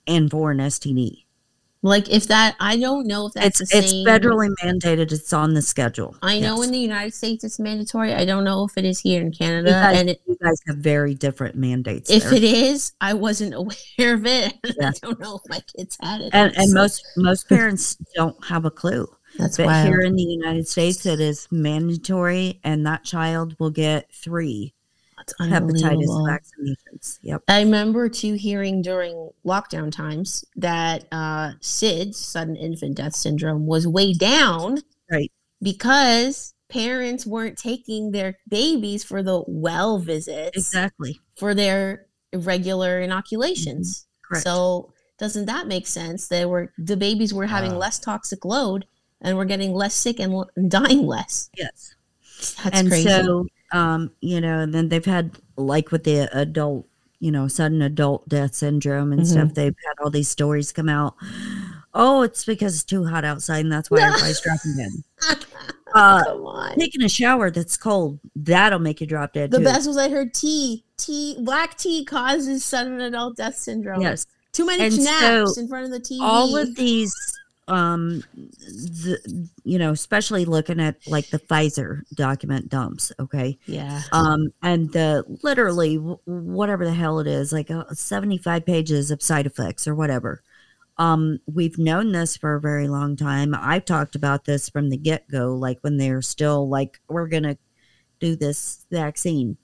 and 0.06 0.30
for 0.30 0.50
an 0.50 0.58
STD. 0.58 1.21
Like 1.84 2.08
if 2.10 2.28
that, 2.28 2.54
I 2.60 2.76
don't 2.78 3.08
know 3.08 3.26
if 3.26 3.32
that's 3.32 3.60
It's 3.60 3.74
it's 3.74 3.92
federally 3.92 4.50
mandated. 4.62 5.10
It's 5.10 5.32
on 5.32 5.54
the 5.54 5.62
schedule. 5.62 6.14
I 6.22 6.38
know 6.38 6.62
in 6.62 6.70
the 6.70 6.78
United 6.78 7.12
States 7.12 7.42
it's 7.42 7.58
mandatory. 7.58 8.14
I 8.14 8.24
don't 8.24 8.44
know 8.44 8.64
if 8.64 8.78
it 8.78 8.84
is 8.84 9.00
here 9.00 9.20
in 9.20 9.32
you 9.32 9.38
Canada. 9.38 9.70
guys, 9.70 9.98
and 9.98 10.10
it, 10.10 10.20
you 10.26 10.36
guys 10.40 10.60
have 10.68 10.76
very 10.76 11.14
different 11.14 11.56
mandates. 11.56 12.08
if 12.08 12.22
there. 12.24 12.34
it 12.34 12.44
is, 12.44 12.92
I 13.00 13.14
wasn't 13.14 13.54
aware 13.62 14.14
of 14.14 14.24
it. 14.26 14.54
Yeah. 14.64 14.88
I 14.90 14.92
don't 15.02 15.18
know 15.18 15.40
if 15.42 15.50
my 15.50 15.60
kids 15.76 15.96
had 16.00 16.20
it. 16.20 16.30
and 16.32 16.56
and 16.56 16.72
most 16.72 17.04
most 17.16 17.48
parents 17.48 17.96
don't 18.14 18.36
have 18.44 18.64
a 18.64 18.70
clue. 18.70 19.08
that's 19.36 19.56
But 19.56 19.66
wild. 19.66 19.88
here 19.88 20.02
in 20.02 20.14
the 20.14 20.22
United 20.22 20.68
States, 20.68 21.04
it 21.04 21.18
is 21.18 21.48
mandatory, 21.50 22.60
and 22.62 22.86
that 22.86 23.02
child 23.02 23.56
will 23.58 23.70
get 23.70 24.08
three 24.14 24.72
That's 25.38 25.52
hepatitis 25.52 26.06
vaccinations. 26.06 27.18
Yep. 27.22 27.42
I 27.48 27.60
remember 27.62 28.08
too 28.08 28.34
hearing 28.34 28.82
during 28.82 29.30
lockdown 29.44 29.90
times 29.92 30.44
that 30.56 31.04
uh, 31.12 31.52
SIDS, 31.60 32.14
sudden 32.16 32.56
infant 32.56 32.96
death 32.96 33.14
syndrome, 33.14 33.66
was 33.66 33.86
way 33.86 34.12
down 34.14 34.78
Right. 35.10 35.30
because 35.62 36.54
parents 36.68 37.26
weren't 37.26 37.58
taking 37.58 38.12
their 38.12 38.38
babies 38.48 39.04
for 39.04 39.22
the 39.22 39.42
well 39.46 39.98
visits 39.98 40.56
Exactly. 40.56 41.20
for 41.36 41.54
their 41.54 42.06
regular 42.34 43.00
inoculations. 43.00 44.06
Correct. 44.26 44.44
So 44.44 44.92
doesn't 45.18 45.46
that 45.46 45.66
make 45.68 45.86
sense? 45.86 46.28
They 46.28 46.46
were 46.46 46.72
the 46.78 46.96
babies 46.96 47.32
were 47.34 47.46
having 47.46 47.72
Wow. 47.72 47.78
less 47.78 47.98
toxic 47.98 48.44
load 48.44 48.86
and 49.20 49.36
were 49.36 49.44
getting 49.44 49.72
less 49.74 49.94
sick 49.94 50.18
and 50.18 50.44
dying 50.68 51.06
less. 51.06 51.50
yes. 51.56 51.94
That's 52.64 52.76
and 52.80 52.88
crazy. 52.88 53.08
so, 53.08 53.46
um, 53.72 54.10
you 54.20 54.40
know, 54.40 54.60
and 54.60 54.72
then 54.74 54.88
they've 54.88 55.04
had 55.04 55.38
like 55.56 55.90
with 55.90 56.04
the 56.04 56.28
adult, 56.36 56.86
you 57.20 57.30
know, 57.30 57.48
sudden 57.48 57.82
adult 57.82 58.28
death 58.28 58.54
syndrome 58.54 59.12
and 59.12 59.22
Mm-hmm. 59.22 59.30
stuff. 59.30 59.54
They've 59.54 59.74
had 59.86 60.02
all 60.04 60.10
these 60.10 60.28
stories 60.28 60.72
come 60.72 60.88
out. 60.88 61.14
Oh, 61.94 62.22
it's 62.22 62.44
because 62.44 62.74
it's 62.74 62.84
too 62.84 63.04
hot 63.04 63.24
outside, 63.24 63.60
and 63.60 63.72
that's 63.72 63.90
why 63.90 64.00
everybody's 64.02 64.40
dropping 64.40 64.76
dead. 64.76 65.44
Uh, 65.94 66.72
taking 66.78 67.02
a 67.02 67.08
shower 67.08 67.50
that's 67.50 67.76
cold 67.76 68.18
that'll 68.34 68.78
make 68.78 69.00
you 69.02 69.06
drop 69.06 69.34
dead. 69.34 69.50
The 69.50 69.58
too. 69.58 69.64
best 69.64 69.86
was 69.86 69.98
I 69.98 70.08
heard 70.08 70.32
tea. 70.32 70.84
Tea 70.96 71.36
black 71.40 71.76
tea 71.76 72.04
causes 72.04 72.64
sudden 72.64 72.98
adult 73.00 73.36
death 73.36 73.56
syndrome. 73.56 74.00
Yes. 74.00 74.26
Too 74.52 74.64
many 74.66 74.84
And 74.84 74.92
snaps 74.94 75.54
so 75.54 75.60
in 75.60 75.68
front 75.68 75.84
of 75.86 75.90
the 75.90 76.00
TV. 76.00 76.18
all 76.22 76.56
of 76.56 76.74
these 76.76 77.14
um 77.72 78.22
the, 78.36 79.48
you 79.64 79.78
know 79.78 79.92
especially 79.92 80.44
looking 80.44 80.78
at 80.78 80.96
like 81.06 81.30
the 81.30 81.38
pfizer 81.38 82.02
document 82.14 82.68
dumps 82.68 83.10
okay? 83.18 83.58
Yeah. 83.64 84.02
um 84.12 84.52
and 84.62 84.92
the 84.92 85.24
literally 85.42 85.94
whatever 85.96 86.84
the 86.84 86.92
hell 86.92 87.18
it 87.18 87.26
is 87.26 87.50
like 87.50 87.70
uh, 87.70 87.84
75 87.92 88.66
pages 88.66 89.10
of 89.10 89.22
side 89.22 89.46
effects 89.46 89.88
or 89.88 89.94
whatever. 89.94 90.42
Um 90.98 91.38
we've 91.46 91.78
known 91.78 92.12
this 92.12 92.36
for 92.36 92.54
a 92.54 92.60
very 92.60 92.88
long 92.88 93.16
time. 93.16 93.54
I've 93.54 93.86
talked 93.86 94.14
about 94.16 94.44
this 94.44 94.68
from 94.68 94.90
the 94.90 94.98
get-go 94.98 95.54
like 95.54 95.78
when 95.80 95.96
they're 95.96 96.20
still 96.20 96.68
like 96.68 97.00
we're 97.08 97.28
gonna 97.28 97.56
do 98.20 98.36
this 98.36 98.84
vaccine. 98.90 99.56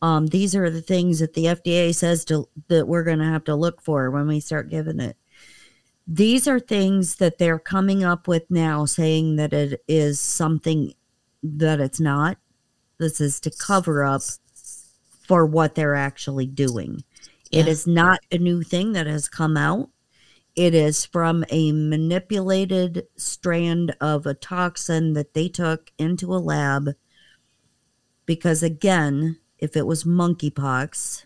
Um 0.00 0.28
these 0.28 0.54
are 0.54 0.70
the 0.70 0.80
things 0.82 1.18
that 1.18 1.34
the 1.34 1.46
fda 1.46 1.92
says 1.92 2.24
to 2.26 2.48
that 2.68 2.86
we're 2.86 3.02
gonna 3.02 3.32
have 3.32 3.44
to 3.44 3.56
look 3.56 3.82
for 3.82 4.12
when 4.12 4.28
we 4.28 4.38
start 4.38 4.70
giving 4.70 5.00
it 5.00 5.16
these 6.06 6.46
are 6.46 6.60
things 6.60 7.16
that 7.16 7.38
they're 7.38 7.58
coming 7.58 8.04
up 8.04 8.28
with 8.28 8.48
now 8.50 8.84
saying 8.84 9.36
that 9.36 9.52
it 9.52 9.82
is 9.88 10.20
something 10.20 10.94
that 11.42 11.80
it's 11.80 12.00
not. 12.00 12.38
This 12.98 13.20
is 13.20 13.40
to 13.40 13.50
cover 13.50 14.04
up 14.04 14.22
for 15.26 15.44
what 15.44 15.74
they're 15.74 15.96
actually 15.96 16.46
doing. 16.46 17.02
It 17.50 17.66
Yeah. 17.66 17.72
is 17.72 17.86
not 17.86 18.20
a 18.30 18.38
new 18.38 18.62
thing 18.62 18.92
that 18.92 19.06
has 19.06 19.28
come 19.28 19.56
out. 19.56 19.90
It 20.54 20.74
is 20.74 21.04
from 21.04 21.44
a 21.50 21.72
manipulated 21.72 23.06
strand 23.16 23.94
of 24.00 24.26
a 24.26 24.34
toxin 24.34 25.12
that 25.14 25.34
they 25.34 25.48
took 25.48 25.92
into 25.98 26.34
a 26.34 26.38
lab 26.38 26.94
because 28.24 28.62
again 28.62 29.38
if 29.58 29.76
it 29.76 29.86
was 29.86 30.04
monkeypox 30.04 31.25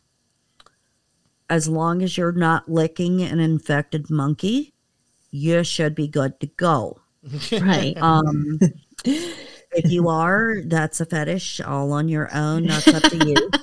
as 1.51 1.69
long 1.69 2.01
as 2.01 2.17
you're 2.17 2.33
not 2.33 2.71
licking 2.71 3.21
an 3.21 3.41
infected 3.41 4.09
monkey, 4.09 4.73
you 5.33 5.65
should 5.65 5.95
be 5.97 6.09
good 6.09 6.41
to 6.41 6.47
go. 6.47 7.01
Right. 7.53 7.99
Um, 7.99 8.59
if 9.05 9.91
you 9.91 10.09
are, 10.09 10.63
that's 10.65 11.01
a 11.01 11.07
fetish 11.07 11.61
all 11.61 11.93
on 11.93 12.09
your 12.09 12.35
own. 12.35 12.67
That's 12.67 12.89
up 12.89 13.03
to 13.03 13.27
you. 13.29 13.51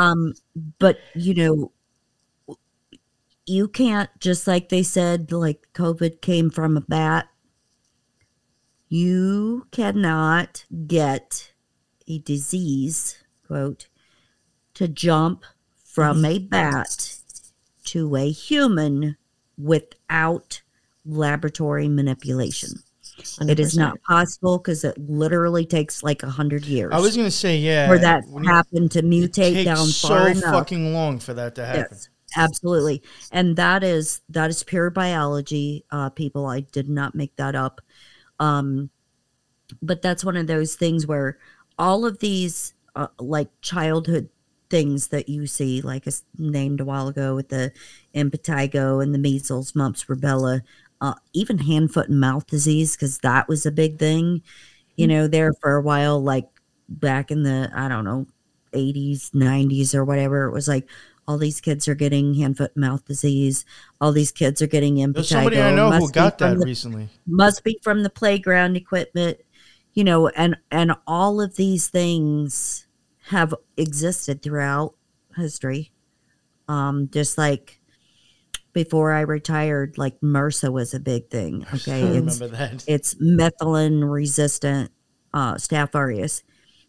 Um, 0.00 0.34
but 0.78 0.96
you 1.16 1.34
know, 1.34 1.72
you 3.46 3.66
can't 3.66 4.08
just 4.20 4.46
like 4.46 4.68
they 4.68 4.84
said, 4.84 5.32
like 5.32 5.66
COVID 5.74 6.20
came 6.20 6.50
from 6.50 6.76
a 6.76 6.82
bat. 6.82 7.26
You 8.88 9.66
cannot 9.72 10.66
get 10.86 11.50
a 12.06 12.20
disease, 12.20 13.24
quote, 13.44 13.88
to 14.74 14.86
jump 14.86 15.42
from 15.84 16.24
a 16.24 16.38
bat 16.38 17.17
to 17.88 18.16
a 18.16 18.30
human 18.30 19.16
without 19.56 20.62
laboratory 21.04 21.88
manipulation. 21.88 22.70
It 23.40 23.58
is 23.58 23.74
100%. 23.74 23.78
not 23.78 24.02
possible 24.02 24.58
because 24.58 24.84
it 24.84 24.96
literally 24.98 25.66
takes 25.66 26.04
like 26.04 26.22
a 26.22 26.30
hundred 26.30 26.64
years 26.64 26.92
I 26.92 27.00
was 27.00 27.16
gonna 27.16 27.32
say 27.32 27.56
yeah. 27.56 27.88
for 27.88 27.98
that 27.98 28.22
you- 28.28 28.46
happened 28.46 28.92
to 28.92 29.02
mutate 29.02 29.64
down 29.64 29.86
so 29.86 30.08
far 30.08 30.28
enough. 30.28 30.44
fucking 30.44 30.94
long 30.94 31.18
for 31.18 31.34
that 31.34 31.56
to 31.56 31.66
happen. 31.66 31.86
Yes, 31.90 32.08
absolutely, 32.36 33.02
and 33.32 33.56
that 33.56 33.82
is 33.82 34.20
that 34.28 34.50
is 34.50 34.62
pure 34.62 34.90
biology, 34.90 35.84
uh, 35.90 36.10
people. 36.10 36.46
I 36.46 36.60
did 36.60 36.88
not 36.88 37.16
make 37.16 37.34
that 37.36 37.56
up. 37.56 37.80
Um, 38.38 38.90
but 39.82 40.00
that's 40.00 40.24
one 40.24 40.36
of 40.36 40.46
those 40.46 40.76
things 40.76 41.04
where 41.06 41.38
all 41.76 42.06
of 42.06 42.20
these 42.20 42.74
uh, 42.94 43.08
like 43.18 43.48
childhood 43.62 44.28
things 44.70 45.08
that 45.08 45.28
you 45.28 45.46
see, 45.46 45.80
like 45.80 46.06
I 46.06 46.12
named 46.36 46.80
a 46.80 46.84
while 46.84 47.08
ago 47.08 47.34
with 47.34 47.48
the 47.48 47.72
impetigo 48.14 49.02
and 49.02 49.14
the 49.14 49.18
measles, 49.18 49.74
mumps, 49.74 50.04
rubella, 50.04 50.62
uh, 51.00 51.14
even 51.32 51.58
hand, 51.58 51.92
foot, 51.92 52.08
and 52.08 52.20
mouth 52.20 52.46
disease, 52.46 52.96
because 52.96 53.18
that 53.18 53.48
was 53.48 53.64
a 53.66 53.70
big 53.72 53.98
thing, 53.98 54.42
you 54.96 55.06
know, 55.06 55.26
there 55.28 55.52
for 55.60 55.76
a 55.76 55.82
while, 55.82 56.22
like 56.22 56.48
back 56.88 57.30
in 57.30 57.42
the, 57.42 57.70
I 57.74 57.88
don't 57.88 58.04
know, 58.04 58.26
80s, 58.72 59.30
90s, 59.30 59.94
or 59.94 60.04
whatever. 60.04 60.46
It 60.46 60.52
was 60.52 60.68
like, 60.68 60.88
all 61.26 61.38
these 61.38 61.60
kids 61.60 61.86
are 61.88 61.94
getting 61.94 62.34
hand, 62.34 62.56
foot, 62.56 62.72
and 62.74 62.80
mouth 62.82 63.04
disease. 63.04 63.64
All 64.00 64.12
these 64.12 64.32
kids 64.32 64.62
are 64.62 64.66
getting 64.66 64.96
impetigo. 64.96 65.14
There's 65.14 65.28
somebody 65.28 65.60
I 65.60 65.74
know 65.74 65.90
who 65.90 66.00
Must 66.00 66.12
be 66.12 66.18
got 66.18 66.38
that 66.38 66.58
the 66.58 66.64
recently. 66.64 67.08
must 67.26 67.64
be 67.64 67.78
from 67.82 68.02
the 68.02 68.10
playground 68.10 68.76
equipment 68.76 69.38
you 69.98 70.04
know 70.04 70.28
and 70.28 70.56
and 70.70 70.92
all 71.08 71.40
of 71.40 71.56
these 71.56 71.88
things 71.88 72.86
have 73.28 73.54
existed 73.76 74.42
throughout 74.42 74.94
history 75.36 75.90
um 76.68 77.08
just 77.12 77.38
like 77.38 77.80
before 78.72 79.12
i 79.12 79.20
retired 79.20 79.96
like 79.98 80.20
MRSA 80.20 80.72
was 80.72 80.94
a 80.94 81.00
big 81.00 81.28
thing 81.30 81.66
okay 81.74 82.02
I 82.02 82.16
it's 82.16 82.40
remember 82.40 82.56
that. 82.56 82.84
it's 82.86 83.14
methylene 83.16 84.10
resistant 84.10 84.90
uh, 85.34 85.54
staph 85.54 85.94
aureus. 85.94 86.42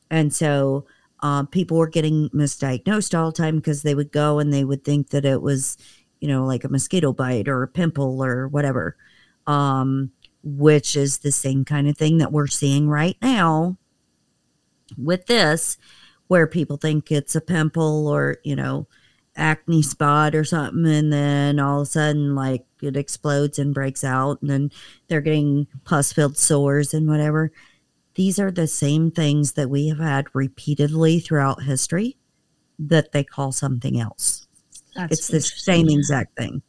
And 0.10 0.34
so 0.34 0.86
uh, 1.22 1.44
people 1.44 1.78
were 1.78 1.88
getting 1.88 2.30
misdiagnosed 2.30 3.18
all 3.18 3.32
the 3.32 3.38
time 3.38 3.58
because 3.58 3.84
they 3.84 3.96
would 3.96 4.12
go 4.12 4.40
and 4.40 4.54
they 4.54 4.64
would 4.64 4.84
think 4.84 5.10
that 5.10 5.26
it 5.26 5.42
was, 5.42 5.78
you 6.20 6.28
know, 6.28 6.46
like 6.46 6.64
a 6.64 6.70
mosquito 6.70 7.14
bite 7.14 7.48
or 7.48 7.64
a 7.64 7.68
pimple 7.68 8.24
or 8.24 8.48
whatever, 8.48 8.96
um, 9.48 10.12
which 10.44 10.96
is 10.96 11.20
the 11.20 11.32
same 11.32 11.66
kind 11.66 11.88
of 11.88 11.98
thing 11.98 12.18
that 12.18 12.32
we're 12.32 12.48
seeing 12.48 12.88
right 12.90 13.18
now 13.22 13.78
with 14.98 15.26
this, 15.28 15.78
where 16.30 16.48
people 16.48 16.78
think 16.78 17.12
it's 17.12 17.36
a 17.36 17.42
pimple 17.42 18.08
or, 18.08 18.38
you 18.44 18.56
know, 18.56 18.88
acne 19.36 19.82
spot 19.82 20.36
or 20.36 20.44
something 20.44 20.86
and 20.86 21.12
then 21.12 21.60
all 21.60 21.82
of 21.82 21.88
a 21.88 21.90
sudden 21.90 22.36
like 22.36 22.66
it 22.82 22.96
explodes 22.96 23.58
and 23.58 23.74
breaks 23.74 24.04
out 24.04 24.42
and 24.42 24.50
then 24.50 24.72
they're 25.08 25.22
getting 25.22 25.66
pus 25.86 26.14
filled 26.14 26.38
sores 26.38 26.94
and 26.94 27.08
whatever. 27.08 27.52
These 28.14 28.38
are 28.38 28.52
the 28.52 28.68
same 28.68 29.12
things 29.12 29.54
that 29.54 29.70
we 29.70 29.88
have 29.88 30.00
had 30.00 30.28
repeatedly 30.34 31.20
throughout 31.20 31.64
history 31.64 32.18
that 32.78 33.12
they 33.12 33.24
call 33.24 33.52
something 33.52 34.00
else. 34.00 34.48
That's 34.96 35.14
it's 35.14 35.28
the 35.28 35.42
same 35.42 35.90
exact 35.90 36.38
thing. 36.38 36.62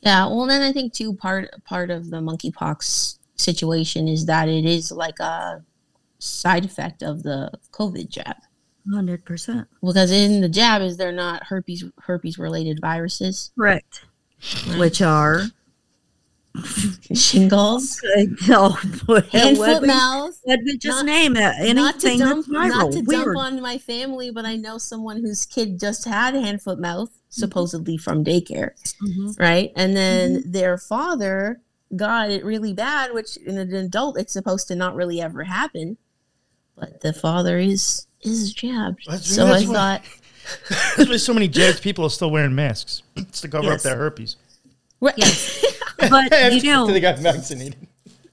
Yeah, 0.00 0.26
well, 0.26 0.46
then 0.46 0.62
I 0.62 0.72
think 0.72 0.92
too 0.92 1.14
part 1.14 1.50
part 1.64 1.90
of 1.90 2.10
the 2.10 2.18
monkeypox 2.18 3.18
situation 3.36 4.08
is 4.08 4.26
that 4.26 4.48
it 4.48 4.64
is 4.64 4.90
like 4.90 5.18
a 5.20 5.62
side 6.18 6.64
effect 6.64 7.02
of 7.02 7.22
the 7.22 7.50
COVID 7.72 8.08
jab. 8.08 8.36
Hundred 8.92 9.24
percent. 9.24 9.68
Because 9.82 10.10
in 10.10 10.40
the 10.40 10.48
jab 10.48 10.82
is 10.82 10.96
they're 10.96 11.12
not 11.12 11.44
herpes 11.44 11.84
herpes 12.00 12.38
related 12.38 12.80
viruses, 12.80 13.52
Correct. 13.58 14.04
Which 14.76 15.00
are 15.02 15.42
shingles, 17.14 18.00
no, 18.48 18.70
hand, 18.70 19.56
what 19.58 19.78
foot, 19.80 19.86
mouth. 19.86 20.38
what 20.42 20.60
we 20.64 20.76
just 20.78 20.98
Not- 20.98 21.06
name 21.06 21.36
it? 21.36 21.74
not 21.74 22.00
to 22.00 22.08
Anything 22.08 22.18
dump, 22.18 22.46
that's 22.46 22.48
viral. 22.48 22.68
not 22.68 22.92
to 22.92 23.00
Weird. 23.00 23.24
dump 23.24 23.38
on 23.38 23.62
my 23.62 23.78
family, 23.78 24.30
but 24.30 24.44
I 24.44 24.56
know 24.56 24.78
someone 24.78 25.18
whose 25.20 25.46
kid 25.46 25.80
just 25.80 26.04
had 26.04 26.34
hand, 26.34 26.62
foot, 26.62 26.78
mouth, 26.78 27.08
Mm-hmm. 27.10 27.40
supposedly 27.40 27.96
from 27.96 28.22
daycare, 28.24 28.72
Mhm. 29.02 29.38
right? 29.40 29.72
And 29.74 29.96
then 29.96 30.36
Mm-hmm. 30.40 30.52
their 30.52 30.76
father 30.76 31.62
got 31.96 32.30
it 32.30 32.44
really 32.44 32.74
bad, 32.74 33.14
which 33.14 33.38
in 33.38 33.56
an 33.56 33.72
adult 33.74 34.18
it's 34.18 34.32
supposed 34.34 34.68
to 34.68 34.74
not 34.76 34.94
really 34.94 35.20
ever 35.22 35.44
happen. 35.44 35.96
But 36.76 37.00
the 37.00 37.14
father 37.14 37.58
is 37.58 38.06
is 38.22 38.52
jabbed, 38.52 39.04
That's- 39.06 39.26
so 39.26 39.46
I 39.46 39.50
why- 39.50 39.64
thought, 39.64 40.02
That's 40.96 41.08
why 41.08 41.16
so 41.16 41.32
many 41.34 41.48
jabbed 41.48 41.82
people 41.82 42.04
are 42.04 42.10
still 42.10 42.30
wearing 42.30 42.54
masks. 42.54 43.02
It's 43.16 43.40
to 43.42 43.48
cover 43.48 43.64
Yes. 43.64 43.74
up 43.76 43.82
their 43.82 43.96
herpes. 43.96 44.36
Right. 45.00 45.14
But 46.10 46.32
you 46.52 46.62
know, 46.64 46.88
they 46.88 46.98
got 47.00 47.18
vaccinated. 47.20 47.76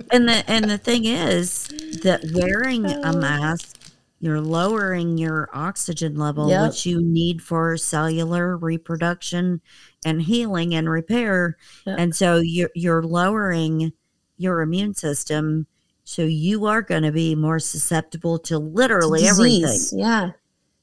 and 0.10 0.28
the 0.28 0.44
and 0.50 0.68
the 0.68 0.80
thing 0.80 1.06
is 1.06 1.68
that 2.02 2.24
wearing 2.34 2.86
a 2.88 3.12
oh. 3.14 3.18
mask 3.20 3.76
you're 4.22 4.42
lowering 4.42 5.20
your 5.20 5.50
oxygen 5.54 6.16
level 6.18 6.50
Yep. 6.50 6.68
which 6.72 6.86
you 6.88 7.00
need 7.00 7.44
for 7.44 7.78
cellular 7.78 8.58
reproduction 8.58 9.62
and 10.04 10.20
healing 10.24 10.74
and 10.74 10.90
repair 10.90 11.58
Yep. 11.86 12.00
and 12.00 12.16
so 12.16 12.38
you're 12.38 12.72
you're 12.74 13.04
lowering 13.04 13.94
your 14.38 14.62
immune 14.62 14.96
system 14.96 15.68
so 16.10 16.24
you 16.24 16.66
are 16.66 16.82
going 16.82 17.04
to 17.04 17.12
be 17.12 17.36
more 17.36 17.60
susceptible 17.60 18.40
to 18.40 18.58
literally 18.58 19.28
everything. 19.28 19.80
Yeah, 19.92 20.32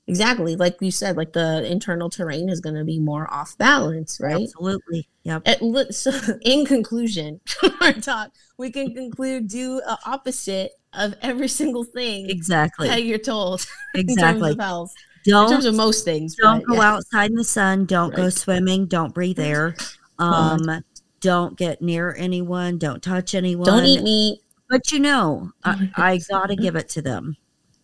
exactly. 0.07 0.55
Like 0.55 0.77
you 0.81 0.93
said, 0.93 1.17
like 1.17 1.33
the 1.33 1.69
internal 1.69 2.09
terrain 2.09 2.49
is 2.49 2.61
going 2.61 2.77
to 2.77 2.85
be 2.85 3.01
more 3.01 3.29
off 3.35 3.59
balance, 3.59 4.21
right? 4.21 4.41
absolutely 4.41 5.09
yep 5.25 5.43
At, 5.45 5.59
so, 5.95 6.13
in 6.43 6.65
conclusion, 6.65 7.41
our 7.81 7.93
talk, 7.95 8.31
we 8.57 8.71
can 8.71 8.95
conclude 8.95 9.49
do 9.49 9.81
a 9.85 9.99
opposite 10.07 10.71
of 10.93 11.17
every 11.23 11.49
single 11.49 11.83
thing 11.83 12.31
exactly 12.31 12.87
that 12.87 13.03
you're 13.03 13.19
told 13.19 13.67
in 13.95 14.03
terms 14.03 14.13
exactly 14.13 14.53
of 14.53 14.61
health. 14.61 14.95
In 15.27 15.33
terms 15.33 15.65
of 15.65 15.75
most 15.75 16.05
things, 16.05 16.37
don't 16.37 16.61
but 16.61 16.69
go 16.69 16.75
yeah. 16.77 16.93
outside 16.93 17.31
in 17.31 17.37
the 17.37 17.43
sun 17.43 17.85
don't 17.85 18.15
go 18.15 18.31
swimming 18.31 18.87
don't 18.87 19.13
breathe 19.13 19.41
air 19.41 19.75
um 20.21 20.85
don't 21.19 21.59
get 21.59 21.83
near 21.83 22.15
anyone 22.17 22.79
don't 22.79 23.03
touch 23.03 23.35
anyone 23.35 23.67
Don't 23.67 23.85
eat 23.85 24.05
meat. 24.05 24.39
But 24.69 24.93
you 24.93 24.99
know 24.99 25.51
I, 25.65 25.91
I 25.97 26.21
gotta 26.29 26.57
give 26.57 26.77
it 26.77 26.89
to 26.91 27.03
them 27.03 27.37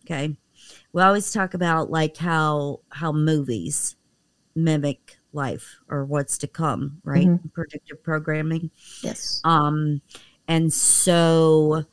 okay? 0.05 0.35
We 0.91 1.01
always 1.01 1.31
talk 1.31 1.53
about 1.53 1.89
like 1.89 2.17
how 2.17 2.81
how 2.89 3.11
movies 3.11 3.95
mimic 4.55 5.17
life 5.31 5.79
or 5.89 6.05
what's 6.05 6.37
to 6.39 6.47
come 6.47 7.01
right? 7.03 7.27
Predictive 7.53 8.03
programming. 8.03 8.69
Yes. 9.01 9.41
um 9.43 10.01
and 10.47 10.71
so 10.71 11.85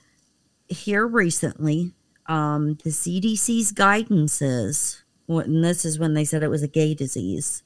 here 0.69 1.07
recently 1.07 1.93
um 2.27 2.75
the 2.85 2.91
cdc's 2.91 3.73
guidance 3.73 4.41
is 4.41 5.03
and 5.29 5.65
this 5.65 5.85
is 5.85 5.99
when 5.99 6.15
they 6.15 6.25
said 6.25 6.43
it 6.43 6.49
was 6.49 6.63
a 6.63 6.69
gay 6.69 6.95
disease 6.95 7.63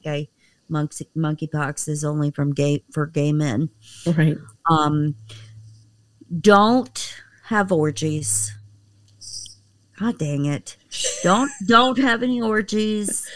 okay? 0.00 0.28
Monkey, 0.68 1.08
monkeypox 1.16 1.88
is 1.88 2.04
only 2.04 2.30
from 2.30 2.52
gay 2.52 2.84
for 2.92 3.06
gay 3.06 3.32
men. 3.32 3.70
Right. 4.06 4.36
um 4.70 5.14
don't 6.40 7.22
have 7.44 7.72
orgies 7.72 8.54
god 9.98 10.18
dang 10.18 10.44
it 10.44 10.76
don't 11.22 11.50
don't 11.66 11.98
have 11.98 12.22
any 12.22 12.40
orgies 12.40 13.28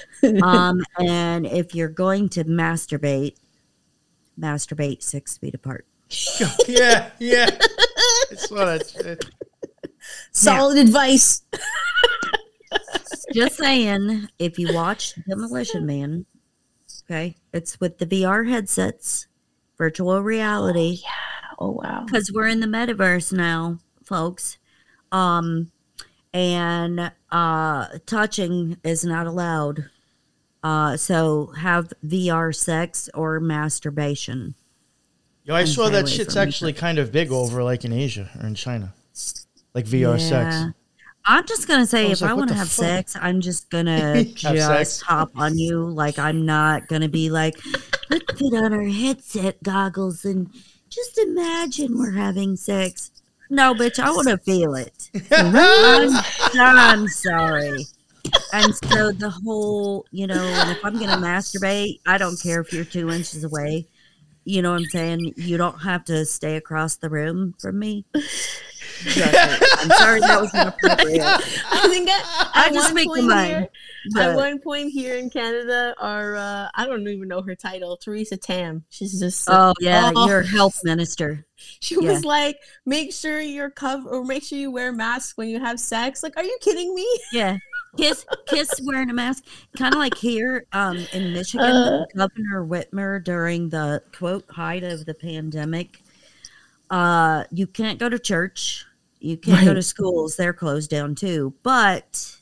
um 0.43 0.83
and 0.99 1.47
if 1.47 1.75
you're 1.75 1.89
going 1.89 2.29
to 2.29 2.45
masturbate 2.45 3.37
masturbate 4.39 5.03
six 5.03 5.39
feet 5.39 5.55
apart 5.55 5.87
yeah, 6.69 7.11
yeah. 7.19 7.49
I 8.31 8.35
saw 8.35 8.65
that 8.67 8.87
shit. 8.89 9.25
Solid 10.33 10.79
advice. 10.79 11.43
just 13.33 13.57
saying 13.57 14.29
if 14.39 14.59
you 14.59 14.75
watch 14.75 15.15
demolition 15.27 15.87
man 15.87 16.27
okay 17.05 17.35
it's 17.53 17.81
with 17.81 17.99
the 17.99 18.07
vr 18.07 18.49
headsets 18.49 19.27
virtual 19.79 20.23
reality 20.23 20.99
Oh 21.05 21.42
wow. 21.71 22.05
because 22.05 22.31
we're 22.33 22.49
in 22.49 22.61
the 22.61 22.67
metaverse 22.67 23.33
now, 23.33 23.79
folks. 24.05 24.59
Um, 25.11 25.71
and 26.33 27.13
uh, 27.31 27.87
touching 28.07 28.79
is 28.85 29.05
not 29.05 29.27
allowed. 29.27 29.91
Uh, 30.63 30.97
so 30.97 31.47
have 31.59 31.93
VR 32.05 32.55
sex 32.55 33.09
or 33.15 33.41
masturbation. 33.41 34.55
Yo, 35.45 35.55
I 35.55 35.61
And 35.61 35.69
saw 35.69 35.89
that 35.89 36.09
shit's 36.09 36.37
actually 36.37 36.73
kind 36.73 36.99
of 36.99 37.11
big 37.11 37.33
over 37.33 37.63
like 37.65 37.85
in 37.85 37.93
Asia 37.93 38.31
or 38.41 38.47
in 38.47 38.55
China, 38.55 38.95
like 39.75 39.87
VR 39.87 40.21
sex. 40.21 40.73
I'm 41.25 41.47
just 41.47 41.69
gonna 41.69 41.87
say, 41.87 42.09
I 42.09 42.11
if 42.13 42.21
like, 42.21 42.31
I 42.31 42.35
want 42.35 42.49
to 42.49 42.55
have 42.55 42.69
fuck? 42.69 42.85
sex, 42.87 43.17
I'm 43.21 43.41
just 43.41 43.71
gonna 43.71 44.25
just 44.35 44.67
sex. 44.67 45.01
hop 45.01 45.31
on 45.37 45.59
you. 45.59 45.85
Like 45.85 46.19
I'm 46.19 46.47
not 46.47 46.89
gonna 46.89 47.09
be 47.09 47.29
like, 47.31 47.55
let's 48.11 48.25
put 48.25 48.55
on 48.55 48.73
our 48.73 48.85
headset 48.85 49.63
goggles 49.63 50.25
and 50.25 50.49
just 50.93 51.19
imagine 51.19 51.99
we're 51.99 52.13
having 52.13 52.57
sex. 52.57 53.11
No, 53.49 53.75
bitch, 53.75 53.99
I 53.99 54.11
want 54.11 54.29
to 54.29 54.39
feel 54.39 54.75
it. 54.75 55.11
I'm, 55.31 56.23
I'm 56.55 57.09
sorry. 57.09 57.87
And 58.53 58.75
so 58.75 59.13
the 59.13 59.31
whole, 59.31 60.07
you 60.11 60.27
know, 60.27 60.43
if 60.71 60.85
I'm 60.85 60.99
gonna 60.99 61.17
masturbate, 61.17 62.01
I 62.07 62.19
don't 62.19 62.41
care 62.41 62.61
if 62.61 62.73
you're 62.73 62.85
two 62.85 63.11
inches 63.11 63.45
away. 63.45 63.87
You 64.45 64.63
know 64.63 64.73
what 64.73 64.81
I'm 64.81 64.87
saying? 64.87 65.35
You 65.37 65.57
don't 65.57 65.81
have 65.83 66.05
to 66.07 66.25
stay 66.25 66.57
across 66.57 66.97
the 66.97 67.09
room 67.09 67.55
from 67.59 67.79
me. 67.79 68.05
Just- 69.05 69.83
I'm 69.83 69.91
sorry 69.91 70.21
that 70.21 70.41
was 70.41 70.55
inappropriate. 70.55 71.23
I 71.73 71.89
think 71.89 72.09
at, 72.11 72.23
I 72.55 72.71
just 72.73 72.89
one 72.89 72.95
make 72.95 73.09
the 73.09 73.15
point 73.15 73.27
mind. 73.27 73.49
here- 73.51 73.69
but- 74.15 74.23
At 74.23 74.37
one 74.37 74.59
point 74.61 74.91
here 74.93 75.17
in 75.17 75.31
Canada, 75.31 75.95
our 76.01 76.35
uh, 76.37 76.69
I 76.75 76.87
don't 76.87 77.07
even 77.07 77.29
know 77.29 77.43
her 77.43 77.55
title, 77.55 77.97
Theresa 77.97 78.37
Tam. 78.37 78.85
She's 78.91 79.19
just 79.21 79.49
Oh 79.51 79.75
yeah, 79.81 80.11
Oh. 80.17 80.27
you're 80.27 80.43
health 80.43 80.81
minister. 80.85 81.45
She 81.79 81.95
Yeah. 81.95 82.11
was 82.11 82.25
like, 82.25 82.59
make 82.87 83.13
sure 83.13 83.41
you're 83.41 83.71
covered 83.71 84.09
or 84.11 84.25
make 84.25 84.43
sure 84.43 84.59
you 84.59 84.73
wear 84.73 84.91
masks 84.93 85.37
when 85.37 85.49
you 85.49 85.61
have 85.61 85.79
sex. 85.79 86.25
Like, 86.25 86.37
are 86.37 86.43
you 86.43 86.59
kidding 86.61 86.93
me? 86.93 87.07
Yeah. 87.33 87.59
Kiss 87.97 88.25
kiss 88.49 88.81
wearing 88.83 89.11
a 89.11 89.13
mask. 89.13 89.45
Kind 89.79 89.95
of 89.95 89.99
like 90.01 90.17
here 90.17 90.67
um 90.73 90.97
in 91.13 91.33
Michigan, 91.35 91.71
Uh. 91.71 92.05
Governor 92.17 92.67
Whitmer 92.67 93.23
during 93.23 93.69
the 93.69 94.03
quote 94.17 94.45
height 94.51 94.83
of 94.83 95.05
the 95.07 95.15
pandemic. 95.15 95.99
Uh 96.91 97.45
you 97.53 97.67
can't 97.67 97.99
go 97.99 98.09
to 98.09 98.19
church. 98.19 98.85
You 99.23 99.37
can't 99.37 99.65
go 99.65 99.75
to 99.75 99.83
schools. 99.83 100.37
They're 100.37 100.53
closed 100.53 100.91
down 100.91 101.15
too. 101.15 101.55
But 101.63 102.37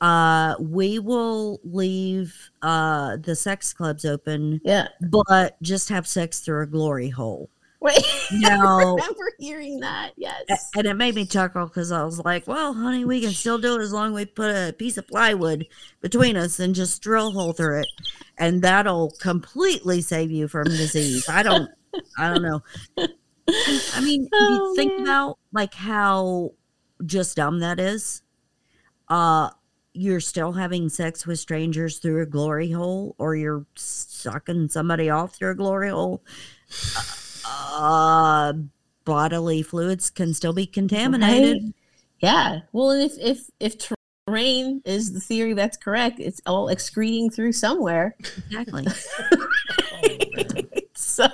uh 0.00 0.56
we 0.58 0.98
will 0.98 1.60
leave 1.64 2.34
uh 2.62 3.16
the 3.18 3.36
sex 3.36 3.72
clubs 3.72 4.04
open, 4.04 4.60
Yeah. 4.64 4.88
but 5.10 5.60
just 5.62 5.88
have 5.90 6.06
sex 6.08 6.40
through 6.40 6.62
a 6.62 6.66
glory 6.66 7.08
hole. 7.08 7.50
Wait. 7.80 7.98
I 8.32 8.56
No. 8.56 8.94
remember 8.96 9.32
hearing 9.38 9.80
that. 9.80 10.12
Yes. 10.16 10.70
And 10.76 10.86
it 10.86 10.94
made 10.94 11.14
me 11.14 11.24
chuckle 11.26 11.66
because 11.66 11.90
I 11.92 12.02
was 12.04 12.18
like, 12.20 12.46
well, 12.46 12.72
honey, 12.74 13.04
we 13.04 13.20
can 13.20 13.32
still 13.32 13.58
do 13.58 13.76
it 13.78 13.82
as 13.82 13.92
long 13.92 14.08
as 14.10 14.14
we 14.14 14.24
put 14.24 14.50
a 14.50 14.72
piece 14.72 14.96
of 14.98 15.06
plywood 15.08 15.66
between 16.00 16.36
us 16.36 16.58
and 16.60 16.74
just 16.76 17.02
drill 17.02 17.28
a 17.28 17.30
hole 17.32 17.52
through 17.52 17.80
it. 17.80 17.88
And 18.38 18.62
that'll 18.62 19.10
completely 19.20 20.00
save 20.00 20.30
you 20.30 20.46
from 20.48 20.64
disease. 20.64 21.28
I 21.28 21.42
don't, 21.42 21.68
I 22.18 22.32
don't 22.32 22.42
know. 22.42 22.62
I 22.98 24.00
mean, 24.00 24.24
if 24.24 24.28
Oh, 24.32 24.68
you 24.70 24.76
think 24.76 24.92
man. 24.98 25.02
about 25.02 25.38
like 25.52 25.74
how 25.74 26.52
just 27.04 27.36
dumb 27.36 27.60
that 27.60 27.78
is, 27.78 28.22
uh, 29.08 29.50
you're 29.94 30.20
still 30.20 30.52
having 30.52 30.88
sex 30.88 31.26
with 31.26 31.38
strangers 31.38 31.98
through 31.98 32.22
a 32.22 32.26
glory 32.26 32.70
hole 32.70 33.14
or 33.18 33.36
you're 33.36 33.66
sucking 33.74 34.68
somebody 34.68 35.10
off 35.10 35.36
through 35.36 35.50
a 35.50 35.54
glory 35.54 35.90
hole. 35.90 36.22
Uh, 37.46 38.54
bodily 39.04 39.62
fluids 39.62 40.10
can 40.10 40.32
still 40.32 40.52
be 40.52 40.66
contaminated. 40.66 41.62
Right? 41.62 41.74
Yeah. 42.20 42.60
Well, 42.72 42.90
and 42.92 43.02
if 43.02 43.18
if 43.18 43.50
if 43.60 43.76
terrain 44.26 44.80
is 44.84 45.12
the 45.12 45.20
theory 45.20 45.52
that's 45.54 45.76
correct, 45.76 46.20
it's 46.20 46.40
all 46.46 46.68
excreting 46.68 47.30
through 47.30 47.52
somewhere. 47.52 48.16
Exactly. 48.20 48.86
so 50.94 51.26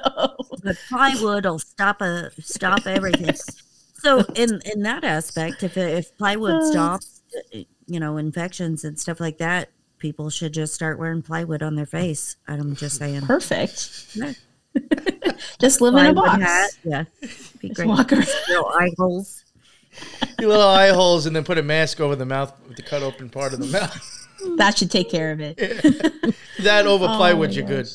But 0.62 0.76
plywood 0.88 1.44
will 1.44 1.58
stop 1.58 2.00
a 2.00 2.30
stop 2.40 2.86
everything. 2.86 3.34
So 3.98 4.20
in 4.34 4.60
in 4.64 4.82
that 4.82 5.04
aspect, 5.04 5.62
if 5.62 5.76
if 5.76 6.16
plywood 6.16 6.54
Uh. 6.62 6.70
stops, 6.70 7.22
uh, 7.54 7.58
you 7.86 8.00
know, 8.00 8.16
infections 8.16 8.84
and 8.84 8.98
stuff 8.98 9.20
like 9.20 9.38
that, 9.38 9.70
people 9.98 10.30
should 10.30 10.52
just 10.54 10.74
start 10.74 10.98
wearing 10.98 11.22
plywood 11.22 11.62
on 11.62 11.74
their 11.74 11.86
face. 11.86 12.36
I'm 12.46 12.74
just 12.76 12.96
saying. 12.98 13.22
perfect. 13.22 14.06
Yeah. 14.14 14.32
Just 15.60 15.80
live 15.80 15.94
in 15.94 16.06
a 16.06 16.12
box. 16.14 16.40
hat, 16.42 16.70
yeah, 16.84 17.04
be 17.60 17.68
great. 17.70 17.88
walk 17.88 18.12
around. 18.12 18.28
Little 18.48 18.66
eye 18.68 18.90
holes. 18.96 19.44
Your 20.38 20.50
little 20.50 20.68
eye 20.68 20.90
holes, 20.90 21.26
and 21.26 21.34
then 21.34 21.42
put 21.42 21.58
a 21.58 21.62
mask 21.62 22.00
over 22.00 22.14
the 22.14 22.26
mouth 22.26 22.52
with 22.68 22.76
the 22.76 22.82
cut 22.82 23.02
open 23.02 23.28
part 23.28 23.52
of 23.54 23.58
the 23.60 23.66
mouth. 23.66 24.28
That 24.56 24.78
should 24.78 24.90
take 24.90 25.10
care 25.10 25.32
of 25.32 25.40
it. 25.40 25.56
that 26.60 26.86
over 26.86 27.06
Oh 27.06 27.16
plywood, 27.16 27.48
my 27.50 27.54
you're 27.56 27.66
good. 27.66 27.88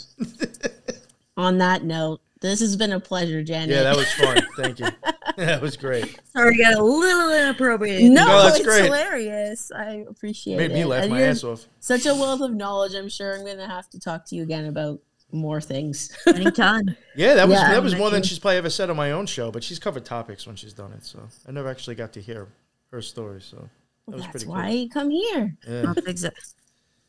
On 1.38 1.58
that 1.60 1.84
note, 1.84 2.20
this 2.48 2.60
has 2.62 2.76
been 2.76 2.92
a 2.92 3.00
pleasure, 3.00 3.44
Janet. 3.44 3.70
Yeah, 3.70 3.84
that 3.84 3.96
was 3.96 4.12
fun. 4.14 4.42
Thank 4.58 4.80
you. 4.80 4.88
That 5.36 5.64
was 5.64 5.78
great. 5.78 6.20
Sorry, 6.32 6.54
I 6.64 6.72
got 6.72 6.80
a 6.80 6.84
little 6.84 7.34
inappropriate. 7.34 8.04
no, 8.04 8.24
No, 8.24 8.44
that's 8.44 8.58
it's 8.58 8.68
great. 8.68 8.84
hilarious. 8.86 9.72
I 9.76 10.06
appreciate 10.08 10.58
Made 10.58 10.70
it. 10.70 10.74
me 10.76 10.86
laugh 10.86 11.04
And 11.06 11.12
my 11.12 11.24
ass 11.24 11.44
off. 11.44 11.66
Such 11.80 12.06
a 12.06 12.14
wealth 12.14 12.42
of 12.42 12.54
knowledge. 12.54 12.94
I'm 12.94 13.10
sure 13.10 13.34
I'm 13.34 13.44
going 13.44 13.58
to 13.58 13.66
have 13.66 13.90
to 13.92 14.00
talk 14.00 14.26
to 14.28 14.36
you 14.36 14.44
again 14.44 14.66
about 14.66 15.00
more 15.32 15.60
things. 15.60 16.16
Anytime. 16.28 16.96
Yeah, 17.16 17.34
that 17.34 17.48
was 17.48 17.58
Yeah, 17.58 17.72
that 17.72 17.82
was 17.82 17.96
more 17.96 18.12
than 18.12 18.22
you. 18.22 18.28
she's 18.28 18.38
probably 18.38 18.58
ever 18.58 18.70
said 18.70 18.92
on 18.92 18.96
my 18.96 19.12
own 19.12 19.26
show. 19.26 19.50
But 19.50 19.64
she's 19.64 19.80
covered 19.80 20.06
topics 20.06 20.46
when 20.46 20.56
she's 20.56 20.74
done 20.74 20.94
it, 20.94 21.04
so 21.04 21.20
I 21.48 21.52
never 21.52 21.68
actually 21.70 21.96
got 21.96 22.14
to 22.14 22.22
hear 22.22 22.48
her 22.92 23.02
story. 23.02 23.42
So 23.42 23.68
that 24.08 24.14
was 24.16 24.22
That's 24.22 24.32
pretty 24.32 24.46
why 24.46 24.70
you 24.70 24.90
come 24.90 25.10
here. 25.10 25.58
Yeah. 25.68 25.94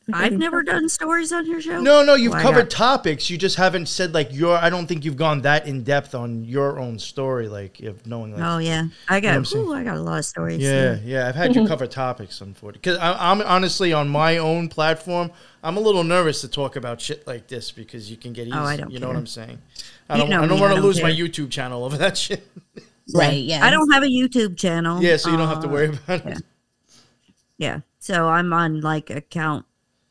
That's 0.07 0.19
exa- 0.19 0.23
I've 0.25 0.33
never 0.33 0.63
done 0.63 0.89
stories 0.89 1.33
on 1.33 1.47
your 1.47 1.61
show. 1.63 1.81
No, 1.81 2.03
no, 2.05 2.15
you've 2.15 2.33
Why 2.35 2.43
covered 2.43 2.65
not? 2.65 2.71
topics. 2.71 3.31
You 3.31 3.39
just 3.39 3.57
haven't 3.57 3.87
said 3.87 4.13
like 4.13 4.33
your. 4.33 4.57
I 4.57 4.69
don't 4.69 4.87
think 4.87 5.05
you've 5.05 5.17
gone 5.17 5.41
that 5.43 5.67
in 5.67 5.83
depth 5.83 6.15
on 6.15 6.45
your 6.45 6.79
own 6.79 6.99
story, 6.99 7.49
like 7.49 7.81
if 7.81 8.05
knowing. 8.07 8.33
Like, 8.35 8.43
Oh 8.43 8.59
yeah, 8.59 8.85
I 9.09 9.21
got. 9.21 9.35
I'm 9.35 9.45
saying? 9.47 9.65
ooh, 9.67 9.73
I 9.73 9.83
got 9.83 9.97
a 9.97 10.01
lot 10.03 10.19
of 10.19 10.27
stories. 10.27 10.61
Yeah, 10.61 10.99
yeah, 11.03 11.27
I've 11.29 11.35
had 11.35 11.55
you 11.57 11.67
cover 11.73 11.87
topics, 11.87 12.41
unfortunately. 12.43 12.81
Because 12.83 12.99
I'm 13.01 13.41
honestly 13.43 13.93
on 13.95 14.09
my 14.11 14.37
own 14.39 14.69
platform, 14.69 15.31
I'm 15.63 15.77
a 15.79 15.81
little 15.81 16.05
nervous 16.05 16.43
to 16.43 16.49
talk 16.49 16.77
about 16.77 17.01
shit 17.01 17.27
like 17.27 17.49
this 17.49 17.73
because 17.73 18.11
you 18.11 18.19
can 18.19 18.33
get 18.35 18.47
easy. 18.47 18.57
Oh, 18.57 18.63
I 18.65 18.77
don't 18.77 18.91
you 18.91 18.99
know 18.99 19.09
what. 19.09 19.17
I'm 19.17 19.27
saying? 19.27 19.59
I 20.11 20.19
don't. 20.19 20.29
know 20.29 20.43
I 20.43 20.47
don't 20.47 20.61
want 20.61 20.73
to 20.73 20.77
don't 20.77 20.85
lose 20.85 21.03
my. 21.03 21.11
YouTube 21.11 21.51
channel 21.51 21.83
over 21.83 21.97
that 21.97 22.19
shit. 22.25 22.47
Right. 23.15 23.43
Yeah. 23.43 23.65
I 23.65 23.71
don't 23.71 23.91
have 23.93 24.03
a 24.03 24.07
YouTube 24.07 24.59
channel. 24.59 25.03
yeah, 25.03 25.17
so 25.17 25.31
you 25.31 25.37
don't 25.39 25.49
have 25.49 25.61
to 25.61 25.69
Uh, 25.69 25.73
worry 25.73 25.87
about 25.89 26.25
yeah. 26.27 26.33
it. 26.33 26.43
Yeah, 27.57 27.81
so 28.01 28.29
I'm 28.29 28.53
on 28.53 28.81
like 28.81 29.09
account 29.11 29.65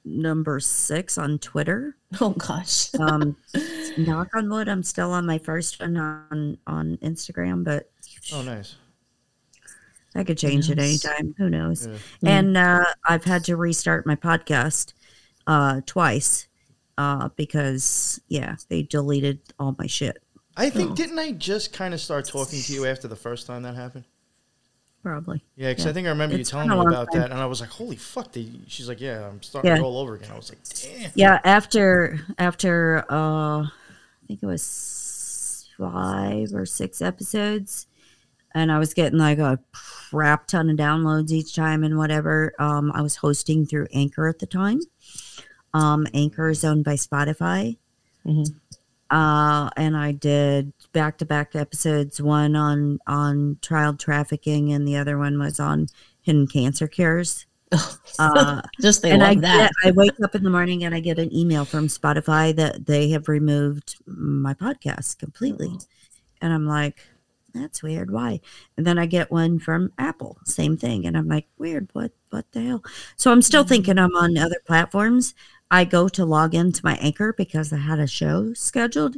number 0.06 0.60
six 0.60 1.18
on 1.18 1.40
Twitter. 1.40 1.96
Oh 2.22 2.30
gosh. 2.30 2.94
Um, 3.00 3.36
knock 3.98 4.28
on 4.36 4.48
wood, 4.48 4.70
I'm 4.70 4.84
still 4.84 5.12
on 5.12 5.26
my 5.26 5.40
first 5.40 5.80
one 5.82 5.98
on 5.98 6.58
on 6.68 6.98
Instagram, 6.98 7.64
but 7.64 7.90
Oh, 8.32 8.44
nice. 8.44 8.76
I 10.16 10.24
could 10.24 10.38
change 10.38 10.70
it 10.70 10.78
anytime. 10.78 11.34
Who 11.40 11.50
knows? 11.50 11.88
Yeah. 12.22 12.30
And 12.40 12.56
uh, 12.56 12.84
I've 13.10 13.24
had 13.24 13.44
to 13.46 13.56
restart 13.58 14.06
my 14.06 14.16
podcast 14.16 14.94
uh, 15.48 15.82
twice 15.88 16.48
uh, 17.00 17.30
because 17.36 18.22
yeah, 18.28 18.58
they 18.70 18.84
deleted 18.84 19.40
all 19.58 19.76
my 19.80 19.88
shit. 19.88 20.22
I 20.56 20.70
think 20.70 20.92
Oh. 20.92 20.96
didn't 20.96 21.18
I 21.18 21.32
just 21.32 21.74
kind 21.74 21.96
of 21.96 22.00
start 22.00 22.26
talking 22.26 22.62
to 22.62 22.74
you 22.74 22.86
after 22.86 23.08
the 23.08 23.16
first 23.16 23.48
time 23.48 23.64
that 23.64 23.74
happened? 23.74 24.06
Probably. 25.04 25.44
Yeah, 25.58 25.70
because 25.70 25.84
Yeah. 25.84 25.92
I 25.92 25.94
think 25.94 26.08
I 26.08 26.12
remember 26.12 26.38
It's 26.38 26.50
you 26.50 26.52
telling 26.54 26.70
me 26.70 26.76
about 26.80 27.12
time. 27.12 27.22
that, 27.22 27.32
and 27.32 27.40
I 27.40 27.46
was 27.46 27.60
like, 27.60 27.70
"Holy 27.72 27.98
fuck!" 27.98 28.32
They, 28.32 28.48
she's 28.68 28.88
like, 28.88 29.02
"Yeah, 29.02 29.28
I'm 29.28 29.44
starting 29.44 29.70
Yeah. 29.70 29.76
to 29.76 29.82
roll 29.82 29.98
over 29.98 30.16
again." 30.16 30.32
I 30.32 30.36
was 30.38 30.50
like, 30.50 30.60
"Damn." 30.64 31.12
Yeah, 31.14 31.40
after 31.44 32.22
after 32.38 33.04
uh, 33.10 33.64
I 33.64 33.70
think 34.28 34.42
it 34.42 34.46
was 34.46 35.70
five 35.78 36.54
or 36.54 36.66
six 36.66 37.02
episodes, 37.02 37.86
and 38.56 38.72
I 38.72 38.80
was 38.80 38.94
getting 38.94 39.20
like 39.20 39.40
a 39.40 39.60
crap 40.10 40.48
ton 40.48 40.70
of 40.70 40.78
downloads 40.78 41.32
each 41.32 41.54
time 41.54 41.84
and 41.84 41.98
whatever. 41.98 42.54
Um, 42.58 42.90
I 42.96 43.02
was 43.02 43.18
hosting 43.18 43.66
through 43.66 43.88
Anchor 43.94 44.30
at 44.30 44.40
the 44.40 44.46
time. 44.48 44.80
Um, 45.74 46.08
Anchor 46.14 46.48
is 46.50 46.64
owned 46.64 46.86
by 46.86 46.94
Spotify. 46.96 47.76
Mhm. 48.26 48.56
Uh, 49.10 49.70
and 49.76 49.98
I 49.98 50.14
did 50.14 50.72
back 50.94 51.18
to 51.20 51.26
back 51.26 51.56
episodes, 51.56 52.22
one 52.22 52.56
on 52.56 53.00
on 53.08 53.58
child 53.62 54.00
trafficking, 54.00 54.72
and 54.72 54.88
the 54.88 54.96
other 54.96 55.18
one 55.18 55.38
was 55.40 55.60
on 55.60 55.88
hidden 56.22 56.48
cancer 56.48 56.88
cures. 56.88 57.46
Uh, 58.20 58.62
Just 58.80 59.02
they 59.02 59.10
and 59.10 59.24
I 59.24 59.34
that. 59.34 59.72
get, 59.82 59.90
I 59.90 59.92
wake 59.92 60.14
up 60.24 60.36
in 60.36 60.44
the 60.44 60.50
morning 60.52 60.84
and 60.84 60.94
I 60.94 61.00
get 61.00 61.18
an 61.18 61.36
email 61.36 61.66
from 61.66 61.88
Spotify 61.88 62.56
that 62.56 62.86
they 62.86 63.10
have 63.10 63.28
removed 63.28 63.96
my 64.06 64.54
podcast 64.54 65.18
completely, 65.18 65.70
Oh. 65.74 65.80
and 66.42 66.54
I'm 66.54 66.68
like, 66.68 67.00
that's 67.56 67.82
weird. 67.82 68.12
Why? 68.12 68.40
And 68.78 68.86
then 68.86 69.00
I 69.00 69.08
get 69.08 69.32
one 69.32 69.58
from 69.58 69.92
Apple, 69.98 70.38
same 70.46 70.78
thing, 70.78 71.08
and 71.08 71.18
I'm 71.18 71.28
like, 71.28 71.48
weird. 71.58 71.90
What? 71.94 72.12
What 72.30 72.46
the 72.52 72.62
hell? 72.62 72.84
So 73.16 73.32
I'm 73.32 73.42
still 73.42 73.64
thinking 73.64 73.98
I'm 73.98 74.16
on 74.16 74.38
other 74.38 74.62
platforms. 74.68 75.34
I 75.72 75.86
go 75.86 76.08
to 76.10 76.26
log 76.26 76.54
into 76.54 76.82
my 76.84 76.96
Anchor 76.98 77.34
because 77.36 77.74
I 77.74 77.78
had 77.78 78.00
a 78.00 78.06
show 78.08 78.54
scheduled, 78.54 79.18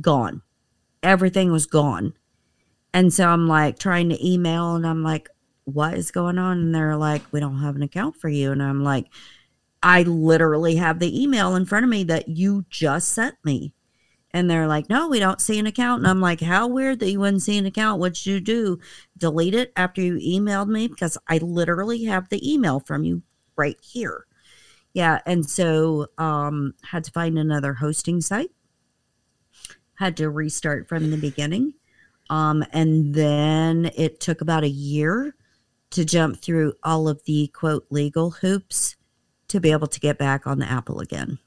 gone. 0.00 0.42
Everything 1.02 1.50
was 1.50 1.66
gone. 1.66 2.14
And 2.92 3.12
so 3.12 3.28
I'm 3.28 3.46
like 3.46 3.78
trying 3.78 4.08
to 4.08 4.26
email 4.26 4.74
and 4.74 4.86
I'm 4.86 5.02
like, 5.02 5.28
what 5.64 5.94
is 5.94 6.10
going 6.10 6.38
on? 6.38 6.58
And 6.58 6.74
they're 6.74 6.96
like, 6.96 7.22
we 7.32 7.40
don't 7.40 7.60
have 7.60 7.76
an 7.76 7.82
account 7.82 8.16
for 8.16 8.28
you. 8.28 8.50
And 8.52 8.62
I'm 8.62 8.82
like, 8.82 9.06
I 9.82 10.02
literally 10.02 10.76
have 10.76 10.98
the 10.98 11.22
email 11.22 11.54
in 11.54 11.64
front 11.64 11.84
of 11.84 11.90
me 11.90 12.04
that 12.04 12.28
you 12.28 12.64
just 12.68 13.08
sent 13.08 13.36
me. 13.44 13.72
And 14.32 14.48
they're 14.48 14.68
like, 14.68 14.88
no, 14.88 15.08
we 15.08 15.18
don't 15.18 15.40
see 15.40 15.58
an 15.58 15.66
account. 15.66 16.00
And 16.00 16.08
I'm 16.08 16.20
like, 16.20 16.40
how 16.40 16.68
weird 16.68 17.00
that 17.00 17.10
you 17.10 17.18
wouldn't 17.18 17.42
see 17.42 17.58
an 17.58 17.66
account. 17.66 18.00
What'd 18.00 18.26
you 18.26 18.40
do? 18.40 18.78
Delete 19.16 19.54
it 19.54 19.72
after 19.76 20.00
you 20.00 20.14
emailed 20.14 20.68
me? 20.68 20.86
Because 20.86 21.18
I 21.28 21.38
literally 21.38 22.04
have 22.04 22.28
the 22.28 22.52
email 22.52 22.78
from 22.78 23.02
you 23.02 23.22
right 23.56 23.78
here. 23.82 24.26
Yeah. 24.94 25.20
And 25.26 25.48
so 25.48 26.08
um 26.18 26.74
had 26.84 27.04
to 27.04 27.12
find 27.12 27.38
another 27.38 27.74
hosting 27.74 28.20
site. 28.20 28.50
Had 30.00 30.16
to 30.16 30.30
restart 30.30 30.88
from 30.88 31.10
the 31.10 31.18
beginning. 31.18 31.74
Um, 32.30 32.64
and 32.72 33.14
then 33.14 33.90
it 33.94 34.18
took 34.18 34.40
about 34.40 34.64
a 34.64 34.68
year 34.68 35.34
to 35.90 36.06
jump 36.06 36.40
through 36.40 36.72
all 36.82 37.06
of 37.06 37.22
the 37.26 37.48
quote 37.48 37.84
legal 37.90 38.30
hoops 38.30 38.96
to 39.48 39.60
be 39.60 39.72
able 39.72 39.88
to 39.88 40.00
get 40.00 40.16
back 40.16 40.46
on 40.46 40.58
the 40.58 40.64
Apple 40.64 41.00
again. 41.00 41.38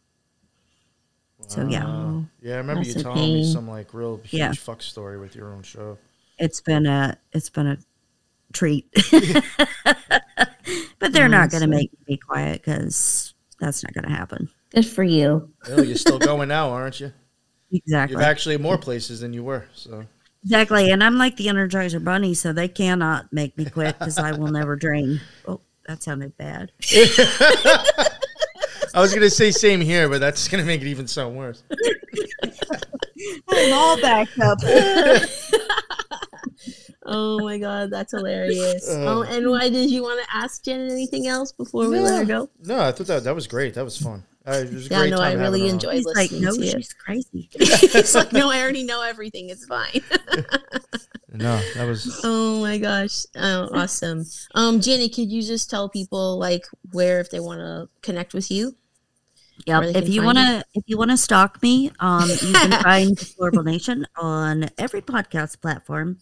So, 1.48 1.68
yeah. 1.68 2.22
Yeah, 2.42 2.54
I 2.54 2.58
remember 2.58 2.84
That's 2.84 2.94
you 2.94 3.02
a 3.02 3.04
telling 3.04 3.34
me 3.34 3.52
some 3.52 3.68
like 3.68 3.92
real 3.92 4.18
huge 4.18 4.34
Yeah. 4.34 4.52
fuck 4.54 4.84
story 4.84 5.18
with 5.18 5.36
your 5.36 5.52
own 5.52 5.64
show. 5.64 5.98
It's 6.38 6.62
been 6.62 6.86
a 6.86 7.18
it's 7.32 7.50
been 7.50 7.68
a 7.68 7.78
treat. 8.54 8.88
but 11.00 11.12
they're 11.12 11.28
not 11.28 11.50
going 11.50 11.62
to 11.62 11.68
make 11.68 11.92
me 12.08 12.18
quiet 12.18 12.62
because 12.62 13.34
that's 13.60 13.84
not 13.84 13.94
going 13.94 14.06
to 14.06 14.16
happen. 14.16 14.48
Good 14.76 14.86
for 14.86 15.04
you. 15.04 15.52
Well, 15.68 15.84
you're 15.84 15.98
still 15.98 16.20
going 16.20 16.50
now, 16.50 16.70
aren't 16.70 17.00
you? 17.00 17.14
Exactly. 17.74 18.14
You're 18.16 18.24
actually 18.24 18.58
more 18.58 18.78
places 18.78 19.22
than 19.22 19.34
you 19.34 19.44
were. 19.44 19.66
So 19.74 20.06
Exactly. 20.44 20.92
And 20.92 21.04
I'm 21.04 21.18
like 21.18 21.38
the 21.38 21.48
Energizer 21.48 22.04
Bunny, 22.04 22.34
so 22.34 22.54
they 22.54 22.68
cannot 22.68 23.32
make 23.32 23.58
me 23.58 23.66
quit 23.66 23.98
because 23.98 24.18
I 24.18 24.34
will 24.34 24.50
never 24.50 24.76
drain. 24.76 25.22
Oh, 25.48 25.62
that 25.88 26.04
sounded 26.04 26.38
bad. 26.38 26.72
I 28.96 29.02
was 29.02 29.14
gonna 29.14 29.30
say 29.30 29.52
same 29.52 29.82
here, 29.82 30.08
but 30.10 30.20
that's 30.20 30.48
gonna 30.48 30.66
make 30.66 30.82
it 30.82 30.88
even 30.88 31.08
sound 31.08 31.36
worse. 31.36 31.64
I'm 33.50 33.74
all 33.74 34.00
backed 34.00 34.40
up. 34.40 34.60
Oh 37.06 37.40
my 37.40 37.58
god, 37.58 37.92
that's 37.92 38.12
hilarious. 38.12 38.88
Uh. 38.90 39.04
oh, 39.06 39.22
and 39.24 39.50
why 39.50 39.70
did 39.70 39.92
you 39.92 40.04
want 40.04 40.24
to 40.24 40.36
ask 40.36 40.64
Jen 40.64 40.90
anything 40.90 41.28
else 41.28 41.52
before 41.52 41.90
we 41.90 42.00
let 42.00 42.20
her 42.20 42.26
go? 42.26 42.50
No, 42.64 42.80
I 42.80 42.94
thought 42.94 43.08
that 43.08 43.26
that 43.26 43.36
was 43.36 43.46
great. 43.46 43.74
That 43.74 43.84
was 43.84 43.98
fun. 43.98 44.24
Uh, 44.46 44.52
it 44.66 44.74
was 44.74 44.88
a 44.88 44.90
Yeah, 44.90 44.98
great 45.00 45.10
no, 45.12 45.18
time 45.18 45.38
I 45.38 45.42
really 45.42 45.62
her 45.62 45.68
on. 45.68 45.74
enjoyed 45.76 45.94
He's 45.96 46.06
like, 46.06 46.32
no, 46.32 46.54
to 46.54 46.66
you. 46.66 46.72
she's 46.72 46.94
crazy. 46.94 47.50
It's 47.56 48.14
like, 48.16 48.34
no, 48.34 48.50
I 48.52 48.62
already 48.62 48.84
know 48.84 49.02
everything. 49.02 49.50
It's 49.50 49.66
fine. 49.66 50.02
No, 51.36 51.60
that 51.74 51.88
was 51.88 52.22
oh 52.24 52.62
my 52.62 52.78
gosh, 52.78 53.26
oh, 53.36 53.68
awesome. 53.74 54.24
Um, 54.54 54.80
Janet, 54.80 55.16
could 55.16 55.32
you 55.32 55.42
just 55.42 55.68
tell 55.68 55.90
people 55.90 56.38
like 56.38 56.64
where 56.92 57.20
if 57.20 57.32
they 57.32 57.40
want 57.40 57.60
to 57.60 57.90
connect 58.04 58.36
with 58.36 58.52
you? 58.52 58.76
Yep. 59.66 59.82
Where 59.82 59.94
they 59.94 60.00
If 60.00 60.10
you 60.10 60.22
want 60.22 60.38
to, 60.38 60.64
if 60.76 60.84
you 60.86 60.96
want 60.96 61.10
to 61.10 61.18
stalk 61.18 61.60
me, 61.64 61.92
um, 62.00 62.30
you 62.30 62.54
can 62.54 62.84
find 62.84 63.16
Deplorable 63.18 63.64
Nation 63.64 64.06
on 64.16 64.70
every 64.78 65.02
podcast 65.02 65.60
platform. 65.60 66.20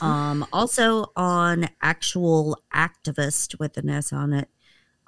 Um, 0.00 0.46
also 0.52 1.06
on 1.16 1.68
Actual 1.82 2.56
Activist 2.72 3.58
with 3.58 3.76
an 3.78 3.90
S 3.90 4.12
on 4.12 4.32
it. 4.32 4.48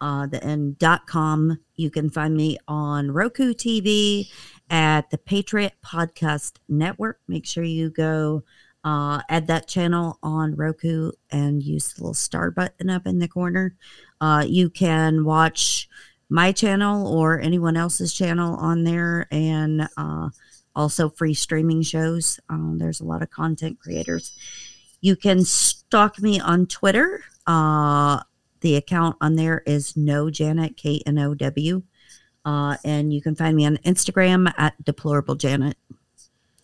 Uh, 0.05 0.27
the 0.27 0.45
and 0.45 0.79
dot 0.79 1.07
com. 1.07 1.59
You 1.77 1.91
can 1.91 2.11
find 2.11 2.37
me 2.37 2.59
on 2.69 3.11
Roku 3.11 3.55
TV 3.55 4.29
at 4.69 5.09
the 5.09 5.17
Patriot 5.17 5.73
Podcast 5.83 6.59
Network. 6.69 7.21
Make 7.27 7.47
sure 7.47 7.65
you 7.65 7.89
go 7.89 8.43
uh, 8.85 9.23
add 9.31 9.47
that 9.47 9.67
channel 9.67 10.19
on 10.23 10.57
Roku 10.57 11.13
and 11.31 11.63
use 11.63 11.95
the 11.95 12.03
little 12.03 12.13
star 12.13 12.51
button 12.51 12.91
up 12.91 13.07
in 13.07 13.19
the 13.19 13.29
corner. 13.29 13.77
Uh, 14.21 14.45
you 14.47 14.69
can 14.69 15.25
watch 15.25 15.89
my 16.29 16.53
channel 16.53 17.09
or 17.09 17.41
anyone 17.41 17.77
else's 17.77 18.13
channel 18.13 18.57
on 18.57 18.85
there 18.85 19.27
and 19.31 19.89
uh, 19.97 20.29
also 20.77 21.09
free 21.09 21.33
streaming 21.33 21.81
shows. 21.81 22.39
Um, 22.51 22.77
there's 22.79 23.01
a 23.01 23.07
lot 23.07 23.23
of 23.23 23.31
content 23.31 23.79
creators. 23.81 24.37
You 25.01 25.17
can 25.17 25.45
stalk 25.45 26.21
me 26.21 26.41
on 26.41 26.67
Twitter. 26.67 27.25
Uh, 27.47 28.21
the 28.65 28.77
account 28.77 29.17
on 29.21 29.37
there 29.37 29.63
is 29.67 29.95
no 29.95 30.31
Janet 30.31 30.77
K 30.77 31.03
N 31.07 31.19
O 31.19 31.35
W, 31.35 31.83
uh, 32.47 32.79
and 32.83 33.13
you 33.13 33.21
can 33.21 33.37
find 33.37 33.55
me 33.55 33.67
on 33.67 33.77
Instagram 33.79 34.53
at 34.57 34.83
deplorable 34.83 35.35
Janet. 35.35 35.77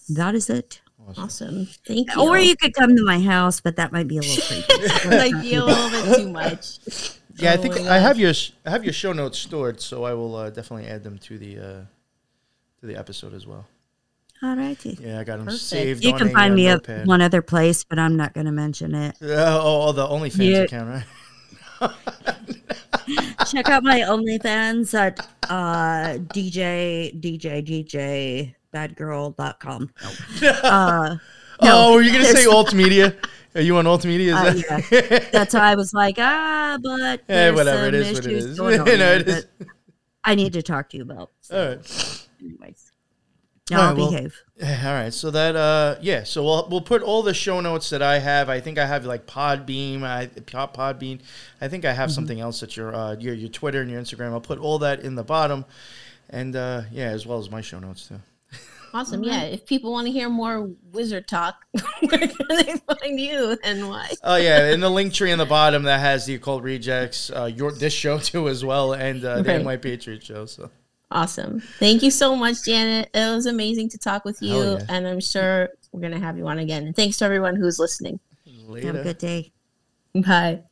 That 0.09 0.35
is 0.35 0.49
it. 0.49 0.81
Awesome. 1.19 1.67
Thank 1.87 2.15
you. 2.15 2.23
Or 2.23 2.39
you 2.39 2.57
could 2.57 2.73
come 2.73 2.97
to 2.97 3.05
my 3.05 3.21
house, 3.21 3.61
but 3.61 3.77
that 3.77 3.93
might 3.93 4.09
be 4.09 4.17
a 4.17 4.23
little 4.23 4.45
creepy. 4.47 5.09
like 5.17 5.43
be 5.43 5.55
a 5.55 5.65
little 5.65 5.91
bit 5.91 6.17
too 6.17 6.29
much. 6.29 6.79
Yeah, 7.37 7.53
I 7.53 7.57
Oh 7.57 7.63
think 7.63 7.77
I 7.79 7.99
have 7.99 8.19
your 8.19 8.35
I 8.67 8.71
have 8.71 8.85
your 8.85 8.93
show 8.93 9.15
notes 9.15 9.39
stored, 9.39 9.81
so 9.81 10.05
I 10.05 10.13
will 10.13 10.37
uh, 10.37 10.51
definitely 10.51 10.89
add 10.89 11.05
them 11.05 11.17
to 11.21 11.39
the 11.39 11.59
uh, 11.59 11.81
to 12.81 12.87
the 12.87 12.97
episode 12.97 13.33
as 13.33 13.47
well. 13.47 13.67
All 14.43 14.57
righty. 14.57 14.99
Yeah, 15.01 15.21
I 15.21 15.25
got 15.25 15.37
them 15.39 15.47
Perfect. 15.47 15.63
saved. 15.63 16.05
You 16.05 16.13
on 16.13 16.19
can 16.19 16.29
a, 16.29 16.33
find 16.33 16.53
uh, 16.53 16.57
me 16.57 16.69
at 16.69 17.07
one 17.07 17.23
other 17.23 17.41
place, 17.41 17.83
but 17.85 17.99
I'm 17.99 18.17
not 18.17 18.35
going 18.35 18.45
to 18.47 18.53
mention 18.53 18.95
it. 18.95 19.17
Uh, 19.23 19.59
oh, 19.63 19.93
the 19.93 20.07
OnlyFans 20.07 20.51
Yeah. 20.51 20.59
account, 20.63 20.91
right? 20.91 21.05
Check 23.51 23.69
out 23.69 23.83
my 23.83 24.01
OnlyFans 24.01 24.95
at 24.95 25.19
uh, 25.49 26.19
DJ 26.35 27.19
DJ 27.21 27.67
DJ 27.67 28.55
badgirl.com. 28.73 29.91
Uh, 30.43 31.17
No, 31.63 31.89
oh, 31.91 31.95
were 31.95 32.01
you 32.01 32.13
gonna 32.13 32.25
say 32.25 32.47
alt 32.47 32.73
media? 32.73 33.15
Are 33.55 33.61
you 33.61 33.77
on 33.77 33.87
alt 33.87 34.07
media? 34.07 34.35
Uh, 34.35 34.53
that? 34.53 35.29
that's 35.33 35.53
why 35.53 35.73
I 35.73 35.75
was 35.75 35.93
like, 35.93 36.17
ah, 36.19 36.79
but 36.83 37.21
there's 37.27 37.55
whatever, 37.55 37.87
it 37.87 37.95
is 37.95 38.13
what 38.15 38.27
it 38.27 38.33
is. 38.33 38.59
No, 38.59 38.69
it 38.69 39.29
is. 39.29 39.47
I 40.25 40.35
need 40.35 40.55
to 40.55 40.63
talk 40.63 40.89
to 40.91 40.97
you 40.97 41.03
about. 41.03 41.33
So, 41.41 41.61
All 41.61 41.69
right. 41.77 42.29
anyways, 42.43 42.90
All 43.71 43.77
now 43.79 43.83
right, 43.85 43.91
I'll 43.91 43.97
well- 43.97 44.11
behave. 44.11 44.35
Eh, 44.61 44.87
All 44.89 44.93
right, 44.95 45.13
so 45.15 45.31
that 45.31 45.57
uh 45.57 45.97
yeah, 46.03 46.23
so 46.25 46.45
we'll 46.45 46.69
we'll 46.71 46.81
put 46.83 47.03
all 47.03 47.23
the 47.23 47.33
show 47.33 47.61
notes 47.61 47.89
that 47.91 48.03
I 48.03 48.19
have. 48.19 48.49
I 48.51 48.61
think 48.61 48.79
I 48.79 48.85
have 48.87 49.07
like 49.07 49.27
Podbeam, 49.27 50.03
I 50.03 50.27
Pod- 50.27 50.75
Podbean. 50.75 51.21
I 51.63 51.69
think 51.69 51.85
I 51.87 51.93
have 51.93 52.09
Mm-hmm. 52.11 52.15
something 52.15 52.41
else 52.41 52.63
at 52.63 52.77
your 52.77 52.95
uh 52.95 53.17
your 53.17 53.33
your 53.35 53.49
Twitter 53.49 53.81
and 53.81 53.91
your 53.91 54.01
Instagram. 54.03 54.33
I'll 54.33 54.41
put 54.41 54.59
all 54.59 54.79
that 54.81 55.01
in 55.01 55.15
the 55.15 55.25
bottom, 55.25 55.65
and 56.29 56.55
uh 56.57 56.83
yeah, 56.93 57.07
as 57.09 57.27
well 57.27 57.39
as 57.39 57.51
my 57.51 57.61
show 57.63 57.79
notes 57.79 58.09
too. 58.09 58.21
Awesome. 58.93 59.23
Yeah. 59.23 59.43
If 59.45 59.67
people 59.67 59.93
want 59.93 60.09
to 60.09 60.13
hear 60.13 60.29
more 60.29 60.69
wizard 60.93 61.29
talk, 61.29 61.65
where 62.01 62.19
can 62.27 62.47
they 62.49 62.75
find 62.93 63.21
you 63.21 63.57
and 63.63 63.89
why? 63.89 64.11
Oh 64.25 64.35
yeah, 64.37 64.73
in 64.73 64.81
the 64.81 64.91
link 64.91 65.15
tree 65.15 65.31
in 65.31 65.39
the 65.39 65.47
bottom 65.47 65.85
that 65.85 66.01
has 66.01 66.27
the 66.27 66.35
occult 66.35 66.65
rejects, 66.65 67.31
uh, 67.31 67.45
your 67.45 67.71
this 67.73 67.93
show 67.95 68.19
too 68.19 68.49
as 68.49 68.65
well, 68.65 68.93
and 68.93 69.25
uh, 69.25 69.43
the 69.43 69.53
Right. 69.53 69.65
NY 69.65 69.77
Patriot 69.77 70.25
show. 70.25 70.45
So 70.45 70.71
Awesome. 71.13 71.61
Thank 71.79 72.03
you 72.03 72.11
so 72.11 72.37
much, 72.37 72.65
Janet. 72.65 73.11
It 73.13 73.35
was 73.35 73.47
amazing 73.47 73.89
to 73.91 73.99
talk 73.99 74.25
with 74.25 74.41
you, 74.41 74.53
Hell 74.53 74.79
yeah. 74.79 74.87
and 74.89 75.09
I'm 75.09 75.21
sure 75.21 75.71
we're 75.93 76.01
gonna 76.01 76.21
have 76.21 76.39
you 76.39 76.47
on 76.47 76.59
again. 76.59 76.87
And 76.87 76.95
thanks 76.95 77.19
to 77.19 77.25
everyone 77.25 77.57
who's 77.57 77.79
listening. 77.79 78.21
Have 78.83 78.95
a 78.95 79.03
good 79.03 79.19
day. 79.19 79.53
Bye. 80.15 80.63